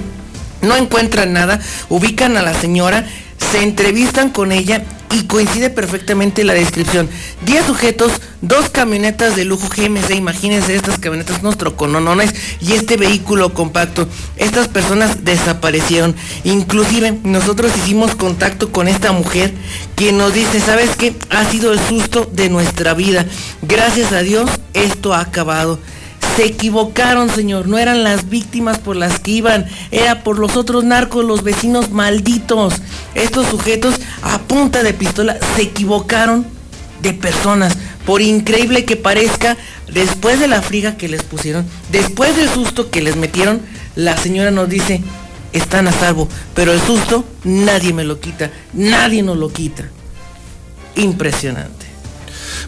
no 0.63 0.77
encuentran 0.77 1.33
nada, 1.33 1.61
ubican 1.89 2.37
a 2.37 2.43
la 2.43 2.55
señora, 2.55 3.07
se 3.53 3.63
entrevistan 3.63 4.31
con 4.31 4.51
ella 4.51 4.83
y 5.13 5.25
coincide 5.25 5.71
perfectamente 5.71 6.45
la 6.45 6.55
descripción. 6.55 7.09
10 7.45 7.67
sujetos, 7.67 8.13
dos 8.41 8.71
camionetas 8.71 9.37
de 9.37 9.45
lujo 9.45 9.69
GMC, 9.69 10.15
imagínense 10.17 10.75
estas 10.75 10.99
camionetas, 10.99 11.41
unos 11.41 11.59
trocononones 11.59 12.35
y 12.61 12.73
este 12.73 12.97
vehículo 12.97 13.53
compacto. 13.53 14.09
Estas 14.37 14.69
personas 14.69 15.25
desaparecieron. 15.25 16.15
Inclusive 16.45 17.19
nosotros 17.23 17.73
hicimos 17.77 18.15
contacto 18.15 18.73
con 18.73 18.89
esta 18.89 19.13
mujer 19.13 19.53
que 19.97 20.13
nos 20.13 20.33
dice, 20.33 20.61
¿sabes 20.61 20.97
qué? 20.97 21.15
Ha 21.31 21.45
sido 21.51 21.73
el 21.73 21.81
susto 21.81 22.29
de 22.33 22.49
nuestra 22.49 22.95
vida. 22.95 23.27
Gracias 23.63 24.13
a 24.13 24.21
Dios 24.21 24.51
esto 24.75 25.15
ha 25.15 25.21
acabado. 25.21 25.79
Se 26.37 26.47
equivocaron, 26.47 27.29
señor. 27.29 27.69
No 27.69 27.79
eran 27.79 28.05
las 28.05 28.29
víctimas 28.31 28.79
por 28.79 28.97
las 28.97 29.21
que 29.21 29.33
iban. 29.33 29.67
Era 29.91 30.23
por 30.23 30.39
los 30.39 30.57
otros 30.57 30.85
narcos, 30.85 31.25
los 31.25 31.43
vecinos 31.43 31.91
malditos. 31.91 32.75
Estos 33.15 33.49
sujetos 33.49 33.97
a 34.23 34.39
punta 34.39 34.83
de 34.83 34.95
pistola 34.95 35.37
se 35.55 35.63
equivocaron 35.63 36.47
de 37.03 37.13
personas. 37.13 37.77
Por 38.07 38.23
increíble 38.23 38.85
que 38.85 38.97
parezca, 38.97 39.57
después 39.93 40.41
de 40.41 40.49
la 40.49 40.63
friga 40.63 40.97
que 40.97 41.09
les 41.09 41.23
pusieron, 41.23 41.67
después 41.91 42.35
del 42.37 42.49
susto 42.49 42.91
que 42.91 43.03
les 43.03 43.17
metieron, 43.17 43.61
la 43.95 44.17
señora 44.17 44.51
nos 44.51 44.69
dice, 44.69 45.03
están 45.53 45.87
a 45.87 45.93
salvo. 45.93 46.29
Pero 46.55 46.73
el 46.73 46.81
susto 46.81 47.27
nadie 47.45 47.93
me 47.93 48.05
lo 48.05 48.21
quita. 48.21 48.51
Nadie 48.73 49.23
nos 49.23 49.37
lo 49.37 49.53
quita. 49.53 49.85
Impresionante. 50.97 51.82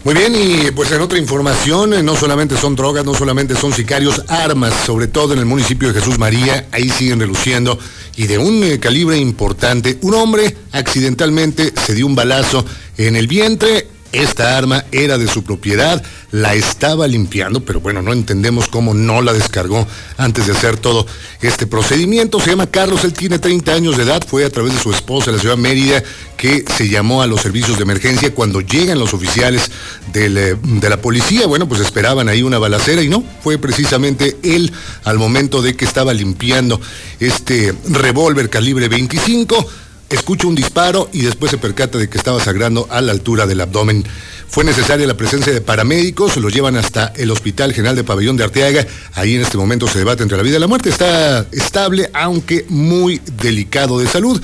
Muy 0.03 0.13
bien, 0.13 0.35
y 0.35 0.71
pues 0.71 0.91
en 0.91 1.01
otra 1.01 1.17
información, 1.17 1.93
eh, 1.93 2.03
no 2.03 2.15
solamente 2.15 2.57
son 2.57 2.75
drogas, 2.75 3.05
no 3.05 3.13
solamente 3.13 3.55
son 3.55 3.73
sicarios, 3.73 4.21
armas, 4.27 4.73
sobre 4.85 5.07
todo 5.07 5.33
en 5.33 5.39
el 5.39 5.45
municipio 5.45 5.91
de 5.91 5.99
Jesús 5.99 6.19
María, 6.19 6.67
ahí 6.71 6.89
siguen 6.89 7.19
reluciendo, 7.19 7.79
y 8.15 8.27
de 8.27 8.37
un 8.37 8.63
eh, 8.63 8.79
calibre 8.79 9.17
importante. 9.17 9.97
Un 10.01 10.13
hombre 10.13 10.55
accidentalmente 10.71 11.73
se 11.85 11.93
dio 11.93 12.05
un 12.05 12.15
balazo 12.15 12.65
en 12.97 13.15
el 13.15 13.27
vientre, 13.27 13.87
esta 14.21 14.57
arma 14.57 14.85
era 14.91 15.17
de 15.17 15.27
su 15.27 15.43
propiedad, 15.43 16.01
la 16.31 16.53
estaba 16.53 17.07
limpiando, 17.07 17.63
pero 17.63 17.79
bueno, 17.79 18.01
no 18.01 18.13
entendemos 18.13 18.67
cómo 18.67 18.93
no 18.93 19.21
la 19.21 19.33
descargó 19.33 19.87
antes 20.17 20.47
de 20.47 20.53
hacer 20.53 20.77
todo 20.77 21.05
este 21.41 21.67
procedimiento. 21.67 22.39
Se 22.39 22.51
llama 22.51 22.67
Carlos, 22.67 23.03
él 23.03 23.13
tiene 23.13 23.39
30 23.39 23.73
años 23.73 23.97
de 23.97 24.03
edad, 24.03 24.23
fue 24.25 24.45
a 24.45 24.49
través 24.49 24.73
de 24.73 24.79
su 24.79 24.91
esposa 24.91 25.31
la 25.31 25.39
ciudad 25.39 25.57
Mérida 25.57 26.03
que 26.37 26.65
se 26.75 26.87
llamó 26.89 27.21
a 27.21 27.27
los 27.27 27.41
servicios 27.41 27.77
de 27.77 27.83
emergencia. 27.83 28.33
Cuando 28.33 28.61
llegan 28.61 28.99
los 28.99 29.13
oficiales 29.13 29.69
eh, 30.13 30.55
de 30.61 30.89
la 30.89 31.01
policía, 31.01 31.47
bueno, 31.47 31.67
pues 31.67 31.81
esperaban 31.81 32.29
ahí 32.29 32.43
una 32.43 32.59
balacera 32.59 33.01
y 33.01 33.09
no, 33.09 33.23
fue 33.41 33.57
precisamente 33.57 34.37
él 34.43 34.71
al 35.03 35.17
momento 35.17 35.61
de 35.61 35.75
que 35.75 35.85
estaba 35.85 36.13
limpiando 36.13 36.79
este 37.19 37.73
revólver 37.87 38.49
calibre 38.49 38.87
25 38.87 39.84
escucha 40.15 40.47
un 40.47 40.55
disparo 40.55 41.09
y 41.13 41.21
después 41.21 41.51
se 41.51 41.57
percata 41.57 41.97
de 41.97 42.09
que 42.09 42.17
estaba 42.17 42.39
sangrando 42.39 42.87
a 42.89 43.01
la 43.01 43.11
altura 43.11 43.45
del 43.45 43.61
abdomen. 43.61 44.03
Fue 44.47 44.63
necesaria 44.63 45.05
la 45.05 45.17
presencia 45.17 45.53
de 45.53 45.61
paramédicos, 45.61 46.37
lo 46.37 46.49
llevan 46.49 46.77
hasta 46.77 47.13
el 47.15 47.31
Hospital 47.31 47.73
General 47.73 47.95
de 47.95 48.03
Pabellón 48.03 48.37
de 48.37 48.45
Arteaga. 48.45 48.85
Ahí 49.13 49.35
en 49.35 49.41
este 49.41 49.57
momento 49.57 49.87
se 49.87 49.99
debate 49.99 50.23
entre 50.23 50.37
la 50.37 50.43
vida 50.43 50.57
y 50.57 50.59
la 50.59 50.67
muerte. 50.67 50.89
Está 50.89 51.47
estable, 51.51 52.09
aunque 52.13 52.65
muy 52.69 53.21
delicado 53.41 53.99
de 53.99 54.07
salud 54.07 54.41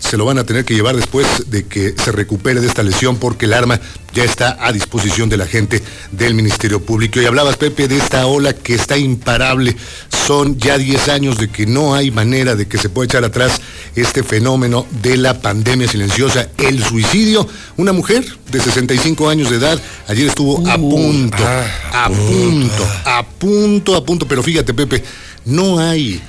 se 0.00 0.16
lo 0.16 0.24
van 0.24 0.38
a 0.38 0.44
tener 0.44 0.64
que 0.64 0.74
llevar 0.74 0.96
después 0.96 1.50
de 1.50 1.66
que 1.66 1.94
se 1.96 2.10
recupere 2.10 2.60
de 2.60 2.66
esta 2.66 2.82
lesión 2.82 3.16
porque 3.16 3.44
el 3.44 3.52
arma 3.52 3.80
ya 4.12 4.24
está 4.24 4.56
a 4.60 4.72
disposición 4.72 5.28
de 5.28 5.36
la 5.36 5.46
gente 5.46 5.82
del 6.10 6.34
Ministerio 6.34 6.82
Público. 6.84 7.20
Y 7.20 7.26
hablabas, 7.26 7.56
Pepe, 7.56 7.86
de 7.86 7.98
esta 7.98 8.26
ola 8.26 8.52
que 8.52 8.74
está 8.74 8.96
imparable. 8.96 9.76
Son 10.26 10.58
ya 10.58 10.78
10 10.78 11.08
años 11.08 11.38
de 11.38 11.48
que 11.48 11.66
no 11.66 11.94
hay 11.94 12.10
manera 12.10 12.56
de 12.56 12.66
que 12.66 12.78
se 12.78 12.88
pueda 12.88 13.04
echar 13.04 13.24
atrás 13.24 13.60
este 13.94 14.22
fenómeno 14.22 14.86
de 15.02 15.16
la 15.16 15.40
pandemia 15.40 15.86
silenciosa, 15.86 16.48
el 16.58 16.82
suicidio. 16.82 17.46
Una 17.76 17.92
mujer 17.92 18.24
de 18.50 18.60
65 18.60 19.28
años 19.28 19.50
de 19.50 19.56
edad 19.56 19.80
ayer 20.08 20.28
estuvo 20.28 20.66
a 20.68 20.76
punto, 20.76 21.36
a 21.92 22.08
punto, 22.08 22.88
a 23.04 23.22
punto, 23.22 23.96
a 23.96 24.04
punto. 24.04 24.26
Pero 24.26 24.42
fíjate, 24.42 24.74
Pepe, 24.74 25.04
no 25.44 25.78
hay 25.78 26.20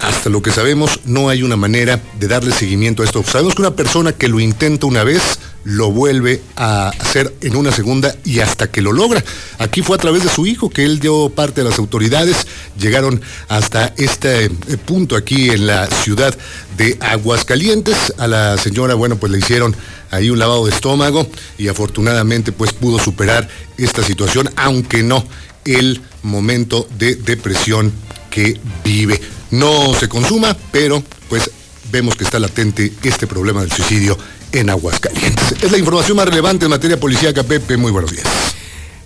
hasta 0.00 0.30
lo 0.30 0.42
que 0.42 0.50
sabemos, 0.50 1.00
no 1.04 1.28
hay 1.28 1.42
una 1.42 1.56
manera 1.56 2.00
de 2.18 2.28
darle 2.28 2.52
seguimiento 2.52 3.02
a 3.02 3.06
esto. 3.06 3.22
Sabemos 3.24 3.54
que 3.54 3.62
una 3.62 3.74
persona 3.74 4.12
que 4.12 4.28
lo 4.28 4.40
intenta 4.40 4.86
una 4.86 5.04
vez, 5.04 5.38
lo 5.64 5.90
vuelve 5.90 6.40
a 6.56 6.88
hacer 6.88 7.34
en 7.40 7.56
una 7.56 7.72
segunda 7.72 8.14
y 8.24 8.40
hasta 8.40 8.70
que 8.70 8.80
lo 8.80 8.92
logra. 8.92 9.22
Aquí 9.58 9.82
fue 9.82 9.96
a 9.96 10.00
través 10.00 10.22
de 10.22 10.30
su 10.30 10.46
hijo 10.46 10.70
que 10.70 10.84
él 10.84 10.98
dio 11.00 11.30
parte 11.30 11.60
a 11.60 11.64
las 11.64 11.78
autoridades, 11.78 12.46
llegaron 12.78 13.20
hasta 13.48 13.92
este 13.96 14.46
eh, 14.46 14.50
punto 14.84 15.16
aquí 15.16 15.50
en 15.50 15.66
la 15.66 15.86
ciudad 15.88 16.36
de 16.76 16.96
Aguascalientes. 17.00 18.14
A 18.18 18.26
la 18.26 18.56
señora, 18.56 18.94
bueno, 18.94 19.16
pues 19.16 19.32
le 19.32 19.38
hicieron 19.38 19.76
ahí 20.10 20.30
un 20.30 20.38
lavado 20.38 20.64
de 20.64 20.72
estómago 20.72 21.26
y 21.58 21.68
afortunadamente 21.68 22.52
pues 22.52 22.72
pudo 22.72 22.98
superar 22.98 23.48
esta 23.76 24.02
situación, 24.02 24.50
aunque 24.56 25.02
no 25.02 25.26
el 25.64 26.00
momento 26.22 26.88
de 26.98 27.14
depresión 27.16 27.92
que 28.30 28.58
vive 28.84 29.20
no 29.50 29.94
se 29.94 30.08
consuma, 30.08 30.56
pero 30.72 31.02
pues 31.28 31.50
vemos 31.90 32.14
que 32.16 32.24
está 32.24 32.38
latente 32.38 32.92
este 33.02 33.26
problema 33.26 33.60
del 33.60 33.72
suicidio 33.72 34.18
en 34.52 34.70
Aguascalientes. 34.70 35.52
Es 35.62 35.70
la 35.70 35.78
información 35.78 36.16
más 36.16 36.28
relevante 36.28 36.66
en 36.66 36.70
materia 36.70 36.98
policíaca, 36.98 37.42
Pepe. 37.42 37.76
Muy 37.76 37.92
buenos 37.92 38.12
días. 38.12 38.26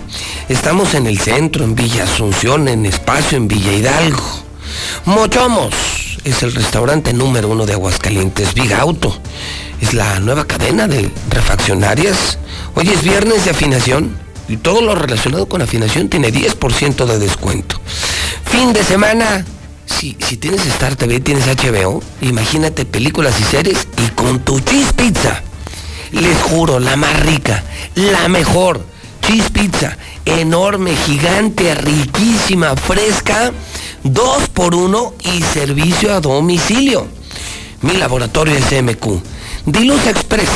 Estamos 0.48 0.94
en 0.94 1.06
el 1.06 1.18
centro, 1.18 1.64
en 1.64 1.74
Villa 1.74 2.04
Asunción, 2.04 2.68
en 2.68 2.86
Espacio, 2.86 3.36
en 3.38 3.48
Villa 3.48 3.72
Hidalgo. 3.72 4.22
Mochomos 5.06 5.74
es 6.24 6.42
el 6.42 6.54
restaurante 6.54 7.12
número 7.12 7.48
uno 7.48 7.66
de 7.66 7.74
Aguascalientes, 7.74 8.54
Big 8.54 8.72
Auto 8.74 9.16
es 9.80 9.94
la 9.94 10.20
nueva 10.20 10.46
cadena 10.46 10.88
de 10.88 11.10
refaccionarias. 11.30 12.38
Hoy 12.74 12.88
es 12.88 13.02
viernes 13.02 13.44
de 13.44 13.50
afinación 13.50 14.16
y 14.48 14.56
todo 14.56 14.80
lo 14.80 14.94
relacionado 14.94 15.48
con 15.48 15.62
afinación 15.62 16.08
tiene 16.08 16.32
10% 16.32 17.04
de 17.06 17.18
descuento. 17.18 17.80
Fin 18.44 18.72
de 18.72 18.84
semana, 18.84 19.44
si, 19.86 20.16
si 20.20 20.36
tienes 20.36 20.64
Star 20.66 20.96
TV, 20.96 21.20
tienes 21.20 21.46
HBO, 21.46 22.02
imagínate 22.20 22.84
películas 22.84 23.38
y 23.40 23.44
series 23.44 23.86
y 24.04 24.10
con 24.10 24.40
tu 24.40 24.60
cheese 24.60 24.92
pizza. 24.92 25.42
Les 26.12 26.40
juro, 26.42 26.78
la 26.78 26.96
más 26.96 27.20
rica, 27.20 27.64
la 27.94 28.28
mejor. 28.28 28.84
Cheese 29.20 29.50
pizza, 29.50 29.96
enorme, 30.24 30.94
gigante, 30.94 31.74
riquísima, 31.74 32.76
fresca, 32.76 33.50
dos 34.04 34.48
por 34.50 34.74
uno 34.74 35.14
y 35.24 35.42
servicio 35.42 36.14
a 36.14 36.20
domicilio. 36.20 37.08
Mi 37.82 37.94
laboratorio 37.94 38.54
es 38.54 38.82
MQ 38.82 39.35
Diluz 39.66 40.06
Express. 40.06 40.48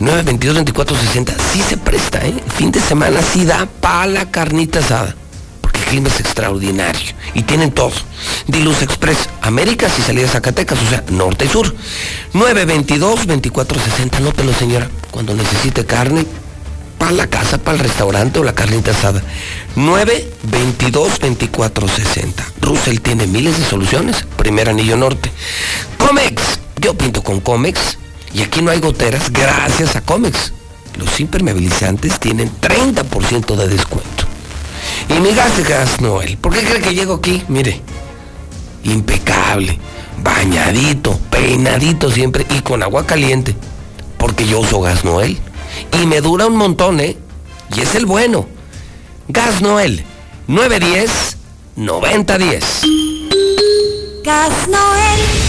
922-2460. 0.00 1.36
Sí 1.52 1.62
se 1.62 1.76
presta, 1.76 2.24
¿eh? 2.24 2.34
Fin 2.56 2.72
de 2.72 2.80
semana 2.80 3.20
sí 3.20 3.44
da 3.44 3.68
para 3.80 4.06
la 4.06 4.30
carnita 4.30 4.78
asada. 4.78 5.14
Porque 5.60 5.80
el 5.80 5.84
clima 5.84 6.08
es 6.08 6.18
extraordinario. 6.18 7.12
Y 7.34 7.42
tienen 7.42 7.70
todo. 7.70 7.92
Diluz 8.46 8.80
Express. 8.80 9.28
Américas 9.42 9.92
y 9.98 10.02
salida 10.02 10.26
Zacatecas, 10.26 10.78
o 10.80 10.88
sea, 10.88 11.04
norte 11.10 11.44
y 11.44 11.48
sur. 11.48 11.76
922-2460. 12.32 14.16
Anótelo, 14.16 14.54
señora. 14.54 14.88
Cuando 15.10 15.34
necesite 15.34 15.84
carne, 15.84 16.24
para 16.96 17.12
la 17.12 17.26
casa, 17.26 17.58
para 17.58 17.76
el 17.76 17.82
restaurante 17.82 18.38
o 18.38 18.44
la 18.44 18.54
carnita 18.54 18.92
asada. 18.92 19.22
922-2460. 19.76 22.32
Russell 22.62 23.00
tiene 23.00 23.26
miles 23.26 23.58
de 23.58 23.66
soluciones. 23.66 24.24
Primer 24.38 24.70
anillo 24.70 24.96
norte. 24.96 25.30
Comex 25.98 26.58
yo 26.80 26.94
pinto 26.94 27.22
con 27.22 27.40
Comex 27.40 27.98
y 28.32 28.42
aquí 28.42 28.62
no 28.62 28.70
hay 28.70 28.80
goteras 28.80 29.32
gracias 29.32 29.96
a 29.96 30.02
Comex. 30.02 30.52
Los 30.96 31.20
impermeabilizantes 31.20 32.18
tienen 32.18 32.50
30% 32.60 33.56
de 33.56 33.68
descuento. 33.68 34.24
Y 35.08 35.20
mi 35.20 35.32
gas 35.34 35.56
de 35.56 35.62
gas 35.62 36.00
Noel, 36.00 36.36
¿por 36.38 36.52
qué 36.52 36.60
cree 36.60 36.80
que 36.80 36.94
llego 36.94 37.14
aquí? 37.14 37.42
Mire, 37.48 37.80
impecable, 38.84 39.78
bañadito, 40.22 41.18
peinadito 41.30 42.10
siempre 42.10 42.46
y 42.50 42.60
con 42.60 42.82
agua 42.82 43.06
caliente. 43.06 43.54
Porque 44.18 44.46
yo 44.46 44.60
uso 44.60 44.80
gas 44.80 45.04
Noel 45.04 45.38
Y 45.92 46.06
me 46.06 46.20
dura 46.20 46.46
un 46.46 46.56
montón, 46.56 47.00
¿eh? 47.00 47.16
Y 47.74 47.80
es 47.80 47.94
el 47.94 48.06
bueno. 48.06 48.46
Gas 49.28 49.62
Noel, 49.62 50.04
910-9010. 50.48 52.62
Gas 54.24 54.68
Noel. 54.68 55.47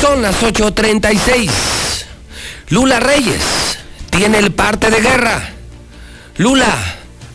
Son 0.00 0.20
las 0.20 0.42
8.36. 0.42 1.50
Lula 2.68 3.00
Reyes 3.00 3.78
tiene 4.10 4.38
el 4.38 4.52
parte 4.52 4.90
de 4.90 5.00
guerra. 5.00 5.40
Lula, 6.36 6.66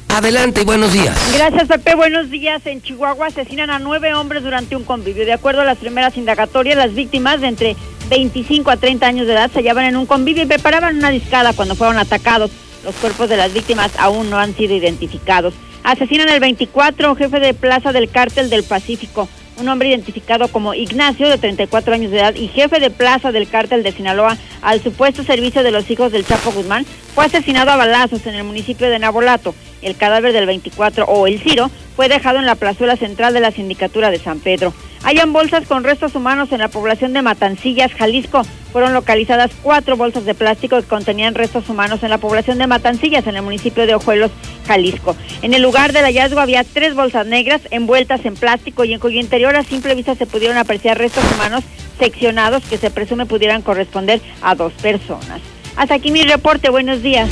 adelante 0.10 0.62
y 0.62 0.66
buenos 0.66 0.94
días. 0.94 1.18
Gracias, 1.34 1.68
Pepe. 1.68 1.96
Buenos 1.96 2.30
días. 2.30 2.64
En 2.68 2.84
Chihuahua 2.84 3.28
asesinan 3.28 3.72
a 3.72 3.80
nueve 3.80 4.14
hombres 4.14 4.44
durante 4.44 4.76
un 4.76 4.84
convivio. 4.84 5.26
De 5.26 5.34
acuerdo 5.34 5.62
a 5.62 5.66
las 5.66 5.80
primeras 5.80 6.16
indagatorias, 6.18 6.78
las 6.78 6.94
víctimas 6.94 7.42
de 7.42 7.48
entre 7.48 7.76
25 8.10 8.70
a 8.70 8.78
30 8.78 9.08
años 9.08 9.26
de 9.26 9.34
edad 9.34 9.50
se 9.50 9.60
hallaban 9.60 9.86
en 9.86 9.98
un 9.98 10.06
convivio 10.06 10.44
y 10.44 10.48
preparaban 10.48 10.98
una 10.98 11.10
discada 11.10 11.54
cuando 11.54 11.76
fueron 11.76 11.98
atacados. 11.98 12.52
Los 12.84 12.94
cuerpos 12.96 13.28
de 13.28 13.38
las 13.38 13.54
víctimas 13.54 13.92
aún 13.98 14.30
no 14.30 14.38
han 14.38 14.56
sido 14.56 14.76
identificados. 14.76 15.56
Asesinan 15.84 16.30
el 16.30 16.40
24, 16.40 17.16
jefe 17.16 17.40
de 17.40 17.56
plaza 17.56 17.92
del 17.92 18.12
cártel 18.12 18.52
del 18.52 18.64
Pacífico 18.64 19.28
un 19.62 19.70
hombre 19.70 19.90
identificado 19.90 20.48
como 20.48 20.74
Ignacio, 20.74 21.30
de 21.30 21.38
34 21.38 21.94
años 21.94 22.12
de 22.12 22.20
edad 22.20 22.36
y 22.36 22.48
jefe 22.48 22.80
de 22.80 22.90
plaza 22.90 23.32
del 23.32 23.48
cártel 23.48 23.84
de 23.84 23.92
Sinaloa, 23.92 24.38
al 24.62 24.82
supuesto 24.82 25.24
servicio 25.24 25.64
de 25.64 25.72
los 25.72 25.90
hijos 25.90 26.12
del 26.12 26.26
Chapo 26.26 26.52
Guzmán, 26.52 26.86
fue 27.14 27.26
asesinado 27.26 27.72
a 27.72 27.78
balazos 27.78 28.26
en 28.28 28.36
el 28.36 28.44
municipio 28.44 28.90
de 28.90 29.00
Nabolato. 29.00 29.56
El 29.82 29.96
cadáver 29.96 30.34
del 30.34 30.46
24 30.46 31.06
o 31.06 31.28
el 31.28 31.40
Ciro 31.40 31.70
fue 31.96 32.10
dejado 32.10 32.40
en 32.40 32.46
la 32.46 32.56
plazuela 32.56 32.98
central 32.98 33.34
de 33.34 33.40
la 33.40 33.52
sindicatura 33.52 34.12
de 34.12 34.20
San 34.20 34.40
Pedro. 34.40 34.74
Hayan 35.03 35.34
bolsas 35.34 35.65
con 35.68 35.84
restos 35.84 36.14
humanos 36.14 36.52
en 36.52 36.60
la 36.60 36.68
población 36.68 37.14
de 37.14 37.23
Matancillas, 37.23 37.91
Jalisco. 37.94 38.44
Fueron 38.72 38.94
localizadas 38.94 39.52
cuatro 39.64 39.98
bolsas 39.98 40.26
de 40.26 40.36
plástico 40.36 40.78
que 40.78 40.88
contenían 40.88 41.34
restos 41.34 41.68
humanos 41.69 42.03
en 42.03 42.10
la 42.10 42.19
población 42.19 42.60
de 42.60 42.68
Matancillas, 42.68 43.26
en 43.26 43.36
el 43.36 43.41
municipio 43.41 43.88
de 43.88 43.95
Ojuelos, 43.95 44.32
Jalisco. 44.68 45.15
En 45.41 45.53
el 45.53 45.61
lugar 45.61 45.91
del 45.91 46.06
hallazgo 46.06 46.40
había 46.40 46.64
tres 46.64 46.94
bolsas 46.94 47.26
negras 47.26 47.61
envueltas 47.72 48.23
en 48.26 48.36
plástico 48.36 48.86
y 48.86 48.94
en 48.94 48.99
cuyo 48.99 49.19
interior 49.19 49.56
a 49.56 49.64
simple 49.64 49.95
vista 49.95 50.15
se 50.15 50.28
pudieron 50.28 50.57
apreciar 50.57 50.98
restos 50.98 51.23
humanos 51.34 51.64
seccionados 51.99 52.64
que 52.64 52.78
se 52.78 52.91
presume 52.91 53.26
pudieran 53.26 53.64
corresponder 53.64 54.22
a 54.41 54.56
dos 54.56 54.72
personas. 54.73 55.41
Hasta 55.76 55.95
aquí 55.95 56.11
mi 56.11 56.23
reporte. 56.23 56.69
Buenos 56.69 57.02
días. 57.02 57.28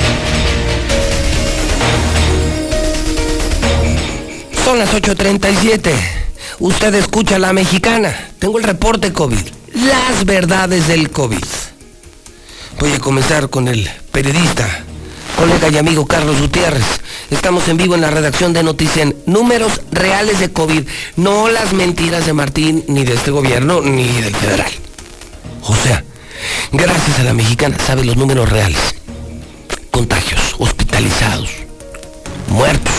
Son 4.63 4.77
las 4.77 4.93
8.37. 4.93 6.28
Usted 6.57 6.95
escucha 6.95 7.37
la 7.37 7.53
mexicana. 7.53 8.31
Tengo 8.39 8.57
el 8.57 8.63
reporte 8.63 9.13
COVID. 9.13 9.37
Las 9.75 10.25
verdades 10.25 10.87
del 10.87 11.11
COVID. 11.11 11.43
Voy 12.79 12.93
a 12.93 12.99
comenzar 12.99 13.49
con 13.49 13.67
el 13.67 13.89
periodista, 14.11 14.83
colega 15.37 15.69
y 15.69 15.77
amigo 15.77 16.07
Carlos 16.07 16.39
Gutiérrez. 16.39 16.85
Estamos 17.29 17.67
en 17.67 17.77
vivo 17.77 17.93
en 17.93 18.01
la 18.01 18.09
redacción 18.09 18.53
de 18.53 18.63
Noticien. 18.63 19.15
Números 19.25 19.81
reales 19.91 20.39
de 20.39 20.51
COVID. 20.51 20.83
No 21.17 21.49
las 21.49 21.73
mentiras 21.73 22.25
de 22.25 22.33
Martín, 22.33 22.83
ni 22.87 23.03
de 23.03 23.13
este 23.13 23.31
gobierno, 23.31 23.81
ni 23.81 24.07
del 24.21 24.35
federal. 24.35 24.71
O 25.63 25.75
sea, 25.75 26.03
gracias 26.71 27.19
a 27.19 27.23
la 27.23 27.33
mexicana 27.33 27.77
sabe 27.85 28.03
los 28.03 28.17
números 28.17 28.49
reales. 28.49 28.79
Contagios, 29.91 30.55
hospitalizados, 30.57 31.49
muertos. 32.47 32.93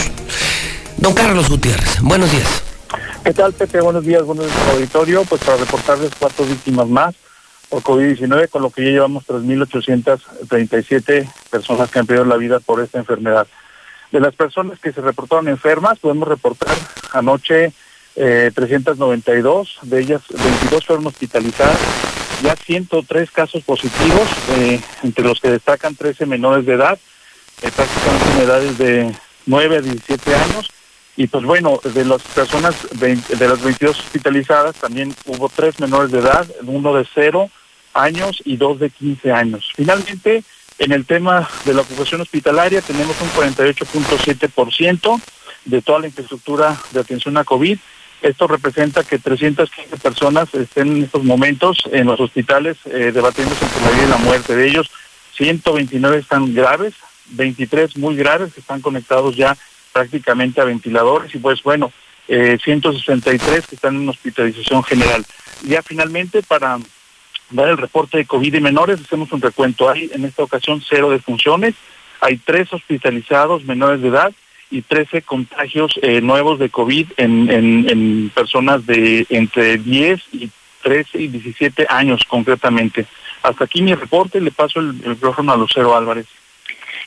Don 0.99 1.15
Carlos 1.15 1.49
Gutiérrez, 1.49 2.01
buenos 2.03 2.31
días. 2.31 2.70
¿Qué 3.23 3.35
tal, 3.35 3.53
Pepe? 3.53 3.83
Buenos 3.83 4.03
días, 4.05 4.23
buenos 4.23 4.47
días, 4.47 4.69
auditorio. 4.73 5.25
Pues 5.25 5.45
para 5.45 5.59
reportarles 5.59 6.11
cuatro 6.19 6.47
víctimas 6.47 6.89
más 6.89 7.15
por 7.69 7.83
COVID-19, 7.83 8.49
con 8.49 8.63
lo 8.63 8.71
que 8.71 8.83
ya 8.83 8.93
llevamos 8.93 9.27
3.837 9.27 11.31
personas 11.51 11.91
que 11.91 11.99
han 11.99 12.07
perdido 12.07 12.25
la 12.25 12.39
vida 12.39 12.61
por 12.61 12.81
esta 12.81 12.99
enfermedad. 12.99 13.47
De 14.11 14.21
las 14.21 14.35
personas 14.35 14.81
que 14.81 14.93
se 14.93 15.03
reportaron 15.03 15.49
enfermas, 15.49 15.99
podemos 15.99 16.29
reportar 16.29 16.75
anoche 17.13 17.75
eh, 18.17 18.53
392, 18.55 19.81
de 19.83 20.01
ellas 20.01 20.23
22 20.31 20.87
fueron 20.87 21.07
hospitalizadas, 21.07 21.77
ya 22.43 22.57
103 22.57 23.31
casos 23.31 23.63
positivos, 23.65 24.31
eh, 24.57 24.81
entre 25.03 25.27
los 25.27 25.41
que 25.41 25.51
destacan 25.51 25.95
13 25.95 26.25
menores 26.25 26.65
de 26.65 26.73
edad, 26.73 26.99
eh, 27.61 27.71
prácticamente 27.71 28.33
en 28.33 28.41
edades 28.41 28.79
de 28.79 29.15
9 29.45 29.77
a 29.77 29.83
17 29.83 30.35
años, 30.35 30.71
y 31.21 31.27
pues 31.27 31.45
bueno, 31.45 31.79
de 31.85 32.07
las 32.07 32.23
personas, 32.23 32.75
de 32.93 33.47
las 33.47 33.63
22 33.63 33.99
hospitalizadas, 33.99 34.75
también 34.77 35.15
hubo 35.27 35.51
tres 35.51 35.79
menores 35.79 36.11
de 36.11 36.21
edad, 36.21 36.47
uno 36.63 36.95
de 36.95 37.07
0 37.15 37.51
años 37.93 38.41
y 38.43 38.57
dos 38.57 38.81
de 38.81 38.89
15 38.89 39.31
años. 39.31 39.71
Finalmente, 39.77 40.43
en 40.79 40.93
el 40.93 41.05
tema 41.05 41.47
de 41.67 41.75
la 41.75 41.83
ocupación 41.83 42.23
hospitalaria, 42.23 42.81
tenemos 42.81 43.15
un 43.21 43.29
48.7% 43.33 45.21
de 45.67 45.83
toda 45.83 45.99
la 45.99 46.07
infraestructura 46.07 46.81
de 46.93 47.01
atención 47.01 47.37
a 47.37 47.45
COVID. 47.45 47.79
Esto 48.23 48.47
representa 48.47 49.05
que 49.05 49.19
315 49.19 49.99
personas 49.99 50.55
estén 50.55 50.89
en 50.89 51.05
estos 51.05 51.23
momentos 51.23 51.83
en 51.93 52.07
los 52.07 52.19
hospitales 52.19 52.79
eh, 52.87 53.13
debatiéndose 53.13 53.63
entre 53.67 53.83
la 53.83 53.91
vida 53.91 54.05
y 54.07 54.09
la 54.09 54.17
muerte. 54.17 54.57
De 54.57 54.67
ellos, 54.67 54.91
129 55.37 56.17
están 56.17 56.55
graves, 56.55 56.95
23 57.33 57.99
muy 57.99 58.17
graves 58.17 58.55
que 58.55 58.61
están 58.61 58.81
conectados 58.81 59.37
ya 59.37 59.59
prácticamente 59.93 60.61
a 60.61 60.65
ventiladores 60.65 61.35
y 61.35 61.39
pues 61.39 61.63
bueno, 61.63 61.93
eh, 62.29 62.59
163 62.63 63.67
que 63.67 63.75
están 63.75 63.97
en 63.97 64.09
hospitalización 64.09 64.83
general. 64.85 65.25
Ya 65.63 65.83
finalmente 65.83 66.43
para 66.43 66.79
dar 67.51 67.69
el 67.69 67.79
reporte 67.79 68.19
de 68.19 68.27
COVID 68.27 68.55
y 68.55 68.61
menores, 68.61 69.01
hacemos 69.01 69.33
un 69.33 69.41
recuento. 69.41 69.91
Hay 69.91 70.11
en 70.15 70.25
esta 70.25 70.43
ocasión 70.43 70.83
cero 70.89 71.11
defunciones, 71.11 71.75
hay 72.21 72.37
tres 72.37 72.73
hospitalizados 72.73 73.65
menores 73.65 74.01
de 74.03 74.09
edad 74.09 74.33
y 74.71 74.83
13 74.83 75.23
contagios 75.23 75.99
eh, 76.01 76.21
nuevos 76.21 76.59
de 76.59 76.71
COVID 76.71 77.09
en, 77.17 77.51
en, 77.51 77.91
en, 77.91 78.31
personas 78.31 78.87
de 78.87 79.27
entre 79.29 79.79
10 79.79 80.21
y 80.33 80.51
13 80.83 81.23
y 81.23 81.29
17 81.29 81.87
años 81.89 82.23
concretamente. 82.27 83.07
Hasta 83.43 83.65
aquí 83.65 83.83
mi 83.83 83.95
reporte, 83.95 84.41
le 84.41 84.51
paso 84.51 84.81
el, 84.81 84.95
micrófono 84.95 85.53
a 85.53 85.57
Lucero 85.57 85.97
Álvarez. 85.97 86.27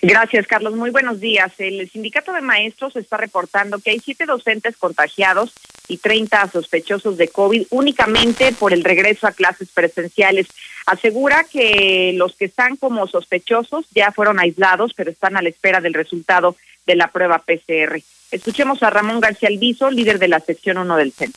Gracias, 0.05 0.47
Carlos. 0.47 0.75
Muy 0.75 0.89
buenos 0.89 1.21
días. 1.21 1.53
El 1.59 1.89
sindicato 1.89 2.33
de 2.33 2.41
maestros 2.41 2.97
está 2.97 3.15
reportando 3.15 3.79
que 3.79 3.91
hay 3.91 3.99
siete 3.99 4.25
docentes 4.25 4.75
contagiados 4.75 5.53
y 5.87 5.95
30 5.95 6.51
sospechosos 6.51 7.15
de 7.15 7.29
COVID 7.29 7.67
únicamente 7.69 8.51
por 8.51 8.73
el 8.73 8.83
regreso 8.83 9.27
a 9.27 9.31
clases 9.31 9.69
presenciales. 9.69 10.47
Asegura 10.87 11.45
que 11.49 12.11
los 12.17 12.35
que 12.35 12.43
están 12.43 12.75
como 12.75 13.07
sospechosos 13.07 13.85
ya 13.95 14.11
fueron 14.11 14.41
aislados, 14.41 14.93
pero 14.93 15.09
están 15.09 15.37
a 15.37 15.41
la 15.41 15.47
espera 15.47 15.79
del 15.79 15.93
resultado 15.93 16.57
de 16.85 16.97
la 16.97 17.07
prueba 17.07 17.39
PCR. 17.39 18.01
Escuchemos 18.29 18.83
a 18.83 18.89
Ramón 18.89 19.21
García 19.21 19.47
Alviso, 19.47 19.89
líder 19.89 20.19
de 20.19 20.27
la 20.27 20.41
sección 20.41 20.79
1 20.79 20.97
del 20.97 21.13
CEN. 21.13 21.31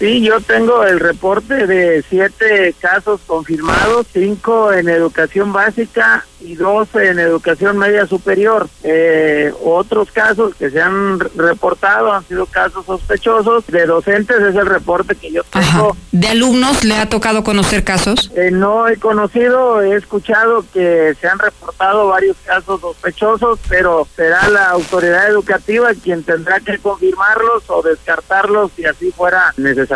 Sí, 0.00 0.22
yo 0.22 0.40
tengo 0.40 0.82
el 0.82 0.98
reporte 0.98 1.66
de 1.66 2.02
siete 2.08 2.74
casos 2.80 3.20
confirmados, 3.26 4.06
cinco 4.10 4.72
en 4.72 4.88
educación 4.88 5.52
básica 5.52 6.24
y 6.40 6.54
dos 6.54 6.88
en 6.94 7.18
educación 7.18 7.76
media 7.76 8.06
superior. 8.06 8.66
Eh, 8.82 9.52
otros 9.62 10.10
casos 10.10 10.54
que 10.54 10.70
se 10.70 10.80
han 10.80 11.20
reportado 11.36 12.14
han 12.14 12.26
sido 12.26 12.46
casos 12.46 12.86
sospechosos. 12.86 13.66
De 13.66 13.84
docentes 13.84 14.40
es 14.40 14.56
el 14.56 14.64
reporte 14.64 15.14
que 15.16 15.32
yo 15.32 15.42
tengo. 15.44 15.94
¿De 16.12 16.28
alumnos 16.28 16.82
le 16.82 16.94
ha 16.94 17.06
tocado 17.10 17.44
conocer 17.44 17.84
casos? 17.84 18.32
Eh, 18.34 18.50
no 18.50 18.88
he 18.88 18.96
conocido, 18.96 19.82
he 19.82 19.96
escuchado 19.96 20.64
que 20.72 21.14
se 21.20 21.28
han 21.28 21.38
reportado 21.38 22.08
varios 22.08 22.38
casos 22.46 22.80
sospechosos, 22.80 23.58
pero 23.68 24.08
será 24.16 24.48
la 24.48 24.70
autoridad 24.70 25.28
educativa 25.28 25.90
quien 26.02 26.22
tendrá 26.22 26.60
que 26.60 26.78
confirmarlos 26.78 27.64
o 27.68 27.82
descartarlos 27.82 28.72
si 28.74 28.86
así 28.86 29.12
fuera 29.12 29.52
necesario. 29.58 29.89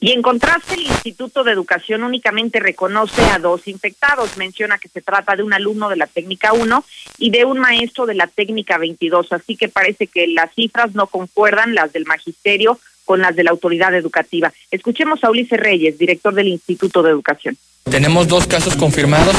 Y 0.00 0.12
en 0.12 0.22
contraste, 0.22 0.74
el 0.74 0.82
Instituto 0.82 1.42
de 1.42 1.50
Educación 1.50 2.04
únicamente 2.04 2.60
reconoce 2.60 3.20
a 3.22 3.40
dos 3.40 3.66
infectados. 3.66 4.36
Menciona 4.36 4.78
que 4.78 4.88
se 4.88 5.02
trata 5.02 5.34
de 5.34 5.42
un 5.42 5.52
alumno 5.52 5.88
de 5.88 5.96
la 5.96 6.06
técnica 6.06 6.52
1 6.52 6.84
y 7.18 7.30
de 7.30 7.44
un 7.44 7.58
maestro 7.58 8.06
de 8.06 8.14
la 8.14 8.28
técnica 8.28 8.78
22. 8.78 9.32
Así 9.32 9.56
que 9.56 9.68
parece 9.68 10.06
que 10.06 10.28
las 10.28 10.54
cifras 10.54 10.94
no 10.94 11.08
concuerdan, 11.08 11.74
las 11.74 11.92
del 11.92 12.06
magisterio, 12.06 12.78
con 13.04 13.20
las 13.22 13.34
de 13.34 13.42
la 13.42 13.50
autoridad 13.50 13.92
educativa. 13.94 14.52
Escuchemos 14.70 15.24
a 15.24 15.30
Ulises 15.30 15.58
Reyes, 15.58 15.98
director 15.98 16.32
del 16.32 16.48
Instituto 16.48 17.02
de 17.02 17.10
Educación. 17.10 17.56
Tenemos 17.90 18.28
dos 18.28 18.46
casos 18.46 18.76
confirmados, 18.76 19.34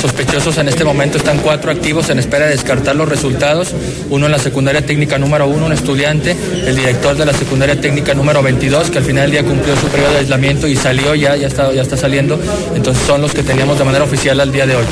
sospechosos 0.00 0.58
en 0.58 0.68
este 0.68 0.84
momento 0.84 1.16
están 1.16 1.38
cuatro 1.38 1.70
activos 1.70 2.10
en 2.10 2.18
espera 2.18 2.46
de 2.46 2.52
descartar 2.52 2.96
los 2.96 3.08
resultados, 3.08 3.72
uno 4.10 4.26
en 4.26 4.32
la 4.32 4.38
secundaria 4.38 4.84
técnica 4.84 5.16
número 5.18 5.46
uno, 5.46 5.66
un 5.66 5.72
estudiante, 5.72 6.36
el 6.66 6.74
director 6.74 7.16
de 7.16 7.24
la 7.24 7.32
secundaria 7.32 7.80
técnica 7.80 8.12
número 8.12 8.42
22, 8.42 8.90
que 8.90 8.98
al 8.98 9.04
final 9.04 9.30
del 9.30 9.30
día 9.30 9.44
cumplió 9.44 9.76
su 9.76 9.86
periodo 9.86 10.12
de 10.12 10.18
aislamiento 10.18 10.66
y 10.66 10.76
salió 10.76 11.14
ya, 11.14 11.36
está, 11.36 11.96
saliendo, 11.96 12.38
entonces 12.74 13.06
son 13.06 13.22
los 13.22 13.32
que 13.32 13.42
teníamos 13.42 13.78
de 13.78 13.84
manera 13.84 14.04
oficial 14.04 14.40
al 14.40 14.52
día 14.52 14.66
de 14.66 14.76
hoy. 14.76 14.84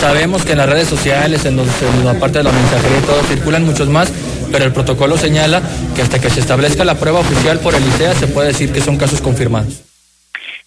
Sabemos 0.00 0.44
que 0.44 0.52
en 0.52 0.58
las 0.58 0.68
redes 0.68 0.88
sociales, 0.88 1.44
en, 1.44 1.58
en 1.58 2.04
la 2.04 2.14
parte 2.14 2.38
de 2.38 2.44
la 2.44 2.52
mensajería 2.52 2.98
y 2.98 3.02
todo, 3.02 3.22
circulan 3.28 3.64
muchos 3.64 3.88
más, 3.88 4.08
pero 4.50 4.64
el 4.64 4.72
protocolo 4.72 5.18
señala 5.18 5.62
que 5.94 6.02
hasta 6.02 6.18
que 6.18 6.30
se 6.30 6.40
establezca 6.40 6.84
la 6.84 6.94
prueba 6.94 7.20
oficial 7.20 7.58
por 7.60 7.74
el 7.74 7.86
ICEA 7.86 8.14
se 8.14 8.26
puede 8.26 8.48
decir 8.48 8.72
que 8.72 8.80
son 8.80 8.96
casos 8.96 9.20
confirmados. 9.20 9.82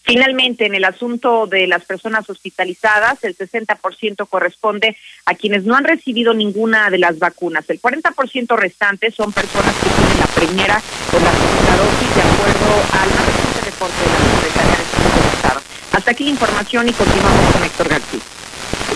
Finalmente, 0.10 0.65
en 0.65 0.73
el 0.73 0.86
asunto 0.86 1.45
de 1.45 1.68
las 1.68 1.86
personas 1.86 2.27
hospitalizadas, 2.27 3.23
el 3.23 3.38
60% 3.38 4.27
corresponde 4.27 4.98
a 5.26 5.36
quienes 5.36 5.65
no 5.65 5.76
han 5.76 5.84
recibido 5.84 6.34
ninguna 6.34 6.90
de 6.90 6.98
las 6.98 7.19
vacunas. 7.19 7.69
El 7.69 7.80
40% 7.80 8.57
restante 8.57 9.11
son 9.11 9.31
personas 9.31 9.76
que 9.76 9.88
tienen 9.88 10.18
la 10.18 10.26
primera 10.26 10.81
o 11.14 11.19
la 11.19 11.31
segunda 11.31 11.77
dosis, 11.77 12.15
de 12.15 12.22
acuerdo 12.23 12.69
al 12.91 13.10
más 13.11 13.26
reciente 13.27 13.61
reporte 13.69 14.02
de 14.02 14.10
la 14.10 14.41
Secretaría 14.41 14.77
de 14.77 14.86
Salud 14.90 15.34
Estado. 15.36 15.61
Hasta 15.91 16.11
aquí 16.11 16.23
la 16.23 16.30
información 16.31 16.90
y 16.90 16.94
continuamos 16.94 17.53
con 17.53 17.64
Héctor 17.64 17.90
García. 17.90 18.38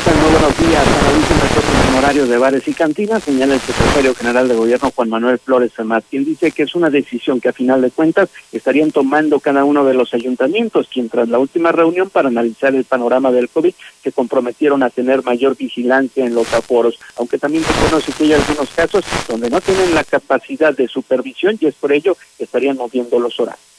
Muy 0.04 0.32
buenos 0.32 0.58
días. 0.58 0.86
A 0.86 1.04
la 1.04 1.18
última 1.18 1.42
reporte 1.42 1.90
en 1.90 1.96
horario 1.96 2.28
de 2.28 2.38
bares 2.38 2.68
y 2.68 2.74
cantinas, 2.74 3.24
señala 3.24 3.54
el 3.54 3.62
secretario 3.62 4.14
general 4.14 4.48
de 4.48 4.56
gobierno 4.56 4.92
Juan 4.94 5.10
Manuel 5.10 5.40
Flores 5.40 5.72
Amat, 5.80 6.04
quien 6.10 6.26
dice 6.26 6.52
que 6.52 6.64
es 6.64 6.76
una 6.76 6.90
decisión 6.90 7.40
que 7.40 7.50
a 7.50 7.54
final 7.54 7.82
de 7.82 7.92
cuentas 7.92 8.30
estarían 8.52 8.92
tomando 8.92 9.40
cada 9.40 9.64
uno 9.64 9.86
de 9.86 9.94
los 9.94 10.14
ayuntamientos, 10.14 10.90
quien 10.92 11.10
tras 11.10 11.30
la 11.30 11.40
última 11.40 11.72
reunión 11.72 12.10
para 12.10 12.28
analizar 12.28 12.76
el 12.76 12.84
panorama 12.84 13.32
del 13.32 13.50
COVID 13.50 13.74
se 14.04 14.12
comprometieron 14.12 14.84
a 14.84 14.90
tener 14.90 15.24
mayor 15.24 15.56
vigilancia 15.56 16.26
en 16.26 16.36
los 16.36 16.54
aforos, 16.54 17.00
aunque 17.16 17.38
también 17.38 17.64
se 17.64 17.74
conoce 17.74 18.12
que 18.12 18.24
hay 18.26 18.34
algunos 18.34 18.70
casos 18.70 19.04
donde 19.28 19.50
no 19.50 19.62
tienen 19.62 19.96
la 19.96 20.04
capacidad 20.04 20.76
de 20.76 20.88
supervisión 20.88 21.58
y 21.60 21.68
es 21.68 21.76
por 21.76 21.92
ello 21.92 22.18
que 22.38 22.44
estarían 22.44 22.78
moviendo 22.78 23.20
los 23.20 23.40
horarios 23.40 23.73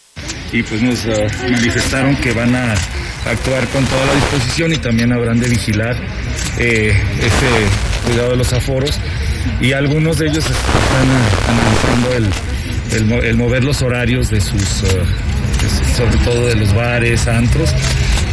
y 0.52 0.62
pues 0.62 0.82
nos 0.82 1.04
uh, 1.06 1.50
manifestaron 1.50 2.16
que 2.16 2.32
van 2.32 2.54
a 2.54 2.74
actuar 3.26 3.66
con 3.68 3.84
toda 3.86 4.04
la 4.06 4.14
disposición 4.14 4.72
y 4.72 4.76
también 4.76 5.12
habrán 5.12 5.40
de 5.40 5.48
vigilar 5.48 5.96
eh, 6.58 6.96
este 7.20 8.06
cuidado 8.06 8.30
de 8.30 8.36
los 8.36 8.52
aforos. 8.52 8.98
Y 9.60 9.72
algunos 9.72 10.18
de 10.18 10.28
ellos 10.28 10.44
están 10.44 11.08
analizando 11.48 12.32
el, 12.92 13.24
el, 13.24 13.36
mover 13.36 13.64
los 13.64 13.82
horarios 13.82 14.30
de 14.30 14.40
sus, 14.40 14.84
sobre 15.96 16.16
todo 16.24 16.46
de 16.46 16.54
los 16.54 16.74
bares, 16.74 17.26
antros, 17.26 17.74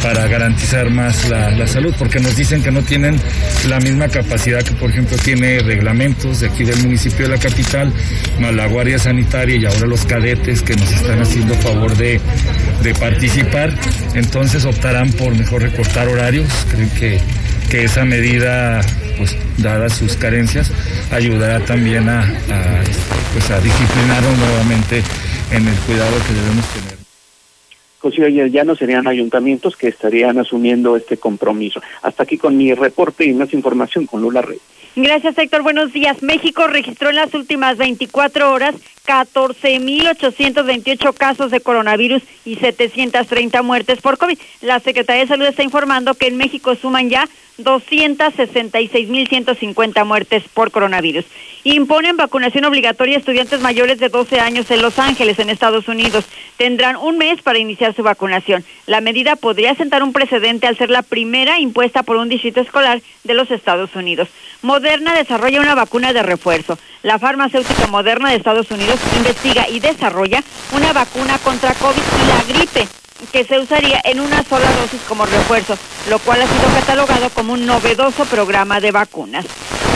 para 0.02 0.26
garantizar 0.26 0.90
más 0.90 1.28
la, 1.28 1.50
la, 1.50 1.66
salud, 1.66 1.94
porque 1.98 2.18
nos 2.18 2.36
dicen 2.36 2.62
que 2.62 2.70
no 2.70 2.82
tienen 2.82 3.20
la 3.68 3.78
misma 3.78 4.08
capacidad 4.08 4.62
que, 4.62 4.72
por 4.72 4.90
ejemplo, 4.90 5.16
tiene 5.16 5.60
reglamentos 5.60 6.40
de 6.40 6.48
aquí 6.48 6.64
del 6.64 6.82
municipio 6.82 7.28
de 7.28 7.36
la 7.36 7.38
capital, 7.38 7.92
más 8.40 8.52
la 8.52 8.66
Guardia 8.66 8.98
Sanitaria 8.98 9.56
y 9.56 9.64
ahora 9.64 9.86
los 9.86 10.04
cadetes 10.04 10.62
que 10.62 10.74
nos 10.74 10.90
están 10.92 11.22
haciendo 11.22 11.54
favor 11.54 11.96
de, 11.96 12.20
de 12.82 12.94
participar. 12.94 13.72
Entonces 14.14 14.64
optarán 14.64 15.12
por 15.12 15.34
mejor 15.34 15.62
recortar 15.62 16.08
horarios. 16.08 16.48
Creen 16.70 16.90
que, 16.90 17.20
que 17.70 17.84
esa 17.84 18.04
medida, 18.04 18.80
pues 19.18 19.36
dadas 19.58 19.94
sus 19.94 20.16
carencias, 20.16 20.70
ayudará 21.12 21.60
también 21.60 22.08
a, 22.08 22.24
pues, 23.32 23.50
a 23.50 23.60
disciplinarnos 23.60 24.36
nuevamente 24.38 25.02
en 25.52 25.68
el 25.68 25.74
cuidado 25.76 26.16
que 26.26 26.34
debemos 26.34 26.66
tener 26.72 27.01
y 28.04 28.50
ya 28.50 28.64
no 28.64 28.74
serían 28.74 29.06
ayuntamientos 29.06 29.76
que 29.76 29.88
estarían 29.88 30.38
asumiendo 30.38 30.96
este 30.96 31.16
compromiso. 31.16 31.80
Hasta 32.02 32.24
aquí 32.24 32.38
con 32.38 32.56
mi 32.56 32.74
reporte 32.74 33.24
y 33.24 33.32
más 33.32 33.52
información 33.52 34.06
con 34.06 34.22
Lula 34.22 34.42
Rey. 34.42 34.58
Gracias, 34.94 35.38
Héctor. 35.38 35.62
Buenos 35.62 35.92
días. 35.92 36.22
México 36.22 36.66
registró 36.66 37.08
en 37.08 37.16
las 37.16 37.32
últimas 37.34 37.78
24 37.78 38.52
horas 38.52 38.74
14.828 39.06 41.14
casos 41.14 41.50
de 41.50 41.60
coronavirus 41.60 42.22
y 42.44 42.56
730 42.56 43.62
muertes 43.62 44.00
por 44.00 44.18
COVID. 44.18 44.38
La 44.60 44.80
Secretaría 44.80 45.22
de 45.22 45.28
Salud 45.28 45.46
está 45.46 45.62
informando 45.62 46.14
que 46.14 46.26
en 46.28 46.36
México 46.36 46.74
suman 46.74 47.08
ya 47.10 47.28
266.150 47.58 50.04
muertes 50.04 50.44
por 50.54 50.70
coronavirus. 50.70 51.24
Imponen 51.64 52.16
vacunación 52.16 52.64
obligatoria 52.64 53.16
a 53.16 53.20
estudiantes 53.20 53.60
mayores 53.60 53.98
de 53.98 54.08
12 54.08 54.40
años 54.40 54.70
en 54.70 54.82
Los 54.82 54.98
Ángeles, 54.98 55.38
en 55.38 55.50
Estados 55.50 55.88
Unidos. 55.88 56.24
Tendrán 56.56 56.96
un 56.96 57.18
mes 57.18 57.42
para 57.42 57.58
iniciar 57.58 57.94
su 57.94 58.02
vacunación. 58.02 58.64
La 58.86 59.00
medida 59.00 59.36
podría 59.36 59.74
sentar 59.74 60.02
un 60.02 60.12
precedente 60.12 60.66
al 60.66 60.76
ser 60.76 60.90
la 60.90 61.02
primera 61.02 61.60
impuesta 61.60 62.02
por 62.02 62.16
un 62.16 62.28
distrito 62.28 62.60
escolar 62.60 63.00
de 63.24 63.34
los 63.34 63.50
Estados 63.50 63.94
Unidos. 63.94 64.28
Moderna 64.62 65.14
desarrolla 65.14 65.60
una 65.60 65.74
vacuna 65.74 66.12
de 66.12 66.22
refuerzo. 66.22 66.78
La 67.02 67.18
farmacéutica 67.18 67.88
Moderna 67.88 68.30
de 68.30 68.36
Estados 68.36 68.70
Unidos 68.70 68.91
investiga 69.16 69.68
y 69.68 69.80
desarrolla 69.80 70.42
una 70.72 70.92
vacuna 70.92 71.38
contra 71.38 71.74
COVID 71.74 72.02
y 72.02 72.26
la 72.26 72.54
gripe 72.54 72.88
que 73.30 73.44
se 73.44 73.58
usaría 73.58 74.00
en 74.04 74.20
una 74.20 74.42
sola 74.44 74.70
dosis 74.80 75.00
como 75.08 75.24
refuerzo, 75.24 75.78
lo 76.10 76.18
cual 76.18 76.42
ha 76.42 76.46
sido 76.46 76.74
catalogado 76.74 77.30
como 77.30 77.52
un 77.52 77.66
novedoso 77.66 78.24
programa 78.26 78.80
de 78.80 78.90
vacunas. 78.90 79.46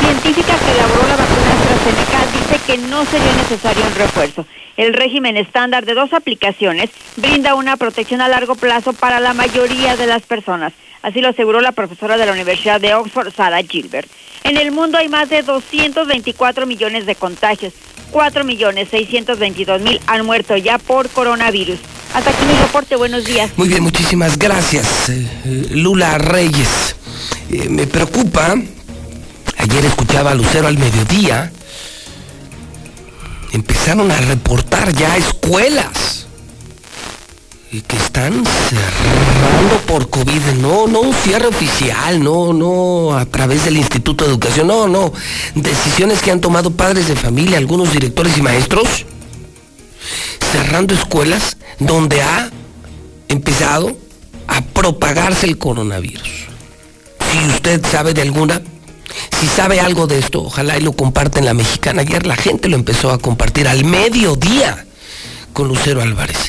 Científica 0.01 0.55
que 0.59 0.73
elaboró 0.73 1.09
la 1.09 1.17
vacuna 1.17 1.53
AstraZeneca 1.53 2.39
dice 2.39 2.67
que 2.67 2.79
no 2.89 3.05
sería 3.05 3.33
necesario 3.33 3.85
un 3.85 3.95
refuerzo. 3.95 4.47
El 4.77 4.93
régimen 4.95 5.37
estándar 5.37 5.85
de 5.87 5.95
dos 5.95 6.13
aplicaciones 6.13 6.91
brinda 7.17 7.55
una 7.55 7.77
protección 7.77 8.21
a 8.21 8.29
largo 8.29 8.55
plazo 8.55 8.93
para 8.93 9.21
la 9.21 9.35
mayoría 9.35 9.97
de 9.97 10.07
las 10.07 10.23
personas. 10.23 10.73
Así 11.03 11.21
lo 11.21 11.29
aseguró 11.29 11.61
la 11.61 11.73
profesora 11.73 12.17
de 12.17 12.27
la 12.27 12.33
Universidad 12.33 12.81
de 12.81 12.95
Oxford, 12.95 13.33
Sarah 13.33 13.63
Gilbert. 13.63 14.09
En 14.45 14.57
el 14.57 14.71
mundo 14.71 14.99
hay 14.99 15.09
más 15.09 15.29
de 15.29 15.43
224 15.43 16.67
millones 16.67 17.07
de 17.07 17.15
contagios. 17.15 17.73
4 18.11 18.45
millones 18.45 18.89
622 18.91 19.81
mil 19.81 20.01
han 20.07 20.25
muerto 20.25 20.57
ya 20.57 20.79
por 20.79 21.09
coronavirus. 21.11 21.79
Hasta 22.15 22.31
aquí 22.31 22.45
mi 22.47 22.55
reporte, 22.59 22.97
buenos 22.97 23.25
días. 23.25 23.51
Muy 23.57 23.69
bien, 23.69 23.83
muchísimas 23.83 24.39
gracias, 24.39 25.11
eh, 25.11 25.69
Lula 25.71 26.17
Reyes. 26.19 26.97
Eh, 27.51 27.69
me 27.69 27.87
preocupa, 27.87 28.55
ayer 29.59 29.85
escuchaba 29.85 30.31
a 30.31 30.35
Lucero 30.35 30.67
al 30.67 30.79
mediodía, 30.79 31.53
empezaron 33.53 34.11
a 34.11 34.21
reportar 34.21 34.93
ya 34.95 35.17
escuelas 35.17 36.16
que 37.71 37.97
están 37.97 38.45
cerrando 38.69 39.77
por 39.87 40.09
COVID, 40.09 40.41
no, 40.61 40.87
no 40.87 41.01
un 41.01 41.15
cierre 41.15 41.47
oficial, 41.47 42.23
no, 42.23 42.53
no 42.53 43.17
a 43.17 43.27
través 43.27 43.65
del 43.65 43.77
Instituto 43.77 44.25
de 44.25 44.31
Educación, 44.31 44.69
no, 44.69 44.89
no, 44.89 45.13
decisiones 45.55 46.23
que 46.23 46.31
han 46.31 46.41
tomado 46.41 46.71
padres 46.71 47.09
de 47.09 47.17
familia, 47.17 47.59
algunos 47.59 47.93
directores 47.93 48.37
y 48.39 48.43
maestros, 48.43 49.05
cerrando 50.53 50.95
escuelas 50.95 51.57
donde 51.79 52.23
ha 52.23 52.51
empezado 53.29 53.97
a 54.47 54.63
propagarse 54.63 55.47
el 55.47 55.59
coronavirus. 55.59 56.47
Si 57.31 57.39
usted 57.51 57.85
sabe 57.85 58.15
de 58.15 58.23
alguna, 58.23 58.63
si 59.41 59.47
sabe 59.49 59.81
algo 59.81 60.07
de 60.07 60.19
esto, 60.19 60.43
ojalá 60.45 60.79
y 60.79 60.83
lo 60.83 60.93
comparta 60.93 61.41
en 61.41 61.45
la 61.45 61.55
mexicana. 61.55 62.03
Ayer 62.03 62.27
la 62.27 62.37
gente 62.37 62.69
lo 62.69 62.77
empezó 62.77 63.11
a 63.11 63.19
compartir 63.19 63.67
al 63.69 63.85
mediodía 63.85 64.87
con 65.53 65.69
Lucero 65.69 66.01
Álvarez. 66.01 66.46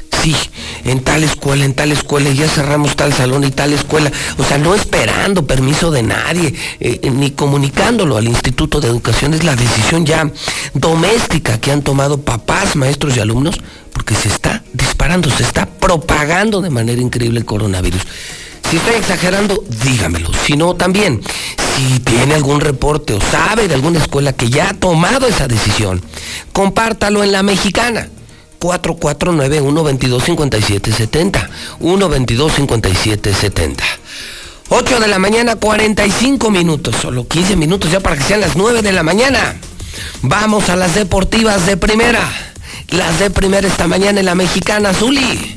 En 0.86 1.04
tal 1.04 1.24
escuela, 1.24 1.66
en 1.66 1.74
tal 1.74 1.92
escuela, 1.92 2.30
ya 2.32 2.48
cerramos 2.48 2.96
tal 2.96 3.14
salón 3.14 3.44
y 3.44 3.52
tal 3.52 3.74
escuela. 3.74 4.12
O 4.38 4.44
sea, 4.44 4.58
no 4.58 4.74
esperando 4.76 5.46
permiso 5.46 5.92
de 5.92 6.04
nadie, 6.04 6.54
eh, 6.80 7.10
ni 7.12 7.32
comunicándolo 7.32 8.18
al 8.18 8.28
Instituto 8.28 8.80
de 8.80 8.88
Educación. 8.88 9.34
Es 9.34 9.44
la 9.44 9.56
decisión 9.56 10.06
ya 10.06 10.30
doméstica 10.74 11.60
que 11.60 11.72
han 11.72 11.82
tomado 11.82 12.22
papás, 12.22 12.76
maestros 12.76 13.16
y 13.18 13.20
alumnos, 13.20 13.56
porque 13.94 14.16
se 14.16 14.28
está 14.28 14.64
disparando, 14.74 15.30
se 15.30 15.44
está 15.44 15.66
propagando 15.66 16.62
de 16.62 16.70
manera 16.70 17.02
increíble 17.02 17.40
el 17.40 17.46
coronavirus. 17.46 18.02
Si 18.70 18.76
estoy 18.76 18.96
exagerando, 18.96 19.64
dígamelo. 19.84 20.30
Si 20.46 20.58
no, 20.58 20.76
también, 20.76 21.22
si 21.76 22.00
tiene 22.00 22.36
algún 22.36 22.60
reporte 22.60 23.14
o 23.14 23.22
sabe 23.22 23.68
de 23.68 23.76
alguna 23.76 24.00
escuela 24.00 24.34
que 24.34 24.50
ya 24.50 24.70
ha 24.70 24.74
tomado 24.74 25.26
esa 25.26 25.48
decisión, 25.48 26.02
compártalo 26.52 27.24
en 27.24 27.32
la 27.32 27.44
mexicana. 27.44 28.10
4491-225770. 28.60 31.50
1225770. 31.80 33.84
8 34.70 35.00
de 35.00 35.08
la 35.08 35.20
mañana, 35.20 35.56
45 35.56 36.50
minutos. 36.50 36.96
Solo 37.02 37.28
15 37.28 37.56
minutos 37.56 37.92
ya 37.92 38.02
para 38.02 38.18
que 38.18 38.24
sean 38.24 38.42
las 38.42 38.56
9 38.56 38.82
de 38.82 38.92
la 38.92 39.04
mañana. 39.04 39.56
Vamos 40.22 40.70
a 40.70 40.76
las 40.76 40.96
deportivas 40.96 41.66
de 41.66 41.78
primera. 41.78 42.22
Las 42.90 43.20
de 43.20 43.30
primera 43.30 43.68
esta 43.68 43.88
mañana 43.88 44.20
en 44.20 44.26
la 44.26 44.36
mexicana, 44.36 44.94
Zuli. 44.94 45.56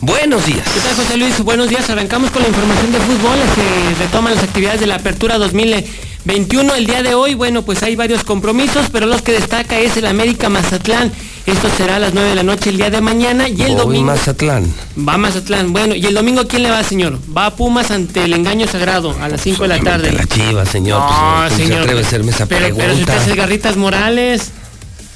Buenos 0.00 0.46
días. 0.46 0.66
¿Qué 0.72 0.80
tal, 0.80 0.94
José 0.94 1.16
Luis? 1.16 1.42
Buenos 1.42 1.68
días. 1.68 1.88
Arrancamos 1.90 2.30
con 2.30 2.42
la 2.42 2.48
información 2.48 2.92
de 2.92 3.00
fútbol. 3.00 3.38
Se 3.54 4.04
retoman 4.04 4.34
las 4.34 4.44
actividades 4.44 4.80
de 4.80 4.86
la 4.86 4.94
Apertura 4.94 5.38
2021. 5.38 6.74
El 6.74 6.86
día 6.86 7.02
de 7.02 7.14
hoy, 7.14 7.34
bueno, 7.34 7.62
pues 7.62 7.82
hay 7.82 7.96
varios 7.96 8.22
compromisos, 8.22 8.86
pero 8.92 9.06
los 9.06 9.22
que 9.22 9.32
destaca 9.32 9.78
es 9.78 9.96
el 9.96 10.06
América 10.06 10.48
Mazatlán. 10.48 11.12
Esto 11.46 11.68
será 11.76 11.96
a 11.96 11.98
las 11.98 12.12
9 12.12 12.28
de 12.30 12.34
la 12.34 12.42
noche 12.42 12.68
el 12.70 12.76
día 12.76 12.90
de 12.90 13.00
mañana 13.00 13.48
y 13.48 13.62
el 13.62 13.68
Voy 13.68 13.76
domingo. 13.76 14.04
Mazatlán. 14.06 14.72
Va 15.08 15.14
a 15.14 15.18
Mazatlán. 15.18 15.72
Bueno, 15.72 15.94
y 15.94 16.04
el 16.04 16.14
domingo 16.14 16.46
¿quién 16.46 16.62
le 16.62 16.70
va, 16.70 16.82
señor? 16.84 17.18
Va 17.34 17.46
a 17.46 17.56
Pumas 17.56 17.90
ante 17.90 18.24
el 18.24 18.34
engaño 18.34 18.66
sagrado 18.66 19.16
a 19.20 19.28
las 19.28 19.40
5 19.40 19.62
de 19.62 19.68
la 19.68 19.80
tarde. 19.80 20.12
La 20.12 20.26
chiva, 20.26 20.66
señor. 20.66 21.00
No, 21.00 21.06
pues, 21.06 21.18
¿cómo 21.18 21.48
se 21.48 21.56
señor. 21.56 21.82
atreve 21.82 22.00
a 22.00 22.06
hacerme 22.06 22.30
esa 22.32 22.46
pero, 22.46 22.60
pregunta? 22.64 22.84
pero 22.84 22.94
si 22.96 23.00
usted 23.02 23.16
es 23.22 23.26
el 23.28 23.36
Garritas 23.36 23.76
Morales. 23.76 24.50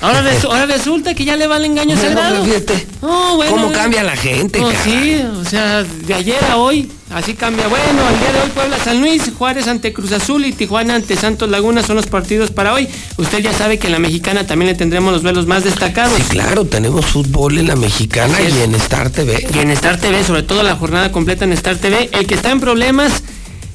Ahora, 0.01 0.23
resu- 0.33 0.47
ahora 0.47 0.67
resulta 0.67 1.15
que 1.15 1.25
ya 1.25 1.37
le 1.37 1.47
va 1.47 1.59
el 1.59 1.67
engaño 1.67 1.95
No, 1.97 2.01
sagrado. 2.03 2.45
fíjate. 2.45 2.87
No, 3.03 3.37
bueno, 3.37 3.53
¿Cómo 3.53 3.67
bueno. 3.67 3.81
cambia 3.83 4.03
la 4.03 4.17
gente, 4.17 4.59
No, 4.59 4.69
cara? 4.69 4.85
sí, 4.85 5.23
o 5.41 5.45
sea, 5.45 5.83
de 5.85 6.15
ayer 6.15 6.43
a 6.51 6.57
hoy 6.57 6.91
Así 7.15 7.35
cambia. 7.35 7.69
Bueno, 7.69 8.09
el 8.09 8.19
día 8.19 8.33
de 8.33 8.41
hoy 8.41 8.51
Puebla 8.55 8.79
San 8.83 9.01
Luis, 9.01 9.31
Juárez 9.37 9.69
ante 9.69 9.93
Cruz 9.93 10.13
Azul 10.13 10.47
y 10.47 10.53
Tijuana 10.53 10.95
ante 10.95 11.15
Santos 11.17 11.49
Laguna 11.51 11.83
son 11.83 11.97
los 11.97 12.07
partidos 12.07 12.51
para 12.51 12.73
hoy. 12.73 12.89
Usted 13.19 13.41
ya 13.41 13.53
sabe 13.53 13.79
que 13.79 13.89
en 13.89 13.93
la 13.93 13.99
mexicana 13.99 14.47
también 14.47 14.71
le 14.71 14.75
tendremos 14.77 15.13
los 15.13 15.23
velos 15.23 15.47
más 15.47 15.63
destacados. 15.63 16.17
Sí, 16.17 16.23
claro, 16.31 16.65
tenemos 16.65 17.05
fútbol 17.05 17.59
en 17.59 17.69
la 17.69 17.77
mexicana 17.77 18.39
es. 18.41 18.55
y 18.55 18.63
en 18.63 18.75
Star 18.77 19.11
TV. 19.11 19.47
Y 19.55 19.59
en 19.59 19.71
Star 19.73 19.99
TV, 19.99 20.25
sobre 20.25 20.43
todo 20.43 20.63
la 20.63 20.77
jornada 20.77 21.13
completa 21.13 21.45
en 21.45 21.53
Star 21.53 21.77
TV. 21.77 22.09
El 22.13 22.27
que 22.27 22.35
está 22.35 22.51
en 22.51 22.61
problemas 22.61 23.23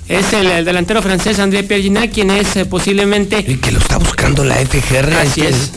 es 0.08 0.34
el, 0.34 0.48
el 0.48 0.66
delantero 0.66 1.02
francés 1.04 1.38
André 1.40 1.64
Pierre 1.64 2.10
quien 2.10 2.32
es 2.32 2.56
eh, 2.56 2.66
posiblemente... 2.66 3.46
Y 3.48 3.58
que 3.58 3.72
lo 3.72 3.80
está 3.80 3.98
buscando 3.98 4.44
la 4.44 4.56
FGR. 4.56 5.14
Así 5.14 5.42
este, 5.42 5.50
es. 5.50 5.72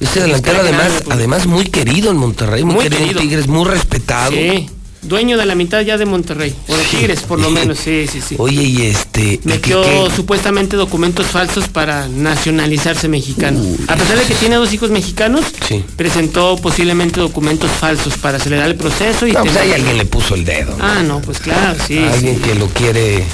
Este 0.00 0.20
delantero 0.20 0.56
Está 0.56 0.68
además, 0.68 0.92
ganando, 0.92 1.12
además 1.12 1.46
muy 1.46 1.66
querido 1.66 2.10
en 2.10 2.16
Monterrey, 2.16 2.64
muy, 2.64 2.74
Muy 2.74 2.84
querido, 2.84 3.00
querido. 3.02 3.20
en 3.20 3.28
Tigres, 3.28 3.46
muy 3.46 3.64
respetado. 3.68 4.32
Sí, 4.32 4.68
dueño 5.04 5.36
de 5.36 5.46
la 5.46 5.54
mitad 5.54 5.80
ya 5.82 5.96
de 5.98 6.06
Monterrey, 6.06 6.54
o 6.68 6.76
de 6.76 6.82
Tigres 6.84 7.20
por 7.22 7.40
lo 7.40 7.50
menos, 7.58 7.78
sí, 7.78 8.06
sí, 8.10 8.20
sí. 8.20 8.36
Oye, 8.38 8.62
y 8.62 8.82
este... 8.82 9.34
¿y 9.34 9.40
Metió 9.44 9.82
qué- 9.82 10.04
qué? 10.08 10.16
supuestamente 10.16 10.76
documentos 10.76 11.26
falsos 11.26 11.68
para 11.68 12.08
nacionalizarse 12.08 13.08
mexicano. 13.08 13.60
A 13.88 13.96
pesar 13.96 14.18
de 14.18 14.24
que 14.24 14.34
tiene 14.34 14.56
dos 14.56 14.72
hijos 14.72 14.90
mexicanos, 14.90 15.44
Sí. 15.68 15.84
presentó 15.96 16.56
posiblemente 16.56 17.20
documentos 17.20 17.70
falsos 17.70 18.14
para 18.18 18.36
acelerar 18.38 18.68
el 18.68 18.76
proceso 18.76 19.26
y 19.26 19.32
No, 19.32 19.40
pues 19.40 19.52
tener- 19.54 19.68
ahí 19.68 19.72
alguien 19.80 19.96
le 19.98 20.04
puso 20.06 20.34
el 20.34 20.44
dedo. 20.44 20.76
¿no? 20.76 20.84
Ah, 20.84 21.02
no, 21.02 21.20
pues 21.20 21.38
claro, 21.38 21.78
sí. 21.86 21.98
alguien 21.98 22.36
sí. 22.36 22.42
que 22.42 22.54
lo 22.54 22.66
quiere 22.68 23.24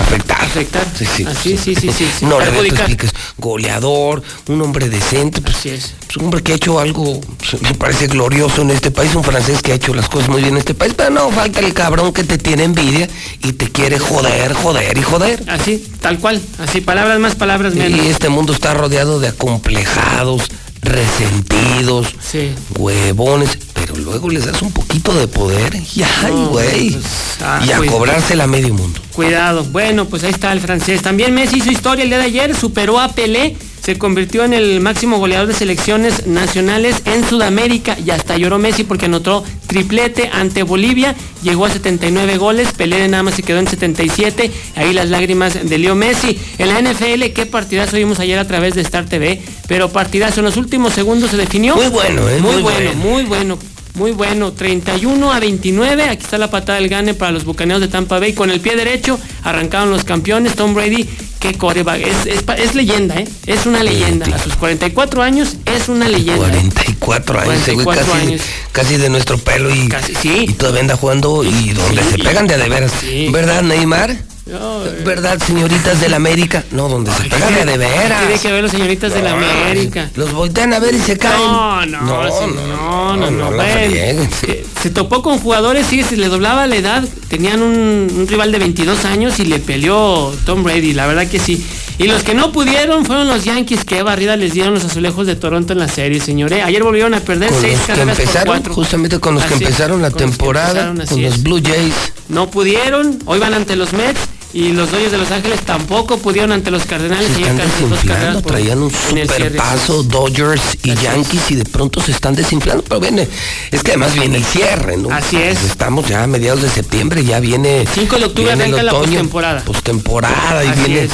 afectar. 0.00 0.42
Afectar. 0.42 0.86
Sí, 0.96 1.04
sí. 1.06 1.24
Así, 1.24 1.56
sí, 1.56 1.74
sí, 1.74 1.90
sí, 1.92 2.06
sí. 2.18 2.24
No, 2.26 2.38
Perjudicar. 2.38 2.78
expliques, 2.80 3.10
goleador, 3.38 4.22
un 4.48 4.60
hombre 4.62 4.88
decente, 4.88 5.40
pues, 5.40 5.56
Así 5.56 5.68
es. 5.70 5.94
pues, 6.06 6.16
un 6.16 6.24
hombre 6.24 6.42
que 6.42 6.52
ha 6.52 6.54
hecho 6.56 6.78
algo, 6.80 7.20
pues, 7.38 7.60
me 7.62 7.74
parece 7.74 8.06
glorioso 8.06 8.62
en 8.62 8.70
este 8.70 8.90
país, 8.90 9.14
un 9.14 9.24
francés 9.24 9.62
que 9.62 9.72
ha 9.72 9.74
hecho 9.76 9.94
las 9.94 10.08
cosas 10.08 10.28
muy 10.28 10.40
bien 10.42 10.54
en 10.54 10.58
este 10.58 10.74
país, 10.74 10.94
pero 10.96 11.10
no, 11.10 11.30
falta 11.30 11.60
el 11.60 11.72
cabrón 11.74 12.12
que 12.12 12.24
te 12.24 12.38
tiene 12.38 12.64
envidia 12.64 13.08
y 13.42 13.52
te 13.52 13.70
quiere 13.70 13.98
joder, 13.98 14.52
joder 14.54 14.96
y 14.98 15.02
joder. 15.02 15.42
Así, 15.48 15.84
tal 16.00 16.18
cual. 16.18 16.40
Así, 16.58 16.80
palabras 16.80 17.18
más, 17.20 17.34
palabras 17.34 17.74
menos. 17.74 17.98
Y 18.04 18.08
este 18.08 18.28
mundo 18.28 18.52
está 18.52 18.74
rodeado 18.74 19.20
de 19.20 19.28
acomplejados, 19.28 20.42
resentidos, 20.82 22.14
Sí. 22.20 22.52
huevones, 22.78 23.58
pero 23.74 23.96
luego 23.96 24.28
les 24.30 24.46
das 24.46 24.62
un 24.62 24.72
poquito 24.72 25.12
de 25.14 25.26
poder 25.28 25.74
y 25.94 26.02
ay, 26.02 26.32
No, 26.32 26.48
güey. 26.48 26.92
pues, 26.92 27.04
ah, 27.42 27.62
y 27.66 27.72
a 27.72 27.78
pues. 27.78 27.90
cobrársela 27.90 28.44
a 28.44 28.46
medio 28.46 28.72
mundo. 28.74 29.00
Cuidado. 29.12 29.64
Bueno, 29.64 30.06
pues 30.06 30.24
ahí 30.24 30.30
está 30.30 30.52
el 30.52 30.60
francés. 30.60 31.02
También 31.02 31.34
Messi 31.34 31.58
hizo 31.58 31.70
historia 31.70 32.02
el 32.04 32.08
día 32.10 32.18
de 32.18 32.24
ayer, 32.24 32.54
superó 32.56 32.98
a 32.98 33.08
Pelé, 33.12 33.56
se 33.82 33.96
convirtió 33.98 34.44
en 34.44 34.54
el 34.54 34.80
máximo 34.80 35.18
goleador 35.18 35.46
de 35.46 35.54
selecciones 35.54 36.26
nacionales 36.26 37.02
en 37.04 37.28
Sudamérica 37.28 37.96
y 38.04 38.10
hasta 38.10 38.36
lloró 38.38 38.58
Messi 38.58 38.82
porque 38.84 39.04
anotó 39.06 39.44
triplete 39.66 40.30
ante 40.32 40.62
Bolivia, 40.62 41.14
llegó 41.42 41.66
a 41.66 41.70
79 41.70 42.38
goles, 42.38 42.72
Pelé 42.72 43.06
nada 43.08 43.22
más 43.22 43.34
se 43.34 43.42
quedó 43.42 43.58
en 43.58 43.68
77, 43.68 44.50
ahí 44.76 44.92
las 44.94 45.10
lágrimas 45.10 45.68
de 45.68 45.78
Leo 45.78 45.94
Messi. 45.94 46.38
En 46.58 46.68
la 46.68 46.80
NFL, 46.80 47.32
qué 47.34 47.46
partidazo 47.46 47.96
vimos 47.96 48.18
ayer 48.20 48.38
a 48.38 48.46
través 48.48 48.74
de 48.74 48.80
Star 48.80 49.04
TV, 49.04 49.42
pero 49.68 49.90
partidazo 49.90 50.40
en 50.40 50.46
los 50.46 50.56
últimos 50.56 50.92
segundos 50.94 51.30
se 51.30 51.36
definió. 51.36 51.76
Muy 51.76 51.88
bueno, 51.88 52.28
¿eh? 52.28 52.38
Muy, 52.40 52.52
Muy 52.54 52.62
bueno, 52.62 52.78
bueno. 52.80 52.94
muy 53.04 53.22
bueno. 53.24 53.58
Muy 53.94 54.10
bueno, 54.10 54.52
31 54.52 55.32
a 55.32 55.38
29, 55.38 56.04
aquí 56.08 56.24
está 56.24 56.36
la 56.36 56.50
patada 56.50 56.80
del 56.80 56.88
gane 56.88 57.14
para 57.14 57.30
los 57.30 57.44
bucaneos 57.44 57.80
de 57.80 57.86
Tampa 57.86 58.18
Bay. 58.18 58.32
Con 58.32 58.50
el 58.50 58.60
pie 58.60 58.74
derecho 58.74 59.20
arrancaron 59.44 59.90
los 59.90 60.02
campeones, 60.02 60.56
Tom 60.56 60.74
Brady, 60.74 61.08
qué 61.38 61.54
coreback, 61.54 62.00
es, 62.00 62.42
es, 62.58 62.74
leyenda, 62.74 63.14
¿eh? 63.20 63.28
Es 63.46 63.66
una 63.66 63.84
leyenda. 63.84 64.26
A 64.34 64.38
sus 64.40 64.56
44 64.56 65.22
años 65.22 65.58
es 65.64 65.88
una 65.88 66.08
leyenda. 66.08 66.48
44 66.48 67.40
años, 67.40 67.54
ese 67.54 67.74
güey 67.74 67.84
44 67.84 68.12
casi, 68.12 68.26
años. 68.26 68.42
casi 68.72 68.96
de 68.96 69.10
nuestro 69.10 69.38
pelo 69.38 69.72
y, 69.72 69.88
y 70.24 70.52
todavía 70.54 70.80
anda 70.80 70.96
jugando 70.96 71.44
y 71.44 71.70
donde 71.70 72.02
se 72.02 72.18
pegan 72.18 72.48
de 72.48 72.54
a 72.54 72.58
de 72.58 72.68
veras. 72.68 72.92
¿Verdad, 73.30 73.62
Neymar? 73.62 74.16
¿Verdad, 74.46 75.38
señoritas 75.42 76.00
del 76.00 76.12
América? 76.12 76.64
No, 76.70 76.88
donde 76.88 77.10
se 77.12 77.24
pegan 77.24 77.54
de 77.54 77.64
de 77.64 77.78
veras. 77.78 78.20
Tiene 78.26 78.40
que 78.40 78.52
ver 78.52 78.62
los 78.62 78.70
señoritas 78.70 79.14
de 79.14 79.22
la 79.22 79.32
América. 79.32 80.10
Los 80.16 80.32
voltean 80.32 80.74
a 80.74 80.80
ver 80.80 80.94
y 80.94 80.98
se 80.98 81.16
caen. 81.16 81.38
No, 81.38 81.86
no, 81.86 82.00
No, 82.02 82.28
sí, 82.28 82.44
no, 82.54 83.16
no, 83.16 83.30
no, 83.30 83.50
la 83.52 83.64
sí. 83.64 84.62
Se 84.82 84.90
topó 84.90 85.22
con 85.22 85.38
jugadores, 85.38 85.86
sí, 85.86 86.02
se 86.02 86.16
le 86.18 86.28
doblaba 86.28 86.66
la 86.66 86.76
edad, 86.76 87.04
tenían 87.28 87.62
un, 87.62 88.08
un 88.14 88.26
rival 88.28 88.52
de 88.52 88.58
22 88.58 89.06
años 89.06 89.40
y 89.40 89.46
le 89.46 89.58
peleó 89.60 90.34
Tom 90.44 90.62
Brady, 90.62 90.92
la 90.92 91.06
verdad 91.06 91.26
que 91.26 91.38
sí. 91.38 91.64
Y 91.96 92.04
los 92.08 92.22
que 92.24 92.34
no 92.34 92.50
pudieron 92.52 93.06
fueron 93.06 93.28
los 93.28 93.44
Yankees, 93.44 93.84
que 93.84 94.02
barrida 94.02 94.36
les 94.36 94.52
dieron 94.52 94.74
los 94.74 94.84
azulejos 94.84 95.26
de 95.28 95.36
Toronto 95.36 95.72
en 95.72 95.78
la 95.78 95.88
serie, 95.88 96.20
señores. 96.20 96.62
Ayer 96.64 96.82
volvieron 96.82 97.14
a 97.14 97.20
perder 97.20 97.50
Con 97.50 97.60
seis 97.60 97.74
los 97.78 97.80
que 97.82 97.86
carreras 97.92 98.16
por 98.16 98.20
empezaron, 98.24 98.46
cuatro. 98.48 98.74
justamente 98.74 99.20
con 99.20 99.34
los 99.34 99.44
que 99.44 99.54
Así 99.54 99.64
empezaron 99.64 100.02
la 100.02 100.08
los 100.08 100.18
que 100.18 100.24
temporada, 100.24 100.88
empezaron, 100.88 101.00
así 101.00 101.14
con 101.14 101.22
los. 101.22 101.42
Blue 101.42 101.60
Jays. 101.64 101.94
No 102.28 102.50
pudieron, 102.50 103.20
hoy 103.26 103.38
van 103.38 103.54
ante 103.54 103.76
los 103.76 103.92
Mets 103.92 104.18
y 104.54 104.72
los 104.72 104.90
Dodgers 104.90 105.10
de 105.10 105.18
Los 105.18 105.30
Ángeles 105.32 105.60
tampoco 105.62 106.16
pudieron 106.18 106.52
ante 106.52 106.70
los 106.70 106.84
Cardenales. 106.84 107.32
Se 107.32 107.40
y 107.40 107.44
están 107.44 107.68
desinflando, 107.68 108.40
traían 108.40 108.82
un 108.82 108.90
super 108.90 109.56
paso 109.56 110.04
Dodgers 110.04 110.78
y 110.84 110.94
Yankees 110.94 111.50
y 111.50 111.56
de 111.56 111.64
pronto 111.64 112.00
se 112.00 112.12
están 112.12 112.36
desinflando, 112.36 112.84
pero 112.84 113.00
viene, 113.00 113.28
es 113.72 113.82
que 113.82 113.90
además 113.90 114.14
viene 114.14 114.36
el 114.36 114.44
cierre, 114.44 114.96
¿no? 114.96 115.10
Así 115.10 115.36
es. 115.36 115.64
Estamos 115.64 116.08
ya 116.08 116.22
a 116.22 116.26
mediados 116.28 116.62
de 116.62 116.70
septiembre, 116.70 117.24
ya 117.24 117.40
viene 117.40 117.84
5 117.92 118.16
de 118.16 118.24
octubre 118.24 118.54
viene 118.54 118.64
el 118.64 118.74
arranca 118.74 118.82
la 118.84 118.94
otoño, 118.94 119.12
postemporada. 119.12 119.64
postemporada 119.64 120.64
y 120.64 120.68
Así 120.68 120.80
viene 120.84 121.04
es. 121.04 121.10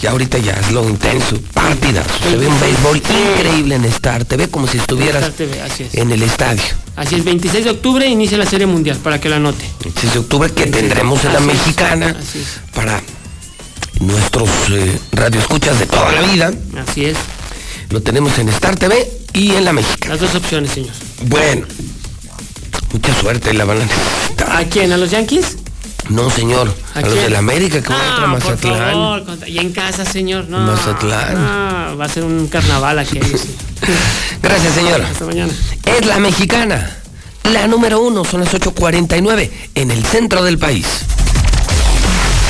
Ya 0.00 0.10
ahorita 0.10 0.38
ya 0.38 0.52
es 0.52 0.72
lo 0.72 0.88
intenso, 0.88 1.38
partida. 1.52 2.02
Se 2.22 2.36
ve 2.36 2.46
un 2.46 2.60
béisbol 2.60 2.96
increíble 2.98 3.74
en 3.76 3.84
Star 3.86 4.24
TV 4.24 4.48
como 4.48 4.66
si 4.66 4.78
estuvieras 4.78 5.22
Star 5.22 5.32
TV, 5.32 5.62
así 5.62 5.84
es. 5.84 5.94
en 5.94 6.10
el 6.12 6.22
estadio. 6.22 6.62
Así 6.96 7.14
es, 7.16 7.24
26 7.24 7.64
de 7.64 7.70
octubre 7.70 8.06
inicia 8.06 8.38
la 8.38 8.46
Serie 8.46 8.66
Mundial, 8.66 8.96
para 8.98 9.20
que 9.20 9.28
la 9.28 9.36
anote. 9.36 9.64
6 10.00 10.12
de 10.14 10.18
octubre 10.18 10.50
que 10.52 10.66
tendremos 10.66 11.24
en 11.24 11.32
la 11.32 11.38
Así 11.38 11.46
mexicana 11.48 12.16
así 12.18 12.38
es. 12.40 12.60
para 12.74 13.02
nuestros 14.00 14.48
eh, 14.70 14.98
radioescuchas 15.12 15.78
de 15.78 15.86
toda 15.86 16.12
la 16.12 16.22
vida. 16.22 16.52
Así 16.86 17.04
es. 17.06 17.16
Lo 17.90 18.02
tenemos 18.02 18.38
en 18.38 18.48
Star 18.50 18.76
TV 18.76 19.10
y 19.32 19.52
en 19.52 19.64
la 19.64 19.72
mexicana. 19.72 20.14
Las 20.14 20.20
dos 20.20 20.34
opciones, 20.34 20.70
señor. 20.72 20.92
Bueno, 21.22 21.66
mucha 22.92 23.14
suerte 23.20 23.52
la 23.54 23.64
van 23.64 23.78
a 23.78 23.84
necesitar. 23.84 24.56
¿A 24.56 24.64
quién? 24.64 24.92
¿A 24.92 24.96
los 24.96 25.10
Yankees? 25.10 25.56
No, 26.08 26.30
señor, 26.30 26.72
a, 26.94 26.98
¿A 26.98 27.02
los 27.02 27.14
de 27.14 27.30
la 27.30 27.38
América 27.38 27.82
que 27.82 27.88
van 27.88 28.00
Ah, 28.00 28.06
contra 28.06 28.26
por 28.26 28.50
Mazatlán. 28.70 28.92
favor, 28.92 29.22
y 29.48 29.58
en 29.58 29.72
casa, 29.72 30.04
señor. 30.04 30.46
No, 30.48 30.58
Mazatlán. 30.60 31.34
no, 31.34 31.96
va 31.98 32.04
a 32.04 32.08
ser 32.08 32.24
un 32.24 32.46
carnaval 32.48 32.98
aquí. 32.98 33.18
Gracias, 34.42 34.74
señor. 34.74 35.02
Hasta 35.02 35.24
mañana. 35.26 35.52
Es 35.84 36.06
la 36.06 36.18
mexicana. 36.18 36.96
La 37.52 37.66
número 37.66 38.00
uno 38.00 38.24
son 38.24 38.40
las 38.40 38.52
8.49 38.54 39.50
en 39.74 39.90
el 39.90 40.04
centro 40.04 40.42
del 40.42 40.58
país. 40.58 40.86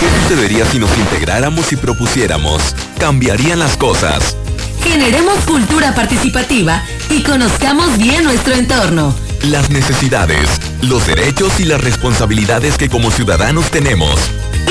¿Qué 0.01 0.07
sucedería 0.23 0.65
si 0.70 0.78
nos 0.78 0.91
integráramos 0.97 1.73
y 1.73 1.77
propusiéramos? 1.77 2.62
Cambiarían 2.99 3.59
las 3.59 3.77
cosas. 3.77 4.37
Generemos 4.83 5.35
cultura 5.47 5.95
participativa 5.95 6.83
y 7.11 7.23
conozcamos 7.23 7.97
bien 7.99 8.24
nuestro 8.24 8.55
entorno. 8.55 9.15
Las 9.51 9.70
necesidades, 9.70 10.48
los 10.82 11.06
derechos 11.06 11.60
y 11.60 11.66
las 11.66 11.81
responsabilidades 11.81 12.77
que 12.77 12.89
como 12.89 13.12
ciudadanos 13.12 13.70
tenemos. 13.70 14.18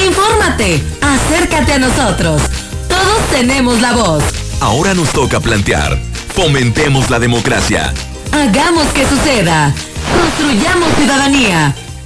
Infórmate, 0.05 0.83
acércate 1.01 1.73
a 1.73 1.79
nosotros. 1.79 2.41
Todos 2.89 3.29
tenemos 3.31 3.79
la 3.79 3.93
voz. 3.93 4.21
Ahora 4.59 4.93
nos 4.93 5.13
toca 5.13 5.39
plantear. 5.39 5.97
Fomentemos 6.35 7.09
la 7.09 7.19
democracia. 7.19 7.93
Hagamos 8.33 8.87
que 8.87 9.07
suceda. 9.07 9.73
Construyamos 10.19 10.93
ciudadanía. 10.97 11.73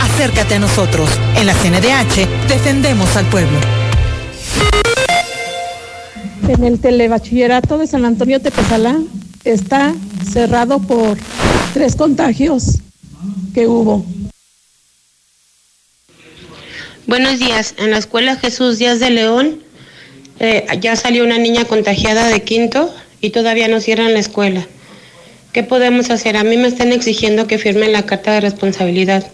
Acércate 0.00 0.54
a 0.54 0.58
nosotros. 0.58 1.10
En 1.36 1.46
la 1.46 1.54
CNDH 1.54 2.48
defendemos 2.48 3.16
al 3.16 3.26
pueblo. 3.26 3.58
En 6.48 6.64
el 6.64 6.78
telebachillerato 6.78 7.78
de 7.78 7.86
San 7.86 8.04
Antonio 8.04 8.40
Tepezalá 8.40 8.98
está 9.44 9.94
cerrado 10.30 10.78
por 10.78 11.18
tres 11.74 11.96
contagios 11.96 12.78
que 13.54 13.66
hubo. 13.66 14.04
Buenos 17.06 17.38
días. 17.38 17.74
En 17.78 17.90
la 17.90 17.98
escuela 17.98 18.36
Jesús 18.36 18.78
Díaz 18.78 19.00
de 19.00 19.10
León 19.10 19.62
eh, 20.38 20.66
ya 20.80 20.96
salió 20.96 21.24
una 21.24 21.38
niña 21.38 21.64
contagiada 21.64 22.28
de 22.28 22.42
quinto 22.42 22.94
y 23.20 23.30
todavía 23.30 23.68
no 23.68 23.80
cierran 23.80 24.12
la 24.12 24.18
escuela. 24.18 24.66
¿Qué 25.52 25.62
podemos 25.62 26.10
hacer? 26.10 26.36
A 26.36 26.44
mí 26.44 26.56
me 26.56 26.68
están 26.68 26.92
exigiendo 26.92 27.46
que 27.46 27.58
firme 27.58 27.88
la 27.88 28.04
carta 28.04 28.32
de 28.32 28.40
responsabilidad. 28.40 29.26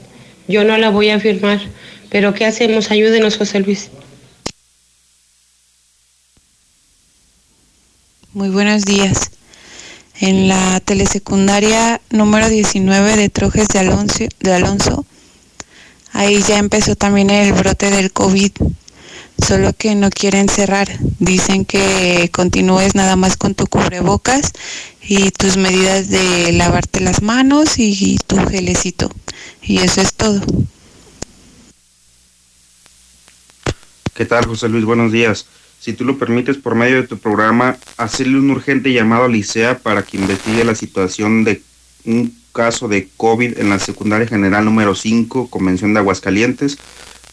Yo 0.49 0.65
no 0.65 0.77
la 0.79 0.91
voy 0.91 1.11
a 1.11 1.21
firmar. 1.21 1.61
Pero 2.11 2.35
¿qué 2.35 2.45
hacemos? 2.45 2.91
Ayúdenos, 2.91 3.39
José 3.39 3.61
Luis. 3.61 3.91
Muy 8.35 8.49
buenos 8.49 8.85
días. 8.85 9.31
En 10.21 10.49
la 10.49 10.81
telesecundaria 10.81 12.01
número 12.11 12.49
19 12.49 13.17
de 13.17 13.29
Trojes 13.29 13.69
de 13.69 13.79
Alonso, 13.81 14.25
de 14.41 14.53
Alonso, 14.53 15.05
ahí 16.13 16.43
ya 16.47 16.59
empezó 16.59 16.97
también 16.97 17.31
el 17.31 17.53
brote 17.53 17.91
del 17.91 18.13
COVID, 18.13 18.53
solo 19.47 19.73
que 19.73 19.95
no 19.95 20.11
quieren 20.11 20.49
cerrar. 20.49 20.89
Dicen 21.19 21.65
que 21.65 22.31
continúes 22.33 22.95
nada 22.95 23.17
más 23.17 23.37
con 23.37 23.55
tu 23.55 23.67
cubrebocas 23.67 24.53
y 25.03 25.31
tus 25.31 25.57
medidas 25.57 26.09
de 26.09 26.53
lavarte 26.53 27.01
las 27.01 27.23
manos 27.23 27.79
y 27.79 28.19
tu 28.27 28.37
gelecito. 28.49 29.11
Y 29.63 29.79
eso 29.79 30.01
es 30.01 30.15
todo. 30.15 30.41
¿Qué 34.15 34.27
tal, 34.27 34.47
José 34.47 34.69
Luis? 34.69 34.85
Buenos 34.85 35.13
días 35.13 35.47
si 35.83 35.95
tú 35.95 36.05
lo 36.05 36.17
permites, 36.17 36.59
por 36.59 36.77
medio 36.77 37.03
de 37.03 37.09
tu 37.09 37.19
programa, 37.19 37.77
hacerle 37.97 38.39
un 38.39 38.53
urgente 38.53 38.93
llamado 38.93 39.25
a 39.25 39.29
Licea 39.29 39.81
para 39.81 40.05
que 40.05 40.17
investigue 40.17 40.65
la 40.65 40.77
situación 40.77 41.43
de 41.43 41.61
un 42.05 42.33
caso 42.53 42.87
de 42.87 43.09
COVID 43.17 43.59
en 43.59 43.69
la 43.69 43.81
secundaria 43.81 44.29
general 44.29 44.65
número 44.65 44.95
5, 44.95 45.51
Convención 45.51 45.93
de 45.93 45.99
Aguascalientes, 45.99 46.79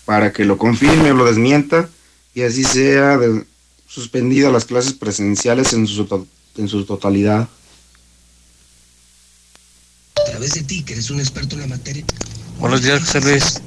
para 0.04 0.34
que 0.34 0.46
lo 0.46 0.58
confirme 0.58 1.12
o 1.12 1.14
lo 1.14 1.26
desmienta 1.26 1.90
y 2.34 2.42
así 2.42 2.64
sea 2.64 3.20
suspendida 3.86 4.50
las 4.50 4.66
clases 4.66 4.94
presenciales 4.94 5.72
en 5.74 5.86
su 5.86 6.86
totalidad. 6.86 7.50
A 10.40 10.42
través 10.42 10.56
de 10.56 10.64
ti, 10.64 10.84
que 10.84 10.94
eres 10.94 11.10
un 11.10 11.20
experto 11.20 11.56
en 11.56 11.62
la 11.64 11.68
materia. 11.68 12.06
Buenos 12.62 12.82
días, 12.82 13.02
José 13.02 13.20
Luis. 13.20 13.62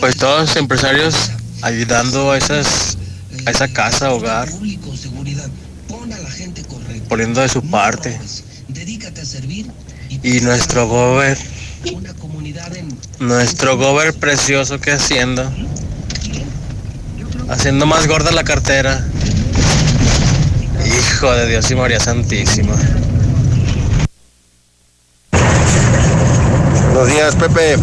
Pues 0.00 0.16
todos 0.16 0.48
los 0.48 0.56
empresarios 0.56 1.14
ayudando 1.60 2.30
a 2.30 2.38
esas 2.38 2.96
a 3.44 3.50
esa 3.50 3.68
casa, 3.68 4.10
hogar, 4.10 4.48
poniendo 7.10 7.42
de 7.42 7.48
su 7.50 7.60
parte. 7.60 8.18
Y 10.22 10.40
nuestro 10.40 10.88
gober, 10.88 11.36
nuestro 13.18 13.76
gober 13.76 14.14
precioso 14.14 14.80
que 14.80 14.92
haciendo, 14.92 15.52
haciendo 17.50 17.84
más 17.84 18.06
gorda 18.06 18.32
la 18.32 18.44
cartera. 18.44 19.06
Hijo 20.86 21.30
de 21.32 21.48
Dios 21.48 21.70
y 21.70 21.74
María 21.74 22.00
Santísima. 22.00 22.76
Buenos 27.00 27.16
días, 27.16 27.34
Pepe. 27.34 27.76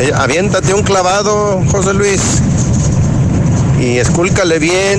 Eh, 0.00 0.10
aviéntate 0.16 0.74
un 0.74 0.82
clavado, 0.82 1.62
José 1.70 1.94
Luis, 1.94 2.42
y 3.78 3.98
escúlcale 3.98 4.58
bien 4.58 4.98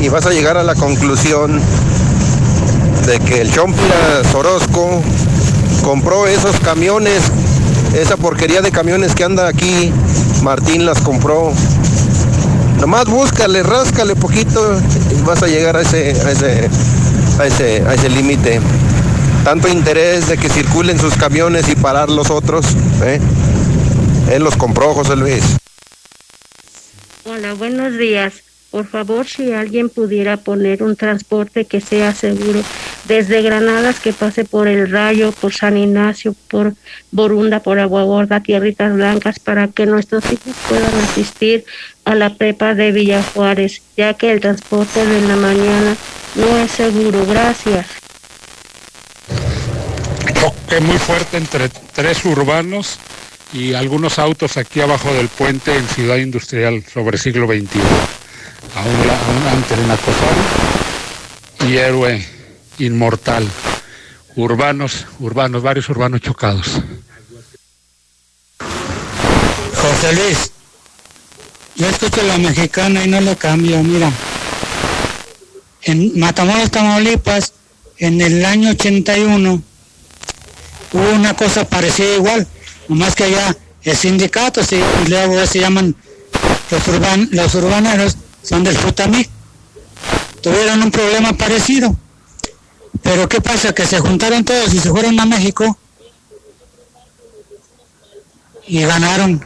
y 0.00 0.08
vas 0.08 0.26
a 0.26 0.30
llegar 0.30 0.56
a 0.56 0.64
la 0.64 0.74
conclusión 0.74 1.60
de 3.06 3.20
que 3.20 3.42
el 3.42 3.52
Chompla 3.52 4.24
Sorosco 4.32 5.04
compró 5.84 6.26
esos 6.26 6.58
camiones, 6.58 7.22
esa 7.94 8.16
porquería 8.16 8.60
de 8.60 8.72
camiones 8.72 9.14
que 9.14 9.22
anda 9.22 9.46
aquí, 9.46 9.92
Martín 10.42 10.86
las 10.86 10.98
compró. 10.98 11.52
Nomás 12.80 13.04
búscale, 13.04 13.62
ráscale 13.62 14.16
poquito 14.16 14.80
y 15.16 15.22
vas 15.22 15.44
a 15.44 15.46
llegar 15.46 15.76
a 15.76 15.82
ese, 15.82 16.10
a 16.26 16.30
ese, 16.32 16.68
a 17.38 17.46
ese, 17.46 17.84
a 17.86 17.94
ese 17.94 18.08
límite. 18.08 18.60
Tanto 19.44 19.68
interés 19.68 20.28
de 20.28 20.38
que 20.38 20.48
circulen 20.48 20.98
sus 20.98 21.16
camiones 21.16 21.68
y 21.68 21.76
parar 21.76 22.08
los 22.08 22.30
otros. 22.30 22.64
¿eh? 23.02 23.20
Él 24.32 24.42
los 24.42 24.56
compró, 24.56 24.94
José 24.94 25.16
Luis. 25.16 25.58
Hola, 27.24 27.52
buenos 27.52 27.98
días. 27.98 28.42
Por 28.70 28.86
favor, 28.86 29.26
si 29.26 29.52
alguien 29.52 29.90
pudiera 29.90 30.38
poner 30.38 30.82
un 30.82 30.96
transporte 30.96 31.66
que 31.66 31.82
sea 31.82 32.14
seguro 32.14 32.62
desde 33.06 33.42
Granadas 33.42 34.00
que 34.00 34.14
pase 34.14 34.46
por 34.46 34.66
El 34.66 34.90
Rayo, 34.90 35.30
por 35.30 35.52
San 35.52 35.76
Ignacio, 35.76 36.34
por 36.48 36.72
Borunda, 37.10 37.60
por 37.60 37.78
Agua 37.78 38.02
Gorda, 38.04 38.40
Tierritas 38.40 38.94
Blancas, 38.94 39.38
para 39.38 39.68
que 39.68 39.84
nuestros 39.84 40.24
hijos 40.24 40.54
puedan 40.70 40.94
asistir 41.02 41.66
a 42.06 42.14
la 42.14 42.34
prepa 42.34 42.74
de 42.74 42.92
Villa 42.92 43.22
Juárez, 43.22 43.82
ya 43.94 44.14
que 44.14 44.32
el 44.32 44.40
transporte 44.40 45.06
de 45.06 45.20
la 45.20 45.36
mañana 45.36 45.96
no 46.34 46.58
es 46.58 46.70
seguro. 46.70 47.26
Gracias. 47.26 48.03
Choque 50.40 50.80
muy 50.80 50.98
fuerte 50.98 51.36
entre 51.36 51.68
tres 51.68 52.24
urbanos 52.24 52.98
y 53.52 53.74
algunos 53.74 54.18
autos 54.18 54.56
aquí 54.56 54.80
abajo 54.80 55.12
del 55.12 55.28
puente 55.28 55.76
en 55.76 55.86
Ciudad 55.88 56.16
Industrial 56.16 56.84
sobre 56.92 57.18
siglo 57.18 57.46
XXI. 57.46 57.78
A 58.74 58.82
un, 58.82 59.90
a 59.90 59.96
y 61.68 61.76
héroe 61.76 62.26
inmortal. 62.78 63.48
Urbanos, 64.36 65.06
urbanos, 65.20 65.62
varios 65.62 65.88
urbanos 65.88 66.20
chocados. 66.20 66.80
José 69.76 70.12
Luis, 70.14 70.50
yo 71.76 71.88
escucho 71.88 72.22
la 72.22 72.38
mexicana 72.38 73.04
y 73.04 73.08
no 73.08 73.20
le 73.20 73.36
cambio, 73.36 73.82
mira. 73.82 74.10
En 75.82 76.18
Matamoros, 76.18 76.70
Tamaulipas, 76.70 77.52
en 77.98 78.20
el 78.20 78.44
año 78.44 78.70
81, 78.70 79.62
hubo 80.92 81.10
una 81.12 81.34
cosa 81.34 81.64
parecida 81.64 82.14
igual 82.14 82.46
más 82.88 83.14
que 83.14 83.24
allá 83.24 83.56
el 83.82 83.96
sindicato, 83.96 84.60
y 84.62 85.08
luego 85.08 85.46
se 85.46 85.60
llaman 85.60 85.94
los, 86.70 86.88
urban, 86.88 87.28
los 87.32 87.54
urbaneros, 87.54 88.16
son 88.42 88.64
del 88.64 88.76
Futamic, 88.76 89.28
tuvieron 90.42 90.82
un 90.82 90.90
problema 90.90 91.32
parecido. 91.34 91.96
Pero 93.02 93.28
¿qué 93.28 93.40
pasa? 93.40 93.74
Que 93.74 93.84
se 93.84 93.98
juntaron 93.98 94.44
todos 94.44 94.72
y 94.72 94.78
se 94.78 94.88
fueron 94.90 95.18
a 95.20 95.26
México 95.26 95.76
y 98.66 98.80
ganaron. 98.82 99.44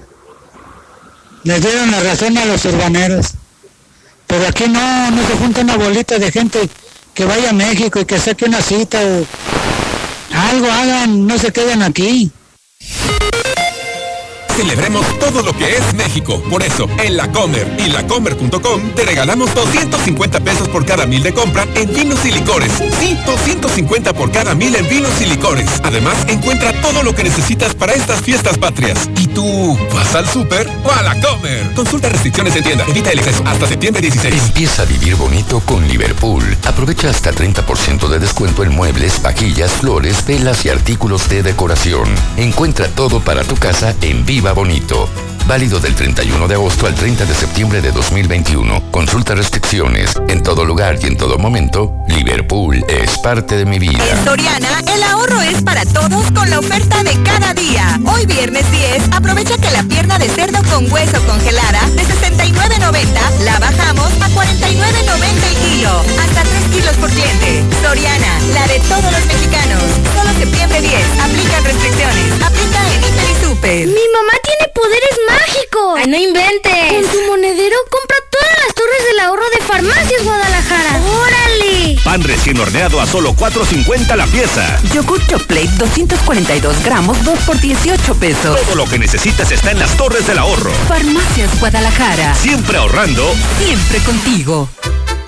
Les 1.42 1.60
dieron 1.60 1.90
la 1.90 2.00
razón 2.00 2.36
a 2.38 2.44
los 2.44 2.64
urbaneros. 2.64 3.34
Pero 4.26 4.46
aquí 4.46 4.68
no, 4.68 5.10
no 5.10 5.26
se 5.26 5.34
junta 5.36 5.62
una 5.62 5.76
bolita 5.76 6.18
de 6.18 6.30
gente 6.30 6.68
que 7.18 7.24
vaya 7.24 7.50
a 7.50 7.52
México 7.52 7.98
y 7.98 8.04
que 8.04 8.16
saque 8.16 8.44
una 8.44 8.62
cita 8.62 9.00
o 9.00 9.26
algo 10.36 10.70
hagan, 10.70 11.26
no 11.26 11.36
se 11.36 11.52
queden 11.52 11.82
aquí. 11.82 12.30
Celebremos 14.58 15.06
todo 15.20 15.42
lo 15.42 15.56
que 15.56 15.76
es 15.76 15.94
México. 15.94 16.42
Por 16.50 16.64
eso, 16.64 16.88
en 16.98 17.16
La 17.16 17.30
Comer 17.30 17.76
y 17.78 17.90
lacomer.com 17.90 18.90
te 18.96 19.04
regalamos 19.04 19.54
250 19.54 20.40
pesos 20.40 20.68
por 20.68 20.84
cada 20.84 21.06
mil 21.06 21.22
de 21.22 21.32
compra 21.32 21.64
en 21.76 21.94
vinos 21.94 22.24
y 22.24 22.32
licores. 22.32 22.72
Sí, 22.98 23.16
250 23.24 24.12
por 24.14 24.32
cada 24.32 24.56
mil 24.56 24.74
en 24.74 24.88
vinos 24.88 25.12
y 25.20 25.26
licores. 25.26 25.70
Además, 25.84 26.16
encuentra 26.26 26.72
todo 26.82 27.04
lo 27.04 27.14
que 27.14 27.22
necesitas 27.22 27.72
para 27.76 27.92
estas 27.92 28.20
fiestas 28.20 28.58
patrias. 28.58 29.08
¿Y 29.16 29.28
tú 29.28 29.78
vas 29.94 30.12
al 30.16 30.28
súper 30.28 30.68
o 30.82 30.90
a 30.90 31.02
La 31.02 31.20
Comer? 31.20 31.72
Consulta 31.74 32.08
restricciones 32.08 32.56
en 32.56 32.64
tienda. 32.64 32.84
Evita 32.88 33.12
el 33.12 33.20
exceso 33.20 33.44
hasta 33.46 33.68
septiembre 33.68 34.02
16. 34.02 34.34
Empieza 34.34 34.82
a 34.82 34.86
vivir 34.86 35.14
bonito 35.14 35.60
con 35.60 35.86
Liverpool. 35.86 36.42
Aprovecha 36.64 37.10
hasta 37.10 37.30
30% 37.30 38.08
de 38.08 38.18
descuento 38.18 38.64
en 38.64 38.74
muebles, 38.74 39.22
vajillas, 39.22 39.70
flores, 39.70 40.26
velas 40.26 40.64
y 40.64 40.70
artículos 40.70 41.28
de 41.28 41.44
decoración. 41.44 42.12
Encuentra 42.36 42.88
todo 42.88 43.20
para 43.20 43.44
tu 43.44 43.54
casa 43.54 43.94
en 44.02 44.26
Viva 44.26 44.47
Bonito. 44.54 45.27
Válido 45.48 45.80
del 45.80 45.94
31 45.94 46.46
de 46.46 46.56
agosto 46.56 46.86
al 46.86 46.94
30 46.94 47.24
de 47.24 47.34
septiembre 47.34 47.80
de 47.80 47.90
2021. 47.90 48.90
Consulta 48.90 49.34
restricciones. 49.34 50.12
En 50.28 50.42
todo 50.42 50.62
lugar 50.62 50.98
y 51.00 51.06
en 51.06 51.16
todo 51.16 51.38
momento, 51.38 51.96
Liverpool 52.06 52.84
es 52.86 53.16
parte 53.16 53.56
de 53.56 53.64
mi 53.64 53.78
vida. 53.78 54.04
En 54.10 54.24
Soriana, 54.26 54.68
el 54.92 55.02
ahorro 55.02 55.40
es 55.40 55.62
para 55.62 55.86
todos 55.86 56.30
con 56.32 56.50
la 56.50 56.58
oferta 56.58 57.02
de 57.02 57.16
cada 57.22 57.54
día. 57.54 57.98
Hoy 58.04 58.26
viernes 58.26 58.70
10, 58.70 59.08
aprovecha 59.12 59.56
que 59.56 59.70
la 59.70 59.82
pierna 59.84 60.18
de 60.18 60.28
cerdo 60.28 60.60
con 60.68 60.92
hueso 60.92 61.18
congelada 61.24 61.80
de 61.96 62.02
69.90 62.04 63.38
la 63.44 63.58
bajamos 63.58 64.12
a 64.20 64.28
49.90 64.28 65.48
el 65.48 65.56
kilo. 65.64 66.04
Hasta 66.20 66.42
3 66.42 66.76
kilos 66.76 66.96
por 66.96 67.08
cliente. 67.08 67.64
Soriana, 67.80 68.38
la 68.52 68.66
de 68.66 68.80
todos 68.80 69.10
los 69.10 69.24
mexicanos. 69.24 69.82
Solo 70.12 70.30
septiembre 70.38 70.82
10. 70.82 70.92
Aplican 71.24 71.64
restricciones. 71.64 72.42
Aplica 72.44 72.80
en 72.92 73.00
Hiper 73.02 73.30
y 73.30 73.44
Super. 73.44 73.86
Mi 73.86 74.06
mamá 74.12 74.34
tiene 74.44 74.68
poderes 74.74 75.16
mágicos. 75.40 75.98
¡Ay, 75.98 76.06
no 76.10 76.16
inventes! 76.16 76.92
Con 76.92 77.12
su 77.12 77.26
monedero 77.26 77.76
compra 77.90 78.16
todas 78.30 78.56
las 78.64 78.74
torres 78.74 79.02
del 79.10 79.20
ahorro 79.20 79.44
de 79.50 79.64
Farmacias 79.64 80.24
Guadalajara. 80.24 81.00
¡Órale! 81.02 81.98
Pan 82.04 82.22
recién 82.22 82.58
horneado 82.58 83.00
a 83.00 83.06
solo 83.06 83.34
4.50 83.34 84.16
la 84.16 84.26
pieza. 84.26 84.80
Yogur 84.94 85.18
Plate 85.46 85.70
242 85.78 86.84
gramos, 86.84 87.22
2 87.24 87.38
por 87.40 87.60
18 87.60 88.14
pesos. 88.14 88.60
Todo 88.62 88.74
lo 88.74 88.86
que 88.86 88.98
necesitas 88.98 89.50
está 89.50 89.70
en 89.70 89.78
las 89.78 89.96
torres 89.96 90.26
del 90.26 90.38
ahorro. 90.38 90.70
Farmacias 90.88 91.58
Guadalajara. 91.60 92.34
Siempre 92.34 92.78
ahorrando. 92.78 93.34
Siempre 93.58 93.98
contigo. 94.00 94.68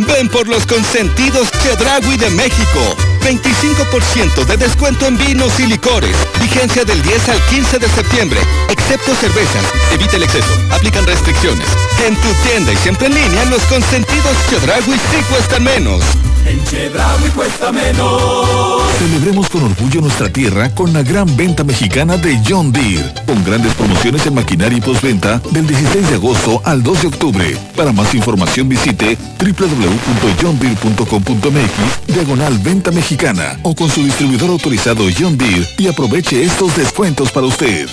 Ven 0.06 0.28
por 0.28 0.48
los 0.48 0.66
consentidos 0.66 1.50
Chedragui 1.62 2.16
de 2.16 2.30
México. 2.30 2.96
25% 3.22 4.46
de 4.46 4.56
descuento 4.56 5.06
en 5.06 5.18
vinos 5.18 5.60
y 5.60 5.66
licores. 5.66 6.16
Vigencia 6.40 6.84
del 6.84 7.02
10 7.02 7.28
al 7.28 7.46
15 7.46 7.78
de 7.78 7.88
septiembre. 7.88 8.40
Excepto 8.70 9.14
cervezas. 9.14 9.64
Evita 9.92 10.16
el 10.16 10.22
exceso. 10.22 10.52
Aplican 10.70 11.06
restricciones. 11.06 11.68
En 12.06 12.16
tu 12.16 12.32
tienda 12.48 12.72
y 12.72 12.76
siempre 12.76 13.08
en 13.08 13.14
línea, 13.14 13.44
los 13.46 13.62
consentidos 13.64 14.36
Chedragui 14.48 14.92
sí 14.92 15.22
cuestan 15.28 15.64
menos. 15.64 16.02
En 16.50 16.62
Chedraui 16.64 17.30
cuesta 17.30 17.70
menos. 17.70 18.82
Celebremos 18.98 19.48
con 19.48 19.62
orgullo 19.62 20.00
nuestra 20.00 20.32
tierra 20.32 20.74
con 20.74 20.92
la 20.92 21.04
gran 21.04 21.36
venta 21.36 21.62
mexicana 21.62 22.16
de 22.16 22.40
John 22.44 22.72
Deere, 22.72 23.14
con 23.24 23.44
grandes 23.44 23.72
promociones 23.74 24.26
en 24.26 24.34
maquinaria 24.34 24.78
y 24.78 24.80
postventa 24.80 25.40
del 25.52 25.68
16 25.68 26.10
de 26.10 26.16
agosto 26.16 26.60
al 26.64 26.82
2 26.82 27.02
de 27.02 27.06
octubre. 27.06 27.56
Para 27.76 27.92
más 27.92 28.12
información 28.14 28.68
visite 28.68 29.16
www.johndeere.com.mx 29.38 32.06
diagonal 32.08 32.58
venta 32.58 32.90
mexicana 32.90 33.56
o 33.62 33.76
con 33.76 33.88
su 33.88 34.02
distribuidor 34.02 34.50
autorizado 34.50 35.04
John 35.16 35.38
Deere 35.38 35.68
y 35.78 35.86
aproveche 35.86 36.42
estos 36.42 36.76
descuentos 36.76 37.30
para 37.30 37.46
usted. 37.46 37.88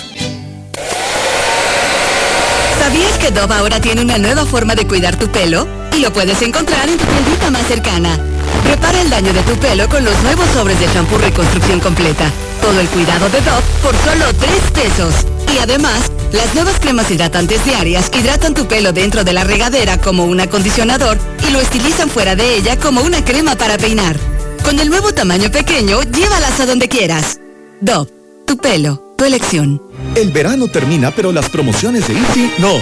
¿Sabías 2.80 3.18
que 3.18 3.30
Dove 3.30 3.54
ahora 3.54 3.80
tiene 3.80 4.02
una 4.02 4.18
nueva 4.18 4.44
forma 4.44 4.74
de 4.74 4.84
cuidar 4.84 5.16
tu 5.16 5.28
pelo? 5.28 5.68
Y 5.92 6.00
lo 6.00 6.12
puedes 6.12 6.42
encontrar 6.42 6.88
en 6.88 6.98
tu 6.98 7.04
tiendita 7.04 7.52
más 7.52 7.64
cercana. 7.68 8.18
Repara 8.64 9.00
el 9.00 9.10
daño 9.10 9.32
de 9.32 9.42
tu 9.42 9.54
pelo 9.56 9.88
con 9.88 10.04
los 10.04 10.22
nuevos 10.22 10.46
sobres 10.50 10.78
de 10.80 10.86
shampoo 10.86 11.18
reconstrucción 11.18 11.80
completa. 11.80 12.30
Todo 12.60 12.80
el 12.80 12.88
cuidado 12.88 13.28
de 13.28 13.40
Dove 13.40 13.62
por 13.82 13.94
solo 13.96 14.26
3 14.38 14.50
pesos. 14.72 15.14
Y 15.54 15.58
además, 15.58 16.10
las 16.32 16.54
nuevas 16.54 16.78
cremas 16.78 17.10
hidratantes 17.10 17.64
diarias 17.64 18.10
hidratan 18.12 18.54
tu 18.54 18.66
pelo 18.66 18.92
dentro 18.92 19.24
de 19.24 19.32
la 19.32 19.44
regadera 19.44 19.98
como 19.98 20.24
un 20.24 20.40
acondicionador 20.40 21.18
y 21.48 21.52
lo 21.52 21.60
estilizan 21.60 22.10
fuera 22.10 22.36
de 22.36 22.56
ella 22.56 22.78
como 22.78 23.00
una 23.02 23.24
crema 23.24 23.56
para 23.56 23.78
peinar. 23.78 24.16
Con 24.62 24.78
el 24.78 24.90
nuevo 24.90 25.14
tamaño 25.14 25.50
pequeño, 25.50 26.02
llévalas 26.02 26.60
a 26.60 26.66
donde 26.66 26.88
quieras. 26.88 27.40
Dove, 27.80 28.10
tu 28.46 28.58
pelo, 28.58 29.14
tu 29.16 29.24
elección. 29.24 29.80
El 30.14 30.30
verano 30.30 30.68
termina, 30.68 31.10
pero 31.10 31.32
las 31.32 31.48
promociones 31.48 32.06
de 32.08 32.14
Easy 32.14 32.52
no. 32.58 32.74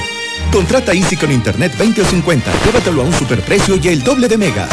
Contrata 0.53 0.93
Easy 0.93 1.17
con 1.17 1.31
Internet 1.31 1.77
20 1.79 2.03
o 2.03 2.05
50, 2.05 2.51
llévatelo 2.65 3.03
a 3.03 3.05
un 3.05 3.13
superprecio 3.13 3.79
y 3.81 3.89
el 3.89 4.03
doble 4.03 4.27
de 4.27 4.39
megas. 4.39 4.71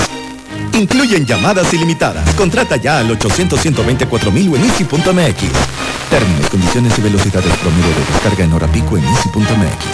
Incluyen 0.73 1.25
llamadas 1.25 1.73
ilimitadas. 1.73 2.27
Contrata 2.33 2.77
ya 2.77 2.99
al 2.99 3.11
800 3.11 3.59
124 3.59 4.29
o 4.29 4.33
en 4.33 4.63
easy.mx. 4.63 5.43
Términos, 6.09 6.49
condiciones 6.49 6.97
y 6.97 7.01
velocidades 7.01 7.55
promedio 7.57 7.89
de 7.89 8.05
descarga 8.11 8.43
en 8.43 8.53
hora 8.53 8.67
pico 8.67 8.97
en 8.97 9.03
easy.mx. 9.05 9.85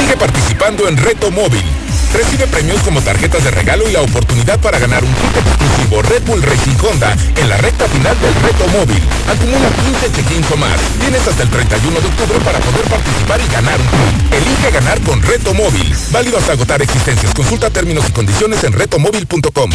Sigue 0.00 0.16
participando 0.16 0.88
en 0.88 0.96
Reto 0.96 1.30
Móvil. 1.30 1.87
Recibe 2.12 2.46
premios 2.46 2.80
como 2.82 3.00
tarjetas 3.02 3.44
de 3.44 3.50
regalo 3.50 3.88
y 3.88 3.92
la 3.92 4.00
oportunidad 4.00 4.58
para 4.60 4.78
ganar 4.78 5.04
un 5.04 5.12
kit 5.14 5.36
exclusivo 5.36 6.02
Red 6.02 6.22
Bull 6.24 6.42
Racing 6.42 6.76
Honda 6.82 7.16
en 7.36 7.48
la 7.48 7.56
recta 7.58 7.86
final 7.88 8.16
del 8.20 8.34
Reto 8.42 8.66
Móvil. 8.68 9.02
Acumula 9.28 9.68
15 10.00 10.12
check-ins 10.12 10.56
más. 10.58 10.80
Tienes 11.00 11.26
hasta 11.26 11.42
el 11.42 11.50
31 11.50 12.00
de 12.00 12.06
octubre 12.06 12.38
para 12.40 12.58
poder 12.60 12.84
participar 12.88 13.40
y 13.40 13.52
ganar 13.52 13.78
un 13.80 13.86
kit. 13.86 14.32
Elige 14.32 14.70
ganar 14.72 15.00
con 15.02 15.22
Reto 15.22 15.54
Móvil. 15.54 15.94
Válido 16.10 16.38
hasta 16.38 16.52
agotar 16.52 16.82
existencias. 16.82 17.32
Consulta 17.34 17.70
términos 17.70 18.04
y 18.08 18.12
condiciones 18.12 18.64
en 18.64 18.72
retomóvil.com. 18.72 19.70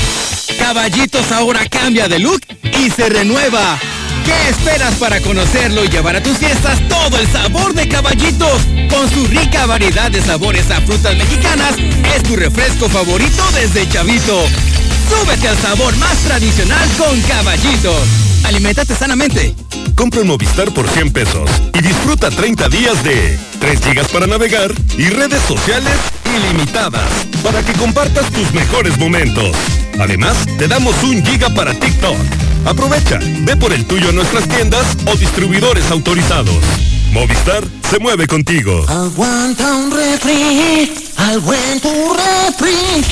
Caballitos 0.58 1.32
ahora 1.32 1.62
cambia 1.70 2.08
de 2.08 2.20
look 2.20 2.42
y 2.64 2.90
se 2.90 3.10
renueva. 3.10 3.80
¿Qué 4.26 4.50
esperas 4.50 4.96
para 4.96 5.20
conocerlo 5.22 5.84
y 5.84 5.90
llevar 5.90 6.16
a 6.16 6.24
tus 6.24 6.38
fiestas 6.38 6.80
todo 6.88 7.18
el 7.18 7.28
sabor 7.32 7.74
de 7.74 7.88
caballitos? 7.88 8.62
Con 8.90 9.10
su 9.10 9.26
rica 9.28 9.66
variedad 9.66 10.10
de 10.12 10.22
sabores 10.22 10.70
a 10.72 10.82
frutas 10.82 11.16
mexicanas, 11.18 11.76
es 12.16 12.24
tu 12.24 12.36
refresco 12.36 12.88
favorito 12.90 13.44
desde 13.54 13.88
chavito. 13.90 14.46
Súbete 15.10 15.48
al 15.48 15.58
sabor 15.58 15.96
más 15.98 16.18
tradicional 16.20 16.90
con 16.98 17.20
caballitos. 17.22 18.33
Aliméntate 18.46 18.96
sanamente. 18.96 19.56
Compra 19.96 20.22
un 20.22 20.28
Movistar 20.28 20.72
por 20.74 20.88
100 20.88 21.12
pesos 21.12 21.50
y 21.74 21.82
disfruta 21.82 22.30
30 22.30 22.70
días 22.70 23.04
de 23.04 23.38
3 23.60 23.80
gigas 23.82 24.08
para 24.10 24.28
navegar 24.28 24.72
y 24.98 25.10
redes 25.10 25.42
sociales 25.48 25.94
ilimitadas 26.36 27.10
para 27.44 27.64
que 27.64 27.74
compartas 27.74 28.30
tus 28.32 28.54
mejores 28.54 28.98
momentos. 28.98 29.56
Además, 30.00 30.38
te 30.58 30.68
damos 30.68 30.96
un 31.04 31.24
giga 31.26 31.50
para 31.50 31.74
TikTok. 31.74 32.18
Aprovecha, 32.66 33.20
ve 33.42 33.56
por 33.56 33.74
el 33.74 33.86
tuyo 33.86 34.10
a 34.10 34.14
nuestras 34.14 34.48
tiendas 34.48 34.86
o 35.06 35.16
distribuidores 35.16 35.92
autorizados. 35.92 36.58
Movistar 37.12 37.64
se 37.90 38.00
mueve 38.00 38.26
contigo. 38.26 38.86
Aguanta 38.90 39.76
un 39.76 39.92
refri, 39.92 40.92
al 41.18 41.40
buen 41.40 41.80
tu 41.80 41.90
refri. 42.14 43.04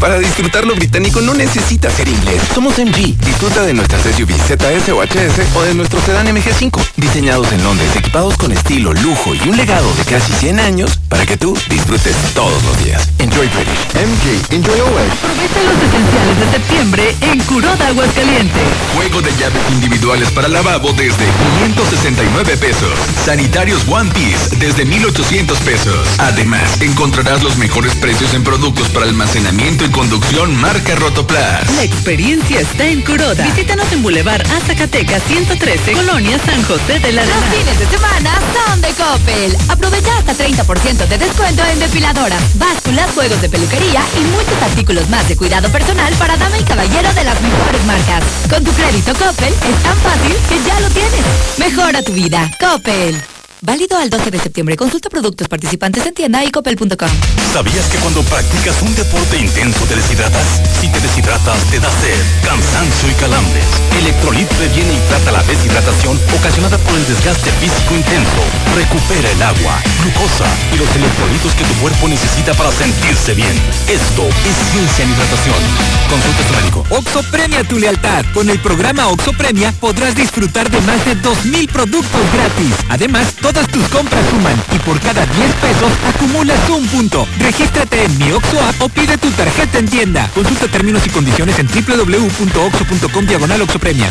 Para 0.00 0.18
disfrutar 0.18 0.66
lo 0.66 0.74
británico 0.74 1.20
no 1.20 1.34
necesitas 1.34 1.92
ser 1.92 2.08
inglés. 2.08 2.40
Somos 2.54 2.78
MG. 2.78 3.18
Disfruta 3.18 3.60
de 3.62 3.74
nuestras 3.74 4.00
SUV 4.02 4.32
ZS 4.32 4.88
o 4.88 5.02
HS 5.02 5.54
o 5.54 5.62
de 5.62 5.74
nuestro 5.74 6.00
sedán 6.00 6.26
MG5. 6.26 6.80
Diseñados 6.96 7.52
en 7.52 7.62
Londres, 7.62 7.94
equipados 7.94 8.38
con 8.38 8.50
estilo, 8.50 8.94
lujo 8.94 9.34
y 9.34 9.46
un 9.46 9.58
legado 9.58 9.92
de 9.96 10.04
casi 10.04 10.32
100 10.32 10.58
años 10.58 10.98
para 11.10 11.26
que 11.26 11.36
tú 11.36 11.54
disfrutes 11.68 12.16
todos 12.34 12.62
los 12.64 12.82
días. 12.82 13.10
Enjoy 13.18 13.46
British. 13.48 13.92
MG. 13.92 14.54
Enjoy 14.54 14.80
always. 14.80 15.12
Aprovecha 15.12 15.60
los 15.68 15.76
esenciales 15.84 16.40
de 16.40 16.50
septiembre 16.50 17.16
en 17.20 17.40
Curoda 17.40 17.88
Aguascalientes. 17.88 18.62
Juego 18.96 19.20
de 19.20 19.30
llaves 19.36 19.62
individuales 19.70 20.30
para 20.30 20.48
lavabo 20.48 20.94
desde 20.94 21.26
569 21.66 22.56
pesos. 22.56 22.90
Sanitarios 23.26 23.86
One 23.86 24.10
Piece 24.14 24.56
desde 24.56 24.86
1800 24.86 25.58
pesos. 25.58 26.08
Además, 26.18 26.80
encontrarás 26.80 27.42
los 27.42 27.58
mejores 27.58 27.94
precios 27.96 28.32
en 28.32 28.42
productos 28.44 28.88
para 28.88 29.04
almacenamiento 29.04 29.84
y 29.84 29.89
conducción 29.90 30.54
marca 30.56 30.94
Rotoplas. 30.94 31.70
La 31.76 31.82
experiencia 31.82 32.60
está 32.60 32.84
en 32.86 33.02
Curoda. 33.02 33.44
Visítanos 33.44 33.90
en 33.92 34.02
Boulevard 34.02 34.42
a 34.50 34.60
Zacatecas 34.60 35.22
113, 35.24 35.92
Colonia 35.92 36.38
San 36.44 36.62
José 36.64 36.98
de 36.98 37.12
la 37.12 37.24
Los 37.24 37.44
fines 37.44 37.78
de 37.78 37.86
semana 37.86 38.38
son 38.54 38.80
de 38.80 38.88
Coppel. 38.88 39.56
Aprovecha 39.68 40.16
hasta 40.18 40.34
30% 40.34 41.08
de 41.08 41.18
descuento 41.18 41.64
en 41.64 41.78
depiladora, 41.78 42.36
básculas, 42.54 43.10
juegos 43.14 43.40
de 43.40 43.48
peluquería 43.48 44.02
y 44.16 44.24
muchos 44.24 44.62
artículos 44.62 45.08
más 45.08 45.28
de 45.28 45.36
cuidado 45.36 45.68
personal 45.70 46.12
para 46.14 46.36
dama 46.36 46.58
y 46.58 46.64
caballero 46.64 47.12
de 47.14 47.24
las 47.24 47.40
mejores 47.40 47.84
marcas. 47.86 48.24
Con 48.48 48.64
tu 48.64 48.72
crédito 48.72 49.12
Coppel 49.14 49.52
es 49.52 49.82
tan 49.82 49.96
fácil 49.98 50.36
que 50.48 50.68
ya 50.68 50.80
lo 50.80 50.88
tienes. 50.90 51.58
Mejora 51.58 52.02
tu 52.02 52.12
vida. 52.12 52.50
Coppel. 52.60 53.39
Válido 53.62 53.98
al 53.98 54.08
12 54.08 54.30
de 54.30 54.38
septiembre. 54.38 54.76
Consulta 54.76 55.10
productos 55.10 55.46
participantes 55.46 56.06
en 56.06 56.14
tienda 56.14 56.42
y 56.42 56.50
coppel.com. 56.50 57.10
¿Sabías 57.52 57.86
que 57.88 57.98
cuando 57.98 58.22
practicas 58.22 58.80
un 58.80 58.94
deporte 58.94 59.36
intenso 59.36 59.84
te 59.84 59.96
deshidratas? 59.96 60.62
Si 60.80 60.88
te 60.88 60.98
deshidratas, 60.98 61.58
te 61.70 61.78
da 61.78 61.90
sed, 62.00 62.16
cansancio 62.42 63.10
y 63.10 63.14
calambres. 63.20 63.64
Electrolit 63.98 64.48
previene 64.48 64.94
y 64.94 65.00
trata 65.08 65.32
la 65.32 65.42
deshidratación 65.42 66.18
ocasionada 66.38 66.78
por 66.78 66.94
el 66.94 67.06
desgaste 67.06 67.50
físico 67.60 67.96
intenso. 67.96 68.40
Recupera 68.74 69.30
el 69.30 69.42
agua, 69.42 69.76
glucosa 70.00 70.48
y 70.72 70.78
los 70.78 70.88
electrolitos 70.96 71.52
que 71.52 71.64
tu 71.64 71.74
cuerpo 71.84 72.08
necesita 72.08 72.54
para 72.54 72.72
sentirse 72.72 73.34
bien. 73.34 73.52
Esto 73.88 74.24
es 74.24 74.56
ciencia 74.72 75.04
en 75.04 75.12
hidratación. 75.12 75.60
Consulta 76.08 76.40
a 76.40 76.46
tu 76.46 76.54
médico. 76.54 76.86
Oxo 76.96 77.22
premia 77.30 77.62
tu 77.64 77.78
lealtad. 77.78 78.24
Con 78.32 78.48
el 78.48 78.58
programa 78.60 79.08
Oxo 79.08 79.32
Premia 79.34 79.72
podrás 79.72 80.14
disfrutar 80.14 80.70
de 80.70 80.80
más 80.80 81.04
de 81.04 81.14
2.000 81.16 81.70
productos 81.70 82.20
gratis. 82.32 82.74
Además, 82.88 83.34
todas 83.52 83.66
tus 83.68 83.86
compras 83.88 84.24
suman 84.30 84.54
y 84.72 84.78
por 84.80 85.00
cada 85.00 85.26
10 85.26 85.52
pesos 85.54 85.90
acumulas 86.08 86.68
un 86.68 86.86
punto. 86.86 87.26
Regístrate 87.38 88.04
en 88.04 88.18
mi 88.18 88.30
Oxo 88.30 88.60
app 88.60 88.80
o 88.80 88.88
pide 88.88 89.18
tu 89.18 89.28
tarjeta 89.30 89.78
en 89.78 89.88
tienda. 89.88 90.30
Consulta 90.34 90.68
términos 90.68 91.04
y 91.06 91.10
condiciones 91.10 91.58
en 91.58 91.66
www.oxo.com 91.66 93.26
diagonal 93.26 93.62
Oxo 93.62 93.78
Premia. 93.78 94.08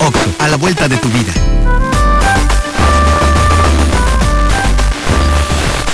Oxo, 0.00 0.34
a 0.40 0.48
la 0.48 0.56
vuelta 0.56 0.88
de 0.88 0.96
tu 0.96 1.08
vida. 1.08 1.32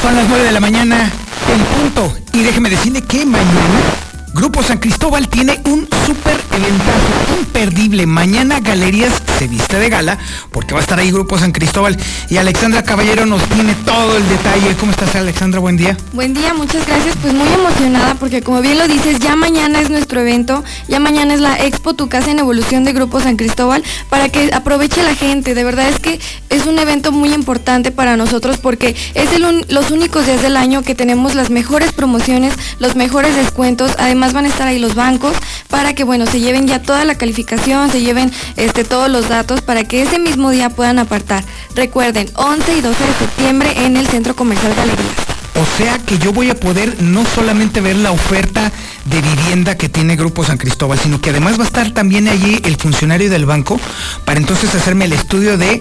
Son 0.02 0.16
las 0.16 0.28
9 0.28 0.44
de 0.44 0.52
la 0.52 0.60
mañana 0.60 1.10
en 1.52 1.64
punto. 1.64 2.16
Y 2.32 2.42
déjeme 2.42 2.70
decirle 2.70 3.02
que 3.02 3.26
mañana 3.26 4.13
Grupo 4.34 4.64
San 4.64 4.78
Cristóbal 4.78 5.28
tiene 5.28 5.60
un 5.66 5.86
súper 6.06 6.36
eventazo 6.50 7.38
imperdible. 7.38 8.04
Mañana 8.04 8.58
Galerías 8.58 9.22
se 9.38 9.46
viste 9.46 9.78
de 9.78 9.88
gala 9.88 10.18
porque 10.50 10.74
va 10.74 10.80
a 10.80 10.82
estar 10.82 10.98
ahí 10.98 11.12
Grupo 11.12 11.38
San 11.38 11.52
Cristóbal. 11.52 11.96
Y 12.28 12.36
Alexandra 12.36 12.82
Caballero 12.82 13.26
nos 13.26 13.40
tiene 13.44 13.76
todo 13.86 14.16
el 14.16 14.28
detalle. 14.28 14.74
¿Cómo 14.80 14.90
estás 14.90 15.14
Alexandra? 15.14 15.60
Buen 15.60 15.76
día. 15.76 15.96
Buen 16.12 16.34
día, 16.34 16.52
muchas 16.52 16.84
gracias. 16.84 17.14
Pues 17.22 17.32
muy 17.32 17.46
emocionada 17.46 18.16
porque 18.16 18.42
como 18.42 18.60
bien 18.60 18.76
lo 18.76 18.88
dices, 18.88 19.20
ya 19.20 19.36
mañana 19.36 19.80
es 19.80 19.88
nuestro 19.88 20.20
evento. 20.20 20.64
Ya 20.88 20.98
mañana 20.98 21.34
es 21.34 21.40
la 21.40 21.56
Expo 21.64 21.94
Tu 21.94 22.08
Casa 22.08 22.32
en 22.32 22.40
Evolución 22.40 22.82
de 22.82 22.92
Grupo 22.92 23.20
San 23.20 23.36
Cristóbal 23.36 23.84
para 24.10 24.30
que 24.30 24.50
aproveche 24.52 25.04
la 25.04 25.14
gente. 25.14 25.54
De 25.54 25.62
verdad 25.62 25.88
es 25.88 26.00
que 26.00 26.18
es 26.50 26.66
un 26.66 26.80
evento 26.80 27.12
muy 27.12 27.32
importante 27.32 27.92
para 27.92 28.16
nosotros 28.16 28.58
porque 28.58 28.96
es 29.14 29.32
el 29.32 29.44
los 29.68 29.90
únicos 29.90 30.26
días 30.26 30.42
del 30.42 30.56
año 30.56 30.82
que 30.82 30.94
tenemos 30.94 31.34
las 31.34 31.50
mejores 31.50 31.92
promociones, 31.92 32.54
los 32.80 32.96
mejores 32.96 33.36
descuentos. 33.36 33.92
Además 33.98 34.23
van 34.32 34.46
a 34.46 34.48
estar 34.48 34.66
ahí 34.66 34.78
los 34.78 34.94
bancos 34.94 35.36
para 35.68 35.94
que, 35.94 36.04
bueno, 36.04 36.26
se 36.26 36.40
lleven 36.40 36.66
ya 36.66 36.80
toda 36.82 37.04
la 37.04 37.16
calificación, 37.16 37.90
se 37.90 38.00
lleven 38.00 38.32
este, 38.56 38.84
todos 38.84 39.10
los 39.10 39.28
datos 39.28 39.60
para 39.60 39.84
que 39.84 40.02
ese 40.02 40.18
mismo 40.18 40.50
día 40.50 40.70
puedan 40.70 40.98
apartar. 40.98 41.44
Recuerden, 41.74 42.28
11 42.34 42.76
y 42.76 42.80
12 42.80 43.04
de 43.04 43.14
septiembre 43.14 43.84
en 43.84 43.96
el 43.96 44.06
Centro 44.06 44.34
Comercial 44.34 44.74
Galería. 44.74 45.34
O 45.56 45.76
sea 45.78 45.98
que 45.98 46.18
yo 46.18 46.32
voy 46.32 46.50
a 46.50 46.56
poder 46.56 47.00
no 47.00 47.24
solamente 47.24 47.80
ver 47.80 47.96
la 47.96 48.10
oferta 48.10 48.72
de 49.04 49.22
vivienda 49.22 49.76
que 49.76 49.88
tiene 49.88 50.16
Grupo 50.16 50.44
San 50.44 50.58
Cristóbal, 50.58 50.98
sino 50.98 51.20
que 51.20 51.30
además 51.30 51.58
va 51.58 51.62
a 51.62 51.66
estar 51.66 51.92
también 51.92 52.26
allí 52.26 52.60
el 52.64 52.76
funcionario 52.76 53.30
del 53.30 53.46
banco 53.46 53.78
para 54.24 54.40
entonces 54.40 54.74
hacerme 54.74 55.04
el 55.04 55.12
estudio 55.12 55.56
de 55.56 55.80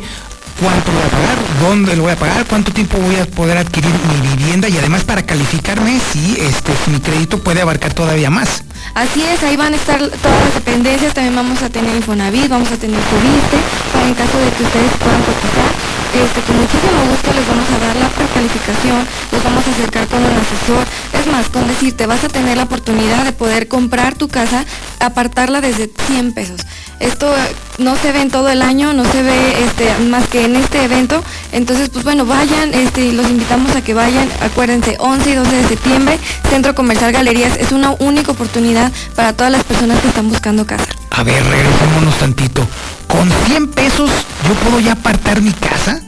cuánto 0.60 0.92
voy 0.92 1.02
a 1.02 1.10
pagar, 1.10 1.38
dónde 1.62 1.96
lo 1.96 2.04
voy 2.04 2.12
a 2.12 2.16
pagar, 2.16 2.46
cuánto 2.46 2.72
tiempo 2.72 2.98
voy 2.98 3.16
a 3.16 3.26
poder 3.26 3.58
adquirir 3.58 3.92
mi 3.92 4.36
vivienda 4.36 4.70
y 4.70 4.78
además 4.78 5.04
para 5.04 5.24
calificarme 5.24 6.00
si 6.12 6.38
este 6.40 6.74
mi 6.88 7.00
crédito 7.00 7.38
puede 7.40 7.62
abarcar 7.62 7.94
todavía 7.94 8.30
más. 8.30 8.64
Así 8.96 9.24
es, 9.24 9.42
ahí 9.44 9.56
van 9.56 9.74
a 9.74 9.78
estar 9.78 10.00
todas 10.00 10.46
las 10.46 10.54
dependencias, 10.56 11.14
también 11.14 11.36
vamos 11.36 11.62
a 11.62 11.70
tener 11.70 11.96
Infonavit, 11.96 12.50
vamos 12.50 12.72
a 12.72 12.78
tener 12.78 13.00
Cubiste, 13.00 13.58
para 13.92 14.08
en 14.08 14.14
caso 14.14 14.38
de 14.38 14.50
que 14.52 14.64
ustedes 14.64 14.92
puedan 15.00 15.22
cotizar 15.22 16.03
este, 16.14 16.42
con 16.42 16.58
muchísimo 16.58 17.00
gusto 17.10 17.34
les 17.34 17.48
vamos 17.48 17.70
a 17.70 17.86
dar 17.86 17.96
la 17.96 18.10
precalificación, 18.10 19.08
les 19.32 19.44
vamos 19.44 19.68
a 19.68 19.72
acercar 19.72 20.08
con 20.08 20.20
un 20.20 20.32
asesor. 20.32 20.86
Es 21.20 21.32
más, 21.32 21.50
con 21.50 21.68
decirte, 21.68 22.06
vas 22.06 22.24
a 22.24 22.28
tener 22.28 22.58
la 22.58 22.64
oportunidad 22.64 23.24
de 23.24 23.32
poder 23.32 23.68
comprar 23.68 24.16
tu 24.16 24.28
casa, 24.28 24.66
apartarla 25.00 25.62
desde 25.62 25.90
100 26.08 26.34
pesos. 26.34 26.62
Esto 27.00 27.34
no 27.80 27.96
se 27.96 28.12
ve 28.12 28.22
en 28.22 28.30
todo 28.30 28.50
el 28.50 28.62
año, 28.62 28.94
no 28.94 29.04
se 29.04 29.24
ve 29.24 29.64
este, 29.64 29.92
más 30.06 30.28
que 30.28 30.46
en 30.46 30.56
este 30.56 30.84
evento. 30.84 31.24
Entonces, 31.52 31.90
pues 31.90 32.04
bueno, 32.04 32.26
vayan, 32.26 32.74
este, 32.74 33.12
los 33.12 33.30
invitamos 33.30 33.76
a 33.76 33.84
que 33.84 33.94
vayan. 33.94 34.30
Acuérdense, 34.42 34.96
11 35.00 35.30
y 35.30 35.34
12 35.36 35.56
de 35.56 35.68
septiembre, 35.68 36.20
Centro 36.50 36.76
Comercial 36.76 37.12
Galerías. 37.12 37.58
Es 37.58 37.72
una 37.72 37.92
única 38.00 38.32
oportunidad 38.32 38.92
para 39.16 39.34
todas 39.34 39.52
las 39.52 39.64
personas 39.64 40.00
que 40.00 40.10
están 40.10 40.30
buscando 40.30 40.66
casa. 40.66 40.86
A 41.12 41.24
ver, 41.24 41.44
regresémonos 41.44 42.18
tantito. 42.20 42.66
¿Con 43.08 43.30
100 43.48 43.68
pesos 43.70 44.10
yo 44.48 44.54
puedo 44.64 44.80
ya 44.80 44.94
apartar 44.94 45.42
mi 45.42 45.52
casa? 45.52 46.03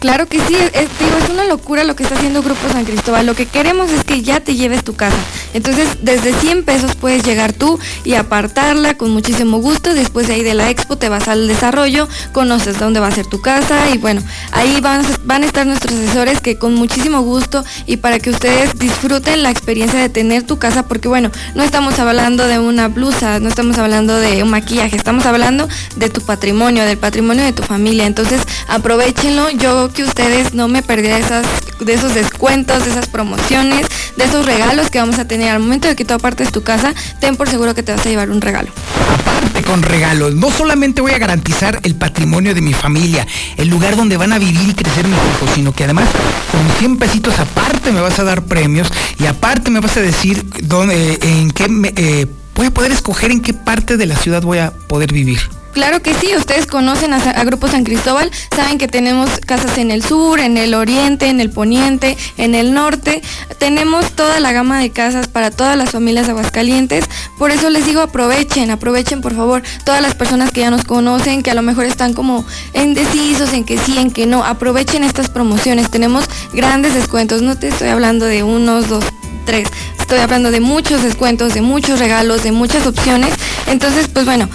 Claro 0.00 0.26
que 0.26 0.38
sí, 0.40 0.54
es, 0.54 0.88
digo, 0.98 1.16
es 1.22 1.30
una 1.30 1.44
locura 1.44 1.84
lo 1.84 1.96
que 1.96 2.02
está 2.02 2.16
haciendo 2.16 2.42
Grupo 2.42 2.68
San 2.70 2.84
Cristóbal. 2.84 3.26
Lo 3.26 3.34
que 3.34 3.46
queremos 3.46 3.90
es 3.90 4.04
que 4.04 4.22
ya 4.22 4.40
te 4.40 4.54
lleves 4.54 4.84
tu 4.84 4.94
casa. 4.94 5.16
Entonces, 5.54 5.88
desde 6.02 6.32
100 6.34 6.64
pesos 6.64 6.94
puedes 6.94 7.24
llegar 7.24 7.52
tú 7.52 7.78
y 8.04 8.14
apartarla 8.14 8.96
con 8.96 9.10
muchísimo 9.10 9.58
gusto. 9.58 9.94
Después 9.94 10.28
de 10.28 10.34
ahí 10.34 10.42
de 10.42 10.54
la 10.54 10.70
expo 10.70 10.96
te 10.96 11.08
vas 11.08 11.28
al 11.28 11.48
desarrollo, 11.48 12.08
conoces 12.32 12.78
dónde 12.78 13.00
va 13.00 13.08
a 13.08 13.12
ser 13.12 13.26
tu 13.26 13.40
casa 13.40 13.88
y 13.92 13.98
bueno, 13.98 14.22
ahí 14.52 14.80
van, 14.80 15.04
van 15.24 15.42
a 15.42 15.46
estar 15.46 15.66
nuestros 15.66 15.98
asesores 15.98 16.40
que 16.40 16.56
con 16.56 16.74
muchísimo 16.74 17.22
gusto 17.22 17.64
y 17.86 17.96
para 17.96 18.18
que 18.18 18.30
ustedes 18.30 18.78
disfruten 18.78 19.42
la 19.42 19.50
experiencia 19.50 19.98
de 19.98 20.08
tener 20.08 20.42
tu 20.42 20.58
casa, 20.58 20.86
porque 20.86 21.08
bueno, 21.08 21.30
no 21.54 21.62
estamos 21.62 21.98
hablando 21.98 22.46
de 22.46 22.58
una 22.58 22.88
blusa, 22.88 23.40
no 23.40 23.48
estamos 23.48 23.78
hablando 23.78 24.18
de 24.18 24.42
un 24.42 24.50
maquillaje, 24.50 24.96
estamos 24.96 25.26
hablando 25.26 25.68
de 25.96 26.10
tu 26.10 26.20
patrimonio, 26.20 26.84
del 26.84 26.98
patrimonio 26.98 27.44
de 27.44 27.52
tu 27.52 27.62
familia. 27.62 28.06
Entonces, 28.06 28.40
aprovechenlo. 28.68 29.50
Yo 29.50 29.90
que 29.96 30.04
ustedes 30.04 30.52
no 30.52 30.68
me 30.68 30.82
perdieran 30.82 31.22
esas, 31.22 31.46
de 31.80 31.94
esos 31.94 32.14
descuentos, 32.14 32.84
de 32.84 32.90
esas 32.90 33.08
promociones, 33.08 33.86
de 34.16 34.24
esos 34.24 34.44
regalos 34.44 34.90
que 34.90 34.98
vamos 34.98 35.18
a 35.18 35.26
tener. 35.26 35.48
Al 35.48 35.60
momento 35.60 35.88
de 35.88 35.96
que 35.96 36.04
tú 36.04 36.12
apartes 36.12 36.52
tu 36.52 36.62
casa, 36.62 36.94
ten 37.18 37.36
por 37.36 37.48
seguro 37.48 37.74
que 37.74 37.82
te 37.82 37.92
vas 37.92 38.04
a 38.04 38.08
llevar 38.10 38.30
un 38.30 38.42
regalo. 38.42 38.68
Aparte 39.14 39.62
con 39.62 39.82
regalos, 39.82 40.34
no 40.34 40.50
solamente 40.50 41.00
voy 41.00 41.12
a 41.12 41.18
garantizar 41.18 41.80
el 41.82 41.94
patrimonio 41.94 42.54
de 42.54 42.60
mi 42.60 42.74
familia, 42.74 43.26
el 43.56 43.68
lugar 43.68 43.96
donde 43.96 44.18
van 44.18 44.34
a 44.34 44.38
vivir 44.38 44.68
y 44.68 44.74
crecer 44.74 45.08
mis 45.08 45.16
hijos, 45.16 45.50
sino 45.54 45.72
que 45.72 45.84
además 45.84 46.08
con 46.52 46.78
100 46.78 46.98
pesitos 46.98 47.38
aparte 47.38 47.90
me 47.90 48.02
vas 48.02 48.18
a 48.18 48.24
dar 48.24 48.42
premios 48.44 48.88
y 49.18 49.24
aparte 49.24 49.70
me 49.70 49.80
vas 49.80 49.96
a 49.96 50.02
decir 50.02 50.44
dónde, 50.62 51.18
en 51.22 51.50
qué 51.52 51.68
me, 51.68 51.94
eh, 51.96 52.26
voy 52.54 52.66
a 52.66 52.70
poder 52.70 52.92
escoger 52.92 53.30
en 53.30 53.40
qué 53.40 53.54
parte 53.54 53.96
de 53.96 54.04
la 54.04 54.16
ciudad 54.16 54.42
voy 54.42 54.58
a 54.58 54.72
poder 54.72 55.12
vivir. 55.12 55.40
Claro 55.76 56.00
que 56.00 56.14
sí, 56.14 56.34
ustedes 56.34 56.64
conocen 56.66 57.12
a, 57.12 57.44
Grupo 57.44 57.68
San 57.68 57.84
Cristóbal, 57.84 58.30
saben 58.56 58.78
que 58.78 58.88
tenemos 58.88 59.28
casas 59.44 59.76
en 59.76 59.90
el 59.90 60.02
sur, 60.02 60.40
en 60.40 60.56
el 60.56 60.72
oriente, 60.72 61.26
en 61.26 61.38
el 61.38 61.50
poniente, 61.50 62.16
en 62.38 62.54
el 62.54 62.72
norte. 62.72 63.20
Tenemos 63.58 64.12
toda 64.12 64.40
la 64.40 64.52
gama 64.52 64.80
de 64.80 64.88
casas 64.88 65.28
para 65.28 65.50
todas 65.50 65.76
las 65.76 65.90
familias 65.90 66.30
aguascalientes. 66.30 67.04
Por 67.36 67.50
eso 67.50 67.68
les 67.68 67.84
digo, 67.84 68.00
aprovechen, 68.00 68.70
aprovechen 68.70 69.20
por 69.20 69.36
favor 69.36 69.62
todas 69.84 70.00
las 70.00 70.14
personas 70.14 70.50
que 70.50 70.62
ya 70.62 70.70
nos 70.70 70.84
conocen, 70.84 71.42
que 71.42 71.50
a 71.50 71.54
lo 71.54 71.60
mejor 71.60 71.84
están 71.84 72.14
como 72.14 72.46
indecisos 72.72 73.52
en 73.52 73.64
que 73.64 73.76
sí, 73.76 73.98
en 73.98 74.10
que 74.10 74.24
no. 74.24 74.44
Aprovechen 74.44 75.04
estas 75.04 75.28
promociones. 75.28 75.90
Tenemos 75.90 76.24
grandes 76.54 76.94
descuentos. 76.94 77.42
No 77.42 77.58
te 77.58 77.68
estoy 77.68 77.88
hablando 77.88 78.24
de 78.24 78.44
unos, 78.44 78.88
dos, 78.88 79.04
tres. 79.44 79.68
Estoy 80.00 80.20
hablando 80.20 80.50
de 80.50 80.60
muchos 80.60 81.02
descuentos, 81.02 81.52
de 81.52 81.60
muchos 81.60 81.98
regalos, 81.98 82.44
de 82.44 82.52
muchas 82.52 82.86
opciones. 82.86 83.34
Entonces, 83.66 84.08
pues 84.08 84.24
bueno, 84.24 84.48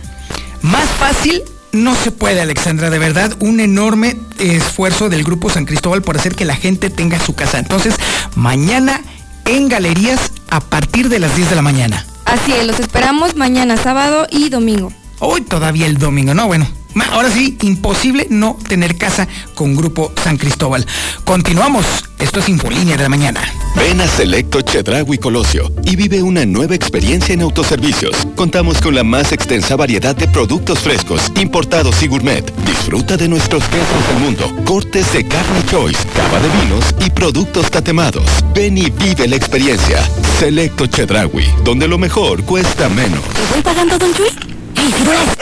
Más 0.61 0.85
fácil 0.85 1.43
no 1.71 1.95
se 1.95 2.11
puede, 2.11 2.41
Alexandra, 2.41 2.89
de 2.89 2.99
verdad, 2.99 3.35
un 3.39 3.59
enorme 3.59 4.17
esfuerzo 4.39 5.09
del 5.09 5.23
Grupo 5.23 5.49
San 5.49 5.65
Cristóbal 5.65 6.01
por 6.01 6.17
hacer 6.17 6.35
que 6.35 6.45
la 6.45 6.55
gente 6.55 6.89
tenga 6.89 7.19
su 7.19 7.35
casa. 7.35 7.59
Entonces, 7.59 7.95
mañana 8.35 9.01
en 9.45 9.69
galerías 9.69 10.31
a 10.49 10.59
partir 10.59 11.09
de 11.09 11.19
las 11.19 11.35
10 11.35 11.49
de 11.49 11.55
la 11.55 11.61
mañana. 11.61 12.05
Así 12.25 12.51
es, 12.51 12.65
los 12.65 12.79
esperamos 12.79 13.35
mañana, 13.35 13.77
sábado 13.77 14.27
y 14.29 14.49
domingo. 14.49 14.91
Hoy 15.19 15.41
todavía 15.41 15.85
el 15.85 15.97
domingo, 15.97 16.33
no, 16.33 16.47
bueno, 16.47 16.67
Ahora 17.11 17.31
sí, 17.31 17.57
imposible 17.61 18.27
no 18.29 18.57
tener 18.67 18.97
casa 18.97 19.27
con 19.55 19.75
Grupo 19.75 20.11
San 20.23 20.37
Cristóbal. 20.37 20.85
Continuamos. 21.23 21.85
Esto 22.19 22.39
es 22.39 22.49
Infolínea 22.49 22.97
de 22.97 23.03
la 23.03 23.09
mañana. 23.09 23.41
Ven 23.75 24.01
a 24.01 24.07
Selecto 24.07 24.61
Chedragui 24.61 25.19
Colosio 25.19 25.71
y 25.83 25.95
vive 25.95 26.23
una 26.23 26.45
nueva 26.45 26.73
experiencia 26.73 27.33
en 27.33 27.41
autoservicios. 27.41 28.27
Contamos 28.35 28.81
con 28.81 28.95
la 28.95 29.03
más 29.03 29.31
extensa 29.31 29.75
variedad 29.75 30.15
de 30.15 30.27
productos 30.27 30.79
frescos, 30.79 31.31
importados 31.39 32.01
y 32.01 32.07
gourmet. 32.07 32.43
Disfruta 32.65 33.17
de 33.17 33.27
nuestros 33.27 33.63
quesos 33.65 34.07
del 34.09 34.19
mundo, 34.19 34.63
cortes 34.65 35.13
de 35.13 35.27
carne 35.27 35.63
choice, 35.69 35.99
cava 36.15 36.39
de 36.39 36.49
vinos 36.59 36.85
y 37.05 37.11
productos 37.11 37.69
tatemados. 37.69 38.25
Ven 38.55 38.77
y 38.77 38.89
vive 38.89 39.27
la 39.27 39.35
experiencia. 39.35 40.03
Selecto 40.39 40.87
Chedragui, 40.87 41.45
donde 41.63 41.87
lo 41.87 41.99
mejor 41.99 42.43
cuesta 42.43 42.89
menos. 42.89 43.21
¿Te 43.21 43.53
voy 43.53 43.61
pagando, 43.61 43.97
don 43.99 44.13
Chuy? 44.13 44.56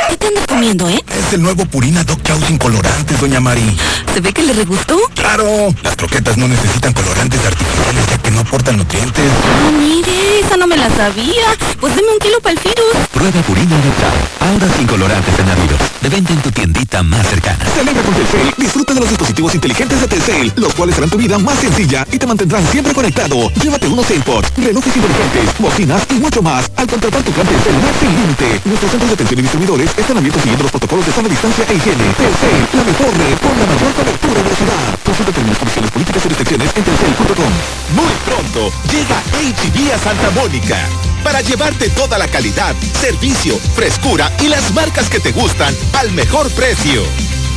¿Qué 0.09 0.17
te 0.17 0.27
andas 0.27 0.47
comiendo, 0.47 0.89
eh? 0.89 1.03
Es 1.07 1.33
el 1.33 1.41
nuevo 1.41 1.65
Purina 1.65 2.03
Dog 2.03 2.21
Chow 2.23 2.39
sin 2.47 2.57
colorantes, 2.57 3.19
doña 3.19 3.39
Mari. 3.39 3.75
¿Se 4.13 4.21
ve 4.21 4.31
que 4.31 4.43
le 4.43 4.53
regustó? 4.53 4.97
¡Claro! 5.13 5.73
Las 5.83 5.95
croquetas 5.95 6.37
no 6.37 6.47
necesitan 6.47 6.93
colorantes 6.93 7.39
artificiales 7.45 8.07
ya 8.09 8.17
que 8.19 8.31
no 8.31 8.39
aportan 8.39 8.77
nutrientes. 8.77 9.31
Ah, 9.43 9.71
mire, 9.77 10.39
esa 10.39 10.57
no 10.57 10.67
me 10.67 10.77
la 10.77 10.89
sabía. 10.89 11.45
Pues 11.79 11.95
deme 11.95 12.09
un 12.13 12.19
kilo 12.19 12.39
para 12.41 12.53
el 12.53 12.59
virus. 12.59 13.07
Prueba 13.11 13.41
Purina 13.41 13.75
Dog 13.75 13.95
Chow, 13.99 14.47
ahora 14.47 14.67
sin 14.77 14.87
colorantes 14.87 15.39
añadidos. 15.39 15.79
De 16.01 16.09
venta 16.09 16.33
en 16.33 16.41
tu 16.41 16.51
tiendita 16.51 17.03
más 17.03 17.27
cercana. 17.27 17.65
Celebra 17.73 18.03
con 18.03 18.13
Telcel. 18.13 18.53
Disfruta 18.57 18.93
de 18.93 18.99
los 18.99 19.09
dispositivos 19.09 19.55
inteligentes 19.55 20.01
de 20.01 20.07
Telcel, 20.07 20.53
los 20.55 20.73
cuales 20.75 20.97
harán 20.97 21.09
tu 21.09 21.17
vida 21.17 21.37
más 21.39 21.59
sencilla 21.59 22.07
y 22.11 22.17
te 22.17 22.27
mantendrán 22.27 22.65
siempre 22.71 22.93
conectado. 22.93 23.51
Llévate 23.61 23.87
unos 23.87 24.09
AirPods, 24.09 24.53
relojes 24.57 24.95
inteligentes, 24.95 25.57
bocinas 25.59 26.03
y 26.09 26.13
mucho 26.15 26.41
más 26.41 26.69
al 26.75 26.87
contratar 26.87 27.23
tu 27.23 27.31
plan 27.31 27.47
Telcel 27.47 27.73
más 27.75 27.95
sin 27.99 28.09
límite. 28.15 28.61
Nuestros 28.65 28.91
centros 28.91 29.11
de 29.11 29.17
y 29.31 29.35
distribuidores 29.41 29.89
están 29.97 30.17
abiertos 30.17 30.41
siguiendo 30.41 30.63
los 30.63 30.71
protocolos 30.71 31.05
de 31.05 31.11
sana 31.11 31.27
distancia 31.27 31.65
e 31.69 31.73
higiene. 31.73 32.03
Telcel, 32.17 32.67
la 32.73 32.83
mejor 32.83 33.17
red 33.17 33.37
con 33.39 33.57
la 33.57 33.65
mayor 33.65 33.93
cobertura 33.93 34.43
de 34.43 34.49
la 34.49 34.55
ciudad. 34.55 34.99
Consulta 35.03 35.31
términos, 35.31 35.57
condiciones 35.57 35.91
políticas 35.91 36.25
y 36.25 36.29
restricciones 36.29 36.71
en 36.75 36.83
telcel.com. 36.83 37.53
Muy 37.95 38.13
pronto 38.25 38.71
llega 38.91 39.17
HB 39.41 39.93
a 39.93 39.97
Santa 39.97 40.29
Mónica 40.31 40.77
para 41.23 41.41
llevarte 41.41 41.89
toda 41.89 42.17
la 42.17 42.27
calidad, 42.27 42.75
servicio, 42.93 43.57
frescura 43.73 44.31
y 44.41 44.47
las 44.47 44.73
marcas 44.73 45.09
que 45.09 45.19
te 45.19 45.31
gustan 45.31 45.73
al 45.97 46.11
mejor 46.11 46.51
precio. 46.51 47.01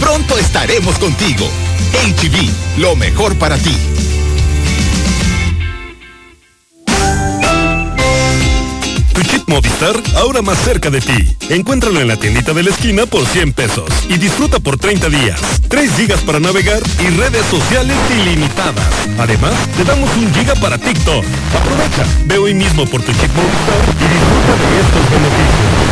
Pronto 0.00 0.38
estaremos 0.38 0.98
contigo. 0.98 1.46
HB, 1.92 2.80
lo 2.80 2.96
mejor 2.96 3.36
para 3.36 3.58
ti. 3.58 4.07
Movistar 9.48 9.96
ahora 10.16 10.42
más 10.42 10.58
cerca 10.58 10.90
de 10.90 11.00
ti. 11.00 11.36
Encuéntralo 11.48 12.00
en 12.00 12.08
la 12.08 12.16
tiendita 12.16 12.52
de 12.52 12.62
la 12.62 12.68
esquina 12.68 13.06
por 13.06 13.26
100 13.26 13.54
pesos 13.54 13.88
y 14.10 14.18
disfruta 14.18 14.60
por 14.60 14.76
30 14.76 15.08
días. 15.08 15.40
3 15.68 15.90
gigas 15.96 16.20
para 16.20 16.38
navegar 16.38 16.82
y 17.00 17.08
redes 17.16 17.46
sociales 17.46 17.96
ilimitadas. 18.10 18.84
Además, 19.18 19.54
te 19.78 19.84
damos 19.84 20.14
un 20.18 20.32
giga 20.34 20.54
para 20.56 20.76
TikTok. 20.76 21.24
Aprovecha, 21.56 22.04
ve 22.26 22.36
hoy 22.36 22.52
mismo 22.52 22.84
por 22.84 23.00
tu 23.00 23.10
chip 23.12 23.30
Movistar 23.34 23.82
y 23.88 24.06
disfruta 24.12 24.52
de 24.68 24.80
estos 24.80 25.10
beneficios. 25.10 25.87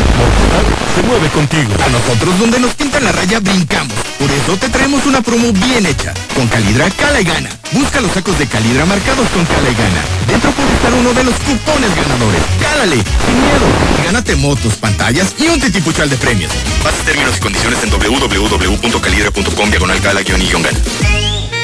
Se 0.95 1.03
mueve 1.03 1.27
contigo. 1.29 1.71
A 1.85 1.89
nosotros 1.89 2.39
donde 2.39 2.59
nos 2.59 2.73
pintan 2.73 3.03
la 3.03 3.11
raya 3.11 3.39
brincamos. 3.39 3.93
Por 4.19 4.31
eso 4.31 4.57
te 4.57 4.69
traemos 4.69 5.05
una 5.05 5.21
promo 5.21 5.51
bien 5.53 5.85
hecha. 5.85 6.13
Con 6.35 6.47
Calidra 6.47 6.89
Cala 6.91 7.21
y 7.21 7.23
Gana. 7.23 7.49
Busca 7.71 8.01
los 8.01 8.11
sacos 8.11 8.37
de 8.39 8.47
Calidra 8.47 8.85
marcados 8.85 9.27
con 9.29 9.45
Cala 9.45 9.69
y 9.69 9.75
Gana. 9.75 10.01
Dentro 10.27 10.51
puede 10.51 10.73
estar 10.73 10.93
uno 10.93 11.13
de 11.13 11.23
los 11.23 11.35
cupones 11.35 11.95
ganadores. 11.95 12.41
Cálale, 12.61 12.95
sin 12.95 13.41
miedo. 13.41 13.67
Gánate 14.05 14.35
motos, 14.35 14.75
pantallas 14.75 15.35
y 15.37 15.47
un 15.47 15.59
titipuchal 15.59 16.09
de 16.09 16.17
premios. 16.17 16.51
Bases 16.83 17.05
términos 17.05 17.37
y 17.37 17.39
condiciones 17.39 17.83
en 17.83 17.91
www.calidra.com 17.91 19.69
diagonal 19.69 20.01
cala 20.01 20.21
y 20.21 20.23
gana. 20.23 20.69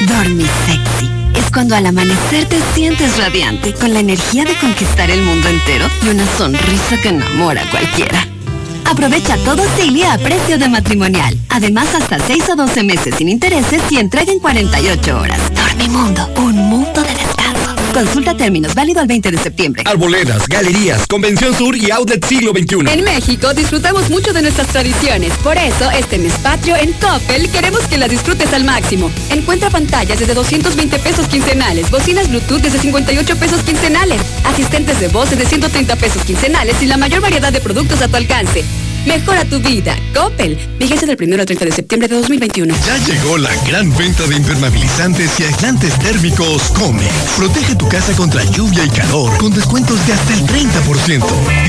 Dormir. 0.06 0.50
Es 1.34 1.50
cuando 1.50 1.74
al 1.74 1.86
amanecer 1.86 2.46
te 2.48 2.58
sientes 2.74 3.18
radiante, 3.18 3.74
con 3.74 3.92
la 3.92 4.00
energía 4.00 4.44
de 4.44 4.54
conquistar 4.56 5.10
el 5.10 5.22
mundo 5.22 5.48
entero 5.48 5.88
y 6.02 6.08
una 6.08 6.24
sonrisa 6.36 7.00
que 7.02 7.08
enamora 7.08 7.62
a 7.62 7.70
cualquiera. 7.70 8.33
Aprovecha 8.84 9.36
todo 9.44 9.62
Cilia 9.76 10.12
a 10.12 10.18
precio 10.18 10.58
de 10.58 10.68
matrimonial. 10.68 11.36
Además, 11.48 11.94
hasta 11.94 12.18
6 12.18 12.50
o 12.50 12.56
12 12.56 12.82
meses 12.82 13.14
sin 13.16 13.28
intereses 13.28 13.82
y 13.90 13.98
entrega 13.98 14.32
en 14.32 14.38
48 14.38 15.18
horas. 15.18 15.38
Dormimundo, 15.54 16.28
un 16.36 16.56
mundo 16.56 17.02
de 17.02 17.14
descanso. 17.14 17.53
Consulta 17.94 18.36
términos, 18.36 18.74
válido 18.74 19.00
al 19.00 19.06
20 19.06 19.30
de 19.30 19.38
septiembre. 19.38 19.84
Arboledas, 19.86 20.48
galerías, 20.48 21.06
Convención 21.06 21.56
Sur 21.56 21.76
y 21.76 21.92
Outlet 21.92 22.24
Siglo 22.26 22.50
XXI. 22.50 22.92
En 22.92 23.04
México 23.04 23.54
disfrutamos 23.54 24.10
mucho 24.10 24.32
de 24.32 24.42
nuestras 24.42 24.66
tradiciones. 24.66 25.32
Por 25.44 25.56
eso, 25.56 25.88
este 25.92 26.18
mes 26.18 26.32
patrio 26.42 26.74
en 26.74 26.92
Coppel 26.94 27.48
queremos 27.50 27.82
que 27.82 27.96
las 27.96 28.10
disfrutes 28.10 28.52
al 28.52 28.64
máximo. 28.64 29.12
Encuentra 29.30 29.70
pantallas 29.70 30.18
desde 30.18 30.34
220 30.34 30.98
pesos 30.98 31.28
quincenales, 31.28 31.88
bocinas 31.88 32.28
Bluetooth 32.28 32.62
desde 32.62 32.80
58 32.80 33.36
pesos 33.36 33.62
quincenales, 33.62 34.20
asistentes 34.42 34.98
de 34.98 35.06
voz 35.06 35.30
desde 35.30 35.46
130 35.46 35.94
pesos 35.94 36.24
quincenales 36.24 36.82
y 36.82 36.86
la 36.86 36.96
mayor 36.96 37.20
variedad 37.20 37.52
de 37.52 37.60
productos 37.60 38.02
a 38.02 38.08
tu 38.08 38.16
alcance. 38.16 38.64
Mejora 39.06 39.44
tu 39.44 39.60
vida. 39.60 39.96
Coppel. 40.14 40.56
Vigencia 40.78 41.06
del 41.06 41.16
1 41.20 41.40
al 41.40 41.46
30 41.46 41.64
de 41.66 41.72
septiembre 41.72 42.08
de 42.08 42.16
2021. 42.16 42.74
Ya 42.86 42.96
llegó 42.98 43.36
la 43.36 43.54
gran 43.66 43.94
venta 43.96 44.26
de 44.26 44.36
impermeabilizantes 44.36 45.38
y 45.38 45.44
aislantes 45.44 45.98
térmicos 45.98 46.62
Comex. 46.70 47.12
Protege 47.36 47.74
tu 47.74 47.88
casa 47.88 48.12
contra 48.14 48.42
lluvia 48.44 48.84
y 48.84 48.88
calor 48.88 49.36
con 49.38 49.52
descuentos 49.52 50.04
de 50.06 50.12
hasta 50.14 50.32
el 50.32 50.40
30%. 50.46 51.24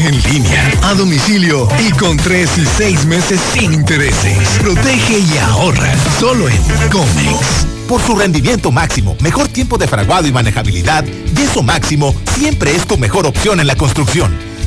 En 0.06 0.34
línea, 0.34 0.72
a 0.84 0.94
domicilio 0.94 1.68
y 1.86 1.92
con 1.92 2.18
3 2.18 2.58
y 2.58 2.66
6 2.66 3.06
meses 3.06 3.40
sin 3.54 3.74
intereses. 3.74 4.38
Protege 4.60 5.20
y 5.20 5.38
ahorra. 5.38 5.94
Solo 6.20 6.48
en 6.48 6.62
Comex. 6.90 7.68
Por 7.88 8.02
su 8.02 8.16
rendimiento 8.16 8.72
máximo, 8.72 9.16
mejor 9.20 9.48
tiempo 9.48 9.78
de 9.78 9.88
fraguado 9.88 10.28
y 10.28 10.32
manejabilidad, 10.32 11.06
Yeso 11.36 11.62
Máximo 11.62 12.16
siempre 12.36 12.76
es 12.76 12.88
tu 12.88 12.98
mejor 12.98 13.28
opción 13.28 13.60
en 13.60 13.68
la 13.68 13.76
construcción. 13.76 14.55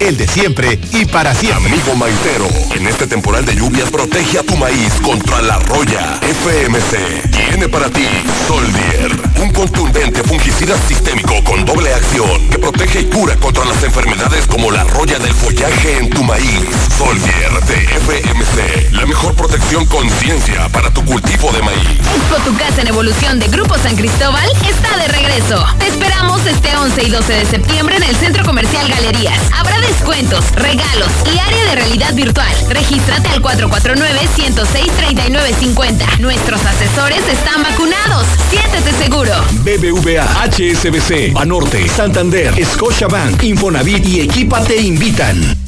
el 0.00 0.16
de 0.16 0.26
siempre 0.26 0.78
y 0.92 1.04
para 1.06 1.34
siempre. 1.34 1.72
Amigo 1.72 1.94
maicero, 1.96 2.46
en 2.74 2.86
este 2.86 3.06
temporal 3.06 3.44
de 3.44 3.54
lluvias 3.54 3.90
protege 3.90 4.38
a 4.38 4.42
tu 4.42 4.56
maíz 4.56 4.92
contra 5.02 5.40
la 5.42 5.58
roya. 5.58 6.20
FMC 6.22 7.30
tiene 7.30 7.68
para 7.68 7.88
ti 7.90 8.06
Soldier, 8.46 9.12
un 9.42 9.52
contundente 9.52 10.22
fungicida 10.22 10.76
sistémico 10.86 11.42
con 11.44 11.64
doble 11.64 11.92
acción 11.92 12.48
que 12.48 12.58
protege 12.58 13.00
y 13.00 13.04
cura 13.06 13.36
contra 13.36 13.64
las 13.64 13.82
enfermedades 13.82 14.46
como 14.46 14.70
la 14.70 14.84
roya 14.84 15.18
del 15.18 15.34
follaje 15.34 15.98
en 15.98 16.10
tu 16.10 16.22
maíz. 16.22 16.66
Soldier 16.96 17.50
de 17.66 17.76
FMC, 18.00 18.92
la 18.92 19.06
mejor 19.06 19.34
protección 19.34 19.84
con 19.86 20.08
ciencia 20.10 20.68
para 20.68 20.90
tu 20.90 21.04
cultivo 21.04 21.52
de 21.52 21.62
maíz. 21.62 21.98
Expo 22.16 22.36
Tu 22.44 22.56
Casa 22.56 22.82
en 22.82 22.88
Evolución 22.88 23.38
de 23.38 23.48
Grupo 23.48 23.76
San 23.78 23.96
Cristóbal 23.96 24.48
está 24.68 24.96
de 24.96 25.08
regreso. 25.08 25.64
Te 25.78 25.86
esperamos 25.86 26.44
este 26.46 26.76
11 26.76 27.02
y 27.04 27.10
12 27.10 27.32
de 27.32 27.46
septiembre 27.46 27.96
en 27.96 28.04
el 28.04 28.16
Centro 28.16 28.44
Comercial 28.44 28.88
Galerías. 28.88 29.38
Habrá 29.56 29.78
descuentos, 29.88 30.52
regalos 30.52 31.10
y 31.34 31.38
área 31.38 31.64
de 31.64 31.74
realidad 31.76 32.12
virtual. 32.14 32.52
Regístrate 32.68 33.30
al 33.30 33.40
449-106-3950. 33.42 36.18
Nuestros 36.20 36.60
asesores 36.64 37.26
están 37.28 37.60
vacunados. 37.62 38.26
Siéntete 38.50 38.92
seguro. 38.92 39.32
BBVA, 39.62 40.26
HSBC, 40.44 41.32
Banorte, 41.32 41.88
Santander, 41.88 42.54
Scotiabank, 42.64 43.42
Infonavit 43.42 44.06
y 44.06 44.20
Equipa 44.20 44.62
te 44.62 44.76
invitan. 44.76 45.67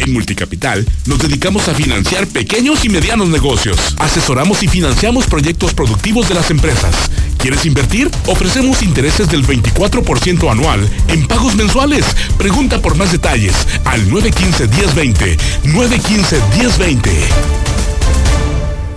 En 0.00 0.12
Multicapital 0.12 0.86
nos 1.06 1.18
dedicamos 1.18 1.68
a 1.68 1.74
financiar 1.74 2.26
pequeños 2.26 2.84
y 2.84 2.88
medianos 2.88 3.28
negocios. 3.28 3.96
Asesoramos 3.98 4.62
y 4.62 4.68
financiamos 4.68 5.26
proyectos 5.26 5.74
productivos 5.74 6.28
de 6.28 6.34
las 6.34 6.50
empresas. 6.50 6.94
¿Quieres 7.38 7.64
invertir? 7.66 8.10
Ofrecemos 8.26 8.82
intereses 8.82 9.28
del 9.28 9.46
24% 9.46 10.50
anual 10.50 10.88
en 11.08 11.26
pagos 11.26 11.54
mensuales. 11.56 12.04
Pregunta 12.38 12.80
por 12.80 12.96
más 12.96 13.12
detalles 13.12 13.54
al 13.84 14.08
915-1020. 14.10 15.38
915-1020. 15.64 17.56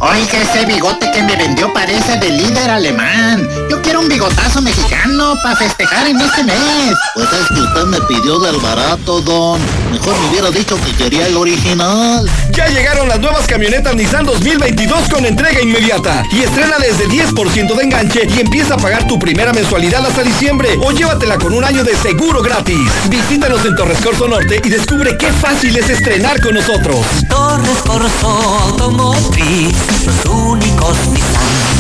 Oiga, 0.02 0.42
ese 0.42 0.66
bigote 0.66 1.12
que 1.12 1.22
me 1.22 1.36
vendió 1.36 1.74
parece 1.74 2.18
de 2.20 2.30
líder 2.30 2.70
alemán. 2.70 3.46
Yo 3.70 3.82
quiero 3.82 4.00
un 4.00 4.08
bigotazo 4.08 4.62
mexicano 4.62 5.36
para 5.44 5.58
festejar 5.58 6.08
en 6.08 6.22
este 6.22 6.46
mes. 6.46 6.96
Pues 7.16 7.28
es 7.34 7.48
que 7.50 7.60
usted 7.60 7.84
me 7.88 8.00
pidió 8.04 8.40
del 8.40 8.56
barato, 8.62 9.20
don. 9.20 9.60
Mejor 9.92 10.20
me 10.20 10.30
hubiera 10.30 10.52
dicho 10.52 10.78
que 10.82 10.94
quería 10.94 11.28
el 11.28 11.36
original. 11.36 12.30
Ya 12.52 12.68
llegaron 12.68 13.08
las 13.08 13.20
nuevas 13.20 13.48
camionetas 13.48 13.96
Nissan 13.96 14.26
2022 14.26 15.10
con 15.10 15.26
entrega 15.26 15.62
inmediata. 15.62 16.24
Y 16.32 16.42
estrena 16.42 16.78
desde 16.78 17.08
10% 17.08 17.76
de 17.76 17.84
enganche 17.84 18.28
y 18.28 18.40
empieza 18.40 18.76
a 18.76 18.78
pagar 18.78 19.08
tu 19.08 19.18
primera 19.18 19.52
mensualidad 19.52 20.06
hasta 20.06 20.22
diciembre. 20.22 20.78
O 20.84 20.92
llévatela 20.92 21.38
con 21.38 21.54
un 21.54 21.64
año 21.64 21.84
de 21.84 21.96
seguro 21.96 22.42
gratis. 22.42 22.90
Visítanos 23.10 23.66
en 23.66 23.76
Torres 23.76 24.00
Corso 24.02 24.28
Norte 24.28 24.62
y 24.64 24.70
descubre 24.70 25.18
qué 25.18 25.32
fácil 25.32 25.76
es 25.76 25.90
estrenar 25.90 26.40
con 26.42 26.54
nosotros. 26.54 27.06
Torres 27.28 27.78
Corso 27.86 28.28
Automotriz, 28.28 29.76
los 30.06 30.26
únicos 30.26 30.98
Nissan 31.08 31.79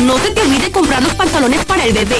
no 0.00 0.18
se 0.18 0.30
te 0.30 0.40
olvide 0.42 0.70
comprar 0.70 1.02
los 1.02 1.14
pantalones 1.14 1.64
para 1.64 1.84
el 1.84 1.92
bebé. 1.92 2.16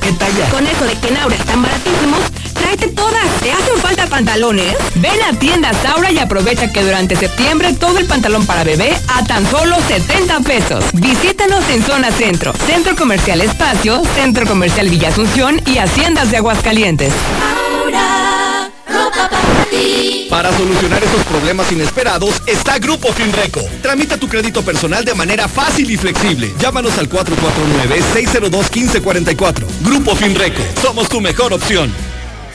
¿Qué 0.00 0.12
talla? 0.12 0.48
Con 0.50 0.66
eso 0.66 0.84
de 0.84 0.94
que 0.94 1.08
en 1.08 1.16
Aura 1.18 1.36
están 1.36 1.62
baratísimos, 1.62 2.20
tráete 2.54 2.88
todas. 2.88 3.26
¿Te 3.42 3.52
hacen 3.52 3.76
falta 3.78 4.06
pantalones? 4.06 4.74
Ven 4.96 5.22
a 5.28 5.38
tienda 5.38 5.72
Saura 5.74 6.10
y 6.10 6.18
aprovecha 6.18 6.72
que 6.72 6.82
durante 6.82 7.16
septiembre 7.16 7.74
todo 7.74 7.98
el 7.98 8.06
pantalón 8.06 8.46
para 8.46 8.64
bebé 8.64 8.96
a 9.08 9.24
tan 9.24 9.48
solo 9.50 9.76
70 9.88 10.40
pesos. 10.40 10.84
Visítanos 10.94 11.68
en 11.70 11.82
Zona 11.84 12.10
Centro, 12.10 12.52
Centro 12.66 12.96
Comercial 12.96 13.40
Espacio, 13.40 14.02
Centro 14.14 14.46
Comercial 14.46 14.88
Villa 14.88 15.08
Asunción 15.08 15.60
y 15.66 15.78
Haciendas 15.78 16.30
de 16.30 16.38
Aguascalientes. 16.38 17.12
Para 20.28 20.56
solucionar 20.56 21.02
esos 21.02 21.24
problemas 21.24 21.72
inesperados 21.72 22.40
está 22.46 22.78
Grupo 22.78 23.12
Finreco. 23.12 23.60
Tramita 23.82 24.16
tu 24.16 24.28
crédito 24.28 24.62
personal 24.62 25.04
de 25.04 25.14
manera 25.14 25.48
fácil 25.48 25.90
y 25.90 25.96
flexible. 25.96 26.54
Llámanos 26.60 26.96
al 26.98 27.10
449-602-1544. 27.10 29.64
Grupo 29.82 30.14
Finreco. 30.14 30.62
Somos 30.80 31.08
tu 31.08 31.20
mejor 31.20 31.52
opción. 31.52 31.92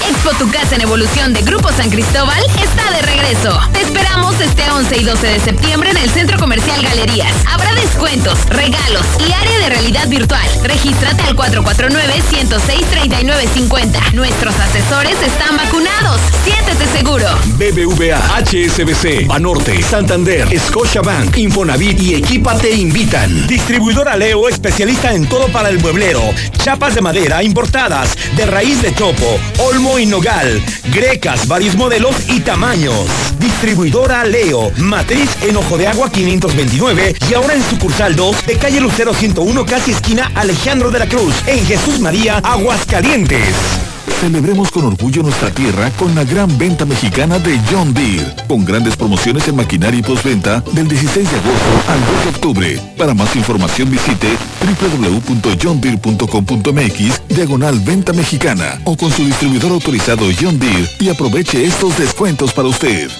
Expo 0.10 0.32
Tu 0.38 0.50
Casa 0.52 0.76
en 0.76 0.82
Evolución 0.82 1.34
de 1.34 1.42
Grupo 1.42 1.72
San 1.72 1.90
Cristóbal 1.90 2.38
está 2.62 2.92
de 2.92 3.02
regreso. 3.02 3.60
Te 3.74 3.82
esperamos 3.82 4.40
este 4.40 4.70
11 4.70 4.98
y 4.98 5.04
12 5.04 5.28
de 5.28 5.40
septiembre 5.40 5.90
en 5.90 5.98
el 5.98 6.12
Centro 6.12 6.38
Comercial 6.38 6.80
Galerías. 6.84 7.34
Habrá 7.52 7.74
descuentos, 7.74 8.46
regalos 8.50 9.04
y 9.28 9.34
área 9.34 9.58
de 9.60 9.70
realidad 9.70 10.08
virtual. 10.08 10.48
Regístrate 10.64 11.24
al 11.24 11.36
449-106-3950. 11.36 14.14
Nuestros 14.14 14.54
asesores 14.60 15.20
están 15.24 15.58
vacunados. 15.58 16.22
Siéntete 16.44 16.86
seguro. 16.96 17.26
BBVA, 17.58 18.20
HSBC, 18.44 19.26
Banorte, 19.26 19.82
Santander, 19.82 20.48
Scotiabank, 20.60 21.36
Infonavit 21.38 22.00
y 22.00 22.14
Equipa 22.14 22.56
te 22.56 22.76
invitan. 22.76 23.48
Distribuidora 23.48 24.16
Leo, 24.16 24.48
especialista 24.50 25.14
en 25.14 25.28
todo 25.28 25.48
para 25.48 25.70
el 25.70 25.80
mueblero. 25.80 26.22
Chapas 26.64 26.94
de 26.94 27.02
madera 27.02 27.42
importadas, 27.42 28.16
de 28.36 28.46
raíz 28.46 28.84
de 28.84 28.94
chopo, 28.94 29.40
olmo 29.58 29.95
y 30.00 30.06
nogal, 30.06 30.62
grecas, 30.92 31.48
varios 31.48 31.76
modelos 31.76 32.16
y 32.28 32.42
tamaños. 32.42 32.94
Distribuidora 33.40 34.26
Leo, 34.26 34.72
matriz 34.78 35.30
en 35.42 35.56
Ojo 35.56 35.78
de 35.78 35.88
Agua 35.88 36.12
529 36.12 37.16
y 37.30 37.34
ahora 37.34 37.54
en 37.54 37.64
sucursal 37.64 38.16
2 38.16 38.46
de 38.46 38.58
calle 38.58 38.82
Lucero 38.82 39.14
101, 39.14 39.66
casi 39.66 39.92
esquina 39.92 40.32
Alejandro 40.36 40.92
de 40.92 41.00
la 41.00 41.08
Cruz, 41.08 41.34
en 41.48 41.66
Jesús 41.66 42.00
María, 42.00 42.38
Aguascalientes. 42.40 43.95
Celebremos 44.20 44.70
con 44.72 44.86
orgullo 44.86 45.24
nuestra 45.24 45.52
tierra 45.52 45.92
con 45.92 46.16
la 46.16 46.24
gran 46.24 46.58
venta 46.58 46.86
mexicana 46.86 47.38
de 47.38 47.60
John 47.70 47.94
Deere, 47.94 48.34
con 48.48 48.64
grandes 48.66 48.96
promociones 48.96 49.48
en 49.48 49.56
maquinaria 49.56 50.00
y 50.00 50.04
postventa 50.04 50.64
del 50.72 50.88
16 50.88 51.30
de 51.30 51.38
agosto 51.38 51.84
al 51.88 52.00
2 52.00 52.10
de 52.24 52.30
octubre. 52.30 52.82
Para 52.98 53.14
más 53.14 53.36
información 53.36 53.92
visite 53.92 54.30
www.johndeere.com.mx 54.82 57.28
diagonal 57.28 57.80
venta 57.82 58.14
mexicana 58.14 58.82
o 58.86 58.98
con 58.98 59.12
su 59.12 59.24
distribuidor 59.26 59.74
autorizado 59.74 60.26
John 60.40 60.58
Deere 60.60 60.90
y 61.00 61.10
aproveche 61.10 61.66
estos 61.66 61.98
descuentos 61.98 62.54
para 62.54 62.70
usted. 62.70 63.12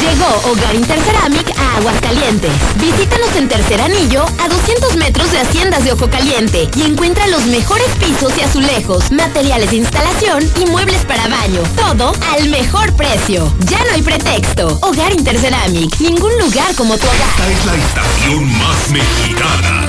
Llegó 0.00 0.50
Hogar 0.50 0.74
Interceramic 0.74 1.48
a 1.58 1.76
Aguascalientes. 1.78 2.50
Visítanos 2.80 3.34
en 3.36 3.48
Tercer 3.48 3.80
Anillo, 3.80 4.24
a 4.42 4.48
200 4.48 4.96
metros 4.96 5.32
de 5.32 5.40
Haciendas 5.40 5.84
de 5.84 5.92
Ojo 5.92 6.08
Caliente, 6.10 6.68
y 6.76 6.82
encuentra 6.82 7.26
los 7.28 7.46
mejores 7.46 7.88
pisos 7.98 8.32
y 8.36 8.42
azulejos, 8.42 9.10
materiales 9.10 9.70
de 9.70 9.76
instalación 9.76 10.50
y 10.60 10.66
muebles 10.66 11.04
para 11.06 11.28
baño. 11.28 11.62
Todo 11.76 12.12
al 12.32 12.48
mejor 12.48 12.92
precio. 12.94 13.52
Ya 13.70 13.78
no 13.78 13.92
hay 13.94 14.02
pretexto. 14.02 14.78
Hogar 14.82 15.12
Interceramic. 15.12 15.98
Ningún 16.00 16.32
lugar 16.38 16.74
como 16.74 16.96
tu 16.96 17.06
hogar. 17.06 17.50
Esta 17.50 17.50
es 17.50 17.66
la 17.66 17.74
estación 17.76 18.58
más 18.58 18.90
mexicana. 18.90 19.86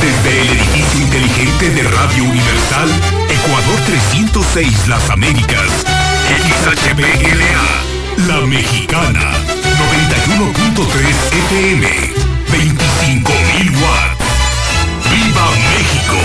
Desde 0.00 0.42
el 0.42 0.48
edificio 0.48 1.00
inteligente 1.00 1.70
de 1.70 1.82
Radio 1.82 2.24
Universal, 2.24 2.88
Ecuador 3.28 3.80
306 3.86 4.88
Las 4.88 5.10
Américas. 5.10 5.68
XHPLA. 6.28 7.98
La 8.26 8.40
Mexicana, 8.46 9.32
91.3 9.96 10.88
FM, 11.32 11.86
25.000 12.50 13.80
watts. 13.80 14.18
¡Viva 15.10 15.50
México! 15.50 16.18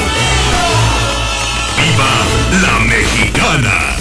¡Viva 1.77 2.11
la 2.61 2.79
Mexicana! 2.79 3.92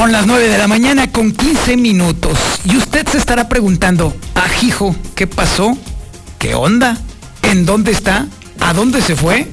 Son 0.00 0.12
las 0.12 0.26
9 0.26 0.48
de 0.48 0.56
la 0.56 0.66
mañana 0.66 1.12
con 1.12 1.30
15 1.30 1.76
minutos. 1.76 2.38
Y 2.64 2.74
usted 2.78 3.06
se 3.06 3.18
estará 3.18 3.50
preguntando, 3.50 4.16
ajijo, 4.34 4.96
¿qué 5.14 5.26
pasó? 5.26 5.76
¿Qué 6.38 6.54
onda? 6.54 6.96
¿En 7.42 7.66
dónde 7.66 7.92
está? 7.92 8.26
¿A 8.60 8.72
dónde 8.72 9.02
se 9.02 9.14
fue? 9.14 9.46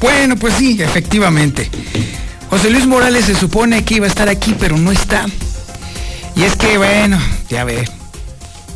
Bueno, 0.00 0.36
pues 0.36 0.54
sí, 0.54 0.80
efectivamente. 0.80 1.70
José 2.48 2.70
Luis 2.70 2.86
Morales 2.86 3.26
se 3.26 3.34
supone 3.34 3.84
que 3.84 3.96
iba 3.96 4.06
a 4.06 4.08
estar 4.08 4.30
aquí, 4.30 4.56
pero 4.58 4.78
no 4.78 4.92
está. 4.92 5.26
Y 6.34 6.44
es 6.44 6.56
que, 6.56 6.78
bueno, 6.78 7.18
ya 7.50 7.64
ve. 7.64 7.86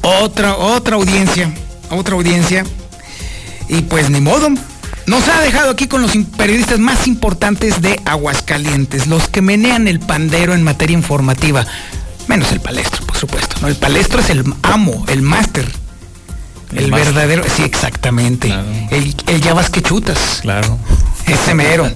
Otra, 0.02 0.56
otra 0.56 0.96
audiencia, 0.96 1.50
otra 1.88 2.14
audiencia. 2.14 2.62
Y 3.70 3.80
pues 3.80 4.10
ni 4.10 4.20
modo. 4.20 4.50
Nos 5.08 5.26
ha 5.28 5.40
dejado 5.40 5.70
aquí 5.70 5.86
con 5.86 6.02
los 6.02 6.12
periodistas 6.36 6.78
más 6.78 7.06
importantes 7.06 7.80
de 7.80 7.98
Aguascalientes, 8.04 9.06
los 9.06 9.26
que 9.26 9.40
menean 9.40 9.88
el 9.88 10.00
pandero 10.00 10.52
en 10.52 10.62
materia 10.62 10.92
informativa. 10.92 11.64
Menos 12.26 12.52
el 12.52 12.60
palestro, 12.60 13.06
por 13.06 13.16
supuesto. 13.16 13.56
¿no? 13.62 13.68
El 13.68 13.76
palestro 13.76 14.20
es 14.20 14.28
el 14.28 14.44
amo, 14.62 15.06
el 15.08 15.22
máster. 15.22 15.66
El, 16.74 16.90
verdadero, 16.90 17.42
sí, 17.56 17.62
exactamente. 17.62 18.52
El, 18.90 19.16
el 19.28 19.40
ya 19.40 19.54
vas 19.54 19.70
que 19.70 19.80
chutas. 19.80 20.40
Claro. 20.42 20.78
Ese 21.26 21.54
mero. 21.54 21.90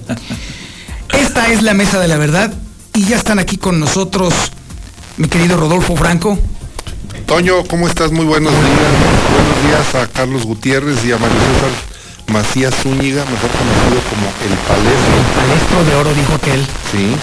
Esta 1.09 1.49
es 1.49 1.61
la 1.61 1.75
mesa 1.75 1.99
de 1.99 2.07
la 2.07 2.17
verdad 2.17 2.51
y 2.95 3.05
ya 3.05 3.15
están 3.15 3.37
aquí 3.37 3.57
con 3.57 3.79
nosotros 3.79 4.33
mi 5.17 5.27
querido 5.27 5.57
Rodolfo 5.57 5.95
Franco. 5.95 6.39
Toño, 7.27 7.63
¿cómo 7.65 7.87
estás? 7.87 8.11
Muy 8.11 8.25
buenos 8.25 8.53
días. 8.53 8.63
Buenos 9.31 9.93
días 9.93 10.03
a 10.03 10.07
Carlos 10.07 10.45
Gutiérrez 10.45 11.05
y 11.05 11.11
a 11.11 11.19
Mario 11.19 11.37
César 11.37 11.92
Macías 12.27 12.73
Zúñiga, 12.81 13.23
mejor 13.25 13.49
conocido 13.51 13.99
como 14.09 14.25
El 14.41 14.55
Palestro. 14.65 15.13
El 15.13 15.27
palestro 15.37 15.77
de 15.85 15.95
oro, 15.95 16.13
dijo 16.13 16.33
aquel. 16.33 16.61
Sí. 16.91 17.15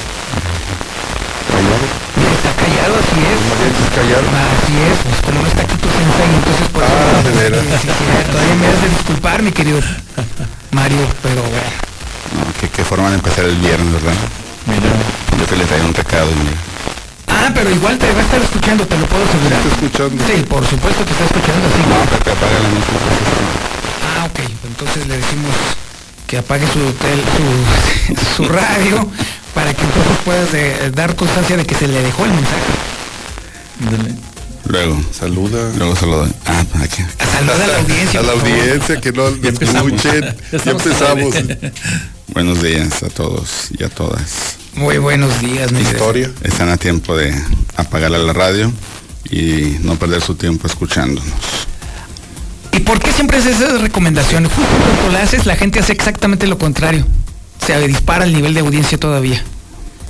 Callado. 1.51 1.87
Está 2.31 2.53
callado, 2.55 2.95
así 3.01 3.19
es. 3.19 3.39
Mariachis 3.51 3.91
callado. 3.91 4.27
Así 4.31 4.75
es, 4.87 4.97
pues 5.03 5.19
como 5.27 5.43
no 5.43 5.49
está 5.49 5.63
aquí 5.63 5.77
tu 5.77 5.89
sensei, 5.91 6.31
entonces 6.31 6.69
por 6.69 6.83
eso... 6.85 6.95
Ah, 6.95 7.23
de 7.27 7.33
veras. 7.33 7.65
Sí, 7.81 7.89
todavía 8.31 8.55
me 8.55 8.67
has 8.69 8.83
de 8.83 8.89
disculpar, 8.89 9.43
mi 9.43 9.53
querido 9.53 9.81
Mario, 10.71 11.03
pero 11.23 11.43
bueno. 11.43 11.71
No, 12.39 12.47
qué, 12.61 12.69
qué 12.69 12.85
forma 12.85 13.11
de 13.11 13.17
empezar 13.17 13.45
el 13.45 13.57
viernes, 13.57 13.93
¿verdad? 13.93 14.15
Yo 15.39 15.47
que 15.47 15.57
le 15.57 15.65
traigo 15.65 15.87
un 15.87 15.95
recado 15.95 16.31
y 16.31 16.35
mira. 16.45 16.61
Ah, 17.27 17.51
pero 17.55 17.71
igual 17.71 17.99
te 17.99 18.13
va 18.13 18.21
a 18.21 18.23
estar 18.23 18.41
escuchando, 18.41 18.87
te 18.87 18.97
lo 18.99 19.07
puedo 19.07 19.25
asegurar. 19.25 19.59
Está 19.59 19.75
escuchando. 19.75 20.23
Sí, 20.23 20.43
por 20.47 20.63
supuesto 20.67 21.05
que 21.05 21.13
está 21.13 21.25
escuchando, 21.25 21.67
sí. 21.75 21.83
No, 21.89 21.99
Pepe, 22.15 22.31
apaga 22.31 22.59
la 22.63 22.69
música. 22.69 23.80
Entonces 24.67 25.07
le 25.07 25.17
decimos 25.17 25.55
que 26.27 26.39
apague 26.39 26.67
su, 26.67 26.79
tel- 26.79 27.25
su, 28.37 28.37
su 28.45 28.49
radio 28.49 29.09
para 29.55 29.75
que 29.75 29.83
entonces 29.83 30.13
puedas 30.25 30.53
de- 30.53 30.91
dar 30.93 31.17
constancia 31.17 31.57
de 31.57 31.65
que 31.65 31.75
se 31.75 31.89
le 31.89 32.01
dejó 32.03 32.25
el 32.25 32.31
mensaje. 32.33 32.73
Luego. 34.67 35.01
Saluda. 35.13 35.73
Luego 35.77 35.97
saluda. 35.97 36.29
Ah, 36.47 36.65
aquí. 36.83 37.03
Saluda 37.33 37.65
a 37.65 37.67
la 37.67 37.79
audiencia. 37.79 38.21
A 38.21 38.23
la 38.23 38.33
audiencia, 38.33 39.01
que 39.01 39.13
no 39.13 39.27
escuchen. 39.29 40.37
Ya 40.65 40.71
empezamos. 40.71 41.35
Buenos 42.29 42.63
días 42.63 43.03
a 43.03 43.09
todos 43.09 43.69
y 43.77 43.83
a 43.83 43.89
todas. 43.89 44.57
Muy 44.75 44.99
buenos 44.99 45.41
días, 45.41 45.73
mi 45.73 45.81
Historia. 45.81 46.31
Están 46.43 46.69
a 46.69 46.77
tiempo 46.77 47.17
de 47.17 47.35
apagar 47.77 48.13
la 48.13 48.33
radio 48.33 48.73
y 49.29 49.79
no 49.83 49.97
perder 49.97 50.23
su 50.23 50.37
tiempo 50.37 50.69
escuchándonos. 50.69 51.33
¿Y 52.73 52.81
por 52.81 53.01
qué 53.01 53.13
siempre 53.13 53.39
haces 53.39 53.61
esas 53.61 53.81
recomendaciones? 53.81 54.51
Justo 54.53 54.71
cuando 54.95 55.13
la 55.13 55.23
haces, 55.23 55.47
la 55.47 55.57
gente 55.57 55.81
hace 55.81 55.93
exactamente 55.93 56.47
lo 56.47 56.59
contrario. 56.59 57.07
Se 57.65 57.87
dispara 57.87 58.25
el 58.25 58.33
nivel 58.33 58.55
de 58.55 58.61
audiencia 58.61 58.99
todavía. 58.99 59.43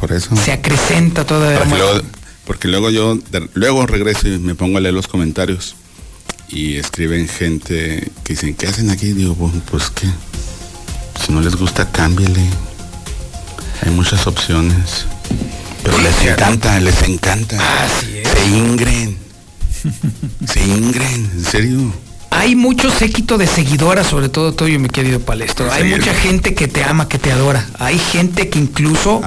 Por 0.01 0.13
eso. 0.13 0.35
Se 0.37 0.53
acrecenta 0.53 1.27
todavía. 1.27 1.59
Porque 1.59 1.77
luego, 1.79 2.01
porque 2.47 2.69
luego 2.69 2.91
yo 2.91 3.17
de- 3.17 3.49
luego 3.55 3.87
regreso 3.87 4.29
y 4.29 4.39
me 4.39 4.55
pongo 4.55 4.79
a 4.79 4.81
leer 4.81 4.95
los 4.95 5.09
comentarios 5.09 5.75
y 6.49 6.77
escriben 6.77 7.29
gente 7.29 8.11
que 8.25 8.33
dicen, 8.35 8.55
¿qué 8.55 8.67
hacen 8.67 8.91
aquí? 8.91 9.13
Digo, 9.13 9.35
"Bueno, 9.35 9.61
pues 9.71 9.91
que 9.91 10.07
si 11.25 11.33
no 11.33 11.41
les 11.41 11.57
gusta, 11.57 11.91
cámbiale. 11.91 12.41
Hay 13.83 13.91
muchas 13.93 14.27
opciones. 14.27 15.07
Pero 15.83 15.99
les 15.99 16.21
encanta, 16.23 16.79
les 16.81 17.03
encanta. 17.03 17.59
Se 17.99 18.47
ingren. 18.47 19.17
Se 20.47 20.63
ingren, 20.63 21.31
en 21.35 21.45
serio. 21.45 21.93
Hay 22.31 22.55
mucho 22.55 22.91
séquito 22.91 23.39
de 23.39 23.47
seguidoras, 23.47 24.07
sobre 24.07 24.29
todo 24.29 24.53
tuyo, 24.55 24.79
mi 24.79 24.89
querido 24.89 25.21
Palestro. 25.21 25.71
Hay 25.73 25.85
mucha 25.85 26.15
gente 26.15 26.55
que 26.55 26.69
te 26.69 26.85
ama, 26.85 27.09
que 27.09 27.19
te 27.19 27.33
adora. 27.33 27.67
Hay 27.79 27.99
gente 27.99 28.49
que 28.49 28.59
incluso 28.59 29.19